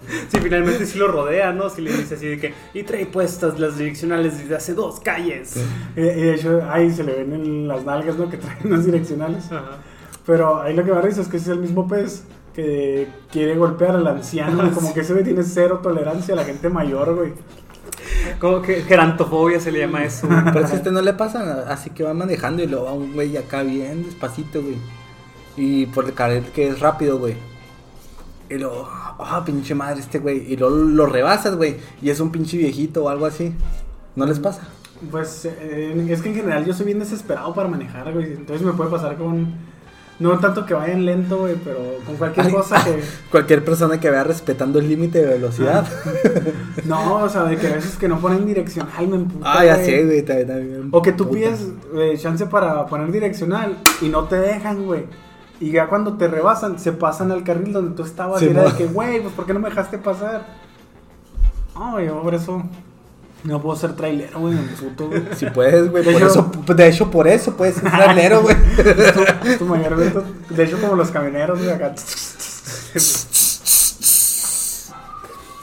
Si 0.29 0.39
finalmente 0.39 0.87
sí 0.87 0.99
lo 0.99 1.09
rodea, 1.09 1.53
¿no? 1.53 1.71
Si 1.71 1.83
le 1.83 1.93
dice 1.93 2.15
así 2.15 2.27
de 2.27 2.39
que, 2.39 2.55
y 2.75 2.83
trae 2.83 3.07
puestas 3.07 3.59
las 3.59 3.79
direccionales 3.79 4.39
desde 4.39 4.57
hace 4.57 4.75
dos 4.75 5.01
calles. 5.01 5.57
Y, 5.97 6.01
y 6.01 6.05
de 6.05 6.35
hecho, 6.35 6.63
ahí 6.69 6.93
se 6.93 7.05
le 7.05 7.15
ven 7.15 7.33
en 7.33 7.69
las 7.69 7.85
nalgas, 7.85 8.17
¿no? 8.17 8.29
Que 8.29 8.37
traen 8.37 8.59
unas 8.65 8.85
direccionales. 8.85 9.47
Ajá. 9.51 9.79
Pero 10.27 10.61
ahí 10.61 10.75
lo 10.75 10.85
que 10.85 10.91
me 10.91 10.97
da 10.97 11.03
risa 11.03 11.21
es 11.23 11.29
que 11.29 11.37
ese 11.37 11.53
es 11.53 11.57
el 11.57 11.63
mismo 11.63 11.87
pez 11.87 12.25
que 12.53 13.07
quiere 13.31 13.57
golpear 13.57 13.95
al 13.95 14.07
anciano. 14.07 14.73
Como 14.75 14.93
que 14.93 15.01
ese 15.01 15.13
güey 15.13 15.25
tiene 15.25 15.45
cero 15.45 15.81
tolerancia 15.83 16.35
a 16.35 16.37
la 16.37 16.45
gente 16.45 16.69
mayor, 16.69 17.15
güey. 17.15 17.33
Como 18.41 18.61
que 18.61 18.83
gerantofobia 18.83 19.61
se 19.61 19.71
le 19.71 19.81
llama 19.81 20.05
eso. 20.05 20.29
Pero 20.53 20.67
a 20.67 20.73
este 20.73 20.91
no 20.91 21.01
le 21.01 21.13
pasa, 21.13 21.67
así 21.69 21.91
que 21.91 22.03
va 22.03 22.13
manejando 22.13 22.63
y 22.63 22.67
luego 22.67 22.87
va 22.87 22.93
un 22.93 23.13
güey 23.13 23.37
acá 23.37 23.63
bien 23.63 24.05
despacito, 24.05 24.61
güey. 24.63 24.77
Y 25.57 25.87
por 25.87 26.07
el 26.07 26.15
carril 26.15 26.45
que 26.55 26.69
es 26.69 26.81
rápido, 26.81 27.19
güey. 27.19 27.37
Y 28.51 28.55
luego, 28.55 28.89
ah, 29.19 29.43
pinche 29.45 29.75
madre 29.75 30.01
este 30.01 30.19
güey. 30.19 30.53
Y 30.53 30.57
luego 30.57 30.75
lo 30.77 31.07
rebasas, 31.07 31.57
güey. 31.57 31.77
Y 32.03 32.11
es 32.11 32.21
un 32.21 32.31
pinche 32.31 32.57
viejito 32.57 33.05
o 33.05 33.09
algo 33.09 33.27
así. 33.27 33.53
¿No 34.15 34.27
les 34.27 34.39
pasa? 34.39 34.63
Pues 35.11 35.45
eh, 35.45 36.07
es 36.09 36.23
que 36.23 36.31
en 36.31 36.35
general 36.37 36.65
yo 36.65 36.73
soy 36.73 36.87
bien 36.87 36.99
desesperado 36.99 37.53
para 37.55 37.69
manejar, 37.69 38.13
güey. 38.13 38.33
Entonces 38.33 38.65
me 38.67 38.73
puede 38.73 38.91
pasar 38.91 39.17
con. 39.17 39.77
No 40.19 40.39
tanto 40.39 40.65
que 40.65 40.73
vayan 40.73 41.05
lento, 41.05 41.41
güey, 41.41 41.57
pero 41.63 41.79
con 42.07 42.17
cualquier 42.17 42.47
Ay, 42.47 42.53
cosa 42.53 42.83
que. 42.83 43.03
Cualquier 43.31 43.63
persona 43.63 44.01
que 44.01 44.09
vea 44.11 44.25
respetando 44.25 44.79
el 44.79 44.89
límite 44.89 45.19
de 45.21 45.27
velocidad. 45.35 45.87
No, 46.87 47.17
o 47.25 47.29
sea, 47.29 47.45
de 47.45 47.57
que 47.57 47.67
a 47.67 47.75
veces 47.75 47.97
que 47.97 48.09
no 48.09 48.19
ponen 48.21 48.47
direccional 48.47 49.09
me 49.09 49.17
emputa. 49.17 49.59
ah, 49.59 49.65
ya 49.65 49.77
sé, 49.77 50.05
güey. 50.05 50.23
también- 50.23 50.47
también, 50.49 50.89
O 50.93 51.03
que 51.03 51.13
tú 51.13 51.25
puta. 51.25 51.37
pides 51.37 51.67
eh, 51.97 52.17
chance 52.19 52.47
para 52.47 52.87
poner 52.87 53.11
direccional 53.13 53.77
y 54.01 54.09
no 54.09 54.25
te 54.25 54.37
dejan, 54.37 54.85
güey. 54.87 55.05
Y 55.61 55.71
ya 55.71 55.87
cuando 55.89 56.15
te 56.19 56.29
rebasan, 56.29 56.79
se 56.79 56.93
pasan 56.93 57.33
al 57.33 57.43
carril 57.45 57.73
donde 57.73 57.95
tú 57.97 58.03
estabas. 58.03 58.41
Sí, 58.41 58.47
y 58.47 58.51
era 58.51 58.65
de 58.65 58.73
que, 58.75 58.87
güey, 58.87 59.23
pues 59.23 59.33
¿por 59.35 59.47
qué 59.47 59.55
no 59.55 59.61
me 59.61 59.69
dejaste 59.71 59.97
pasar? 59.99 60.47
No, 61.75 62.01
yo 62.01 62.21
por 62.23 62.35
eso 62.35 62.63
No 63.45 63.61
puedo 63.63 63.77
ser 63.77 63.95
trailero, 63.95 64.41
güey, 64.41 64.55
me 64.55 64.63
puto, 64.63 65.07
güey. 65.09 65.23
Si 65.35 65.47
puedes, 65.47 65.91
güey. 65.91 66.05
De 66.05 66.13
Por 66.13 66.23
hecho- 66.23 66.51
eso, 66.67 66.75
de 66.75 66.89
hecho, 66.89 67.11
por 67.11 67.29
eso 67.29 67.57
puedes 67.57 67.77
ser 67.77 67.91
trailero, 67.91 68.43
güey. 68.43 68.57
Tu 69.59 69.65
mayor. 69.65 70.25
De 70.51 70.65
hecho, 70.65 70.81
como 70.81 70.95
los 70.97 71.11
camioneros, 71.11 71.59
güey, 71.59 71.71
acá. 71.71 71.95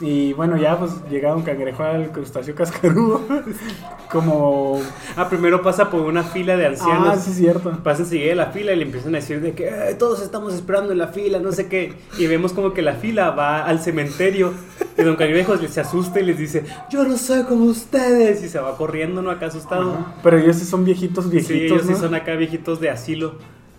Y 0.00 0.32
bueno, 0.32 0.56
ya 0.56 0.76
pues 0.78 0.90
llega 1.08 1.34
un 1.36 1.42
cangrejo 1.42 1.84
al 1.84 2.10
crustáceo 2.10 2.54
cascarudo. 2.54 3.20
Como. 4.10 4.80
Ah, 5.16 5.28
primero 5.28 5.62
pasa 5.62 5.88
por 5.90 6.00
una 6.02 6.22
fila 6.22 6.56
de 6.56 6.66
ancianos. 6.66 7.08
Ah, 7.10 7.16
sí, 7.16 7.30
es 7.30 7.36
cierto. 7.36 7.70
Pasa 7.82 8.02
enseguida 8.02 8.30
de 8.30 8.34
la 8.34 8.46
fila 8.46 8.72
y 8.72 8.76
le 8.76 8.82
empiezan 8.82 9.14
a 9.14 9.18
decir 9.18 9.40
de 9.40 9.52
que 9.52 9.68
"Eh, 9.68 9.94
todos 9.98 10.20
estamos 10.22 10.52
esperando 10.54 10.92
en 10.92 10.98
la 10.98 11.08
fila, 11.08 11.38
no 11.38 11.52
sé 11.52 11.68
qué. 11.68 11.94
Y 12.18 12.26
vemos 12.26 12.52
como 12.52 12.72
que 12.72 12.82
la 12.82 12.94
fila 12.94 13.30
va 13.30 13.64
al 13.64 13.80
cementerio. 13.80 14.52
Y 14.98 15.02
Don 15.02 15.16
Cangrejo 15.16 15.56
se 15.58 15.80
asusta 15.80 16.20
y 16.20 16.24
les 16.26 16.38
dice, 16.38 16.64
yo 16.90 17.04
no 17.04 17.16
soy 17.16 17.44
como 17.44 17.64
ustedes. 17.64 18.42
Y 18.42 18.48
se 18.48 18.58
va 18.60 18.76
corriendo, 18.76 19.22
¿no? 19.22 19.30
Acá 19.30 19.46
asustado. 19.46 19.92
Ajá. 19.94 20.14
Pero 20.22 20.38
ellos 20.38 20.56
sí 20.56 20.64
son 20.64 20.84
viejitos, 20.84 21.24
Sí, 21.24 21.30
viejitos. 21.30 21.82
ellos 21.82 21.86
sí 21.86 21.94
son 21.94 22.14
acá 22.14 22.34
viejitos 22.34 22.80
de 22.80 22.90
asilo. 22.90 23.36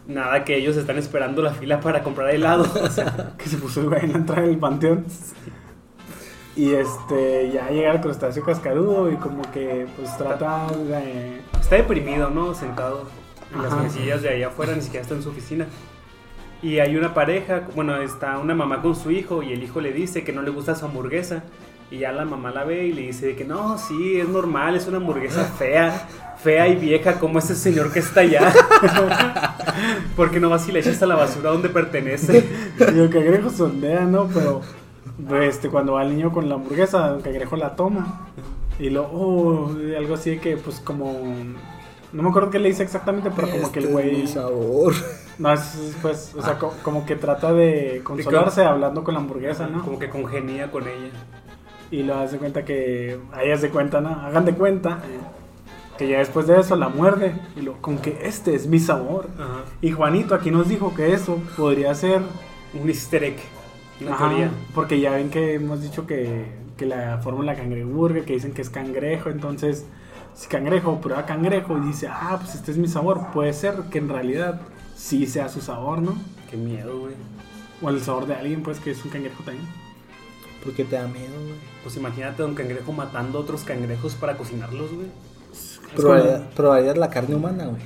Nada 0.08 0.44
que 0.44 0.56
ellos 0.56 0.78
están 0.78 0.98
esperando 0.98 1.42
la 1.42 1.52
fila 1.54 1.80
para 1.80 2.04
comprar 2.04 2.30
helado. 2.30 2.66
O 2.84 2.90
sea, 2.90 3.34
Que 3.38 3.48
se 3.50 3.58
puso 3.58 3.82
el 3.82 3.90
güey 3.90 4.04
en 4.04 4.12
la 4.14 4.18
entrada 4.20 4.42
del 4.48 4.58
panteón. 4.58 5.06
Y 6.56 6.74
este, 6.74 7.52
ya 7.52 7.70
llega 7.70 7.92
el 7.92 8.02
crustáceo 8.02 8.44
cascarudo 8.44 9.12
y 9.12 9.16
como 9.18 9.42
que 9.52 9.88
pues 9.98 10.18
trata 10.18 10.68
de. 10.72 11.42
está 11.60 11.76
deprimido, 11.76 12.30
¿no? 12.30 12.54
Sentado 12.54 13.04
en 13.54 13.62
las 13.62 13.74
mesillas 13.78 14.22
de 14.22 14.30
ahí 14.30 14.44
afuera, 14.44 14.74
ni 14.74 14.82
siquiera 14.82 15.02
está 15.02 15.16
en 15.16 15.24
su 15.24 15.30
oficina. 15.30 15.68
Y 16.62 16.80
hay 16.80 16.96
una 16.96 17.14
pareja, 17.14 17.68
bueno, 17.76 17.98
está 17.98 18.38
una 18.40 18.56
mamá 18.56 18.82
con 18.82 18.96
su 18.96 19.12
hijo 19.12 19.44
y 19.44 19.52
el 19.52 19.64
hijo 19.64 19.82
le 19.82 19.92
dice 19.92 20.24
que 20.24 20.32
no 20.32 20.42
le 20.42 20.50
gusta 20.50 20.76
su 20.76 20.86
hamburguesa. 20.86 21.44
Y 21.92 22.00
ya 22.00 22.12
la 22.12 22.26
mamá 22.26 22.50
la 22.50 22.64
ve 22.64 22.88
y 22.88 22.94
le 22.94 23.04
dice 23.04 23.36
que 23.36 23.46
no, 23.46 23.78
sí, 23.78 24.20
es 24.20 24.28
normal, 24.28 24.76
es 24.76 24.88
una 24.88 24.98
hamburguesa 24.98 25.44
fea, 25.46 26.08
fea 26.42 26.68
y 26.68 26.76
vieja 26.76 27.20
como 27.20 27.38
ese 27.38 27.54
señor 27.54 27.92
que 27.92 28.00
está 28.00 28.22
allá. 28.22 28.52
Porque 30.16 30.40
no 30.40 30.50
vas 30.50 30.68
y 30.68 30.72
le 30.72 30.80
echas 30.80 31.04
a 31.04 31.06
la 31.06 31.16
basura 31.16 31.52
donde 31.52 31.70
pertenece. 31.70 32.44
Y 32.80 33.00
el 33.00 33.10
cangrejo 33.10 33.50
sondea, 33.52 34.06
¿no? 34.06 34.28
Pero 34.34 34.62
este, 35.42 35.70
cuando 35.70 35.94
va 35.94 36.04
el 36.04 36.16
niño 36.16 36.32
con 36.32 36.48
la 36.50 36.56
hamburguesa, 36.56 37.16
el 37.16 37.22
cangrejo 37.22 37.56
la 37.56 37.76
toma. 37.76 38.28
Y 38.80 38.90
lo, 38.90 39.04
oh, 39.04 39.70
algo 39.98 40.16
así 40.16 40.32
de 40.32 40.40
que, 40.40 40.58
pues 40.58 40.80
como. 40.80 41.14
No 42.12 42.24
me 42.24 42.30
acuerdo 42.30 42.50
qué 42.50 42.60
le 42.60 42.70
dice 42.70 42.84
exactamente, 42.84 43.30
pero 43.36 43.50
como 43.50 43.72
que 43.72 43.80
el 43.80 43.86
Este 43.86 43.98
es 44.00 44.06
güey. 44.10 44.22
mi 44.22 44.28
sabor. 44.28 44.94
No, 45.38 45.52
es, 45.52 45.98
pues, 46.02 46.34
o 46.38 46.42
sea, 46.42 46.58
co- 46.58 46.74
como 46.82 47.06
que 47.06 47.18
trata 47.18 47.52
de 47.52 48.00
consolarse 48.06 48.64
hablando 48.64 49.04
con 49.04 49.14
la 49.16 49.20
hamburguesa, 49.20 49.68
¿no? 49.68 49.84
Como 49.84 50.00
que 50.00 50.10
congenía 50.10 50.72
con 50.72 50.84
ella. 50.84 51.12
Y 51.92 52.04
lo 52.04 52.16
hace 52.18 52.38
cuenta 52.38 52.64
que. 52.64 53.20
Ahí 53.34 53.52
hace 53.52 53.70
cuenta, 53.70 54.00
¿no? 54.02 54.10
Hagan 54.10 54.46
de 54.46 54.54
cuenta. 54.54 55.00
Que 55.98 56.08
ya 56.10 56.20
después 56.20 56.48
de 56.48 56.60
eso 56.60 56.76
la 56.76 56.90
muerde. 56.90 57.36
Y 57.56 57.62
lo, 57.62 57.82
con 57.82 57.98
que 57.98 58.20
este 58.24 58.56
es 58.56 58.68
mi 58.68 58.80
sabor. 58.80 59.28
Ajá. 59.38 59.64
Y 59.82 59.92
Juanito 59.92 60.36
aquí 60.36 60.52
nos 60.52 60.68
dijo 60.70 60.94
que 60.94 61.14
eso 61.14 61.38
podría 61.58 61.94
ser. 61.96 62.22
Un 62.74 62.90
easter 62.90 63.24
egg. 63.24 63.38
Una 64.02 64.14
Ajá, 64.14 64.28
teoría. 64.30 64.52
porque 64.74 65.00
ya 65.00 65.12
ven 65.12 65.30
que 65.30 65.54
hemos 65.56 65.82
dicho 65.82 66.06
que, 66.06 66.46
que 66.78 66.86
la 66.86 67.20
fórmula 67.20 67.56
cangreburger, 67.56 68.26
que 68.26 68.34
dicen 68.34 68.54
que 68.54 68.62
es 68.62 68.70
cangrejo. 68.70 69.30
Entonces, 69.30 69.86
si 70.34 70.48
cangrejo 70.48 71.00
prueba 71.00 71.26
cangrejo 71.26 71.78
y 71.78 71.82
dice, 71.88 72.08
ah, 72.10 72.38
pues 72.42 72.56
este 72.56 72.72
es 72.72 72.78
mi 72.78 72.88
sabor, 72.88 73.28
puede 73.34 73.54
ser 73.54 73.76
que 73.92 74.00
en 74.00 74.10
realidad 74.10 74.60
sí 74.96 75.26
sea 75.28 75.48
su 75.50 75.62
sabor, 75.62 76.02
¿no? 76.02 76.16
Qué 76.50 76.58
miedo, 76.58 77.00
güey. 77.00 77.14
O 77.82 77.90
el 77.90 78.02
sabor 78.02 78.26
de 78.28 78.36
alguien, 78.36 78.64
pues 78.64 78.80
que 78.80 78.92
es 78.92 79.04
un 79.06 79.12
cangrejo 79.12 79.44
también. 79.44 79.66
¿Por 80.64 80.74
qué 80.74 80.84
te 80.84 80.96
da 80.96 81.08
miedo, 81.08 81.34
güey? 81.42 81.56
Pues 81.84 81.96
imagínate 81.96 82.42
a 82.44 82.46
un 82.48 82.56
cangrejo 82.56 82.92
matando 82.92 83.38
a 83.38 83.42
otros 83.42 83.64
cangrejos 83.64 84.16
para 84.16 84.36
cocinarlos, 84.36 84.92
güey. 84.94 85.08
Es 85.54 85.80
Probaría- 85.96 86.38
como- 86.40 86.50
Probarías 86.52 86.98
la 86.98 87.10
carne 87.10 87.36
humana, 87.36 87.66
güey. 87.68 87.82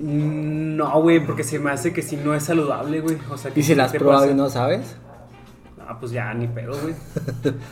No, 0.00 1.00
güey, 1.00 1.24
porque 1.24 1.44
se 1.44 1.58
me 1.58 1.70
hace 1.70 1.92
que 1.92 2.02
si 2.02 2.16
no 2.16 2.34
es 2.34 2.44
saludable, 2.44 3.00
güey. 3.00 3.18
O 3.30 3.36
sea, 3.36 3.50
que 3.52 3.60
¿Y 3.60 3.62
si 3.62 3.74
la 3.74 3.84
has 3.84 3.92
te 3.92 3.98
probado 3.98 4.22
pasa- 4.22 4.32
y 4.32 4.34
no 4.36 4.48
sabes? 4.50 4.96
Ah, 5.86 5.98
pues 6.00 6.12
ya, 6.12 6.32
ni 6.34 6.46
pedo, 6.48 6.72
güey. 6.80 6.94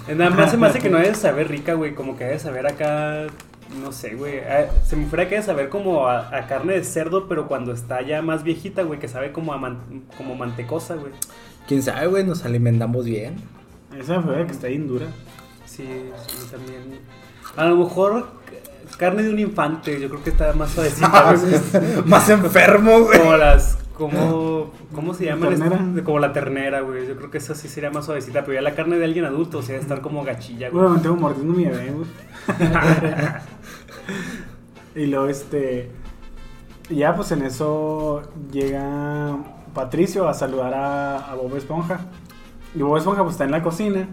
Nada 0.17 0.31
más 0.31 0.51
se 0.51 0.57
me 0.57 0.67
hace 0.67 0.79
que 0.81 0.91
no 0.91 0.99
debe 0.99 1.11
de 1.11 1.15
saber 1.15 1.49
rica, 1.49 1.75
güey. 1.75 1.95
Como 1.95 2.17
que 2.17 2.25
debe 2.25 2.37
de 2.37 2.41
saber 2.43 2.67
acá. 2.67 3.27
No 3.83 3.91
sé, 3.91 4.15
güey. 4.17 4.41
Ah, 4.41 4.67
Se 4.85 4.97
me 4.97 5.07
fuera 5.07 5.25
que 5.25 5.31
debe 5.31 5.41
de 5.41 5.47
saber 5.47 5.69
como 5.71 6.07
a, 6.07 6.37
a 6.37 6.47
carne 6.47 6.75
de 6.75 6.85
cerdo, 6.85 7.27
pero 7.27 7.49
cuando 7.49 7.73
está 7.73 8.03
ya 8.03 8.21
más 8.21 8.43
viejita, 8.45 8.83
güey, 8.83 8.99
que 9.01 9.09
sabe 9.09 9.33
como 9.33 9.53
a 9.55 9.59
man- 9.59 10.05
como 10.19 10.35
mantecosa, 10.35 10.95
güey. 10.97 11.13
¿Quién 11.67 11.83
sabe, 11.83 12.07
güey? 12.09 12.25
Nos 12.25 12.45
alimentamos 12.45 13.07
bien. 13.07 13.37
Esa 13.99 14.21
fue 14.21 14.45
que 14.47 14.53
está 14.53 14.67
bien 14.69 14.89
dura. 14.89 15.07
Sí, 15.65 15.85
sí, 16.27 16.49
también. 16.51 17.01
A 17.57 17.65
lo 17.67 17.77
mejor 17.77 18.27
carne 19.03 19.25
de 19.25 19.31
un 19.31 19.39
infante, 19.41 20.01
yo 20.01 20.09
creo 20.09 20.23
que 20.23 20.31
está 20.31 20.53
más 20.53 20.71
suavecita. 20.71 21.35
Más 22.07 22.29
enfermo, 22.29 23.01
güey. 23.01 23.19
Como 23.19 23.37
las. 23.37 23.77
Como, 23.99 24.71
¿Cómo 24.95 25.13
se 25.13 25.25
llama? 25.25 25.49
Ternera. 25.49 25.81
Como 26.05 26.21
la 26.21 26.33
ternera, 26.33 26.83
güey. 26.83 27.09
Yo 27.09 27.17
creo 27.17 27.29
que 27.29 27.39
esa 27.39 27.57
sí 27.57 27.69
sería 27.69 27.91
más 27.91 28.05
suavecita. 28.05 28.43
Pero 28.43 28.55
ya 28.55 28.63
la 28.63 28.77
carne 28.77 28.99
de 28.99 29.05
alguien 29.05 29.25
adulto, 29.25 29.59
o 29.59 29.63
sea, 29.63 29.77
estar 29.77 30.03
como 30.03 30.23
gachilla, 30.23 30.71
güey. 30.71 30.83
Bueno, 30.83 30.97
me 30.97 31.03
tengo 31.03 31.17
mordiendo 31.17 31.53
mi 31.53 31.65
bebé, 31.65 31.91
güey. 31.91 32.07
y 35.05 35.07
luego, 35.07 35.27
este. 35.27 35.91
Ya, 36.89 37.17
pues 37.17 37.33
en 37.33 37.43
eso 37.43 38.23
llega 38.53 39.37
Patricio 39.75 40.29
a 40.29 40.35
saludar 40.35 40.75
a, 40.75 41.17
a 41.19 41.35
Bob 41.35 41.57
Esponja. 41.57 42.03
Y 42.73 42.83
Bob 42.83 42.99
Esponja, 42.99 43.23
pues 43.23 43.35
está 43.35 43.45
en 43.45 43.51
la 43.51 43.65
cocina. 43.65 44.07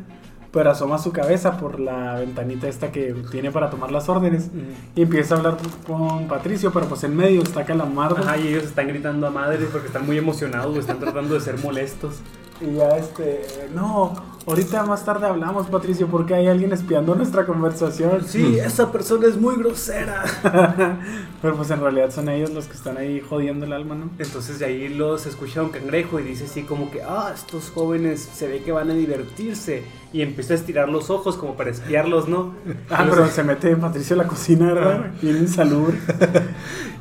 Pero 0.52 0.72
asoma 0.72 0.98
su 0.98 1.12
cabeza 1.12 1.58
por 1.58 1.80
la 1.80 2.16
ventanita 2.16 2.68
esta 2.68 2.92
que 2.92 3.14
tiene 3.30 3.52
para 3.52 3.70
tomar 3.70 3.92
las 3.92 4.10
órdenes. 4.10 4.50
Y 4.96 5.04
empieza 5.04 5.36
a 5.36 5.38
hablar 5.38 5.58
con 5.86 6.28
Patricio, 6.28 6.72
pero 6.72 6.88
pues 6.88 7.04
en 7.04 7.16
medio 7.16 7.44
está 7.44 7.66
Calamardo. 7.66 8.18
Ajá, 8.18 8.38
y 8.38 8.48
ellos 8.48 8.64
están 8.64 8.88
gritando 8.88 9.28
a 9.28 9.30
madres 9.30 9.70
porque 9.72 9.88
están 9.88 10.06
muy 10.06 10.18
emocionados. 10.18 10.76
Están 10.78 11.00
tratando 11.00 11.36
de 11.36 11.42
ser 11.42 11.60
molestos. 11.60 12.16
Y 12.62 12.76
ya 12.76 12.90
este, 12.98 13.70
no, 13.74 14.14
ahorita 14.46 14.84
más 14.84 15.06
tarde 15.06 15.28
hablamos, 15.28 15.68
Patricio, 15.68 16.08
porque 16.08 16.34
hay 16.34 16.48
alguien 16.48 16.72
espiando 16.72 17.16
nuestra 17.16 17.46
conversación. 17.46 18.24
Sí, 18.26 18.60
esa 18.60 18.92
persona 18.92 19.28
es 19.28 19.38
muy 19.38 19.56
grosera. 19.56 20.24
Pero 21.42 21.56
pues 21.56 21.72
en 21.72 21.80
realidad 21.80 22.12
son 22.12 22.30
ellos 22.30 22.52
los 22.52 22.66
que 22.66 22.74
están 22.74 22.98
ahí 22.98 23.22
jodiendo 23.22 23.66
el 23.66 23.74
alma, 23.74 23.96
¿no? 23.96 24.10
Entonces 24.18 24.60
de 24.60 24.66
ahí 24.66 24.90
los 24.90 25.26
escucha 25.26 25.62
un 25.62 25.70
cangrejo 25.70 26.20
y 26.20 26.24
dice 26.24 26.46
así 26.46 26.64
como 26.64 26.92
que, 26.92 27.02
ah, 27.02 27.32
estos 27.34 27.70
jóvenes 27.70 28.22
se 28.34 28.48
ve 28.48 28.62
que 28.62 28.72
van 28.72 28.90
a 28.90 28.94
divertirse. 28.94 29.84
Y 30.12 30.24
empieza 30.24 30.54
a 30.54 30.58
estirar 30.58 30.90
los 30.90 31.12
ojos 31.12 31.38
como 31.38 31.56
para 31.56 31.70
espiarlos, 31.70 32.28
¿no? 32.28 32.54
Ah, 32.90 33.06
pero 33.08 33.28
se 33.28 33.44
mete 33.44 33.76
Patricio 33.76 34.16
a 34.16 34.24
la 34.24 34.28
cocina, 34.28 34.74
¿verdad? 34.74 35.12
Bien 35.22 35.38
insalubre. 35.38 35.98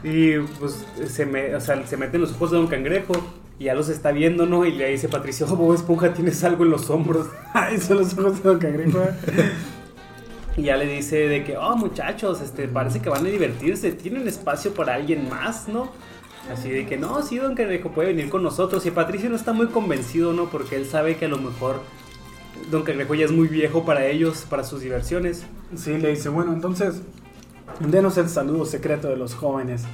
Y 0.05 0.39
pues 0.61 0.87
se, 1.09 1.27
me, 1.27 1.57
o 1.57 1.61
sea, 1.61 1.85
se 1.85 1.97
mete 1.97 2.17
en 2.17 2.21
los 2.21 2.33
ojos 2.33 2.53
de 2.53 2.57
Don 2.57 2.69
Cangrejo 2.69 3.15
y 3.59 3.65
ya 3.65 3.75
los 3.75 3.89
está 3.89 4.13
viendo, 4.13 4.47
¿no? 4.47 4.65
Y 4.65 4.73
le 4.73 4.91
dice 4.91 5.09
Patricio, 5.09 5.47
oh, 5.51 5.57
Bob 5.57 5.75
Esponja, 5.75 6.13
tienes 6.13 6.45
algo 6.45 6.65
en 6.65 6.71
los 6.71 6.89
hombros. 6.91 7.27
Ay, 7.55 7.79
son 7.79 7.99
los 7.99 8.17
ojos 8.17 8.43
de 8.43 8.49
Don 8.49 8.59
Cangrejo. 8.59 9.01
Y 10.57 10.63
ya 10.63 10.77
le 10.77 10.87
dice 10.87 11.29
de 11.29 11.45
que, 11.45 11.57
oh, 11.57 11.77
muchachos, 11.77 12.41
este, 12.41 12.69
parece 12.69 13.01
que 13.01 13.09
van 13.09 13.27
a 13.27 13.29
divertirse, 13.29 13.93
tienen 13.93 14.29
espacio 14.29 14.75
para 14.75 14.95
alguien 14.95 15.29
más, 15.29 15.69
¿no? 15.69 15.91
Así 16.53 16.71
de 16.71 16.87
que, 16.87 16.97
no, 16.97 17.21
sí, 17.23 17.39
Don 17.39 17.55
Cangrejo 17.55 17.91
puede 17.91 18.09
venir 18.09 18.31
con 18.31 18.43
nosotros. 18.43 18.87
Y 18.87 18.91
Patricio 18.91 19.29
no 19.29 19.37
está 19.37 19.53
muy 19.53 19.67
convencido, 19.67 20.33
¿no? 20.33 20.51
Porque 20.51 20.77
él 20.77 20.87
sabe 20.87 21.17
que 21.17 21.27
a 21.27 21.29
lo 21.29 21.39
mejor 21.39 21.81
Don 22.71 22.83
Cangrejo 22.83 23.15
ya 23.15 23.25
es 23.25 23.33
muy 23.33 23.49
viejo 23.49 23.85
para 23.85 24.07
ellos, 24.07 24.47
para 24.49 24.63
sus 24.63 24.83
diversiones. 24.83 25.45
Sí, 25.77 25.99
le 25.99 26.11
dice, 26.11 26.29
bueno, 26.29 26.53
entonces, 26.53 27.03
denos 27.81 28.17
el 28.19 28.29
saludo 28.29 28.65
secreto 28.65 29.09
de 29.09 29.17
los 29.17 29.35
jóvenes. 29.35 29.85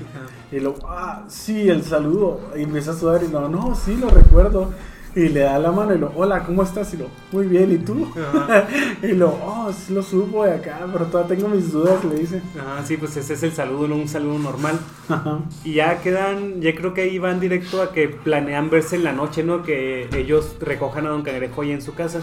Y 0.51 0.61
lo, 0.61 0.75
ah, 0.87 1.25
sí, 1.29 1.68
el 1.68 1.83
saludo. 1.83 2.41
Y 2.57 2.62
empieza 2.62 2.93
a 2.93 2.95
sudar 2.95 3.22
y 3.22 3.29
lo, 3.29 3.49
no, 3.49 3.75
sí, 3.75 3.97
lo 3.97 4.09
recuerdo. 4.09 4.72
Y 5.16 5.29
le 5.29 5.41
da 5.41 5.61
la 5.61 5.70
mano 5.70 5.95
y 5.95 5.99
lo, 5.99 6.12
hola, 6.16 6.43
¿cómo 6.45 6.64
estás? 6.64 6.93
Y 6.93 6.97
lo, 6.97 7.07
muy 7.31 7.47
bien, 7.47 7.70
¿y 7.70 7.79
tú? 7.79 8.12
y 9.03 9.12
lo, 9.12 9.29
oh, 9.29 9.72
sí 9.72 9.95
lo 9.95 10.03
supo 10.03 10.45
de 10.45 10.55
acá, 10.55 10.81
pero 10.93 11.07
todavía 11.07 11.37
tengo 11.37 11.49
mis 11.49 11.70
dudas, 11.70 12.05
le 12.05 12.16
dice. 12.16 12.43
Ah, 12.59 12.83
sí, 12.85 12.97
pues 12.97 13.16
ese 13.16 13.35
es 13.35 13.43
el 13.45 13.53
saludo, 13.53 13.87
no 13.87 13.95
un 13.95 14.09
saludo 14.09 14.41
normal. 14.41 14.77
Ajá. 15.09 15.39
Y 15.62 15.75
ya 15.75 16.01
quedan, 16.01 16.61
ya 16.61 16.75
creo 16.75 16.95
que 16.95 17.03
ahí 17.03 17.20
van 17.20 17.39
directo 17.39 17.81
a 17.81 17.93
que 17.93 18.09
planean 18.09 18.70
verse 18.70 18.97
en 18.97 19.05
la 19.05 19.12
noche, 19.12 19.45
¿no? 19.45 19.62
Que 19.62 20.09
ellos 20.16 20.57
recojan 20.61 21.07
a 21.07 21.11
Don 21.11 21.22
Cangrejo 21.22 21.62
ahí 21.62 21.70
en 21.70 21.83
su 21.83 21.95
casa. 21.95 22.20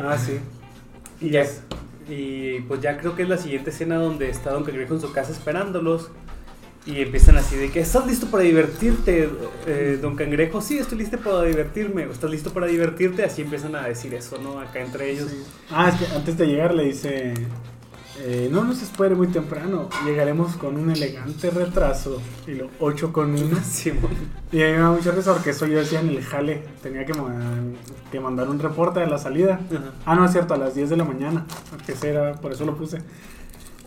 Ah, 0.00 0.16
sí. 0.16 0.38
Y 1.20 1.30
ya, 1.30 1.44
y 2.10 2.60
pues 2.62 2.80
ya 2.80 2.98
creo 2.98 3.14
que 3.14 3.22
es 3.22 3.28
la 3.28 3.38
siguiente 3.38 3.70
escena 3.70 3.96
donde 3.96 4.28
está 4.28 4.50
Don 4.50 4.64
Cangrejo 4.64 4.94
en 4.94 5.00
su 5.00 5.12
casa 5.12 5.32
esperándolos. 5.32 6.10
Y 6.86 7.02
empiezan 7.02 7.36
así 7.36 7.56
de 7.56 7.70
que, 7.70 7.80
¿estás 7.80 8.06
listo 8.06 8.28
para 8.28 8.42
divertirte, 8.42 9.28
eh, 9.66 9.98
Don 10.00 10.16
Cangrejo? 10.16 10.62
Sí, 10.62 10.78
estoy 10.78 10.98
listo 10.98 11.18
para 11.18 11.42
divertirme. 11.42 12.04
¿Estás 12.04 12.30
listo 12.30 12.52
para 12.52 12.66
divertirte? 12.66 13.22
Así 13.22 13.42
empiezan 13.42 13.76
a 13.76 13.86
decir 13.86 14.14
eso, 14.14 14.38
¿no? 14.38 14.58
Acá 14.58 14.80
entre 14.80 15.10
ellos. 15.10 15.30
Ah, 15.70 15.90
es 15.90 15.94
que 15.96 16.14
antes 16.14 16.38
de 16.38 16.46
llegar 16.46 16.74
le 16.74 16.84
dice, 16.84 17.34
eh, 18.22 18.50
no 18.52 18.64
nos 18.64 18.82
espere 18.82 19.14
muy 19.14 19.28
temprano, 19.28 19.88
llegaremos 20.04 20.54
con 20.56 20.76
un 20.76 20.90
elegante 20.90 21.50
retraso. 21.50 22.20
Y 22.46 22.52
lo 22.52 22.68
8 22.78 23.12
con 23.12 23.30
1. 23.30 23.56
Simón. 23.64 24.10
Y 24.52 24.62
a 24.62 24.66
mí 24.66 24.72
me 24.72 24.78
da 24.78 24.90
mucha 24.90 25.10
risa 25.10 25.32
porque 25.32 25.50
eso 25.50 25.66
yo 25.66 25.78
decía 25.78 26.00
en 26.00 26.10
el 26.10 26.22
jale, 26.22 26.62
tenía 26.82 27.06
que, 27.06 27.14
que 28.12 28.20
mandar 28.20 28.48
un 28.50 28.58
reporte 28.58 29.00
de 29.00 29.06
la 29.06 29.16
salida. 29.16 29.60
Ah, 30.04 30.14
no, 30.14 30.24
es 30.26 30.32
cierto, 30.32 30.52
a 30.52 30.58
las 30.58 30.74
10 30.74 30.90
de 30.90 30.96
la 30.98 31.04
mañana, 31.04 31.46
porque 31.70 31.92
ese 31.92 32.10
era, 32.10 32.34
por 32.34 32.52
eso 32.52 32.66
lo 32.66 32.76
puse. 32.76 32.98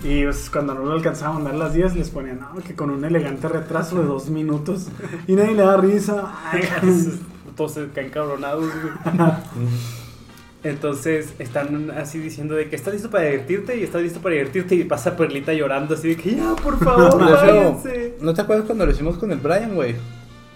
Y 0.03 0.23
pues, 0.23 0.49
cuando 0.49 0.73
no 0.73 0.83
lo 0.83 0.93
alcanzaba 0.93 1.31
a 1.31 1.33
mandar 1.35 1.55
las 1.55 1.73
10, 1.73 1.95
les 1.95 2.09
ponían, 2.09 2.39
no, 2.39 2.55
que 2.61 2.75
con 2.75 2.89
un 2.89 3.05
elegante 3.05 3.47
retraso 3.47 3.99
de 3.99 4.05
dos 4.05 4.29
minutos. 4.29 4.87
Y 5.27 5.33
nadie 5.33 5.53
le 5.53 5.63
da 5.63 5.77
risa. 5.77 6.33
Se 7.67 7.87
caen 7.89 8.09
cabronados, 8.09 8.65
güey. 8.65 9.13
Entonces 10.63 11.33
están 11.39 11.91
así 11.91 12.19
diciendo 12.19 12.55
de 12.55 12.69
que 12.69 12.75
estás 12.77 12.93
listo 12.93 13.09
para 13.09 13.25
divertirte 13.25 13.77
y 13.77 13.83
estás 13.83 14.01
listo 14.01 14.21
para 14.21 14.35
divertirte 14.35 14.75
y 14.75 14.83
pasa 14.85 15.17
Perlita 15.17 15.51
llorando 15.53 15.95
así 15.95 16.09
de 16.09 16.15
que 16.15 16.35
ya, 16.35 16.55
por 16.55 16.79
favor, 16.83 17.19
váyanse. 17.19 18.15
¿No 18.21 18.33
te 18.33 18.41
acuerdas 18.41 18.65
cuando 18.65 18.85
lo 18.85 18.91
hicimos 18.91 19.17
con 19.17 19.31
el 19.31 19.39
Brian, 19.39 19.75
güey? 19.75 19.95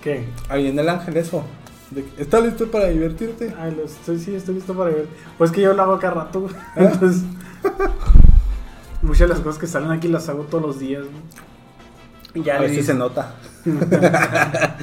¿Qué? 0.02 0.24
Ahí 0.48 0.68
en 0.68 0.80
el 0.80 0.88
ángel 0.88 1.18
eso. 1.18 1.44
De 1.92 2.04
que, 2.04 2.22
¿Estás 2.22 2.44
listo 2.44 2.72
para 2.72 2.88
divertirte? 2.88 3.54
Ay, 3.60 3.74
lo 3.76 3.84
estoy, 3.84 4.20
sí, 4.20 4.34
estoy 4.34 4.56
listo 4.56 4.74
para 4.74 4.92
ver. 4.92 5.08
Pues 5.38 5.52
que 5.52 5.62
yo 5.62 5.74
lo 5.74 5.84
hago 5.84 6.00
cada 6.00 6.14
rato, 6.14 6.42
güey. 6.42 6.54
¿Eh? 6.54 6.90
Entonces, 6.92 7.24
muchas 9.02 9.20
de 9.22 9.28
las 9.28 9.40
cosas 9.40 9.60
que 9.60 9.68
salen 9.68 9.92
aquí 9.92 10.08
las 10.08 10.30
hago 10.30 10.44
todos 10.44 10.64
los 10.64 10.80
días, 10.80 11.04
güey. 11.04 12.46
Ya 12.46 12.58
a 12.58 12.62
ver 12.62 12.70
si 12.70 12.84
se 12.84 12.94
nota. 12.94 13.36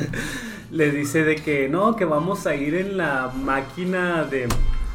le 0.71 0.91
dice 0.91 1.25
de 1.25 1.37
que 1.37 1.69
no, 1.69 1.95
que 1.97 2.05
vamos 2.05 2.47
a 2.47 2.55
ir 2.55 2.75
en 2.75 2.97
la 2.97 3.31
máquina 3.35 4.25
de... 4.25 4.49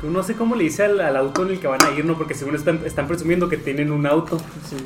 No 0.04 0.24
sé 0.24 0.36
cómo 0.36 0.56
le 0.56 0.64
dice 0.64 0.84
al, 0.84 1.00
al 1.02 1.18
auto 1.18 1.44
en 1.44 1.50
el 1.52 1.60
que 1.60 1.68
van 1.68 1.84
a 1.84 1.92
ir, 1.92 2.06
¿no? 2.06 2.18
Porque 2.18 2.34
según 2.34 2.56
están, 2.56 2.80
están 2.86 3.08
presumiendo 3.08 3.50
que 3.50 3.58
tienen 3.58 3.92
un 3.92 4.06
auto. 4.06 4.38
Sí. 4.70 4.78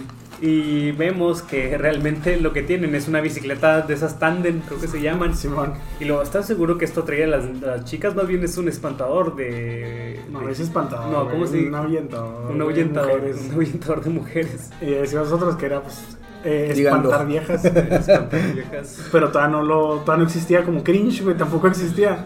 Y 0.41 0.91
vemos 0.91 1.41
que 1.41 1.77
realmente 1.77 2.37
lo 2.37 2.51
que 2.51 2.63
tienen 2.63 2.95
es 2.95 3.07
una 3.07 3.21
bicicleta 3.21 3.81
de 3.81 3.93
esas 3.93 4.19
tandem, 4.19 4.59
creo 4.61 4.79
que 4.81 4.87
se 4.87 4.99
llaman. 5.01 5.37
Simón. 5.37 5.73
Y 5.99 6.05
luego, 6.05 6.21
¿estás 6.23 6.47
seguro 6.47 6.77
que 6.77 6.83
esto 6.85 7.03
traía 7.03 7.25
a 7.25 7.29
las, 7.29 7.45
las 7.61 7.85
chicas? 7.85 8.13
Más 8.15 8.27
bien 8.27 8.43
es 8.43 8.57
un 8.57 8.67
espantador 8.67 9.35
de... 9.37 10.19
No, 10.31 10.41
de- 10.41 10.51
es 10.51 10.59
espantador. 10.59 11.11
No, 11.11 11.29
¿cómo 11.29 11.45
se 11.47 11.65
Un 11.67 11.75
ahuyentador. 11.75 12.51
Un 12.51 12.57
de 12.57 12.63
ahuyentador, 12.63 13.19
mujeres. 13.21 13.41
un 13.47 13.53
ahuyentador 13.53 14.03
de 14.03 14.09
mujeres. 14.09 14.69
Y 14.81 14.85
decíamos 14.87 15.29
nosotros 15.29 15.55
que 15.55 15.65
era, 15.67 15.81
pues, 15.81 16.17
eh, 16.43 16.73
espantar 16.75 17.25
viejas. 17.25 17.63
Espantar 17.65 18.53
viejas. 18.53 18.99
Pero 19.13 19.31
todavía 19.31 19.55
no, 19.57 19.63
lo, 19.63 19.99
todavía 19.99 20.23
no 20.23 20.27
existía 20.29 20.63
como 20.65 20.83
cringe, 20.83 21.21
güey. 21.23 21.37
Tampoco 21.37 21.67
existía. 21.67 22.25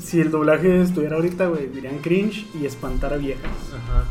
Si 0.00 0.20
el 0.20 0.30
doblaje 0.30 0.80
estuviera 0.82 1.16
ahorita, 1.16 1.46
güey, 1.46 1.66
dirían 1.68 1.98
cringe 1.98 2.46
y 2.54 2.64
espantar 2.66 3.12
a 3.12 3.16
viejas. 3.16 3.44
Ajá. 3.70 4.04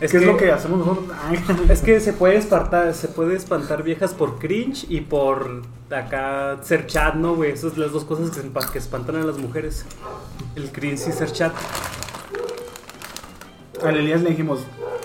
Es 0.00 0.10
¿Qué 0.12 0.18
que, 0.18 0.24
es 0.24 0.30
lo 0.30 0.36
que 0.36 0.50
hacemos 0.52 0.78
nosotros? 0.80 1.06
Ay, 1.28 1.38
Es 1.70 1.80
que 1.80 2.00
se 2.00 2.12
puede 2.12 2.36
espantar, 2.36 2.92
se 2.92 3.08
puede 3.08 3.34
espantar 3.36 3.82
viejas 3.82 4.12
por 4.14 4.38
cringe 4.38 4.84
y 4.90 5.00
por 5.02 5.62
acá 5.90 6.58
ser 6.62 6.86
chat, 6.86 7.14
¿no, 7.14 7.34
güey? 7.34 7.52
Esas 7.52 7.72
son 7.72 7.80
las 7.82 7.92
dos 7.92 8.04
cosas 8.04 8.30
que, 8.30 8.40
espa- 8.42 8.68
que 8.70 8.78
espantan 8.78 9.16
a 9.16 9.20
las 9.24 9.38
mujeres. 9.38 9.86
El 10.54 10.70
cringe 10.72 11.08
y 11.08 11.12
ser 11.12 11.30
chat. 11.32 11.52
Al 13.82 13.96
Elías 13.96 14.22
le 14.22 14.30
dijimos, 14.30 14.60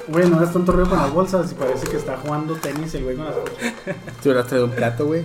güey, 0.08 0.30
no 0.30 0.38
hagas 0.38 0.52
tanto 0.54 0.72
ruido 0.72 0.90
con 0.90 0.98
las 1.00 1.12
bolsas 1.14 1.52
y 1.52 1.56
parece 1.56 1.88
que 1.88 1.98
está 1.98 2.18
jugando 2.18 2.56
tenis 2.56 2.94
el 2.96 3.04
güey 3.04 3.16
con 3.16 3.26
las 3.26 3.36
bolsas. 3.36 3.58
Te 4.22 4.30
hubieras 4.30 4.48
traído 4.48 4.66
un 4.68 4.72
plato, 4.74 5.06
güey. 5.06 5.24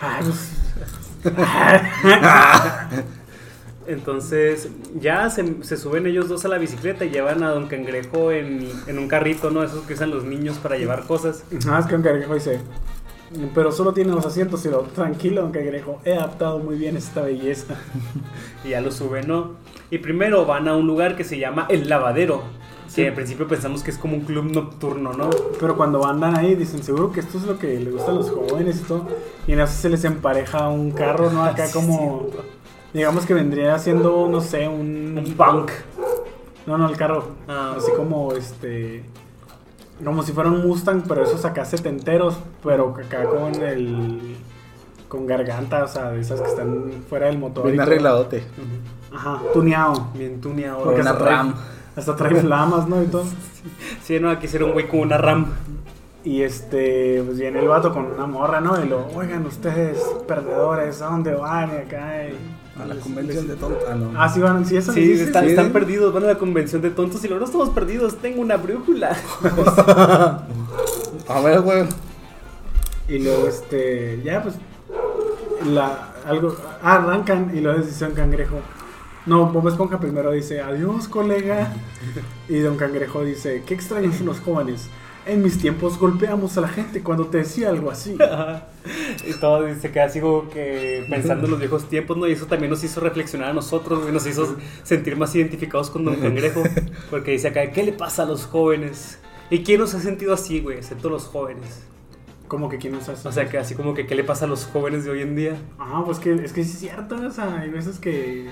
Ay, 0.00 0.24
pues, 0.24 0.50
Entonces, 3.86 4.68
ya 5.00 5.28
se, 5.30 5.64
se 5.64 5.76
suben 5.76 6.06
ellos 6.06 6.28
dos 6.28 6.44
a 6.44 6.48
la 6.48 6.58
bicicleta 6.58 7.04
y 7.04 7.10
llevan 7.10 7.42
a 7.42 7.50
Don 7.50 7.66
Cangrejo 7.66 8.30
en, 8.30 8.68
en 8.86 8.98
un 8.98 9.08
carrito, 9.08 9.50
¿no? 9.50 9.62
Esos 9.62 9.84
que 9.84 9.94
usan 9.94 10.10
los 10.10 10.24
niños 10.24 10.58
para 10.58 10.76
llevar 10.76 11.04
cosas. 11.06 11.44
nada 11.50 11.78
más 11.78 11.86
que 11.86 11.94
un 11.94 12.02
cangrejo 12.02 12.34
dice, 12.34 12.60
pero 13.54 13.72
solo 13.72 13.92
tiene 13.92 14.12
los 14.12 14.26
asientos 14.26 14.64
y 14.66 14.68
lo 14.68 14.82
tranquilo, 14.82 15.42
don 15.42 15.52
cangrejo, 15.52 16.00
he 16.04 16.14
adaptado 16.14 16.58
muy 16.58 16.76
bien 16.76 16.96
esta 16.96 17.22
belleza. 17.22 17.74
Y 18.64 18.70
ya 18.70 18.80
lo 18.80 18.92
suben, 18.92 19.26
¿no? 19.26 19.56
Y 19.90 19.98
primero 19.98 20.46
van 20.46 20.68
a 20.68 20.76
un 20.76 20.86
lugar 20.86 21.16
que 21.16 21.24
se 21.24 21.38
llama 21.38 21.66
El 21.68 21.88
Lavadero. 21.88 22.42
Sí. 22.86 23.02
Que 23.02 23.08
al 23.08 23.14
principio 23.14 23.48
pensamos 23.48 23.82
que 23.82 23.90
es 23.90 23.98
como 23.98 24.14
un 24.14 24.20
club 24.20 24.52
nocturno, 24.52 25.14
¿no? 25.14 25.30
Pero 25.58 25.76
cuando 25.76 26.06
andan 26.06 26.36
ahí 26.36 26.54
dicen, 26.54 26.82
seguro 26.82 27.10
que 27.10 27.20
esto 27.20 27.38
es 27.38 27.44
lo 27.44 27.58
que 27.58 27.80
le 27.80 27.90
gusta 27.90 28.12
a 28.12 28.14
los 28.14 28.30
jóvenes 28.30 28.80
y 28.80 28.84
todo. 28.84 29.08
Y 29.46 29.52
en 29.52 29.60
eso 29.60 29.72
se 29.72 29.88
les 29.88 30.04
empareja 30.04 30.68
un 30.68 30.92
carro, 30.92 31.30
¿no? 31.30 31.42
Acá 31.42 31.66
como, 31.72 32.28
digamos 32.92 33.26
que 33.26 33.34
vendría 33.34 33.78
siendo, 33.78 34.28
no 34.28 34.40
sé, 34.40 34.68
un... 34.68 35.16
Un 35.18 35.34
punk. 35.34 35.70
No, 36.66 36.78
no, 36.78 36.88
el 36.88 36.96
carro. 36.96 37.24
Ah. 37.48 37.74
Así 37.76 37.90
como 37.96 38.32
este. 38.34 39.04
Como 40.04 40.22
si 40.22 40.32
fuera 40.32 40.48
un 40.50 40.66
Mustang, 40.66 41.02
pero 41.08 41.22
esos 41.24 41.44
acá 41.44 41.64
setenteros, 41.64 42.36
pero 42.62 42.94
acá 42.96 43.24
con 43.24 43.54
el. 43.62 44.36
con 45.08 45.26
garganta, 45.26 45.84
o 45.84 45.88
sea, 45.88 46.10
de 46.10 46.20
esas 46.20 46.40
que 46.40 46.48
están 46.48 47.02
fuera 47.08 47.26
del 47.26 47.38
motor. 47.38 47.66
Bien 47.66 47.80
arregladote. 47.80 48.38
Ujú. 48.38 49.16
Ajá, 49.16 49.42
tuneado. 49.52 50.08
Bien 50.14 50.40
tuneado. 50.40 50.84
Porque 50.84 51.00
Una 51.00 51.10
hasta 51.10 51.24
trae- 51.24 51.28
RAM. 51.36 51.54
Hasta 51.96 52.16
trae 52.16 52.34
flamas, 52.36 52.88
¿no? 52.88 53.02
Y 53.02 53.06
todo. 53.06 53.24
Sí, 54.04 54.18
no, 54.18 54.30
aquí 54.30 54.48
será 54.48 54.64
un 54.64 54.72
güey 54.72 54.88
con 54.88 55.00
una 55.00 55.18
RAM. 55.18 55.46
Y 56.24 56.42
este, 56.42 57.22
pues 57.24 57.38
viene 57.38 57.58
el 57.60 57.68
vato 57.68 57.92
con 57.92 58.06
una 58.06 58.26
morra, 58.26 58.60
¿no? 58.60 58.80
Y 58.84 58.88
lo, 58.88 59.06
oigan, 59.14 59.44
ustedes, 59.46 59.98
perdedores, 60.26 61.00
¿a 61.02 61.06
dónde 61.06 61.34
van? 61.34 61.70
Y 61.72 61.76
acá. 61.76 62.24
y- 62.28 62.61
A 62.80 62.86
la 62.86 62.94
convención 62.96 63.46
de 63.48 63.56
tonta. 63.56 63.78
Ah, 63.90 63.94
no. 63.94 64.12
Ah, 64.16 64.28
sí 64.28 64.40
van, 64.40 64.64
sí, 64.64 64.76
eso 64.76 64.92
Sí, 64.92 65.16
sí, 65.16 65.22
están, 65.24 65.44
sí. 65.44 65.50
están 65.50 65.72
perdidos, 65.72 66.12
van 66.14 66.24
a 66.24 66.28
la 66.28 66.38
convención 66.38 66.80
de 66.80 66.90
tontos 66.90 67.22
y 67.22 67.28
luego 67.28 67.40
no 67.40 67.46
estamos 67.46 67.70
perdidos, 67.70 68.16
tengo 68.16 68.40
una 68.40 68.56
brújula. 68.56 69.16
A 71.28 71.40
ver, 71.40 71.60
güey. 71.60 71.84
Y 73.08 73.18
luego, 73.18 73.46
este, 73.46 74.22
ya 74.24 74.42
pues, 74.42 74.54
la, 75.66 76.14
algo, 76.26 76.56
ah, 76.82 76.96
arrancan 76.96 77.50
y 77.54 77.60
luego 77.60 77.82
un 77.82 78.12
cangrejo. 78.12 78.60
No, 79.26 79.46
Bob 79.46 79.68
Esponja 79.68 80.00
primero 80.00 80.32
dice, 80.32 80.60
adiós, 80.60 81.06
colega. 81.08 81.72
Y 82.48 82.58
Don 82.58 82.76
Cangrejo 82.76 83.24
dice, 83.24 83.62
qué 83.64 83.74
extraños 83.74 84.16
son 84.16 84.26
los 84.26 84.40
jóvenes. 84.40 84.88
En 85.24 85.42
mis 85.42 85.58
tiempos 85.58 85.98
golpeamos 85.98 86.58
a 86.58 86.62
la 86.62 86.68
gente 86.68 87.02
cuando 87.02 87.26
te 87.26 87.38
decía 87.38 87.70
algo 87.70 87.90
así. 87.90 88.16
y 89.26 89.32
todo 89.34 89.68
y 89.68 89.74
se 89.76 89.92
queda 89.92 90.06
así 90.06 90.20
como 90.20 90.48
que 90.48 91.06
pensando 91.08 91.44
en 91.44 91.52
los 91.52 91.60
viejos 91.60 91.88
tiempos, 91.88 92.16
¿no? 92.16 92.26
Y 92.26 92.32
eso 92.32 92.46
también 92.46 92.70
nos 92.70 92.82
hizo 92.82 93.00
reflexionar 93.00 93.50
a 93.50 93.52
nosotros, 93.52 94.00
güey, 94.00 94.12
nos 94.12 94.26
hizo 94.26 94.56
sentir 94.82 95.16
más 95.16 95.34
identificados 95.36 95.90
con 95.90 96.04
Don 96.04 96.16
Cangrejo. 96.16 96.62
Porque 97.10 97.32
dice 97.32 97.48
acá, 97.48 97.70
¿qué 97.70 97.84
le 97.84 97.92
pasa 97.92 98.24
a 98.24 98.26
los 98.26 98.46
jóvenes? 98.46 99.20
¿Y 99.48 99.62
quién 99.62 99.80
nos 99.80 99.94
ha 99.94 100.00
sentido 100.00 100.34
así, 100.34 100.60
güey? 100.60 100.78
Excepto 100.78 101.08
los 101.08 101.26
jóvenes. 101.26 101.84
Como 102.48 102.68
que 102.68 102.78
quién 102.78 102.94
nos 102.94 103.08
hace. 103.08 103.28
O 103.28 103.32
sea, 103.32 103.48
que 103.48 103.58
así 103.58 103.74
como 103.74 103.94
que, 103.94 104.06
¿qué 104.06 104.14
le 104.14 104.24
pasa 104.24 104.46
a 104.46 104.48
los 104.48 104.64
jóvenes 104.64 105.04
de 105.04 105.10
hoy 105.10 105.22
en 105.22 105.36
día? 105.36 105.56
Ah, 105.78 106.02
pues 106.04 106.18
que 106.18 106.34
es 106.34 106.52
que 106.52 106.64
sí 106.64 106.72
es 106.72 106.78
cierto, 106.80 107.14
o 107.14 107.30
sea, 107.30 107.60
hay 107.60 107.70
veces 107.70 107.98
que, 107.98 108.48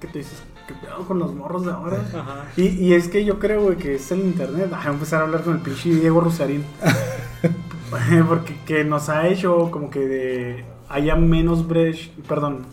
que 0.00 0.06
te 0.06 0.18
dices, 0.18 0.42
¿qué 0.66 0.74
pedo 0.74 1.06
con 1.06 1.18
los 1.18 1.34
morros 1.34 1.64
de 1.64 1.72
ahora? 1.72 1.98
Ajá. 2.14 2.44
Y, 2.56 2.68
y 2.68 2.94
es 2.94 3.08
que 3.08 3.24
yo 3.24 3.38
creo, 3.38 3.62
güey, 3.62 3.76
que 3.76 3.94
es 3.94 4.10
el 4.12 4.20
internet. 4.20 4.68
Voy 4.70 4.78
a 4.82 4.88
empezar 4.88 5.20
a 5.20 5.24
hablar 5.24 5.42
con 5.42 5.54
el 5.54 5.60
pinche 5.60 5.90
Diego 5.90 6.20
Rosarín. 6.20 6.64
Porque 8.28 8.58
que 8.64 8.84
nos 8.84 9.08
ha 9.08 9.28
hecho 9.28 9.70
como 9.70 9.90
que 9.90 10.00
de 10.00 10.64
haya 10.88 11.16
menos 11.16 11.66
brecha. 11.66 12.10
Perdón. 12.28 12.66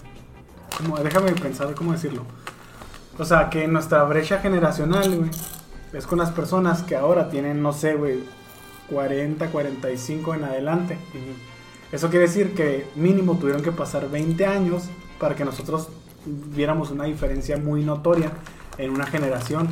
Como, 0.77 0.97
déjame 0.97 1.31
pensar 1.33 1.73
cómo 1.75 1.91
decirlo. 1.91 2.23
O 3.17 3.25
sea, 3.25 3.49
que 3.49 3.67
nuestra 3.67 4.03
brecha 4.03 4.39
generacional, 4.39 5.15
güey, 5.15 5.29
es 5.93 6.07
con 6.07 6.17
las 6.17 6.31
personas 6.31 6.81
que 6.81 6.95
ahora 6.95 7.29
tienen, 7.29 7.61
no 7.61 7.71
sé, 7.71 7.93
güey, 7.93 8.23
40, 8.89 9.47
45 9.51 10.33
en 10.33 10.43
adelante. 10.45 10.97
Eso 11.91 12.09
quiere 12.09 12.25
decir 12.25 12.55
que 12.55 12.87
mínimo 12.95 13.37
tuvieron 13.37 13.61
que 13.61 13.71
pasar 13.71 14.09
20 14.09 14.47
años 14.47 14.85
para 15.19 15.35
que 15.35 15.45
nosotros 15.45 15.89
viéramos 16.25 16.91
una 16.91 17.05
diferencia 17.05 17.57
muy 17.57 17.83
notoria 17.83 18.31
en 18.77 18.91
una 18.91 19.05
generación. 19.05 19.67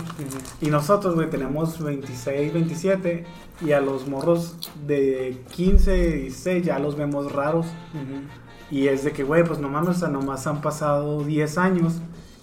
Y 0.61 0.67
nosotros, 0.69 1.15
güey, 1.15 1.29
tenemos 1.29 1.81
26, 1.83 2.53
27 2.53 3.25
y 3.65 3.71
a 3.71 3.79
los 3.81 4.07
morros 4.07 4.57
de 4.85 5.41
15, 5.51 6.17
16 6.17 6.63
ya 6.65 6.79
los 6.79 6.95
vemos 6.95 7.31
raros. 7.31 7.65
Y 8.69 8.87
es 8.87 9.03
de 9.03 9.11
que, 9.11 9.23
güey, 9.23 9.43
pues 9.43 9.59
no 9.59 9.69
mames, 9.69 9.97
o 9.97 9.99
sea, 9.99 10.07
nomás 10.09 10.47
han 10.47 10.61
pasado 10.61 11.23
10 11.23 11.57
años 11.57 11.95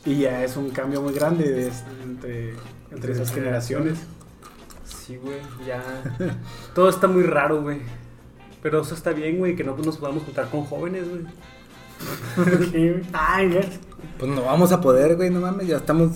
y 0.04 0.20
ya 0.20 0.44
es 0.44 0.56
un 0.56 0.70
cambio 0.70 1.00
muy 1.00 1.12
grande 1.14 1.50
de- 1.50 1.72
entre, 2.04 2.54
entre 2.90 3.12
esas 3.12 3.32
generaciones. 3.32 3.98
Sí, 4.84 5.16
güey, 5.16 5.38
ya. 5.66 5.82
Todo 6.74 6.88
está 6.90 7.06
muy 7.06 7.22
raro, 7.22 7.62
güey. 7.62 7.80
Pero 8.62 8.80
eso 8.82 8.94
está 8.94 9.12
bien, 9.12 9.38
güey, 9.38 9.54
que 9.56 9.64
no 9.64 9.76
nos 9.76 9.96
podamos 9.96 10.22
juntar 10.24 10.50
con 10.50 10.64
jóvenes, 10.64 11.08
güey. 11.08 11.22
Sí, 12.72 12.88
güey. 12.90 13.02
Ay, 13.12 13.48
güey. 13.48 13.68
Pues 14.18 14.30
no 14.32 14.42
vamos 14.42 14.72
a 14.72 14.80
poder, 14.80 15.16
güey, 15.16 15.30
no 15.30 15.40
mames, 15.40 15.66
ya 15.66 15.76
estamos. 15.76 16.12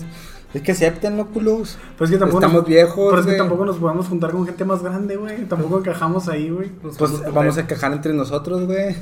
Es 0.53 0.61
que 0.61 0.71
aceptenlo, 0.73 1.27
culos. 1.27 1.77
Pues 1.97 2.11
que 2.11 2.17
tampoco 2.17 2.39
Estamos 2.39 2.61
nos- 2.61 2.67
viejos, 2.69 3.09
Pero 3.09 3.21
es 3.21 3.27
que 3.27 3.37
tampoco 3.37 3.65
nos 3.65 3.77
podemos 3.77 4.07
juntar 4.07 4.31
con 4.31 4.45
gente 4.45 4.65
más 4.65 4.83
grande, 4.83 5.15
güey. 5.15 5.45
Tampoco 5.45 5.79
encajamos 5.79 6.27
ahí, 6.29 6.49
güey. 6.49 6.69
Pues 6.69 6.97
vamos 7.33 7.57
a 7.57 7.65
quejar 7.65 7.91
entre 7.93 8.13
nosotros, 8.13 8.65
güey. 8.65 8.95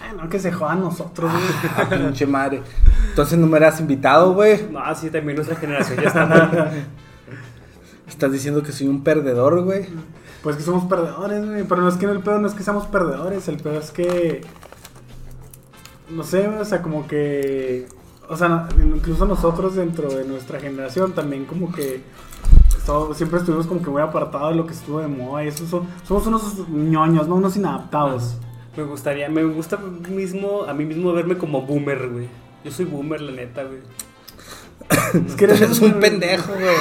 Ay, 0.00 0.16
no, 0.16 0.28
que 0.28 0.40
se 0.40 0.50
jodan 0.50 0.80
nosotros, 0.80 1.30
güey. 1.30 1.44
Ah, 1.76 1.86
pinche 1.90 2.26
madre. 2.26 2.62
Entonces 3.10 3.38
no 3.38 3.46
me 3.46 3.58
eras 3.58 3.78
invitado, 3.80 4.34
güey. 4.34 4.66
No, 4.72 4.80
sí, 4.96 5.08
también 5.10 5.36
nuestra 5.36 5.56
generación 5.56 6.00
ya 6.00 6.08
está 6.08 6.26
mal. 6.26 6.70
Estás 8.08 8.32
diciendo 8.32 8.62
que 8.62 8.72
soy 8.72 8.88
un 8.88 9.04
perdedor, 9.04 9.62
güey. 9.62 9.86
Pues 10.42 10.56
que 10.56 10.62
somos 10.62 10.84
perdedores, 10.86 11.44
güey. 11.46 11.62
Pero 11.64 11.82
no 11.82 11.88
es 11.88 11.94
que 11.96 12.06
el 12.06 12.20
pedo 12.20 12.38
no 12.40 12.48
es 12.48 12.54
que 12.54 12.62
seamos 12.62 12.86
perdedores. 12.86 13.46
El 13.48 13.58
pedo 13.58 13.78
es 13.78 13.90
que. 13.90 14.40
No 16.10 16.22
sé, 16.22 16.46
o 16.48 16.64
sea, 16.64 16.82
como 16.82 17.06
que. 17.06 17.86
O 18.28 18.36
sea, 18.36 18.68
incluso 18.78 19.24
nosotros 19.26 19.74
dentro 19.74 20.08
de 20.10 20.24
nuestra 20.24 20.60
generación 20.60 21.12
también, 21.12 21.44
como 21.44 21.72
que. 21.72 22.02
todo- 22.86 23.12
siempre 23.14 23.38
estuvimos 23.40 23.66
como 23.66 23.82
que 23.82 23.90
muy 23.90 24.00
apartados 24.02 24.50
de 24.50 24.56
lo 24.56 24.66
que 24.66 24.72
estuvo 24.72 25.00
de 25.00 25.08
moda. 25.08 25.44
Y 25.44 25.48
eso 25.48 25.66
son- 25.66 25.86
somos 26.06 26.26
unos 26.26 26.68
ñoños, 26.68 27.28
¿no? 27.28 27.34
Unos 27.36 27.56
inadaptados. 27.56 28.36
Me 28.76 28.82
gustaría, 28.84 29.28
me 29.28 29.44
gusta 29.44 29.76
mismo, 30.08 30.62
a 30.64 30.72
mí 30.72 30.84
mismo 30.84 31.12
verme 31.12 31.36
como 31.36 31.62
boomer, 31.62 32.08
güey. 32.08 32.28
Yo 32.64 32.70
soy 32.70 32.84
boomer, 32.86 33.20
la 33.20 33.32
neta, 33.32 33.64
güey. 33.64 33.80
Es 35.26 35.34
que 35.34 35.44
eres 35.44 35.60
Eres 35.62 35.80
un 35.80 35.94
pendejo, 36.00 36.52
güey. 36.52 36.76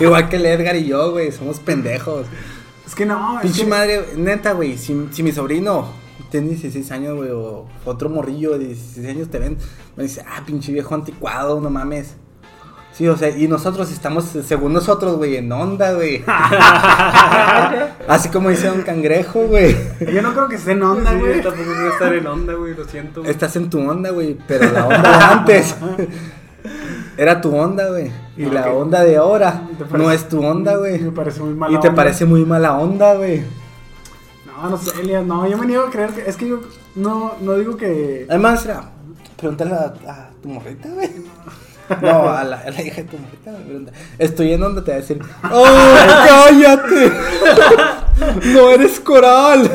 Igual 0.00 0.28
que 0.28 0.36
el 0.36 0.46
Edgar 0.46 0.74
y 0.76 0.86
yo, 0.86 1.12
güey. 1.12 1.30
Somos 1.32 1.60
pendejos. 1.60 2.26
Es 2.86 2.94
que 2.94 3.06
no, 3.06 3.36
es 3.36 3.42
Pinche 3.42 3.62
que- 3.64 3.68
madre, 3.70 4.04
neta, 4.16 4.52
güey. 4.52 4.76
Si, 4.78 5.08
si 5.12 5.22
mi 5.22 5.32
sobrino 5.32 5.86
tiene 6.30 6.48
16 6.50 6.90
años, 6.92 7.16
güey, 7.16 7.30
o 7.30 7.66
otro 7.84 8.08
morrillo 8.08 8.58
de 8.58 8.66
16 8.66 9.08
años 9.08 9.28
te 9.28 9.38
ven, 9.38 9.56
me 9.96 10.04
dice, 10.04 10.24
ah, 10.28 10.42
pinche 10.46 10.72
viejo 10.72 10.94
anticuado, 10.94 11.60
no 11.60 11.70
mames. 11.70 12.16
Sí, 12.92 13.08
o 13.08 13.16
sea, 13.16 13.28
y 13.36 13.48
nosotros 13.48 13.90
estamos, 13.90 14.24
según 14.46 14.72
nosotros, 14.72 15.16
güey, 15.16 15.36
en 15.36 15.50
onda, 15.50 15.92
güey. 15.94 16.22
Así 18.08 18.28
como 18.28 18.50
dice 18.50 18.70
un 18.70 18.82
cangrejo, 18.82 19.40
güey. 19.48 19.76
Yo 20.12 20.22
no 20.22 20.32
creo 20.32 20.48
que 20.48 20.56
esté 20.56 20.72
en 20.72 20.82
onda, 20.84 21.10
Sí, 21.12 21.18
güey. 21.18 21.36
yo 21.42 21.50
tampoco 21.50 21.70
voy 21.76 21.86
a 21.88 21.92
estar 21.92 22.14
en 22.14 22.26
onda, 22.26 22.52
güey, 22.54 22.74
lo 22.74 22.84
siento. 22.84 23.20
güey. 23.20 23.32
Estás 23.32 23.56
en 23.56 23.68
tu 23.70 23.80
onda, 23.80 24.10
güey, 24.10 24.36
pero 24.46 24.70
la 24.70 24.86
onda 24.86 25.18
de 25.18 25.24
antes 25.24 25.74
era 27.16 27.40
tu 27.40 27.54
onda, 27.56 27.88
güey. 27.88 28.10
Y 28.36 28.44
la 28.46 28.68
Ok. 28.70 28.76
onda 28.82 29.02
de 29.04 29.16
ahora 29.16 29.62
no 29.92 30.10
es 30.10 30.28
tu 30.28 30.44
onda, 30.44 30.76
güey. 30.76 31.00
Me 31.00 31.10
parece 31.12 31.40
muy 31.40 31.54
mala 31.54 31.76
Y 31.76 31.80
te 31.80 31.88
onda. 31.88 31.96
parece 31.96 32.24
muy 32.26 32.44
mala 32.44 32.74
onda, 32.78 33.14
güey. 33.14 33.42
No, 34.56 34.70
no 34.70 34.78
sé, 34.78 35.00
Elias, 35.00 35.24
no, 35.24 35.46
yo 35.48 35.58
me 35.58 35.66
niego 35.66 35.84
a 35.84 35.90
creer 35.90 36.10
que. 36.10 36.28
Es 36.28 36.36
que 36.36 36.48
yo 36.48 36.60
no, 36.94 37.34
no 37.40 37.54
digo 37.54 37.76
que. 37.76 38.26
Además, 38.28 38.64
era, 38.64 38.90
pregúntale 39.36 39.74
a, 39.74 39.94
a 40.08 40.30
tu 40.42 40.48
morrita, 40.48 40.88
güey. 40.88 41.10
No, 42.00 42.28
a 42.30 42.44
la, 42.44 42.58
a 42.60 42.70
la 42.70 42.82
hija 42.82 43.02
de 43.02 43.04
tu 43.04 43.18
morrita, 43.18 43.50
me 43.50 43.58
pregunta. 43.58 43.92
Estoy 44.18 44.52
en 44.52 44.62
onda, 44.62 44.82
te 44.82 44.90
va 44.92 44.96
a 44.96 45.00
decir, 45.00 45.20
¡Oh, 45.52 45.64
cállate! 46.26 47.12
¡No 48.54 48.70
eres 48.70 49.00
coral! 49.00 49.70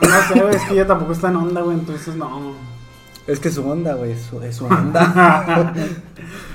No 0.00 0.28
sé, 0.28 0.40
güey, 0.40 0.54
es 0.54 0.62
que 0.62 0.74
ella 0.74 0.86
tampoco 0.86 1.12
está 1.12 1.28
en 1.28 1.36
onda, 1.36 1.60
güey, 1.62 1.78
entonces 1.78 2.14
no. 2.14 2.52
Es 3.28 3.40
que 3.40 3.50
su 3.50 3.68
onda, 3.68 3.92
güey, 3.92 4.12
es 4.12 4.22
su, 4.22 4.42
es 4.42 4.56
su 4.56 4.64
onda. 4.66 5.74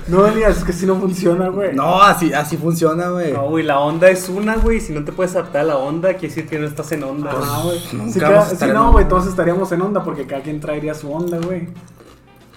No, 0.08 0.26
Elias, 0.26 0.58
es 0.58 0.64
que 0.64 0.72
si 0.72 0.86
no 0.86 0.96
funciona, 0.96 1.48
güey. 1.48 1.72
No, 1.72 2.02
así, 2.02 2.32
así 2.32 2.56
funciona, 2.56 3.10
güey. 3.10 3.32
No, 3.32 3.48
güey, 3.48 3.64
la 3.64 3.78
onda 3.78 4.10
es 4.10 4.28
una, 4.28 4.56
güey. 4.56 4.80
Si 4.80 4.92
no 4.92 5.04
te 5.04 5.12
puedes 5.12 5.36
adaptar 5.36 5.62
a 5.62 5.64
la 5.64 5.76
onda, 5.78 6.14
quiere 6.14 6.34
decir 6.34 6.48
que 6.48 6.58
no 6.58 6.66
estás 6.66 6.90
en 6.90 7.04
onda. 7.04 7.30
Ah, 7.32 7.62
güey. 7.64 7.80
En 7.92 8.74
no, 8.74 8.90
güey, 8.90 9.06
todos 9.06 9.28
estaríamos 9.28 9.70
en 9.70 9.82
onda 9.82 10.02
porque 10.02 10.26
cada 10.26 10.42
quien 10.42 10.58
traería 10.58 10.94
su 10.94 11.12
onda, 11.12 11.38
güey. 11.38 11.68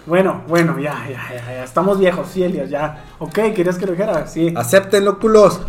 Bueno, 0.07 0.41
bueno, 0.47 0.79
ya, 0.79 1.05
ya, 1.07 1.21
ya, 1.29 1.53
ya. 1.53 1.63
Estamos 1.63 1.99
viejos, 1.99 2.27
sí, 2.33 2.41
Elias, 2.41 2.71
ya. 2.71 3.05
Ok, 3.19 3.35
¿querías 3.55 3.77
que 3.77 3.85
lo 3.85 3.91
dijera? 3.91 4.25
Sí, 4.25 4.51
Acéptenlo, 4.55 5.19
culos. 5.19 5.61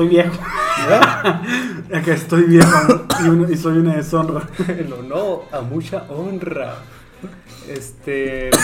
Estoy 0.00 0.08
viejo. 0.08 0.38
Es 1.90 2.04
que 2.04 2.12
estoy 2.12 2.42
viejo 2.44 3.04
y, 3.24 3.28
uno- 3.28 3.50
y 3.50 3.56
soy 3.56 3.78
una 3.78 3.96
deshonra. 3.96 4.42
El 4.68 4.92
honor 4.92 5.42
a 5.52 5.60
mucha 5.60 6.04
honra. 6.08 6.76
Este. 7.68 8.50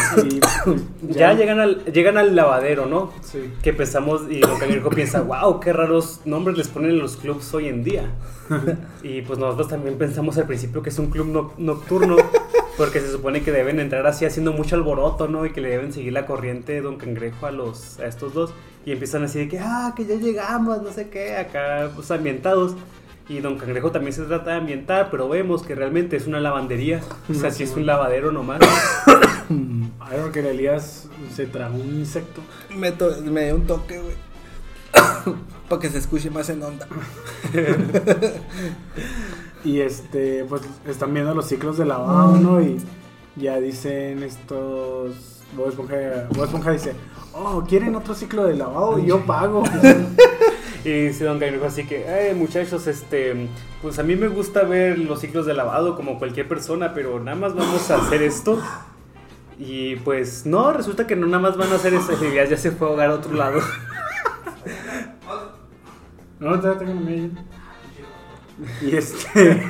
Y, 1.09 1.13
Ya 1.13 1.33
llegan 1.35 1.61
al, 1.61 1.85
llegan 1.93 2.17
al 2.19 2.35
lavadero, 2.35 2.87
¿no? 2.87 3.13
Sí. 3.23 3.53
Que 3.63 3.73
pensamos, 3.73 4.23
y 4.31 4.41
Don 4.41 4.59
Cangrejo 4.59 4.91
piensa, 4.91 5.21
wow, 5.23 5.61
qué 5.61 5.73
raros 5.73 6.21
nombres 6.25 6.57
les 6.59 6.69
ponen 6.69 6.91
en 6.93 6.99
los 6.99 7.17
clubs 7.17 7.53
hoy 7.55 7.69
en 7.69 7.85
día. 7.85 8.11
Y 9.03 9.23
pues 9.23 9.39
nosotros 9.39 9.69
también 9.69 9.97
pensamos 9.99 10.37
al 10.39 10.47
principio 10.47 10.83
que 10.83 10.91
es 10.91 10.99
un 10.99 11.11
club 11.11 11.27
no- 11.29 11.53
nocturno, 11.59 12.17
porque 12.77 13.01
se 13.01 13.11
supone 13.13 13.43
que 13.43 13.53
deben 13.53 13.79
entrar 13.81 14.07
así 14.07 14.25
haciendo 14.25 14.53
mucho 14.53 14.75
alboroto, 14.77 15.29
¿no? 15.29 15.47
Y 15.47 15.53
que 15.53 15.61
le 15.61 15.69
deben 15.71 15.93
seguir 15.93 16.13
la 16.13 16.27
corriente 16.27 16.73
de 16.73 16.81
Don 16.81 16.97
Cangrejo 16.97 17.47
a, 17.47 17.53
los, 17.53 17.99
a 18.01 18.07
estos 18.07 18.35
dos. 18.35 18.53
Y 18.85 18.93
empiezan 18.93 19.25
así 19.25 19.39
de 19.41 19.49
que, 19.49 19.59
ah, 19.61 19.93
que 19.97 20.05
ya 20.07 20.15
llegamos, 20.15 20.81
no 20.83 20.91
sé 20.93 21.09
qué, 21.09 21.37
acá 21.37 21.91
pues 21.95 22.11
ambientados. 22.11 22.77
Y 23.29 23.41
Don 23.41 23.59
Cangrejo 23.59 23.91
también 23.91 24.13
se 24.13 24.23
trata 24.23 24.51
de 24.53 24.57
ambientar, 24.59 25.09
pero 25.11 25.29
vemos 25.29 25.63
que 25.65 25.75
realmente 25.75 26.17
es 26.17 26.27
una 26.29 26.39
lavandería. 26.41 27.01
O 27.29 27.35
sea, 27.35 27.51
sí 27.51 27.65
es 27.65 27.75
un 27.75 27.85
lavadero 27.85 28.31
nomás. 28.31 28.61
A 28.63 30.11
ver, 30.11 30.21
porque 30.23 30.49
Elías 30.49 31.09
se 31.35 31.47
tragó 31.47 31.75
un 31.77 31.99
insecto. 31.99 32.41
Me, 32.77 32.93
to- 32.93 33.21
me 33.25 33.47
dio 33.47 33.57
un 33.57 33.67
toque, 33.67 33.99
güey. 34.01 34.15
Para 35.69 35.81
que 35.83 35.89
se 35.89 35.99
escuche 35.99 36.31
más 36.31 36.49
en 36.51 36.63
onda. 36.63 36.87
Y 39.65 39.81
este, 39.81 40.45
pues 40.49 40.63
están 40.87 41.13
viendo 41.13 41.35
los 41.35 41.47
ciclos 41.49 41.77
de 41.77 41.87
lavado, 41.87 42.37
¿no? 42.37 42.61
Y 42.61 42.79
ya 43.35 43.59
dicen 43.59 44.23
estos. 44.23 45.43
Bob 45.57 45.69
Esponja, 45.71 45.97
Bob 46.33 46.45
Esponja 46.45 46.71
dice: 46.71 46.93
Oh, 47.33 47.65
¿quieren 47.69 47.97
otro 47.97 48.15
ciclo 48.15 48.45
de 48.45 48.55
lavado? 48.55 48.97
Y 49.01 49.07
yo 49.07 49.27
pago. 49.27 49.65
Y 50.87 51.07
dice 51.09 51.25
Don 51.25 51.41
Cangrejo 51.41 51.65
así 51.65 51.85
que, 51.85 52.05
eh, 52.07 52.33
muchachos, 52.33 52.87
este, 52.87 53.49
pues 53.83 53.99
a 53.99 54.05
mí 54.05 54.15
me 54.15 54.29
gusta 54.29 54.63
ver 54.63 55.01
los 55.01 55.21
ciclos 55.21 55.45
de 55.45 55.53
lavado 55.53 55.97
como 55.97 56.17
cualquier 56.17 56.47
persona, 56.47 56.95
pero 56.95 57.19
nada 57.19 57.37
más 57.37 57.57
vamos 57.57 57.91
a 57.91 57.97
hacer 57.97 58.23
esto. 58.23 58.63
Y 59.59 59.97
pues 59.97 60.47
no, 60.47 60.73
resulta 60.73 61.05
que 61.05 61.17
no 61.17 61.27
nada 61.27 61.41
más 61.41 61.57
van 61.57 61.73
a 61.73 61.75
hacer 61.75 61.93
eso. 61.93 62.13
Y 62.25 62.37
ya, 62.37 62.57
se 62.57 62.71
fue 62.71 62.87
a 62.87 62.91
ahogar 62.91 63.11
a 63.11 63.15
otro 63.15 63.35
lado. 63.35 63.61
No, 66.39 66.61
te 66.61 66.69
tengo. 66.73 67.11
Y 68.83 68.95
este. 68.95 69.67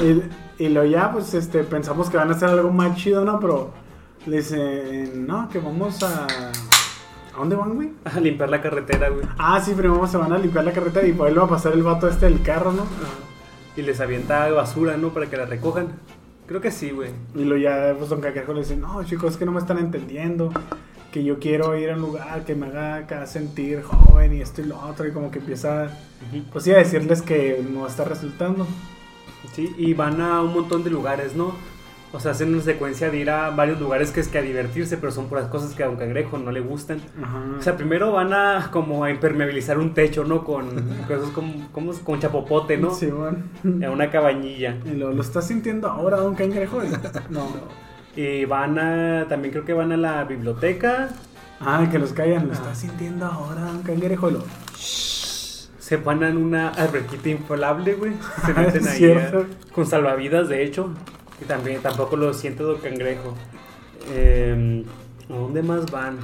y, 0.58 0.64
y 0.64 0.68
lo 0.68 0.84
ya, 0.84 1.10
pues 1.12 1.34
este, 1.34 1.64
pensamos 1.64 2.08
que 2.08 2.16
van 2.16 2.30
a 2.30 2.34
hacer 2.34 2.48
algo 2.48 2.70
más 2.70 2.96
chido, 2.96 3.24
¿no? 3.24 3.40
Pero 3.40 3.72
le 4.24 4.36
dicen, 4.36 5.26
no, 5.26 5.48
que 5.48 5.58
vamos 5.58 6.00
a. 6.04 6.28
¿A 7.34 7.38
dónde 7.38 7.56
van, 7.56 7.74
güey? 7.74 7.90
A 8.04 8.20
limpiar 8.20 8.48
la 8.48 8.62
carretera, 8.62 9.08
güey. 9.08 9.26
Ah, 9.38 9.60
sí, 9.60 9.72
primero 9.72 10.06
se 10.06 10.16
van 10.16 10.32
a 10.32 10.38
limpiar 10.38 10.64
la 10.64 10.72
carretera 10.72 11.06
y 11.06 11.12
por 11.12 11.26
ahí 11.26 11.34
va 11.34 11.44
a 11.44 11.48
pasar 11.48 11.72
el 11.72 11.82
vato 11.82 12.08
este 12.08 12.26
del 12.26 12.42
carro, 12.42 12.72
¿no? 12.72 12.86
Y 13.76 13.82
les 13.82 14.00
avienta 14.00 14.48
basura, 14.50 14.96
¿no? 14.96 15.08
Para 15.08 15.26
que 15.26 15.36
la 15.36 15.44
recojan. 15.44 15.88
Creo 16.46 16.60
que 16.60 16.70
sí, 16.70 16.90
güey. 16.90 17.10
Y 17.34 17.44
lo 17.44 17.56
ya, 17.56 17.94
pues 17.98 18.08
Don 18.10 18.20
Cangrejo 18.20 18.52
le 18.52 18.60
dice, 18.60 18.76
no, 18.76 19.02
chicos, 19.04 19.32
es 19.32 19.36
que 19.36 19.46
no 19.46 19.52
me 19.52 19.58
están 19.58 19.78
entendiendo. 19.78 20.52
Que 21.10 21.24
yo 21.24 21.40
quiero 21.40 21.76
ir 21.76 21.90
a 21.90 21.94
un 21.94 22.02
lugar 22.02 22.44
que 22.44 22.54
me 22.54 22.66
haga 22.66 22.96
acá 22.96 23.26
sentir 23.26 23.82
joven 23.82 24.32
y 24.34 24.40
esto 24.40 24.60
y 24.60 24.66
lo 24.66 24.78
otro. 24.78 25.08
Y 25.08 25.12
como 25.12 25.30
que 25.30 25.40
empieza, 25.40 25.88
pues 26.52 26.64
sí, 26.64 26.70
a 26.70 26.76
decirles 26.76 27.22
que 27.22 27.64
no 27.68 27.86
está 27.86 28.04
resultando. 28.04 28.66
Sí, 29.52 29.74
y 29.76 29.94
van 29.94 30.20
a 30.20 30.40
un 30.40 30.52
montón 30.52 30.84
de 30.84 30.90
lugares, 30.90 31.34
¿no? 31.34 31.54
O 32.14 32.20
sea, 32.20 32.30
hacen 32.30 32.54
una 32.54 32.62
secuencia 32.62 33.10
de 33.10 33.18
ir 33.18 33.28
a 33.28 33.50
varios 33.50 33.80
lugares 33.80 34.12
que 34.12 34.20
es 34.20 34.28
que 34.28 34.38
a 34.38 34.42
divertirse, 34.42 34.96
pero 34.96 35.10
son 35.10 35.26
puras 35.28 35.48
cosas 35.48 35.74
que 35.74 35.82
a 35.82 35.86
Don 35.86 35.96
Cangrejo 35.96 36.38
no 36.38 36.52
le 36.52 36.60
gustan. 36.60 37.00
Ajá. 37.20 37.42
O 37.58 37.60
sea, 37.60 37.76
primero 37.76 38.12
van 38.12 38.32
a 38.32 38.68
como 38.70 39.02
a 39.02 39.10
impermeabilizar 39.10 39.78
un 39.78 39.94
techo, 39.94 40.22
¿no? 40.24 40.44
Con 40.44 40.68
cosas 41.08 41.30
como, 41.34 41.68
como 41.72 41.92
con 41.92 42.20
chapopote, 42.20 42.76
¿no? 42.78 42.94
Sí, 42.94 43.06
bueno. 43.06 43.38
En 43.64 43.88
una 43.90 44.10
cabañilla. 44.10 44.76
Y 44.86 44.90
lo, 44.96 45.12
lo 45.12 45.20
estás 45.22 45.48
sintiendo 45.48 45.88
ahora, 45.88 46.18
Don 46.18 46.36
Cangrejo. 46.36 46.80
No. 47.30 47.48
Y 48.16 48.44
van 48.44 48.78
a, 48.78 49.26
también 49.28 49.50
creo 49.52 49.64
que 49.64 49.72
van 49.72 49.90
a 49.90 49.96
la 49.96 50.22
biblioteca. 50.22 51.08
Ah, 51.60 51.88
que 51.90 51.98
los 51.98 52.12
callan. 52.12 52.46
Lo 52.46 52.52
estás 52.52 52.78
sintiendo 52.78 53.26
ahora, 53.26 53.62
Don 53.62 53.82
Cangrejo. 53.82 54.30
Y 54.30 54.34
lo- 54.34 54.44
Se 54.76 55.96
van 55.96 56.22
a 56.22 56.28
una 56.28 56.68
alberquita 56.68 57.28
inflable, 57.28 57.94
güey. 57.94 58.12
Se 58.46 58.52
Ah, 58.56 58.60
meten 58.60 58.82
es 58.82 58.88
ahí 58.88 58.98
cierto. 58.98 59.40
eh, 59.40 59.46
con 59.74 59.84
salvavidas, 59.86 60.48
de 60.48 60.62
hecho. 60.64 60.90
Y 61.40 61.44
también 61.44 61.80
tampoco 61.80 62.16
lo 62.16 62.32
siente 62.32 62.62
Don 62.62 62.78
Cangrejo. 62.78 63.34
Eh, 64.10 64.84
¿A 65.28 65.32
dónde 65.32 65.62
más 65.62 65.90
van? 65.90 66.18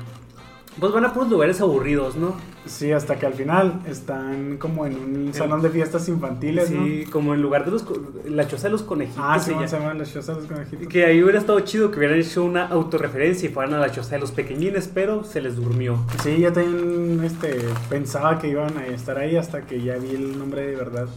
Pues 0.78 0.92
van 0.92 1.04
a 1.04 1.12
puros 1.12 1.28
lugares 1.28 1.60
aburridos, 1.60 2.16
¿no? 2.16 2.34
Sí, 2.64 2.92
hasta 2.92 3.18
que 3.18 3.26
al 3.26 3.34
final 3.34 3.80
están 3.88 4.56
como 4.58 4.86
en 4.86 4.94
un 4.94 5.34
salón 5.34 5.62
de 5.62 5.70
fiestas 5.70 6.08
infantiles, 6.08 6.68
Sí, 6.68 7.04
como 7.10 7.34
en 7.34 7.42
lugar 7.42 7.64
de 7.64 7.72
los... 7.72 7.84
La 8.26 8.46
choza 8.46 8.68
de 8.68 8.72
los 8.72 8.82
conejitos. 8.82 9.18
¿no? 9.18 9.30
Ah, 9.30 9.38
sí, 9.38 9.50
llama. 9.50 9.66
se 9.66 9.78
llaman 9.78 9.98
las 9.98 10.12
chozas 10.12 10.36
de 10.36 10.42
los 10.42 10.50
conejitos. 10.50 10.86
Que 10.86 11.06
ahí 11.06 11.22
hubiera 11.22 11.38
estado 11.38 11.58
chido 11.60 11.90
que 11.90 11.98
hubieran 11.98 12.18
hecho 12.18 12.44
una 12.44 12.68
autorreferencia 12.68 13.48
y 13.48 13.52
fueran 13.52 13.74
a 13.74 13.78
la 13.78 13.90
choza 13.90 14.14
de 14.14 14.20
los 14.20 14.30
pequeñines, 14.30 14.88
pero 14.92 15.24
se 15.24 15.40
les 15.40 15.56
durmió. 15.56 15.98
Sí, 16.22 16.38
yo 16.38 16.52
también 16.52 17.24
este, 17.24 17.58
pensaba 17.88 18.38
que 18.38 18.48
iban 18.48 18.76
a 18.78 18.86
estar 18.86 19.18
ahí 19.18 19.36
hasta 19.36 19.62
que 19.62 19.82
ya 19.82 19.96
vi 19.96 20.10
el 20.10 20.38
nombre 20.38 20.66
de 20.66 20.76
verdad. 20.76 21.08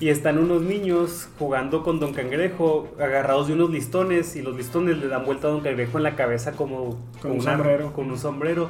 Y 0.00 0.10
están 0.10 0.38
unos 0.38 0.62
niños 0.62 1.28
jugando 1.40 1.82
con 1.82 1.98
Don 1.98 2.12
Cangrejo, 2.14 2.88
agarrados 3.00 3.48
de 3.48 3.54
unos 3.54 3.70
listones, 3.70 4.36
y 4.36 4.42
los 4.42 4.56
listones 4.56 4.98
le 4.98 5.08
dan 5.08 5.24
vuelta 5.24 5.48
a 5.48 5.50
Don 5.50 5.60
Cangrejo 5.60 5.98
en 5.98 6.04
la 6.04 6.14
cabeza 6.14 6.52
como 6.52 6.96
Con 7.20 7.32
un 7.32 7.40
una- 7.40 7.56
sombrero. 7.56 7.92
Con 7.92 8.10
un 8.10 8.18
sombrero. 8.18 8.68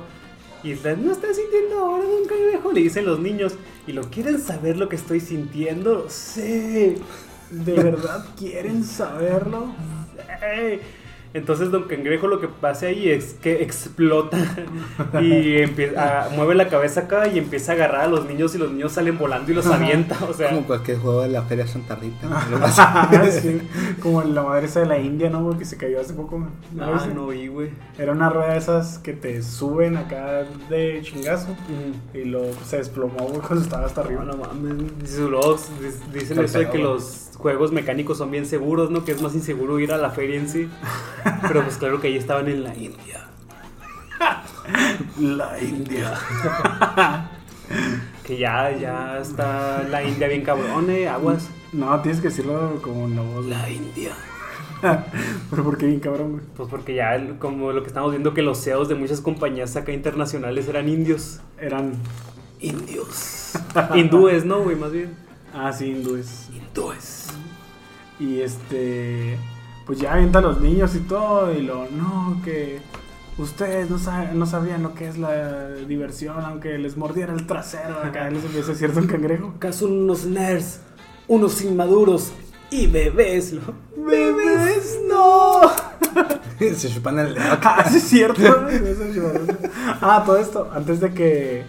Y 0.65 0.73
están, 0.73 1.05
no 1.05 1.13
está 1.13 1.33
sintiendo 1.35 1.79
ahora 1.79 2.05
Don 2.05 2.27
Cangrejo, 2.27 2.73
le 2.73 2.81
dicen 2.81 3.05
los 3.05 3.21
niños. 3.21 3.55
¿Y 3.87 3.93
lo 3.93 4.03
quieren 4.05 4.41
saber 4.41 4.79
lo 4.79 4.89
que 4.89 4.97
estoy 4.97 5.21
sintiendo? 5.21 6.07
Sí. 6.09 6.97
¿De 7.51 7.73
verdad 7.83 8.25
quieren 8.39 8.83
saberlo? 8.83 9.67
sí. 10.41 10.81
Entonces 11.35 11.71
Don 11.71 11.85
Cangrejo 11.85 12.27
lo 12.27 12.41
que 12.41 12.49
pasa 12.49 12.87
ahí 12.87 13.09
es 13.11 13.35
que 13.35 13.63
explota 13.63 14.39
y 15.21 15.59
empieza, 15.59 16.27
a- 16.27 16.29
mueve 16.31 16.55
la 16.55 16.69
cabeza 16.69 17.01
acá 17.01 17.29
y 17.29 17.39
empieza 17.39 17.73
a 17.73 17.75
agarrar 17.75 18.01
a 18.03 18.07
los 18.09 18.27
niños 18.27 18.55
y 18.55 18.59
los 18.59 18.71
niños 18.71 18.93
salen 18.93 19.19
volando 19.19 19.51
y 19.53 19.55
los 19.55 19.67
avienta. 19.67 20.17
O 20.29 20.33
sea, 20.33 20.51
Como 20.51 20.67
cualquier 20.67 20.99
juego 20.99 21.23
de 21.23 21.29
la 21.29 21.43
Feria 21.43 21.67
Santa 21.67 21.97
Rita. 21.97 22.29
Sí, 23.31 23.61
como 24.01 24.23
la 24.23 24.43
madre 24.43 24.67
esa 24.67 24.81
de 24.81 24.87
la 24.87 24.99
India, 24.99 25.29
¿no? 25.31 25.57
Que 25.59 25.65
se 25.65 25.77
cayó 25.77 26.01
hace 26.01 26.15
poco. 26.15 26.39
¿no? 26.39 26.51
¿No 26.87 26.95
ah, 26.95 27.07
no 27.15 27.27
vi, 27.29 27.49
güey. 27.49 27.71
Era 27.99 28.13
una 28.13 28.31
rueda 28.31 28.53
de 28.53 28.59
esas 28.59 28.99
que 28.99 29.13
te 29.13 29.43
suben 29.43 29.97
acá 29.97 30.45
de 30.69 31.01
chingazo 31.03 31.55
y 32.15 32.25
luego 32.25 32.53
se 32.67 32.79
desplomó, 32.79 33.27
güey, 33.27 33.41
cuando 33.41 33.65
estaba 33.65 33.87
hasta 33.87 34.01
arriba. 34.01 34.25
No, 34.25 34.33
no 34.33 34.45
mames. 34.45 34.93
Dicen 36.13 36.39
eso 36.43 36.59
de 36.59 36.71
que 36.71 36.79
los 36.79 37.28
juegos 37.39 37.73
mecánicos 37.73 38.19
son 38.19 38.31
bien 38.31 38.47
seguros, 38.47 38.90
¿no? 38.90 39.05
Que 39.05 39.12
es 39.12 39.23
más 39.23 39.35
inseguro 39.35 39.78
ir 39.78 39.93
a 39.93 39.97
la 39.97 40.10
feria 40.10 40.36
en 40.36 40.48
sí. 40.48 40.69
Pero 41.47 41.62
pues 41.62 41.77
claro 41.77 42.01
que 42.01 42.09
ahí 42.09 42.16
estaban 42.16 42.48
en 42.48 42.65
la 42.65 42.74
India. 42.74 43.28
La 45.19 45.59
India. 45.60 46.15
Que 48.24 48.36
ya, 48.36 48.70
ya 48.77 49.19
está 49.19 49.82
la 49.85 50.02
India 50.02 50.28
bien 50.28 50.43
cabrón, 50.43 50.90
eh, 50.90 51.09
aguas. 51.09 51.48
No, 51.73 52.01
tienes 52.01 52.20
que 52.20 52.28
decirlo 52.28 52.78
como 52.82 53.06
en 53.06 53.16
la 53.16 53.23
voz. 53.23 53.47
La 53.47 53.70
India. 53.70 54.12
Pero 55.51 55.65
¿por 55.65 55.78
qué 55.78 55.86
bien 55.86 56.01
cabrón, 56.01 56.32
güey? 56.32 56.44
Pues 56.56 56.69
porque 56.69 56.94
ya, 56.94 57.39
como 57.39 57.73
lo 57.73 57.82
que 57.82 57.89
estamos 57.89 58.10
viendo, 58.10 58.35
que 58.35 58.43
los 58.43 58.62
CEOs 58.62 58.89
de 58.89 58.94
muchas 58.94 59.20
compañías 59.20 59.77
acá 59.77 59.93
internacionales 59.93 60.69
eran 60.69 60.89
indios. 60.89 61.40
Eran. 61.59 61.94
Indios. 62.60 63.55
Hindúes, 63.94 64.44
¿no, 64.44 64.60
güey? 64.60 64.77
Más 64.77 64.93
bien. 64.93 65.28
Ah, 65.55 65.73
sí, 65.73 65.87
hindúes. 65.87 66.49
Hindúes. 66.53 67.27
Y 68.19 68.41
este. 68.41 69.39
Pues 69.87 69.99
ya 70.01 70.12
avienta 70.15 70.39
a 70.41 70.43
los 70.43 70.61
niños 70.61 70.95
y 70.95 71.01
todo. 71.01 71.53
Y 71.53 71.62
lo. 71.62 71.87
No, 71.91 72.41
que. 72.45 72.81
Ustedes 73.39 73.89
no, 73.89 73.99
sa- 74.01 74.33
no 74.33 74.47
sabrían 74.47 74.83
lo 74.83 74.95
que 74.97 75.07
es 75.07 75.16
la 75.16 75.69
diversión, 75.70 76.45
aunque 76.45 76.77
les 76.77 76.97
mordiera 76.97 77.33
el 77.33 77.47
trasero. 77.47 78.01
Acá 78.03 78.29
les 78.31 78.45
empieza 78.45 78.70
a 78.70 78.75
decir 78.75 78.91
un 78.97 79.07
cangrejo. 79.07 79.53
Acá 79.57 79.73
son 79.73 79.93
unos 79.93 80.25
nerds, 80.25 80.81
unos 81.29 81.62
inmaduros 81.62 82.33
y 82.70 82.89
bebés. 82.89 83.53
¿no? 83.53 83.61
¡Bebés, 83.97 84.99
no! 85.09 85.61
Se 86.77 86.89
chupan 86.93 87.20
el 87.20 87.35
dedo. 87.35 87.59
Ah, 87.62 87.85
sí 87.89 87.99
es 87.99 88.03
cierto. 88.09 88.43
ah, 90.01 90.25
todo 90.27 90.37
esto, 90.39 90.69
antes 90.75 90.99
de 90.99 91.15
que 91.15 91.65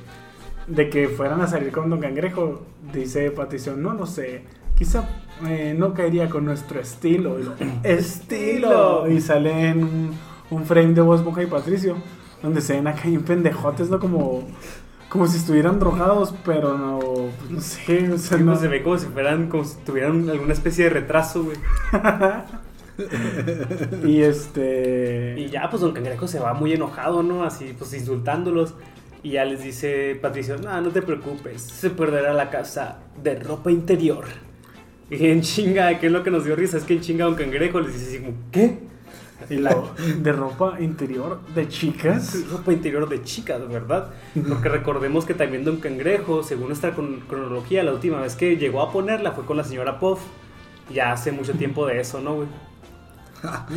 de 0.69 0.89
que 0.89 1.07
fueran 1.09 1.41
a 1.41 1.47
salir 1.47 1.71
con 1.71 1.89
Don 1.89 1.99
Cangrejo, 1.99 2.61
dice 2.93 3.31
Patricio, 3.31 3.75
no 3.75 3.93
lo 3.93 4.05
sé, 4.05 4.43
quizá 4.75 5.07
eh, 5.47 5.75
no 5.77 5.93
caería 5.93 6.29
con 6.29 6.45
nuestro 6.45 6.79
estilo. 6.79 7.37
Estilo. 7.83 9.09
Y 9.09 9.19
sale 9.21 9.69
en 9.69 9.83
un, 9.83 10.11
un 10.51 10.65
frame 10.65 10.93
de 10.93 11.01
Voz 11.01 11.23
Boca 11.23 11.41
y 11.43 11.47
Patricio, 11.47 11.95
donde 12.41 12.61
se 12.61 12.73
ven 12.73 12.87
acá 12.87 13.01
en 13.07 13.23
pendejotes, 13.23 13.89
¿no? 13.89 13.99
Como, 13.99 14.47
como 15.09 15.27
si 15.27 15.37
estuvieran 15.37 15.79
drogados, 15.79 16.33
pero 16.45 16.77
no, 16.77 16.99
pues, 16.99 17.49
no 17.51 17.61
sé, 17.61 18.11
o 18.13 18.17
sea, 18.17 18.37
Sí, 18.37 18.43
no- 18.43 18.55
se 18.55 18.67
ve 18.67 18.83
como 18.83 18.97
si 18.97 19.07
fueran, 19.07 19.47
como 19.49 19.63
si 19.65 19.75
tuvieran 19.85 20.29
alguna 20.29 20.53
especie 20.53 20.85
de 20.85 20.89
retraso, 20.91 21.43
güey. 21.43 21.57
Y 24.05 24.21
este... 24.23 25.35
Y 25.37 25.49
ya, 25.49 25.69
pues 25.69 25.81
Don 25.81 25.93
Cangrejo 25.93 26.27
se 26.27 26.39
va 26.39 26.53
muy 26.53 26.73
enojado, 26.73 27.23
¿no? 27.23 27.43
Así, 27.43 27.73
pues 27.77 27.93
insultándolos. 27.93 28.73
Y 29.23 29.31
ya 29.31 29.43
les 29.45 29.63
dice 29.63 30.17
Patricio, 30.21 30.57
no, 30.57 30.79
no 30.81 30.89
te 30.89 31.01
preocupes, 31.01 31.61
se 31.61 31.89
perderá 31.89 32.33
la 32.33 32.49
casa 32.49 32.99
de 33.21 33.35
ropa 33.35 33.69
interior. 33.71 34.25
Y 35.09 35.25
en 35.27 35.41
chinga, 35.41 35.99
¿qué 35.99 36.05
es 36.07 36.11
lo 36.11 36.23
que 36.23 36.31
nos 36.31 36.45
dio 36.45 36.55
risa? 36.55 36.77
Es 36.77 36.83
que 36.83 36.93
en 36.93 37.01
chinga 37.01 37.25
Don 37.25 37.35
Cangrejo 37.35 37.81
les 37.81 37.93
dice 37.93 38.07
así 38.07 38.19
como, 38.25 38.37
¿qué? 38.51 38.77
y 39.49 39.55
lo- 39.55 39.93
de 40.19 40.31
ropa 40.33 40.79
interior 40.79 41.39
de 41.55 41.67
chicas. 41.67 42.45
Ropa 42.51 42.71
interior 42.73 43.09
de 43.09 43.23
chicas, 43.23 43.67
¿verdad? 43.67 44.11
Porque 44.47 44.69
recordemos 44.69 45.25
que 45.25 45.33
también 45.33 45.63
Don 45.65 45.77
Cangrejo, 45.77 46.43
según 46.43 46.67
nuestra 46.67 46.95
cron- 46.95 47.21
cronología, 47.27 47.83
la 47.83 47.93
última 47.93 48.21
vez 48.21 48.35
que 48.35 48.57
llegó 48.57 48.81
a 48.81 48.91
ponerla 48.91 49.31
fue 49.31 49.45
con 49.45 49.57
la 49.57 49.63
señora 49.63 49.99
Puff. 49.99 50.19
Ya 50.93 51.11
hace 51.11 51.31
mucho 51.31 51.53
tiempo 51.53 51.85
de 51.87 51.99
eso, 51.99 52.19
¿no, 52.21 52.35
güey? 52.35 52.47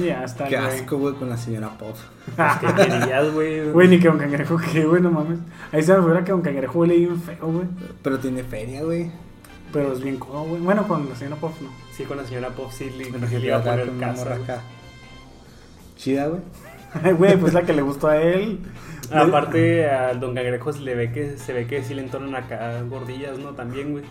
Ya 0.01 0.25
está, 0.25 0.45
Qué 0.49 0.59
güey. 0.59 0.81
asco, 0.81 0.99
güey, 0.99 1.15
con 1.15 1.29
la 1.29 1.37
señora 1.37 1.71
Pop. 1.79 1.97
¿Qué 2.61 2.67
querías, 2.75 3.33
güey? 3.33 3.71
Güey, 3.71 3.89
ni 3.89 3.99
que 3.99 4.09
Don 4.09 4.19
Cangrejo, 4.19 4.57
que 4.59 4.85
güey, 4.85 5.03
no 5.03 5.11
mames. 5.11 5.39
Ahí 5.73 5.83
se 5.83 5.93
me 5.93 5.99
figura 5.99 6.25
que 6.25 6.33
Don 6.33 6.43
Cangrejo 6.43 6.79
huele 6.81 6.97
bien 6.97 7.21
feo, 7.21 7.47
güey. 7.47 7.67
Pero 8.03 8.19
tiene 8.19 8.43
feria, 8.43 8.83
güey. 8.83 9.11
Pero 9.73 9.93
es 9.93 10.03
bien 10.03 10.19
codo, 10.19 10.45
güey. 10.45 10.61
Bueno, 10.61 10.87
con 10.87 11.09
la 11.09 11.17
señora 11.17 11.37
Puff 11.37 11.61
no. 11.63 11.71
Sí, 11.93 12.05
con 12.05 12.17
la 12.19 12.27
señora 12.27 12.51
Puff 12.51 12.75
sí 12.75 12.91
le, 12.91 13.09
iba 13.09 13.57
a 13.57 13.63
poner 13.63 13.87
con 13.89 13.99
casa. 13.99 14.25
morra 14.25 14.37
güey. 14.37 14.45
acá. 14.45 14.63
Chida, 15.97 16.27
güey. 16.27 16.41
Güey, 17.17 17.39
pues 17.39 17.55
la 17.55 17.63
que 17.63 17.73
le 17.73 17.81
gustó 17.81 18.09
a 18.09 18.19
él. 18.21 18.61
Aparte, 19.11 19.89
al 19.89 20.21
Don 20.21 20.35
Cangrejo 20.35 20.73
se 20.73 20.81
le 20.81 20.95
ve 20.95 21.11
que 21.11 21.39
se 21.39 21.53
ve 21.53 21.67
que 21.67 21.83
sí 21.83 21.95
le 21.95 22.03
entonan 22.03 22.35
acá 22.35 22.83
gordillas, 22.83 23.39
¿no? 23.39 23.51
También, 23.51 23.93
güey. 23.93 24.05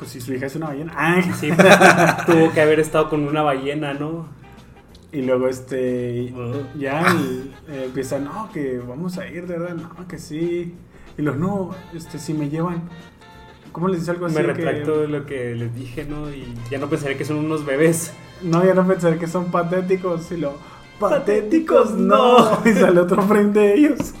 Pues 0.00 0.10
si 0.12 0.20
su 0.20 0.32
hija 0.32 0.46
es 0.46 0.56
una 0.56 0.68
ballena. 0.68 0.92
Ah, 0.96 1.22
Sí, 1.38 1.50
tuvo 2.26 2.50
que 2.52 2.60
haber 2.60 2.80
estado 2.80 3.08
con 3.10 3.22
una 3.28 3.42
ballena, 3.42 3.94
¿no? 3.94 4.26
Y 5.12 5.22
luego 5.22 5.46
este. 5.46 6.32
Ya 6.78 7.14
y, 7.14 7.52
eh, 7.68 7.84
empieza, 7.84 8.18
no, 8.18 8.50
que 8.52 8.78
vamos 8.78 9.18
a 9.18 9.28
ir, 9.28 9.46
de 9.46 9.58
verdad. 9.58 9.76
No, 9.76 10.08
que 10.08 10.18
sí. 10.18 10.74
Y 11.18 11.22
los, 11.22 11.36
no, 11.36 11.70
este, 11.94 12.18
si 12.18 12.32
me 12.34 12.48
llevan. 12.48 12.88
¿Cómo 13.72 13.88
les 13.88 14.00
dice 14.00 14.10
algo 14.12 14.26
así? 14.26 14.34
Me 14.36 14.42
que- 14.42 14.52
retracto 14.54 15.00
de 15.02 15.08
lo 15.08 15.26
que 15.26 15.54
les 15.54 15.74
dije, 15.74 16.04
¿no? 16.04 16.28
Y 16.30 16.54
ya 16.70 16.78
no 16.78 16.88
pensaré 16.88 17.16
que 17.16 17.24
son 17.24 17.36
unos 17.36 17.64
bebés. 17.66 18.12
No, 18.42 18.64
ya 18.64 18.72
no 18.74 18.86
pensar 18.86 19.18
que 19.18 19.26
son 19.26 19.50
patéticos. 19.50 20.32
Y 20.32 20.38
lo, 20.38 20.54
patéticos 21.00 21.92
no. 21.94 22.60
Y 22.64 22.72
sale 22.72 23.00
otro 23.00 23.22
frame 23.22 23.52
de 23.52 23.74
ellos. 23.74 24.14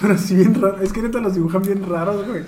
Pero 0.00 0.16
sí, 0.16 0.36
bien 0.36 0.54
raro. 0.54 0.80
Es 0.80 0.92
que 0.92 1.02
neta 1.02 1.20
los 1.20 1.34
dibujan 1.34 1.60
bien 1.62 1.86
raros, 1.86 2.26
güey. 2.26 2.44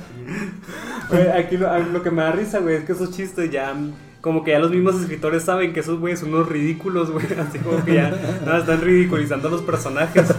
Güey, 1.11 1.29
aquí 1.29 1.59
lo, 1.59 1.79
lo 1.79 2.03
que 2.03 2.11
me 2.11 2.23
da 2.23 2.33
risa, 2.33 2.61
güey, 2.61 2.77
es 2.77 2.85
que 2.85 2.93
esos 2.93 3.11
chistes 3.11 3.51
ya. 3.51 3.75
Como 4.23 4.45
que 4.45 4.53
ya 4.53 4.61
los 4.61 4.71
mismos 4.71 5.01
escritores 5.01 5.43
saben 5.43 5.73
que 5.73 5.81
esos 5.81 5.99
güeyes 5.99 6.21
son 6.21 6.33
unos 6.33 6.49
ridículos, 6.49 7.11
güey. 7.11 7.27
Así 7.39 7.59
como 7.59 7.85
que 7.85 7.95
ya 7.95 8.11
nada, 8.47 8.61
están 8.61 8.81
ridiculizando 8.81 9.49
a 9.49 9.51
los 9.51 9.63
personajes. 9.63 10.33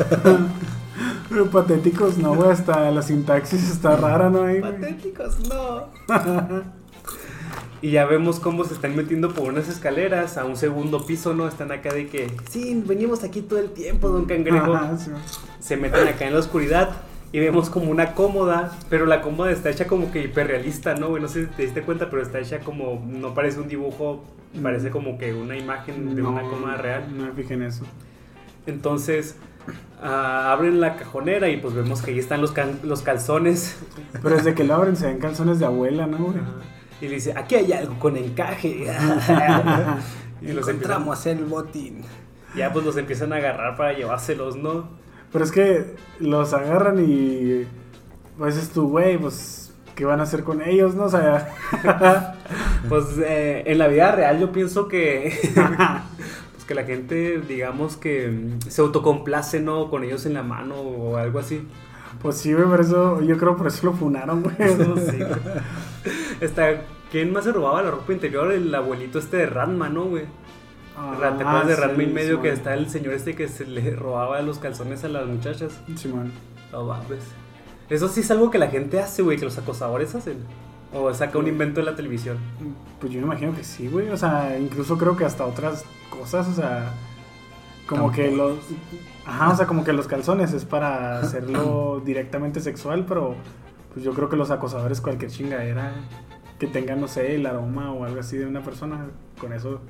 Pero 1.30 1.46
patéticos 1.48 2.18
no, 2.18 2.34
güey. 2.34 2.50
Hasta 2.50 2.90
la 2.90 3.02
sintaxis 3.02 3.70
está 3.70 3.98
rara, 3.98 4.30
¿no? 4.30 4.44
Ahí. 4.44 4.62
Patéticos, 4.62 5.38
no. 5.50 5.92
Y 7.84 7.92
ya 7.92 8.06
vemos 8.06 8.40
cómo 8.40 8.64
se 8.64 8.74
están 8.74 8.96
metiendo 8.96 9.34
por 9.34 9.50
unas 9.50 9.68
escaleras 9.68 10.38
a 10.38 10.46
un 10.46 10.56
segundo 10.56 11.06
piso, 11.06 11.34
¿no? 11.34 11.48
Están 11.50 11.70
acá 11.74 11.94
de 11.94 12.08
que, 12.08 12.32
sí, 12.50 12.82
venimos 12.88 13.26
aquí 13.26 13.42
todo 13.42 13.60
el 13.60 13.72
tiempo, 13.72 14.08
don 14.08 14.24
Cangrejo. 14.24 14.74
Ajá, 14.74 14.98
sí. 14.98 15.12
Se 15.60 15.76
meten 15.76 16.08
acá 16.08 16.26
en 16.26 16.34
la 16.34 16.40
oscuridad 16.40 16.92
y 17.34 17.40
vemos 17.40 17.70
como 17.70 17.92
una 17.92 18.14
cómoda, 18.14 18.72
pero 18.90 19.06
la 19.06 19.22
cómoda 19.22 19.52
está 19.52 19.70
hecha 19.70 19.86
como 19.86 20.12
que 20.12 20.24
hiperrealista, 20.24 20.96
¿no? 20.96 21.10
güey? 21.10 21.22
No 21.22 21.28
sé 21.28 21.42
si 21.46 21.52
te 21.52 21.64
diste 21.64 21.82
cuenta, 21.82 22.10
pero 22.10 22.22
está 22.22 22.40
hecha 22.40 22.60
como, 22.62 23.04
no 23.06 23.34
parece 23.34 23.60
un 23.60 23.68
dibujo, 23.68 24.24
parece 24.62 24.90
como 24.90 25.18
que 25.18 25.34
una 25.34 25.58
imagen 25.58 26.16
de 26.16 26.22
una 26.22 26.42
cómoda 26.44 26.78
real. 26.78 27.04
No 27.14 27.26
me 27.26 27.32
fijé 27.34 27.56
en 27.56 27.64
eso. 27.64 27.84
Entonces, 28.66 29.36
ah, 30.02 30.54
abren 30.54 30.80
la 30.80 30.96
cajonera 30.96 31.50
y 31.50 31.58
pues 31.58 31.74
vemos 31.74 32.02
que 32.02 32.12
ahí 32.12 32.20
están 32.20 32.40
los, 32.40 32.54
can- 32.54 32.80
los 32.84 33.02
calzones. 33.02 33.76
Pero 34.22 34.38
desde 34.38 34.54
que 34.54 34.64
lo 34.64 34.76
abren 34.76 34.96
se 34.96 35.08
ven 35.08 35.20
calzones 35.20 35.60
de 35.60 35.66
abuela, 35.66 36.08
¿no, 36.08 36.18
güey? 36.20 36.38
Y 37.02 37.08
le 37.08 37.16
dice, 37.16 37.34
aquí 37.36 37.56
hay 37.56 37.74
algo 37.74 37.98
con 38.00 38.18
encaje. 38.18 38.70
y 40.42 40.52
los 40.52 40.68
empiezan, 40.68 40.76
Encontramos 40.76 41.26
el 41.26 41.46
botín. 41.46 42.02
ya 42.56 42.72
pues 42.72 42.86
los 42.86 42.98
empiezan 42.98 43.34
a 43.34 43.38
agarrar 43.38 43.76
para 43.76 43.94
llevárselos, 43.94 44.56
¿no? 44.56 44.90
Pero 45.32 45.46
es 45.46 45.52
que 45.52 45.96
los 46.20 46.54
agarran 46.54 47.04
y. 47.04 47.66
Pues 48.38 48.56
es 48.56 48.70
tu 48.70 48.88
güey, 48.90 49.18
pues. 49.18 49.74
¿Qué 49.96 50.06
van 50.06 50.20
a 50.20 50.24
hacer 50.24 50.44
con 50.44 50.62
ellos, 50.62 50.96
no? 50.96 51.06
O 51.06 51.10
sea. 51.10 51.56
Pues 52.90 53.06
eh, 53.26 53.64
en 53.66 53.78
la 53.78 53.88
vida 53.88 54.12
real 54.12 54.40
yo 54.40 54.52
pienso 54.52 54.90
que... 54.90 55.40
pues 56.54 56.66
que 56.68 56.76
la 56.76 56.84
gente, 56.84 57.40
digamos 57.40 57.96
que 57.96 58.28
mm, 58.28 58.70
se 58.70 58.82
autocomplace, 58.82 59.62
¿no? 59.62 59.90
Con 59.90 60.04
ellos 60.04 60.26
en 60.26 60.34
la 60.34 60.44
mano 60.44 60.76
o 60.76 61.16
algo 61.16 61.40
así. 61.40 61.66
pues 62.22 62.38
sí, 62.38 62.54
güey, 62.54 62.66
por 62.66 62.82
eso. 62.82 63.22
Yo 63.22 63.38
creo 63.38 63.56
por 63.56 63.68
eso 63.68 63.86
lo 63.86 63.94
funaron, 63.94 64.44
güey. 64.44 64.56
Eso 64.60 64.96
sí, 64.98 65.18
güey. 65.18 66.14
Está, 66.44 66.82
¿Quién 67.10 67.32
más 67.32 67.46
se 67.46 67.54
robaba 67.54 67.82
la 67.82 67.92
ropa 67.92 68.12
interior? 68.12 68.52
El 68.52 68.74
abuelito 68.76 69.18
este 69.18 69.38
de 69.38 69.46
Ranma, 69.46 69.88
¿no, 69.88 70.06
güey? 70.06 70.26
Ah, 70.98 71.16
¿Te 71.18 71.26
acuerdas 71.26 71.68
de 71.68 71.76
sí, 71.76 71.82
Ranma 71.82 72.04
y 72.04 72.08
medio 72.08 72.42
que 72.42 72.50
está 72.50 72.74
el 72.74 72.90
señor 72.90 73.14
este 73.14 73.34
que 73.34 73.48
se 73.48 73.66
le 73.66 73.92
robaba 73.96 74.42
los 74.42 74.60
calzones 74.60 75.06
a 75.06 75.08
las 75.08 75.26
muchachas? 75.26 75.80
Simón. 75.96 76.34
No 76.72 76.84
mames. 76.84 77.24
Eso 77.90 78.10
sí 78.10 78.20
es 78.20 78.32
algo 78.32 78.52
que 78.52 78.58
la 78.58 78.68
gente 78.68 79.00
hace, 79.00 79.22
güey, 79.22 79.38
que 79.38 79.46
los 79.46 79.58
acosadores 79.58 80.16
hacen. 80.16 80.40
O 80.92 81.14
saca 81.14 81.38
un 81.38 81.48
invento 81.48 81.80
de 81.80 81.86
la 81.86 81.96
televisión. 81.96 82.38
Pues 83.00 83.14
yo 83.14 83.20
me 83.20 83.28
imagino 83.28 83.56
que 83.56 83.64
sí, 83.64 83.88
güey. 83.88 84.10
O 84.10 84.18
sea, 84.18 84.58
incluso 84.60 84.98
creo 84.98 85.16
que 85.16 85.24
hasta 85.24 85.46
otras 85.46 85.86
cosas, 86.10 86.48
o 86.50 86.54
sea. 86.54 86.94
Como 87.88 88.12
que 88.12 88.32
los. 88.32 88.58
Ajá, 89.26 89.52
o 89.52 89.56
sea, 89.56 89.66
como 89.66 89.86
que 89.86 89.94
los 89.94 90.08
calzones 90.08 90.52
es 90.52 90.66
para 90.66 91.20
hacerlo 91.20 92.02
directamente 92.06 92.60
sexual, 92.60 93.06
pero 93.08 93.36
pues 93.94 94.04
yo 94.04 94.14
creo 94.14 94.28
que 94.30 94.36
los 94.36 94.50
acosadores, 94.50 95.00
cualquier 95.00 95.30
chingadera 95.30 95.94
que 96.66 96.72
tengan, 96.72 97.02
no 97.02 97.08
sé, 97.08 97.36
el 97.36 97.46
aroma 97.46 97.92
o 97.92 98.06
algo 98.06 98.20
así 98.22 98.38
de 98.38 98.46
una 98.46 98.62
persona, 98.64 99.08
con 99.40 99.52
eso. 99.52 99.82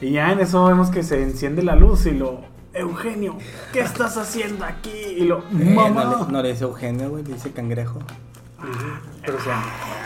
Y 0.00 0.12
ya 0.12 0.32
en 0.32 0.38
eso 0.40 0.64
vemos 0.66 0.90
que 0.90 1.02
se 1.02 1.22
enciende 1.22 1.62
la 1.62 1.74
luz 1.74 2.06
y 2.06 2.12
lo, 2.12 2.42
Eugenio, 2.72 3.36
¿qué 3.72 3.80
estás 3.80 4.16
haciendo 4.16 4.64
aquí? 4.64 4.90
Y 4.90 5.24
lo, 5.24 5.38
Eh, 5.38 5.74
mamá. 5.74 6.04
no, 6.04 6.26
le, 6.26 6.32
no 6.32 6.42
le 6.42 6.48
dice 6.50 6.64
Eugenio, 6.64 7.10
güey, 7.10 7.24
le 7.24 7.34
dice 7.34 7.50
cangrejo. 7.52 7.98
Pero 9.24 9.36
o 9.36 9.40
sea, 9.40 9.62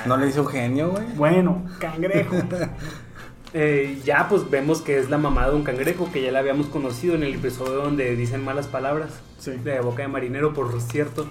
No 0.07 0.17
le 0.17 0.27
dice 0.27 0.39
Eugenio, 0.39 0.91
güey. 0.91 1.05
Bueno, 1.17 1.65
cangrejo. 1.79 2.35
eh, 3.53 4.01
ya 4.05 4.27
pues 4.29 4.49
vemos 4.51 4.81
que 4.81 4.99
es 4.99 5.11
la 5.11 5.19
mamá 5.19 5.49
de 5.49 5.55
un 5.55 5.65
cangrejo 5.65 6.11
que 6.11 6.23
ya 6.23 6.33
la 6.33 6.39
habíamos 6.41 6.67
conocido 6.67 7.15
en 7.15 7.23
el 7.23 7.35
episodio 7.35 7.83
donde 7.83 8.17
dicen 8.17 8.45
malas 8.45 8.67
palabras. 8.67 9.21
Sí. 9.39 9.53
De 9.53 9.81
boca 9.81 10.03
de 10.03 10.09
marinero, 10.09 10.53
por 10.55 10.81
cierto. 10.81 11.27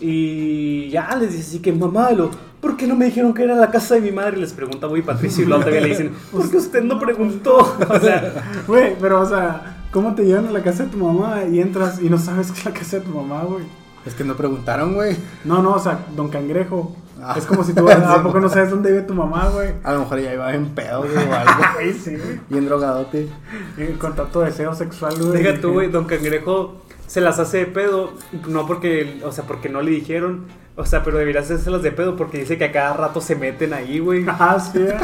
Y 0.00 0.88
ya 0.90 1.14
les 1.16 1.32
dice 1.32 1.48
así 1.48 1.58
que 1.60 1.72
mamá, 1.72 2.10
lo, 2.10 2.30
¿por 2.60 2.76
qué 2.76 2.86
no 2.86 2.96
me 2.96 3.06
dijeron 3.06 3.32
que 3.32 3.44
era 3.44 3.54
la 3.54 3.70
casa 3.70 3.94
de 3.94 4.00
mi 4.02 4.12
madre? 4.12 4.36
Les 4.36 4.52
pregunta 4.52 4.88
muy 4.88 5.02
Patricio 5.02 5.44
y 5.44 5.48
la 5.48 5.56
otra 5.56 5.70
vez 5.70 5.82
le 5.82 5.88
dicen, 5.88 6.12
porque 6.32 6.56
usted 6.58 6.82
no 6.82 6.98
preguntó. 6.98 7.56
O 7.88 8.00
sea, 8.00 8.62
Güey, 8.66 8.96
pero 9.00 9.20
o 9.20 9.26
sea, 9.26 9.84
¿cómo 9.92 10.14
te 10.14 10.24
llevan 10.24 10.46
a 10.46 10.50
la 10.50 10.62
casa 10.62 10.84
de 10.84 10.90
tu 10.90 10.98
mamá 10.98 11.44
y 11.44 11.60
entras 11.60 12.00
y 12.02 12.10
no 12.10 12.18
sabes 12.18 12.52
que 12.52 12.58
es 12.58 12.64
la 12.64 12.72
casa 12.72 12.98
de 12.98 13.04
tu 13.04 13.10
mamá, 13.10 13.42
güey? 13.44 13.64
Es 14.04 14.14
que 14.14 14.24
no 14.24 14.36
preguntaron, 14.36 14.94
güey. 14.94 15.16
No, 15.44 15.62
no, 15.62 15.74
o 15.74 15.78
sea, 15.80 16.06
don 16.14 16.28
cangrejo. 16.28 16.94
Ah. 17.20 17.34
Es 17.36 17.44
como 17.44 17.64
si 17.64 17.72
tú, 17.72 17.88
¿a 17.88 18.22
poco 18.22 18.38
no 18.38 18.48
sabes 18.48 18.70
dónde 18.70 18.92
vive 18.92 19.02
tu 19.02 19.14
mamá, 19.14 19.48
güey? 19.48 19.70
A 19.82 19.94
lo 19.94 20.00
mejor 20.00 20.20
ya 20.20 20.32
iba 20.32 20.54
en 20.54 20.66
pedo, 20.66 21.00
güey, 21.00 21.16
o 21.16 21.34
algo. 21.34 21.62
Ay, 21.78 21.92
sí, 21.92 22.14
güey. 22.14 22.40
Bien 22.48 22.66
drogadote. 22.66 23.28
En 23.76 23.96
contacto 23.96 24.40
de 24.40 24.46
deseo 24.46 24.74
sexual, 24.74 25.14
güey. 25.18 25.42
deja 25.42 25.60
tú, 25.60 25.72
güey, 25.72 25.90
don 25.90 26.04
cangrejo 26.04 26.82
se 27.06 27.20
las 27.20 27.38
hace 27.38 27.58
de 27.58 27.66
pedo, 27.66 28.12
no 28.48 28.66
porque, 28.66 29.20
o 29.24 29.32
sea, 29.32 29.44
porque 29.44 29.68
no 29.68 29.82
le 29.82 29.90
dijeron, 29.90 30.46
o 30.76 30.84
sea, 30.84 31.02
pero 31.02 31.18
debería 31.18 31.40
hacérselas 31.40 31.82
de 31.82 31.92
pedo 31.92 32.16
porque 32.16 32.38
dice 32.38 32.58
que 32.58 32.64
a 32.64 32.72
cada 32.72 32.94
rato 32.94 33.20
se 33.20 33.36
meten 33.36 33.72
ahí, 33.72 33.98
güey. 33.98 34.24
Ah, 34.28 34.58
sí. 34.60 34.78
¿eh? 34.80 34.96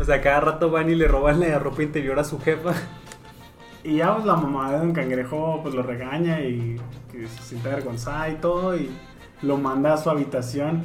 O 0.00 0.04
sea, 0.04 0.16
a 0.16 0.20
cada 0.20 0.40
rato 0.40 0.70
van 0.70 0.88
y 0.88 0.94
le 0.94 1.06
roban 1.08 1.40
la 1.40 1.58
ropa 1.58 1.82
interior 1.82 2.18
a 2.18 2.24
su 2.24 2.38
jefa. 2.40 2.72
Y 3.84 3.96
ya 3.96 4.14
pues, 4.14 4.26
la 4.26 4.36
mamá 4.36 4.72
de 4.72 4.78
Don 4.78 4.92
Cangrejo 4.92 5.60
pues 5.62 5.74
lo 5.74 5.82
regaña 5.82 6.40
y 6.40 6.80
se 7.12 7.42
siente 7.42 7.68
avergonzada 7.68 8.28
y 8.28 8.36
todo 8.36 8.76
y 8.76 8.90
lo 9.42 9.56
manda 9.56 9.94
a 9.94 9.96
su 9.96 10.10
habitación. 10.10 10.82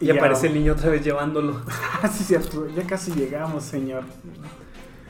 Y, 0.00 0.10
aparece 0.10 0.48
el 0.48 0.54
niño 0.54 0.72
otra 0.72 0.90
vez 0.90 1.02
llevándolo. 1.02 1.62
Ah, 2.02 2.08
sí, 2.08 2.22
cierto, 2.22 2.68
ya 2.68 2.82
casi 2.82 3.12
llegamos, 3.12 3.64
señor. 3.64 4.02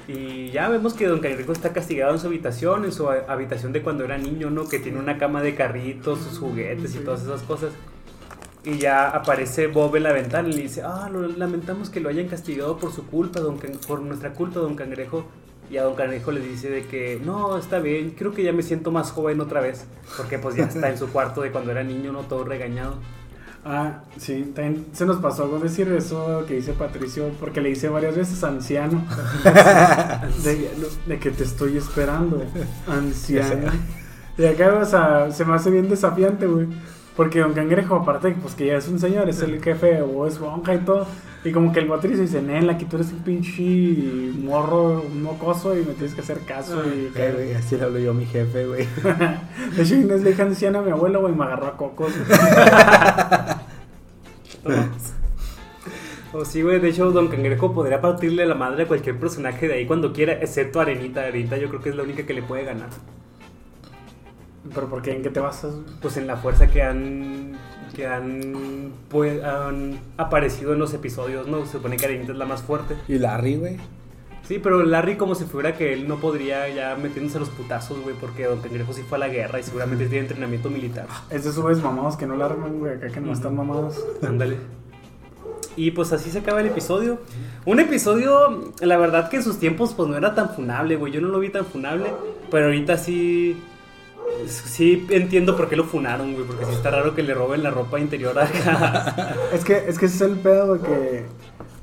Y 0.06 0.50
ya 0.50 0.68
vemos 0.68 0.92
que 0.94 1.06
Don 1.06 1.20
Cangrejo 1.20 1.52
está 1.52 1.72
castigado 1.72 2.12
en 2.12 2.18
su 2.20 2.26
habitación, 2.26 2.84
en 2.84 2.92
su 2.92 3.08
ha- 3.08 3.24
habitación 3.28 3.72
de 3.72 3.82
cuando 3.82 4.04
era 4.04 4.18
niño, 4.18 4.50
¿no? 4.50 4.68
Que 4.68 4.78
tiene 4.78 4.98
una 4.98 5.16
cama 5.16 5.40
de 5.40 5.54
carritos, 5.54 6.18
sus 6.20 6.38
juguetes 6.38 6.94
y 6.94 6.98
todas 6.98 7.22
esas 7.22 7.42
cosas. 7.42 7.72
Y 8.64 8.78
ya 8.78 9.08
aparece 9.08 9.66
Bob 9.66 9.96
en 9.96 10.02
la 10.04 10.12
ventana 10.12 10.48
y 10.48 10.52
le 10.52 10.62
dice, 10.62 10.82
ah, 10.84 11.08
lo 11.10 11.26
lamentamos 11.28 11.90
que 11.90 12.00
lo 12.00 12.08
hayan 12.10 12.28
castigado 12.28 12.78
por 12.78 12.92
su 12.92 13.06
culpa, 13.06 13.40
don 13.40 13.58
Can- 13.58 13.78
por 13.86 14.00
nuestra 14.00 14.32
culpa, 14.34 14.60
Don 14.60 14.74
Cangrejo. 14.76 15.26
Y 15.70 15.78
a 15.78 15.84
Don 15.84 15.94
Cangrejo 15.94 16.30
le 16.32 16.40
dice 16.40 16.68
de 16.68 16.84
que, 16.84 17.18
no, 17.24 17.56
está 17.56 17.78
bien, 17.78 18.10
creo 18.10 18.32
que 18.34 18.42
ya 18.42 18.52
me 18.52 18.62
siento 18.62 18.90
más 18.90 19.10
joven 19.10 19.40
otra 19.40 19.62
vez. 19.62 19.86
Porque 20.18 20.38
pues 20.38 20.54
ya 20.56 20.64
está 20.64 20.90
en 20.90 20.98
su 20.98 21.08
cuarto 21.08 21.40
de 21.40 21.50
cuando 21.50 21.70
era 21.72 21.82
niño, 21.82 22.12
¿no? 22.12 22.20
Todo 22.20 22.44
regañado. 22.44 22.98
Ah, 23.66 24.02
sí, 24.18 24.52
también 24.54 24.86
se 24.92 25.06
nos 25.06 25.16
pasó 25.18 25.44
algo 25.44 25.58
decir 25.58 25.88
eso 25.88 26.44
que 26.46 26.54
dice 26.54 26.74
Patricio, 26.74 27.30
porque 27.40 27.62
le 27.62 27.70
dice 27.70 27.88
varias 27.88 28.14
veces 28.14 28.44
anciano. 28.44 29.02
de, 30.44 30.70
de 31.06 31.18
que 31.18 31.30
te 31.30 31.44
estoy 31.44 31.78
esperando, 31.78 32.42
anciano. 32.86 33.72
Y 34.36 34.44
acá, 34.44 34.74
o 34.74 34.84
sea, 34.84 35.30
se 35.30 35.44
me 35.44 35.54
hace 35.54 35.70
bien 35.70 35.88
desafiante, 35.88 36.46
güey. 36.46 36.68
Porque 37.16 37.40
Don 37.40 37.52
Cangrejo, 37.52 37.94
aparte, 37.94 38.32
pues 38.42 38.54
que 38.54 38.66
ya 38.66 38.76
es 38.76 38.88
un 38.88 38.98
señor, 38.98 39.28
es 39.28 39.40
el 39.40 39.62
jefe 39.62 40.02
o 40.02 40.26
es 40.26 40.40
monja 40.40 40.74
y 40.74 40.78
todo. 40.78 41.06
Y 41.44 41.52
como 41.52 41.72
que 41.72 41.80
el 41.80 41.86
Patricio 41.86 42.22
dice, 42.22 42.42
Nel, 42.42 42.68
aquí 42.70 42.86
tú 42.86 42.96
eres 42.96 43.12
un 43.12 43.20
pinche 43.20 44.32
morro, 44.42 45.02
un 45.02 45.22
mocoso 45.22 45.76
y 45.78 45.84
me 45.84 45.92
tienes 45.92 46.14
que 46.14 46.22
hacer 46.22 46.40
caso. 46.40 46.82
Y, 46.86 47.12
Eh, 47.14 47.32
güey, 47.34 47.52
así 47.52 47.76
le 47.76 47.84
hablo 47.84 47.98
yo 47.98 48.10
a 48.12 48.14
mi 48.14 48.24
jefe, 48.24 48.66
güey. 48.66 48.88
de 49.76 49.82
hecho, 49.82 49.94
Inés 49.94 50.22
le 50.22 50.30
dije 50.30 50.42
anciana 50.42 50.80
a 50.80 50.82
mi 50.82 50.90
abuelo, 50.90 51.20
güey, 51.20 51.34
y 51.34 51.36
me 51.36 51.44
agarró 51.44 51.66
a 51.66 51.76
cocos. 51.76 52.12
O 56.36 56.44
sí, 56.44 56.62
güey, 56.62 56.80
de 56.80 56.88
hecho 56.88 57.12
Don 57.12 57.28
Cangrejo 57.28 57.72
podría 57.72 58.00
partirle 58.00 58.44
la 58.44 58.56
madre 58.56 58.82
a 58.82 58.88
cualquier 58.88 59.16
personaje 59.20 59.68
de 59.68 59.74
ahí 59.74 59.86
cuando 59.86 60.12
quiera, 60.12 60.32
excepto 60.32 60.80
a 60.80 60.82
Arenita. 60.82 61.20
Arenita 61.20 61.56
yo 61.58 61.68
creo 61.68 61.80
que 61.80 61.90
es 61.90 61.94
la 61.94 62.02
única 62.02 62.26
que 62.26 62.34
le 62.34 62.42
puede 62.42 62.64
ganar. 62.64 62.88
¿Pero 64.72 64.88
por 64.88 65.02
qué? 65.02 65.12
¿En 65.12 65.22
qué 65.22 65.30
te 65.30 65.40
basas? 65.40 65.74
Pues 66.00 66.16
en 66.16 66.26
la 66.26 66.36
fuerza 66.36 66.68
que 66.68 66.82
han 66.82 67.58
que 67.94 68.06
han, 68.06 68.92
pues, 69.08 69.42
han 69.42 70.00
aparecido 70.16 70.72
en 70.72 70.80
los 70.80 70.92
episodios, 70.92 71.46
¿no? 71.46 71.64
Se 71.64 71.72
supone 71.72 71.96
que 71.96 72.04
Arenita 72.04 72.32
es 72.32 72.38
la 72.38 72.44
más 72.44 72.62
fuerte. 72.62 72.96
Y 73.08 73.18
Larry, 73.18 73.56
güey. 73.56 73.76
Sí, 74.46 74.58
pero 74.58 74.82
Larry 74.82 75.16
como 75.16 75.34
si 75.34 75.44
fuera 75.44 75.74
que 75.74 75.94
él 75.94 76.06
no 76.06 76.16
podría 76.16 76.68
ya 76.68 76.96
metiéndose 76.96 77.38
a 77.38 77.40
los 77.40 77.48
putazos, 77.48 78.02
güey, 78.02 78.14
porque 78.20 78.44
Don 78.44 78.60
Cangrejo 78.60 78.92
sí 78.92 79.02
fue 79.02 79.16
a 79.16 79.20
la 79.20 79.28
guerra 79.28 79.58
y 79.58 79.62
seguramente 79.62 80.06
tiene 80.06 80.26
entrenamiento 80.26 80.68
militar. 80.68 81.06
Es 81.30 81.44
de 81.44 81.52
subes 81.52 81.82
mamados 81.82 82.16
que 82.16 82.26
no 82.26 82.36
la 82.36 82.46
arman, 82.46 82.78
güey, 82.78 82.94
acá 82.94 83.08
que 83.08 83.20
no 83.20 83.32
están 83.32 83.56
mamados. 83.56 84.04
Ándale. 84.22 84.58
Y 85.76 85.92
pues 85.92 86.12
así 86.12 86.30
se 86.30 86.40
acaba 86.40 86.60
el 86.60 86.66
episodio. 86.66 87.20
Un 87.64 87.80
episodio, 87.80 88.72
la 88.80 88.98
verdad 88.98 89.30
que 89.30 89.36
en 89.36 89.42
sus 89.42 89.58
tiempos 89.58 89.94
pues 89.94 90.08
no 90.08 90.16
era 90.16 90.34
tan 90.34 90.50
funable, 90.50 90.96
güey. 90.96 91.12
Yo 91.12 91.22
no 91.22 91.28
lo 91.28 91.38
vi 91.38 91.48
tan 91.48 91.64
funable, 91.64 92.12
pero 92.50 92.66
ahorita 92.66 92.98
sí... 92.98 93.56
Sí 94.46 95.06
entiendo 95.10 95.56
por 95.56 95.68
qué 95.68 95.76
lo 95.76 95.84
funaron, 95.84 96.34
güey, 96.34 96.46
porque 96.46 96.64
sí 96.64 96.72
está 96.72 96.90
raro 96.90 97.14
que 97.14 97.22
le 97.22 97.34
roben 97.34 97.62
la 97.62 97.70
ropa 97.70 97.98
interior 97.98 98.38
acá. 98.38 99.34
Es 99.52 99.64
que, 99.64 99.84
es 99.88 99.98
que 99.98 100.06
ese 100.06 100.16
es 100.16 100.20
el 100.22 100.38
pedo 100.38 100.80
que. 100.80 101.26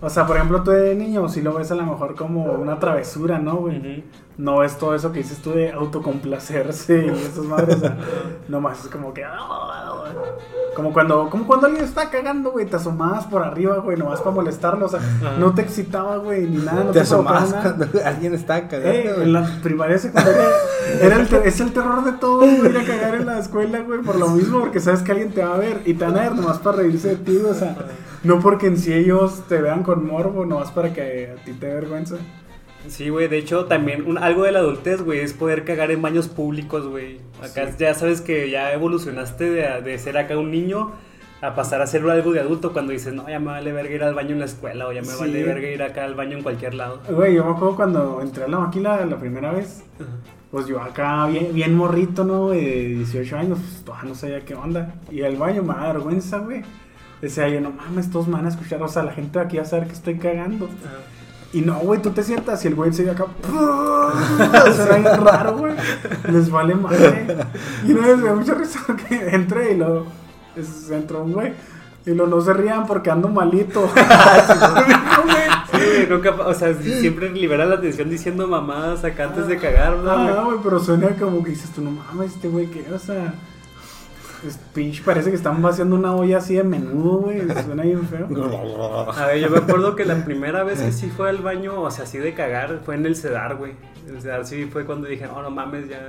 O 0.01 0.09
sea, 0.09 0.25
por 0.25 0.35
ejemplo, 0.35 0.63
tú 0.63 0.71
de 0.71 0.95
niño, 0.95 1.29
si 1.29 1.41
lo 1.41 1.53
ves 1.53 1.71
a 1.71 1.75
lo 1.75 1.85
mejor 1.85 2.15
como 2.15 2.45
una 2.53 2.79
travesura, 2.79 3.37
¿no, 3.37 3.57
güey? 3.57 4.03
No 4.37 4.63
es 4.63 4.77
todo 4.77 4.95
eso 4.95 5.11
que 5.11 5.19
dices 5.19 5.39
tú 5.39 5.51
de 5.51 5.71
autocomplacerse 5.71 7.05
y 7.05 7.09
esas 7.09 7.45
madres. 7.45 7.75
o 7.77 7.79
sea, 7.79 7.97
nomás 8.47 8.83
es 8.83 8.89
como 8.89 9.13
que. 9.13 9.23
Como 10.75 10.93
cuando, 10.93 11.29
como 11.29 11.45
cuando 11.45 11.67
alguien 11.67 11.83
está 11.83 12.09
cagando, 12.09 12.51
güey, 12.51 12.65
te 12.65 12.77
asomabas 12.77 13.25
por 13.25 13.43
arriba, 13.43 13.77
güey, 13.79 13.97
nomás 13.97 14.19
para 14.21 14.31
molestarlo. 14.31 14.85
O 14.85 14.89
sea, 14.89 14.99
Ajá. 14.99 15.35
no 15.37 15.53
te 15.53 15.61
excitaba, 15.63 16.15
güey, 16.17 16.47
ni 16.47 16.57
nada. 16.63 16.85
No 16.85 16.91
Te 16.91 16.93
te, 16.93 16.99
asomabas 17.01 17.53
cuando 17.53 17.87
alguien 18.05 18.33
estaba 18.33 18.61
cagando, 18.69 18.89
Eh, 18.89 19.11
güey. 19.13 19.23
en 19.27 19.33
la 19.33 19.59
primaria 19.61 19.97
secundaria 19.97 20.47
era 21.01 21.15
el 21.17 21.27
te- 21.27 21.45
es 21.47 21.59
el 21.59 21.73
terror 21.73 22.05
de 22.05 22.13
todo, 22.13 22.39
güey, 22.39 22.65
ir 22.69 22.77
a 22.77 22.85
cagar 22.85 23.15
en 23.15 23.25
la 23.25 23.39
escuela, 23.39 23.79
güey, 23.81 23.99
por 24.01 24.15
lo 24.17 24.29
mismo, 24.29 24.59
porque 24.61 24.79
sabes 24.79 25.01
que 25.01 25.11
alguien 25.11 25.31
te 25.31 25.43
va 25.43 25.55
a 25.55 25.57
ver 25.57 25.81
y 25.85 25.93
te 25.93 26.05
van 26.05 26.17
a 26.17 26.21
ver 26.21 26.35
nomás 26.35 26.59
para 26.59 26.77
reírse 26.77 27.09
de 27.09 27.15
ti, 27.17 27.37
o 27.37 27.53
sea, 27.53 27.75
no 28.23 28.39
porque 28.39 28.67
en 28.67 28.77
sí 28.77 28.93
ellos 28.93 29.41
te 29.49 29.61
vean 29.61 29.83
con 29.83 30.07
morbo, 30.07 30.45
nomás 30.45 30.71
para 30.71 30.93
que 30.93 31.35
a 31.37 31.43
ti 31.43 31.51
te 31.53 31.65
dé 31.67 31.73
vergüenza. 31.75 32.15
Sí, 32.87 33.09
güey, 33.09 33.27
de 33.27 33.37
hecho 33.37 33.65
también 33.65 34.07
un, 34.07 34.17
algo 34.17 34.43
de 34.43 34.51
la 34.51 34.59
adultez, 34.59 35.01
güey, 35.01 35.19
es 35.19 35.33
poder 35.33 35.63
cagar 35.63 35.91
en 35.91 36.01
baños 36.01 36.27
públicos, 36.27 36.87
güey. 36.87 37.19
Acá 37.41 37.67
Sí. 37.67 37.75
ya 37.79 37.93
sabes 37.93 38.21
que 38.21 38.49
ya 38.49 38.73
evolucionaste 38.73 39.49
de, 39.49 39.81
de 39.81 39.97
ser 39.99 40.17
acá 40.17 40.37
un 40.37 40.51
niño 40.51 40.91
a 41.41 41.55
pasar 41.55 41.81
a 41.81 41.87
ser 41.87 42.07
algo 42.09 42.31
de 42.33 42.39
adulto 42.39 42.71
cuando 42.73 42.91
dices, 42.91 43.13
no, 43.13 43.27
ya 43.27 43.39
me 43.39 43.47
vale 43.47 43.71
verga 43.71 43.93
ir 43.95 44.03
al 44.03 44.13
baño 44.13 44.31
en 44.31 44.39
la 44.39 44.45
escuela 44.45 44.87
o 44.87 44.91
ya 44.91 45.01
me 45.01 45.07
Sí. 45.07 45.15
vale 45.19 45.43
verga 45.43 45.67
ir 45.69 45.81
acá 45.83 46.05
al 46.05 46.15
baño 46.15 46.37
en 46.37 46.43
cualquier 46.43 46.73
lado. 46.75 47.01
Güey, 47.09 47.35
yo 47.35 47.45
me 47.45 47.51
acuerdo 47.51 47.75
cuando 47.75 48.21
entré 48.21 48.43
a 48.43 48.47
la 48.47 48.59
máquina 48.59 49.03
la 49.05 49.17
primera 49.17 49.51
vez, 49.51 49.83
pues 50.51 50.67
yo 50.67 50.79
acá 50.81 51.25
bien, 51.27 51.53
bien 51.53 51.73
morrito, 51.75 52.23
¿no? 52.23 52.49
De 52.49 52.59
18 52.59 53.37
años, 53.37 53.57
pues 53.59 53.83
todavía 53.83 54.09
no 54.09 54.15
sabía 54.15 54.41
qué 54.41 54.53
onda. 54.53 54.93
Y 55.09 55.21
al 55.23 55.35
baño 55.37 55.63
me 55.63 55.73
da 55.73 55.93
vergüenza, 55.93 56.39
güey. 56.39 56.61
Decía 57.21 57.47
yo, 57.49 57.61
no 57.61 57.71
mames, 57.71 58.09
todos 58.11 58.27
me 58.27 58.33
van 58.33 58.45
a 58.47 58.49
escuchar, 58.49 58.81
o 58.83 58.87
sea, 58.87 59.03
la 59.03 59.13
gente 59.13 59.37
de 59.39 59.45
aquí 59.45 59.57
va 59.57 59.63
a 59.63 59.65
saber 59.65 59.85
que 59.87 59.93
estoy 59.93 60.15
cagando. 60.17 60.67
Y 61.53 61.61
no, 61.61 61.75
güey, 61.79 62.01
tú 62.01 62.11
te 62.11 62.23
sientas 62.23 62.63
y 62.63 62.69
el 62.69 62.75
güey 62.75 62.93
sigue 62.93 63.11
acá. 63.11 63.25
Será 64.75 64.95
bien 64.97 65.25
raro, 65.25 65.57
güey. 65.57 65.73
Les 66.29 66.49
vale 66.49 66.75
madre. 66.75 67.37
Y 67.85 67.93
vez 67.93 68.17
me 68.17 68.23
dio 68.23 68.35
mucha 68.35 68.53
risa 68.53 68.79
que 69.07 69.35
entré 69.35 69.73
y 69.73 69.77
lo. 69.77 70.05
es- 70.55 70.89
entró 70.91 71.23
un 71.23 71.33
güey. 71.33 71.53
Y 72.05 72.11
lo 72.11 72.25
no 72.25 72.41
se 72.41 72.53
rían 72.53 72.87
porque 72.87 73.11
ando 73.11 73.27
malito. 73.27 73.89
Sí, 75.71 75.77
güey, 75.77 76.09
nunca, 76.09 76.31
o 76.31 76.53
sea, 76.53 76.73
siempre 76.75 77.29
libera 77.29 77.65
la 77.65 77.75
atención 77.75 78.09
diciendo 78.09 78.45
mamadas 78.47 79.03
acá 79.05 79.25
antes 79.25 79.47
de 79.47 79.57
cagar, 79.57 79.95
¿no? 79.97 80.11
Ah, 80.11 80.43
güey, 80.45 80.57
pero 80.61 80.79
suena 80.79 81.07
como 81.17 81.41
que 81.43 81.51
dices 81.51 81.71
tú, 81.71 81.81
no 81.81 81.91
mames, 81.91 82.33
este 82.33 82.49
güey, 82.49 82.67
¿qué? 82.67 82.85
O 82.93 82.99
sea. 82.99 83.33
Es 84.47 84.57
pinche, 84.73 85.03
parece 85.03 85.29
que 85.29 85.35
están 85.35 85.61
vaciando 85.61 85.95
una 85.95 86.15
olla 86.15 86.39
así 86.39 86.55
de 86.55 86.63
menudo, 86.63 87.19
güey. 87.19 87.41
Suena 87.63 87.83
bien 87.83 88.07
feo. 88.07 88.27
A 89.15 89.25
ver, 89.27 89.39
yo 89.39 89.49
me 89.49 89.57
acuerdo 89.59 89.95
que 89.95 90.03
la 90.05 90.25
primera 90.25 90.63
vez 90.63 90.79
que 90.81 90.91
sí 90.91 91.09
fue 91.15 91.29
al 91.29 91.37
baño, 91.39 91.79
o 91.81 91.91
sea, 91.91 92.05
así 92.05 92.17
de 92.17 92.33
cagar, 92.33 92.79
fue 92.83 92.95
en 92.95 93.05
el 93.05 93.15
CEDAR, 93.15 93.57
güey. 93.57 93.73
El 94.07 94.19
CEDAR 94.21 94.45
sí 94.45 94.65
fue 94.65 94.85
cuando 94.85 95.07
dije, 95.07 95.27
oh, 95.27 95.41
no 95.43 95.51
mames, 95.51 95.87
ya, 95.87 95.99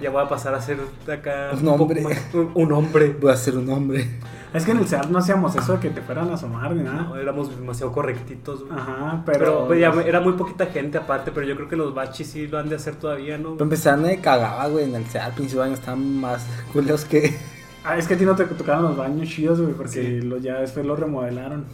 ya 0.00 0.10
voy 0.10 0.22
a 0.24 0.28
pasar 0.28 0.52
a 0.54 0.60
ser 0.60 0.78
acá 1.12 1.50
Un 1.52 1.60
poco 1.60 1.82
hombre. 1.84 2.00
más- 2.02 2.20
un, 2.34 2.50
un 2.54 2.72
hombre. 2.72 3.16
Voy 3.20 3.30
a 3.32 3.36
ser 3.36 3.56
un 3.56 3.70
hombre. 3.70 4.08
Es 4.54 4.64
que 4.64 4.70
en 4.70 4.78
el 4.78 4.86
CEAR 4.86 5.10
no 5.10 5.18
hacíamos 5.18 5.54
eso 5.56 5.72
de 5.74 5.80
que 5.80 5.90
te 5.90 6.00
fueran 6.00 6.30
a 6.30 6.34
asomar 6.34 6.74
ni 6.74 6.84
nada. 6.84 7.02
No, 7.02 7.16
éramos 7.16 7.50
demasiado 7.58 7.90
correctitos, 7.92 8.60
güey. 8.64 8.72
Ajá, 8.78 9.22
Pero, 9.26 9.38
pero. 9.38 9.66
pues, 9.66 9.80
ya 9.80 9.90
era 10.06 10.20
muy 10.20 10.34
poquita 10.34 10.66
gente 10.66 10.96
aparte, 10.96 11.32
pero 11.32 11.44
yo 11.46 11.56
creo 11.56 11.68
que 11.68 11.74
los 11.76 11.92
bachis 11.92 12.28
sí 12.28 12.46
lo 12.46 12.58
han 12.58 12.68
de 12.68 12.76
hacer 12.76 12.94
todavía, 12.94 13.36
¿no? 13.36 13.54
Para 13.54 13.64
empezar, 13.64 13.98
nadie 13.98 14.20
cagaba, 14.20 14.66
güey. 14.68 14.84
En 14.84 14.94
el 14.94 15.04
CEA 15.06 15.26
al 15.26 15.32
principio 15.34 15.62
de 15.62 15.66
año 15.66 15.74
estaban 15.74 16.20
más 16.20 16.46
culeros 16.72 17.04
que. 17.04 17.36
Ah, 17.84 17.98
es 17.98 18.06
que 18.08 18.14
a 18.14 18.16
ti 18.16 18.24
no 18.24 18.34
te 18.36 18.44
tocaron 18.46 18.84
los 18.84 18.96
baños 18.96 19.28
chidos, 19.28 19.60
güey, 19.60 19.74
porque 19.74 19.90
Sí. 20.02 20.20
lo, 20.22 20.38
ya 20.38 20.54
después 20.60 20.86
lo 20.86 20.96
remodelaron. 20.96 21.64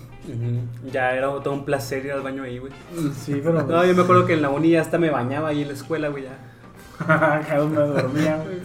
Ya 0.93 1.13
era 1.15 1.27
todo 1.43 1.53
un 1.53 1.65
placer 1.65 2.05
ir 2.07 2.13
al 2.13 2.23
baño 2.23 2.43
ahí, 2.45 2.59
güey. 2.59 2.73
Sí, 3.15 3.41
pero. 3.45 3.63
No, 3.69 3.85
yo 3.85 3.95
me 3.95 4.03
acuerdo 4.03 4.25
que 4.27 4.33
en 4.35 4.43
la 4.43 4.49
uni 4.51 4.71
ya 4.71 4.81
hasta 4.81 4.97
me 4.99 5.11
bañaba 5.11 5.49
ahí 5.51 5.63
en 5.63 5.69
la 5.69 5.75
escuela, 5.75 6.09
güey, 6.09 6.25
ya. 6.25 6.39
Acá 7.01 7.57
me 7.65 7.77
dormía, 7.77 8.37
güey. 8.45 8.59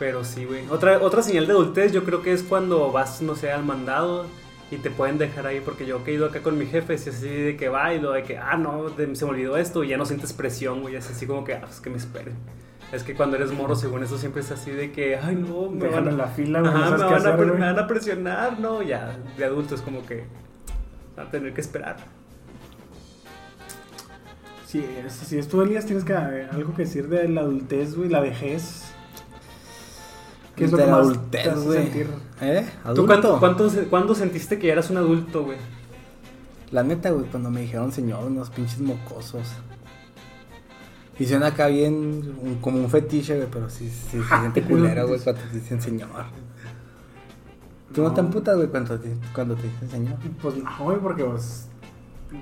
Pero 0.00 0.24
sí, 0.24 0.44
güey. 0.46 0.66
Otra, 0.70 0.98
otra 1.00 1.22
señal 1.22 1.46
de 1.46 1.52
adultez 1.52 1.92
yo 1.92 2.02
creo 2.04 2.22
que 2.22 2.32
es 2.32 2.42
cuando 2.42 2.90
vas, 2.90 3.22
no 3.22 3.36
sé, 3.36 3.52
al 3.52 3.64
mandado 3.64 4.26
y 4.72 4.76
te 4.78 4.90
pueden 4.90 5.18
dejar 5.18 5.46
ahí, 5.46 5.60
porque 5.60 5.84
yo 5.86 6.02
que 6.02 6.10
he 6.10 6.14
ido 6.14 6.26
acá 6.26 6.42
con 6.42 6.56
mi 6.58 6.64
jefe, 6.66 6.94
es 6.94 7.06
así 7.06 7.28
de 7.28 7.56
que 7.56 7.68
va 7.68 7.92
y 7.94 8.00
lo 8.00 8.12
de 8.12 8.22
que, 8.24 8.38
ah, 8.38 8.56
no, 8.56 8.88
de- 8.88 9.14
se 9.14 9.24
me 9.26 9.32
olvidó 9.32 9.56
esto 9.56 9.84
y 9.84 9.88
ya 9.88 9.96
no 9.98 10.06
sientes 10.06 10.32
presión, 10.32 10.80
güey, 10.80 10.96
es 10.96 11.08
así 11.10 11.26
como 11.26 11.44
que, 11.44 11.54
ah, 11.54 11.60
pues 11.62 11.80
que 11.80 11.90
me 11.90 11.98
esperen. 11.98 12.34
Es 12.92 13.02
que 13.04 13.14
cuando 13.14 13.36
eres 13.36 13.52
morro, 13.52 13.76
según 13.76 14.02
eso, 14.02 14.16
siempre 14.18 14.40
es 14.40 14.50
así 14.50 14.70
de 14.70 14.90
que, 14.90 15.16
ay, 15.16 15.36
no, 15.36 15.68
me 15.70 15.86
van 15.88 16.08
en 16.08 16.16
la 16.16 16.26
fila, 16.28 16.60
güey. 16.60 16.72
Ajá, 16.72 16.90
no 16.90 16.98
sabes 16.98 16.98
me, 16.98 17.04
van 17.04 17.12
a, 17.12 17.16
hacer, 17.18 17.36
pre- 17.36 17.46
güey. 17.48 17.60
me 17.60 17.66
van 17.66 17.78
a 17.78 17.86
presionar, 17.86 18.58
no, 18.60 18.82
ya, 18.82 19.18
de 19.36 19.44
adulto 19.44 19.74
es 19.74 19.82
como 19.82 20.04
que 20.06 20.24
van 21.16 21.26
a 21.26 21.30
tener 21.30 21.52
que 21.52 21.60
esperar. 21.60 21.96
Sí, 24.66 24.84
es- 25.04 25.12
si 25.12 25.36
es 25.38 25.48
tú, 25.48 25.62
Elías, 25.62 25.84
tienes 25.84 26.04
que, 26.04 26.14
algo 26.14 26.74
que 26.74 26.82
decir 26.84 27.08
de 27.08 27.28
la 27.28 27.40
adultez, 27.42 27.96
güey, 27.96 28.08
la 28.08 28.20
vejez. 28.20 28.92
¿Qué 30.60 30.64
es 30.66 30.72
lo 30.72 30.78
que 30.78 30.86
más 30.86 31.00
adultez, 31.00 31.42
te 31.42 31.50
hace 31.50 31.66
güey. 31.66 31.82
sentir? 31.82 32.06
¿Eh? 32.40 32.66
¿Tú 32.94 33.06
cuánto, 33.06 33.38
cuánto, 33.38 33.68
cuándo 33.90 34.14
sentiste 34.14 34.58
que 34.58 34.70
eras 34.70 34.88
un 34.90 34.96
adulto, 34.98 35.44
güey? 35.44 35.58
La 36.70 36.82
neta, 36.84 37.10
güey, 37.10 37.26
cuando 37.26 37.50
me 37.50 37.62
dijeron 37.62 37.90
señor, 37.92 38.24
unos 38.24 38.50
pinches 38.50 38.80
mocosos. 38.80 39.48
Y 41.18 41.26
suena 41.26 41.48
acá 41.48 41.66
bien 41.66 41.94
un- 42.40 42.58
como 42.60 42.78
un 42.78 42.88
fetiche, 42.88 43.36
güey, 43.36 43.48
pero 43.50 43.68
sí, 43.68 43.88
sí 43.90 44.18
se 44.22 44.22
siente 44.40 44.62
culero, 44.62 45.06
güey, 45.08 45.20
cuando 45.20 45.42
te 45.42 45.58
dicen 45.58 45.82
señor. 45.82 46.08
¿Tú 47.92 48.02
no, 48.02 48.12
te 48.12 48.22
No. 48.22 48.28
emputas, 48.28 48.56
güey, 48.56 48.68
cuando 48.68 48.98
te, 49.00 49.12
cuando 49.34 49.54
te 49.56 49.64
dicen 49.64 49.90
señor? 49.90 50.14
Pues 50.40 50.56
no, 50.56 50.70
güey, 50.80 50.98
porque 50.98 51.24
pues, 51.24 51.66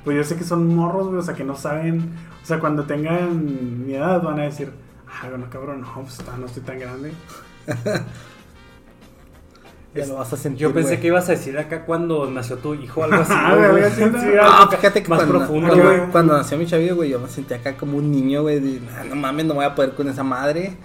pues 0.05 0.16
yo 0.16 0.23
sé 0.24 0.36
que 0.36 0.45
son 0.45 0.74
morros, 0.77 1.07
güey, 1.07 1.19
o 1.19 1.23
sea, 1.23 1.35
que 1.35 1.45
no 1.45 1.57
saben, 1.57 2.12
o 2.43 2.47
sea, 2.47 2.61
cuando 2.61 2.85
tengan 2.85 3.86
mi 3.86 3.95
edad 3.95 4.23
van 4.23 4.39
a 4.40 4.43
decir, 4.43 4.70
ah, 5.09 5.27
bueno, 5.31 5.47
cabrón, 5.51 5.81
no, 5.81 5.95
pues 6.03 6.19
no 6.39 6.45
estoy 6.47 6.62
tan 6.62 6.78
grande. 6.78 7.12
Ya 9.95 10.07
lo 10.07 10.16
vas 10.16 10.32
a 10.32 10.36
sentir, 10.36 10.61
Yo 10.61 10.73
pensé 10.73 11.01
que 11.01 11.07
ibas 11.09 11.28
a 11.28 11.32
decir 11.32 11.59
acá 11.59 11.85
cuando 11.85 12.31
nació 12.31 12.59
tu 12.59 12.74
hijo, 12.74 13.03
algo 13.05 13.16
así. 13.23 13.32
Ah, 13.36 13.57
Ah, 14.40 14.69
fíjate 14.70 15.03
que 15.03 15.09
más 15.09 15.20
cuando, 15.20 15.39
profundo, 15.39 15.69
cuando, 15.69 15.85
güey. 15.85 16.01
cuando 16.12 16.36
nació 16.36 16.59
mi 16.59 16.66
chavillo, 16.66 16.95
güey, 16.95 17.11
yo 17.11 17.19
me 17.19 17.28
sentí 17.28 17.55
acá 17.55 17.77
como 17.77 17.97
un 17.97 18.11
niño, 18.12 18.43
güey. 18.43 18.81
"Ah, 18.97 19.05
No 19.09 19.16
mames, 19.16 19.47
no 19.47 19.55
voy 19.55 19.65
a 19.65 19.74
poder 19.74 19.95
con 19.95 20.09
esa 20.09 20.23
madre. 20.23 20.77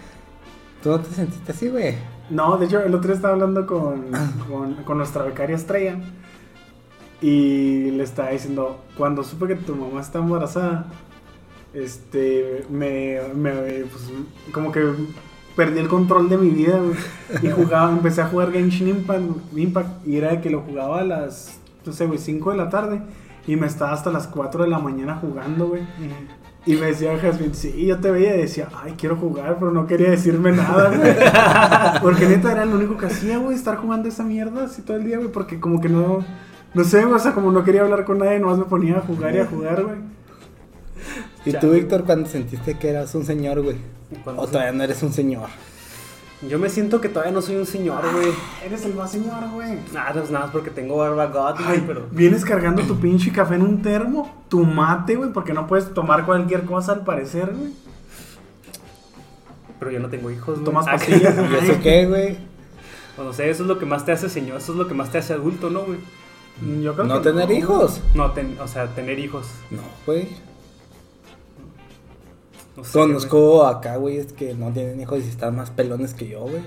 ¿Tú 0.82 0.90
no 0.90 1.00
te 1.02 1.14
sentiste 1.14 1.52
así, 1.52 1.68
güey? 1.70 1.96
No, 2.30 2.58
de 2.58 2.66
hecho, 2.66 2.80
el 2.80 2.96
otro 2.96 3.08
día 3.10 3.16
estaba 3.16 3.34
hablando 3.34 3.68
con, 3.68 4.06
con, 4.50 4.76
con 4.84 4.98
nuestra 4.98 5.24
becaria 5.24 5.56
Estrella 5.58 5.98
y 7.22 7.92
le 7.92 8.04
estaba 8.04 8.30
diciendo, 8.30 8.84
cuando 8.98 9.24
supe 9.24 9.48
que 9.48 9.56
tu 9.56 9.76
mamá 9.76 10.02
está 10.02 10.20
embarazada, 10.20 10.88
este, 11.74 12.66
me, 12.70 13.20
me 13.36 13.52
pues, 13.86 14.10
como 14.52 14.72
que 14.72 14.92
perdí 15.56 15.80
el 15.80 15.88
control 15.88 16.30
de 16.30 16.38
mi 16.38 16.50
vida, 16.50 16.80
güey. 16.80 16.96
Y 17.42 17.52
jugaba, 17.52 17.92
empecé 17.92 18.22
a 18.22 18.28
jugar 18.28 18.52
Genshin 18.52 18.88
Impact, 18.88 19.24
Impact 19.56 20.08
y 20.08 20.18
era 20.18 20.32
de 20.32 20.42
que 20.42 20.50
lo 20.50 20.62
jugaba 20.62 21.00
a 21.00 21.04
las, 21.04 21.60
no 21.86 21.94
sé, 21.94 22.06
güey, 22.06 22.20
5 22.20 22.52
de 22.52 22.58
la 22.58 22.70
tarde 22.70 23.02
y 23.48 23.56
me 23.56 23.68
estaba 23.68 23.92
hasta 23.92 24.12
las 24.12 24.28
4 24.28 24.64
de 24.64 24.70
la 24.70 24.80
mañana 24.80 25.16
jugando, 25.16 25.68
güey. 25.68 25.84
Y 26.66 26.76
me 26.76 26.88
decía 26.88 27.18
Jasmine, 27.20 27.54
sí, 27.54 27.86
yo 27.86 28.00
te 28.00 28.10
veía 28.10 28.36
y 28.36 28.42
decía, 28.42 28.70
ay, 28.82 28.94
quiero 28.98 29.18
jugar, 29.18 29.58
pero 29.60 29.72
no 29.72 29.86
quería 29.86 30.10
decirme 30.10 30.54
nada, 30.54 30.96
güey. 30.96 31.14
Porque 32.02 32.26
neta 32.26 32.54
era 32.54 32.66
lo 32.66 32.78
único 32.78 32.98
que 32.98 33.08
hacía, 33.08 33.38
güey, 33.38 33.56
estar 33.56 33.76
jugando 33.76 34.08
esa 34.08 34.24
mierda 34.24 34.64
así 34.64 34.82
todo 34.82 34.96
el 34.96 35.04
día, 35.04 35.18
güey, 35.18 35.30
porque 35.30 35.60
como 35.60 35.82
que 35.82 35.90
no, 35.90 36.24
no 36.74 36.84
sé, 36.86 37.04
güey, 37.04 37.16
o 37.16 37.20
sea, 37.20 37.34
como 37.34 37.52
no 37.52 37.64
quería 37.64 37.82
hablar 37.82 38.06
con 38.06 38.20
nadie, 38.20 38.40
nomás 38.40 38.58
me 38.58 38.66
ponía 38.66 38.98
a 38.98 39.02
jugar 39.02 39.36
y 39.36 39.40
a 39.40 39.46
jugar, 39.46 39.84
güey. 39.84 39.98
¿Y 41.46 41.52
tú, 41.54 41.72
Víctor, 41.72 42.06
cuando 42.06 42.30
sentiste 42.30 42.78
que 42.78 42.90
eras 42.90 43.14
un 43.14 43.26
señor, 43.26 43.62
güey? 43.62 43.76
¿O 44.36 44.48
todavía 44.48 44.72
no 44.72 44.84
eres 44.84 45.02
un 45.04 45.14
señor? 45.14 45.50
Yo 46.48 46.60
me 46.60 46.70
siento 46.70 47.00
que 47.00 47.08
todavía 47.08 47.32
no 47.32 47.42
soy 47.42 47.56
un 47.56 47.66
señor, 47.66 48.02
güey. 48.14 48.32
Eres 48.66 48.84
el 48.86 48.94
más 48.96 49.12
señor, 49.12 49.50
güey. 49.54 49.78
Nada, 49.94 50.12
pues 50.14 50.30
nada 50.30 50.46
más 50.46 50.54
porque 50.54 50.72
tengo 50.72 50.98
barba 50.98 51.28
god, 51.28 51.64
güey, 51.66 51.80
pero... 51.88 52.06
vienes 52.12 52.44
cargando 52.44 52.84
tu 52.84 52.98
pinche 53.00 53.32
café 53.32 53.56
en 53.56 53.62
un 53.62 53.82
termo, 53.82 54.44
tu 54.50 54.66
mate, 54.66 55.16
güey, 55.16 55.32
porque 55.32 55.54
no 55.54 55.68
puedes 55.68 55.94
tomar 55.94 56.26
cualquier 56.26 56.66
cosa 56.66 56.92
al 56.94 57.04
parecer, 57.06 57.54
güey. 57.56 57.72
Pero 59.80 59.92
yo 59.92 60.00
no 60.00 60.10
tengo 60.10 60.30
hijos, 60.32 60.56
güey. 60.56 60.66
Tomas 60.66 60.86
Ah, 60.88 60.92
pastillas. 60.92 61.36
¿Y 61.38 61.56
eso 61.66 61.80
qué, 61.82 62.06
güey? 62.08 62.38
O 63.18 63.32
sea, 63.32 63.46
eso 63.46 63.64
es 63.64 63.68
lo 63.70 63.80
que 63.80 63.86
más 63.86 64.06
te 64.06 64.12
hace 64.12 64.28
señor, 64.30 64.58
eso 64.58 64.72
es 64.74 64.78
lo 64.78 64.88
que 64.88 64.94
más 64.94 65.12
te 65.12 65.20
hace 65.20 65.34
adulto, 65.34 65.70
¿no, 65.70 65.82
güey? 65.84 66.00
Yo 66.82 66.94
creo 66.94 67.06
¿No 67.06 67.22
que 67.22 67.30
tener 67.30 67.52
hijos? 67.52 68.02
No, 68.16 68.32
ten- 68.32 68.58
o 68.62 68.68
sea, 68.68 68.88
tener 68.88 69.18
hijos. 69.20 69.48
No, 69.72 69.82
güey. 70.06 70.28
No 72.76 72.84
sé, 72.84 72.98
güey. 72.98 73.08
Conozco 73.10 73.66
acá, 73.66 73.98
güey, 73.98 74.18
es 74.18 74.34
que 74.34 74.54
no 74.54 74.72
tienen 74.72 75.00
hijos 75.00 75.24
y 75.24 75.30
están 75.30 75.56
más 75.56 75.72
pelones 75.72 76.14
que 76.14 76.28
yo, 76.28 76.42
güey. 76.42 76.64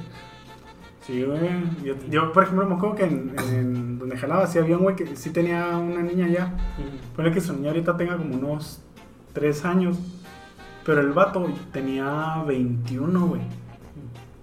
Sí, 1.07 1.23
güey. 1.23 1.41
Yo, 1.85 1.95
yo, 2.11 2.33
por 2.33 2.45
ejemplo, 2.45 2.67
me 2.67 2.75
acuerdo 2.75 2.97
que 2.97 3.05
en, 3.05 3.37
en 3.51 3.99
donde 3.99 4.17
jalaba, 4.17 4.47
sí 4.47 4.59
había 4.59 4.77
un 4.77 4.83
güey 4.83 4.97
que 4.97 5.17
sí 5.17 5.31
tenía 5.31 5.77
una 5.77 6.03
niña 6.03 6.29
ya. 6.29 6.57
Ponle 7.15 7.31
que 7.33 7.41
su 7.41 7.53
niña 7.53 7.69
ahorita 7.69 7.97
tenga 7.97 8.17
como 8.17 8.35
unos 8.35 8.81
3 9.33 9.65
años. 9.65 9.99
Pero 10.85 11.01
el 11.01 11.13
vato 11.13 11.45
tenía 11.73 12.43
21, 12.47 13.27
güey. 13.27 13.43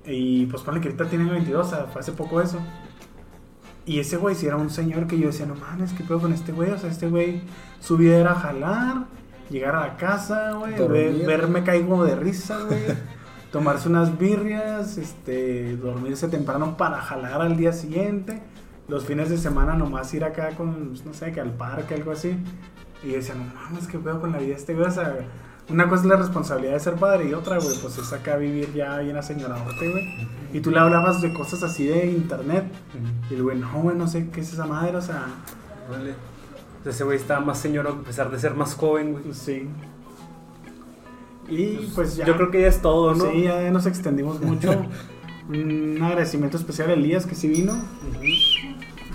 Y 0.06 0.46
pues 0.48 0.62
ponle 0.62 0.82
que 0.82 0.90
ahorita 0.90 1.10
tiene 1.10 1.32
22, 1.32 1.66
o 1.66 1.70
sea, 1.70 1.86
fue 1.86 2.02
hace 2.02 2.12
poco 2.12 2.42
eso. 2.42 2.60
Y 3.86 4.00
ese 4.00 4.18
güey 4.18 4.36
sí 4.36 4.46
era 4.46 4.58
un 4.58 4.70
señor 4.70 5.08
que 5.08 5.18
yo 5.18 5.28
decía, 5.28 5.46
no 5.46 5.56
mames, 5.56 5.94
¿qué 5.94 6.04
pedo 6.04 6.20
con 6.20 6.34
este 6.34 6.52
güey? 6.52 6.72
O 6.72 6.78
sea, 6.78 6.90
este 6.90 7.08
güey, 7.10 7.42
su 7.80 7.98
vida 7.98 8.18
era 8.18 8.36
jalar, 8.36 9.06
llegar 9.54 9.76
a 9.76 9.88
la 9.88 9.98
casa, 9.98 10.52
güey, 10.54 10.74
ver- 10.88 11.26
verme 11.26 11.64
caigo 11.64 12.04
de 12.04 12.16
risa, 12.16 12.58
güey. 12.68 12.82
tomarse 13.52 13.88
unas 13.88 14.18
birrias, 14.18 14.98
este, 14.98 15.78
dormirse 15.78 16.28
temprano 16.28 16.76
para 16.76 17.00
jalar 17.02 17.40
al 17.42 17.56
día 17.56 17.72
siguiente. 17.72 18.42
Los 18.88 19.06
fines 19.06 19.30
de 19.30 19.38
semana 19.38 19.76
nomás 19.76 20.12
ir 20.14 20.24
acá 20.26 20.50
con, 20.58 20.88
pues, 20.90 21.06
no 21.06 21.14
sé, 21.14 21.32
que 21.32 21.40
al 21.40 21.52
parque, 21.52 21.94
algo 21.94 22.12
así. 22.12 22.36
Y 23.04 23.10
yo 23.12 23.14
decía, 23.18 23.36
no 23.36 23.44
mames, 23.54 23.88
¿qué 23.88 24.00
pedo 24.00 24.20
con 24.20 24.32
la 24.32 24.40
vida 24.40 24.56
este 24.56 24.74
güey? 24.74 24.88
O 24.88 24.92
sea, 24.92 25.16
una 25.70 25.88
cosa 25.88 26.02
es 26.02 26.08
la 26.10 26.16
responsabilidad 26.18 26.74
de 26.74 26.80
ser 26.80 26.96
padre 26.96 27.30
y 27.30 27.34
otra, 27.34 27.60
güey, 27.60 27.78
pues 27.80 27.98
es 27.98 28.12
acá 28.12 28.36
vivir 28.38 28.74
ya 28.74 28.98
bien 29.00 29.16
aseñoradote, 29.18 29.90
güey. 29.90 30.28
Y 30.52 30.60
tú 30.60 30.72
le 30.72 30.80
hablabas 30.80 31.22
de 31.22 31.32
cosas 31.34 31.62
así 31.64 31.86
de 31.86 32.08
internet. 32.08 32.66
Y 33.30 33.36
el 33.36 33.44
güey, 33.44 33.58
no, 33.60 33.72
güey, 33.82 33.96
no 33.96 34.08
sé 34.08 34.30
qué 34.32 34.42
es 34.42 34.52
esa 34.52 34.66
madre, 34.66 34.98
o 34.98 35.02
sea, 35.02 35.26
Órale. 35.90 36.16
O 36.84 36.86
sea, 36.86 36.92
Ese 36.92 37.04
güey 37.06 37.18
estaba 37.18 37.40
más 37.40 37.60
señor 37.60 37.88
a 37.88 37.94
pesar 37.94 38.30
de 38.30 38.38
ser 38.38 38.56
más 38.56 38.76
joven, 38.76 39.14
güey. 39.14 39.24
pues 39.24 39.38
sí. 39.38 39.70
Y 41.48 41.92
pues 41.96 42.18
ya. 42.18 42.26
Yo 42.26 42.36
creo 42.36 42.52
que 42.52 42.62
ya 42.62 42.68
es 42.68 42.82
todo, 42.82 43.16
¿no? 43.16 43.32
Sí, 43.32 43.44
ya 43.44 43.72
nos 43.72 43.86
extendimos 43.86 44.42
mucho. 44.42 44.86
Un 45.50 46.00
agradecimiento 46.02 46.58
especial 46.58 46.90
a 46.90 46.94
Elías 46.94 47.26
que 47.26 47.36
sí 47.36 47.48
vino. 47.48 47.74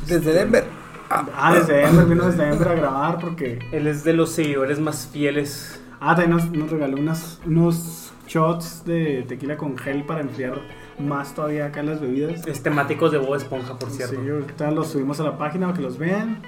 Desde 0.06 0.32
Denver. 0.32 0.64
Ah, 1.10 1.54
desde 1.54 1.74
Denver, 1.76 2.06
vino 2.06 2.26
desde 2.26 2.44
Denver 2.46 2.68
a 2.68 2.74
grabar 2.74 3.18
porque. 3.18 3.58
Él 3.72 3.86
es 3.86 4.04
de 4.04 4.12
los 4.14 4.30
seguidores 4.30 4.78
más 4.78 5.06
fieles. 5.06 5.80
Ah, 6.00 6.14
también 6.14 6.36
nos, 6.36 6.50
nos 6.50 6.70
regaló 6.70 6.96
unas, 6.98 7.40
unos 7.44 8.12
shots 8.26 8.84
de 8.84 9.24
tequila 9.26 9.56
con 9.56 9.76
gel 9.76 10.04
para 10.04 10.20
enfriar 10.20 10.60
más 10.98 11.34
todavía 11.34 11.66
acá 11.66 11.82
las 11.82 12.00
bebidas. 12.00 12.46
Es 12.46 12.62
temáticos 12.62 13.12
de 13.12 13.18
Bob 13.18 13.34
Esponja, 13.34 13.78
por 13.78 13.90
cierto. 13.90 14.16
Sí, 14.22 14.30
ahorita 14.30 14.70
los 14.70 14.88
subimos 14.88 15.18
a 15.20 15.24
la 15.24 15.38
página 15.38 15.66
para 15.66 15.76
que 15.76 15.82
los 15.82 15.98
vean. 15.98 16.42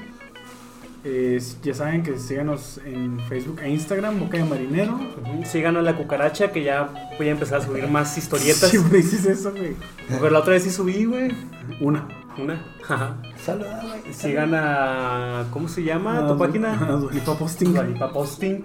Eh, 1.03 1.41
ya 1.63 1.73
saben 1.73 2.03
que 2.03 2.19
síganos 2.19 2.79
en 2.85 3.21
Facebook 3.21 3.61
e 3.63 3.71
Instagram, 3.71 4.21
Boca 4.21 4.37
de 4.37 4.45
Marinero. 4.45 4.95
Ujú. 4.95 5.45
Sigan 5.47 5.77
a 5.77 5.83
la 5.83 5.97
cucaracha 5.97 6.53
que 6.53 6.63
ya 6.63 7.11
voy 7.17 7.29
a 7.29 7.31
empezar 7.31 7.61
a 7.61 7.65
subir 7.65 7.89
más 7.89 8.19
historietas. 8.19 8.69
Siempre 8.71 8.99
dices 8.99 9.25
eso, 9.25 9.51
güey. 9.53 9.77
Pero 10.09 10.31
la 10.31 10.41
otra 10.41 10.53
vez 10.53 10.65
sí 10.65 10.71
subí, 10.71 11.07
güey. 11.07 11.33
Una. 11.81 12.07
Una. 12.37 12.63
Ajá. 12.87 13.17
Saluda, 13.43 13.83
güey. 13.83 14.13
Sigan 14.13 14.55
a. 14.55 15.47
¿Cómo 15.51 15.69
se 15.69 15.83
llama 15.83 16.27
tu 16.29 16.37
página? 16.37 16.77
Dualipa 16.77 17.39
Posting. 17.39 17.73
Dualipa 17.73 18.13
Posting. 18.13 18.63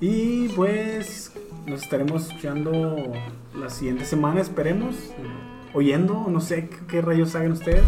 Y 0.00 0.48
pues 0.48 1.32
nos 1.66 1.82
estaremos 1.82 2.26
escuchando 2.26 2.96
la 3.58 3.70
siguiente 3.70 4.04
semana, 4.04 4.42
esperemos. 4.42 4.94
Oyendo, 5.72 6.26
no 6.28 6.40
sé 6.40 6.68
qué, 6.68 6.76
qué 6.86 7.00
rayos 7.00 7.34
hagan 7.34 7.52
ustedes. 7.52 7.84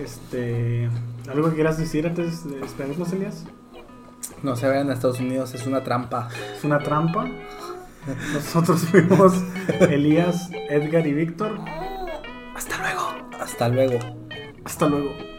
Este. 0.00 0.88
¿Algo 1.28 1.48
que 1.50 1.54
quieras 1.56 1.78
decir 1.78 2.06
antes 2.06 2.48
de 2.48 2.60
despedirnos, 2.60 3.12
Elías? 3.12 3.44
No 4.42 4.56
se 4.56 4.68
vayan 4.68 4.90
a 4.90 4.94
Estados 4.94 5.20
Unidos, 5.20 5.54
es 5.54 5.66
una 5.66 5.82
trampa. 5.82 6.28
Es 6.56 6.64
una 6.64 6.78
trampa. 6.78 7.28
Nosotros 8.32 8.82
fuimos 8.82 9.42
Elías, 9.80 10.50
Edgar 10.68 11.06
y 11.06 11.12
Víctor. 11.12 11.58
Hasta 12.54 12.78
luego. 12.78 13.38
Hasta 13.40 13.68
luego. 13.68 13.98
Hasta 14.64 14.88
luego. 14.88 15.35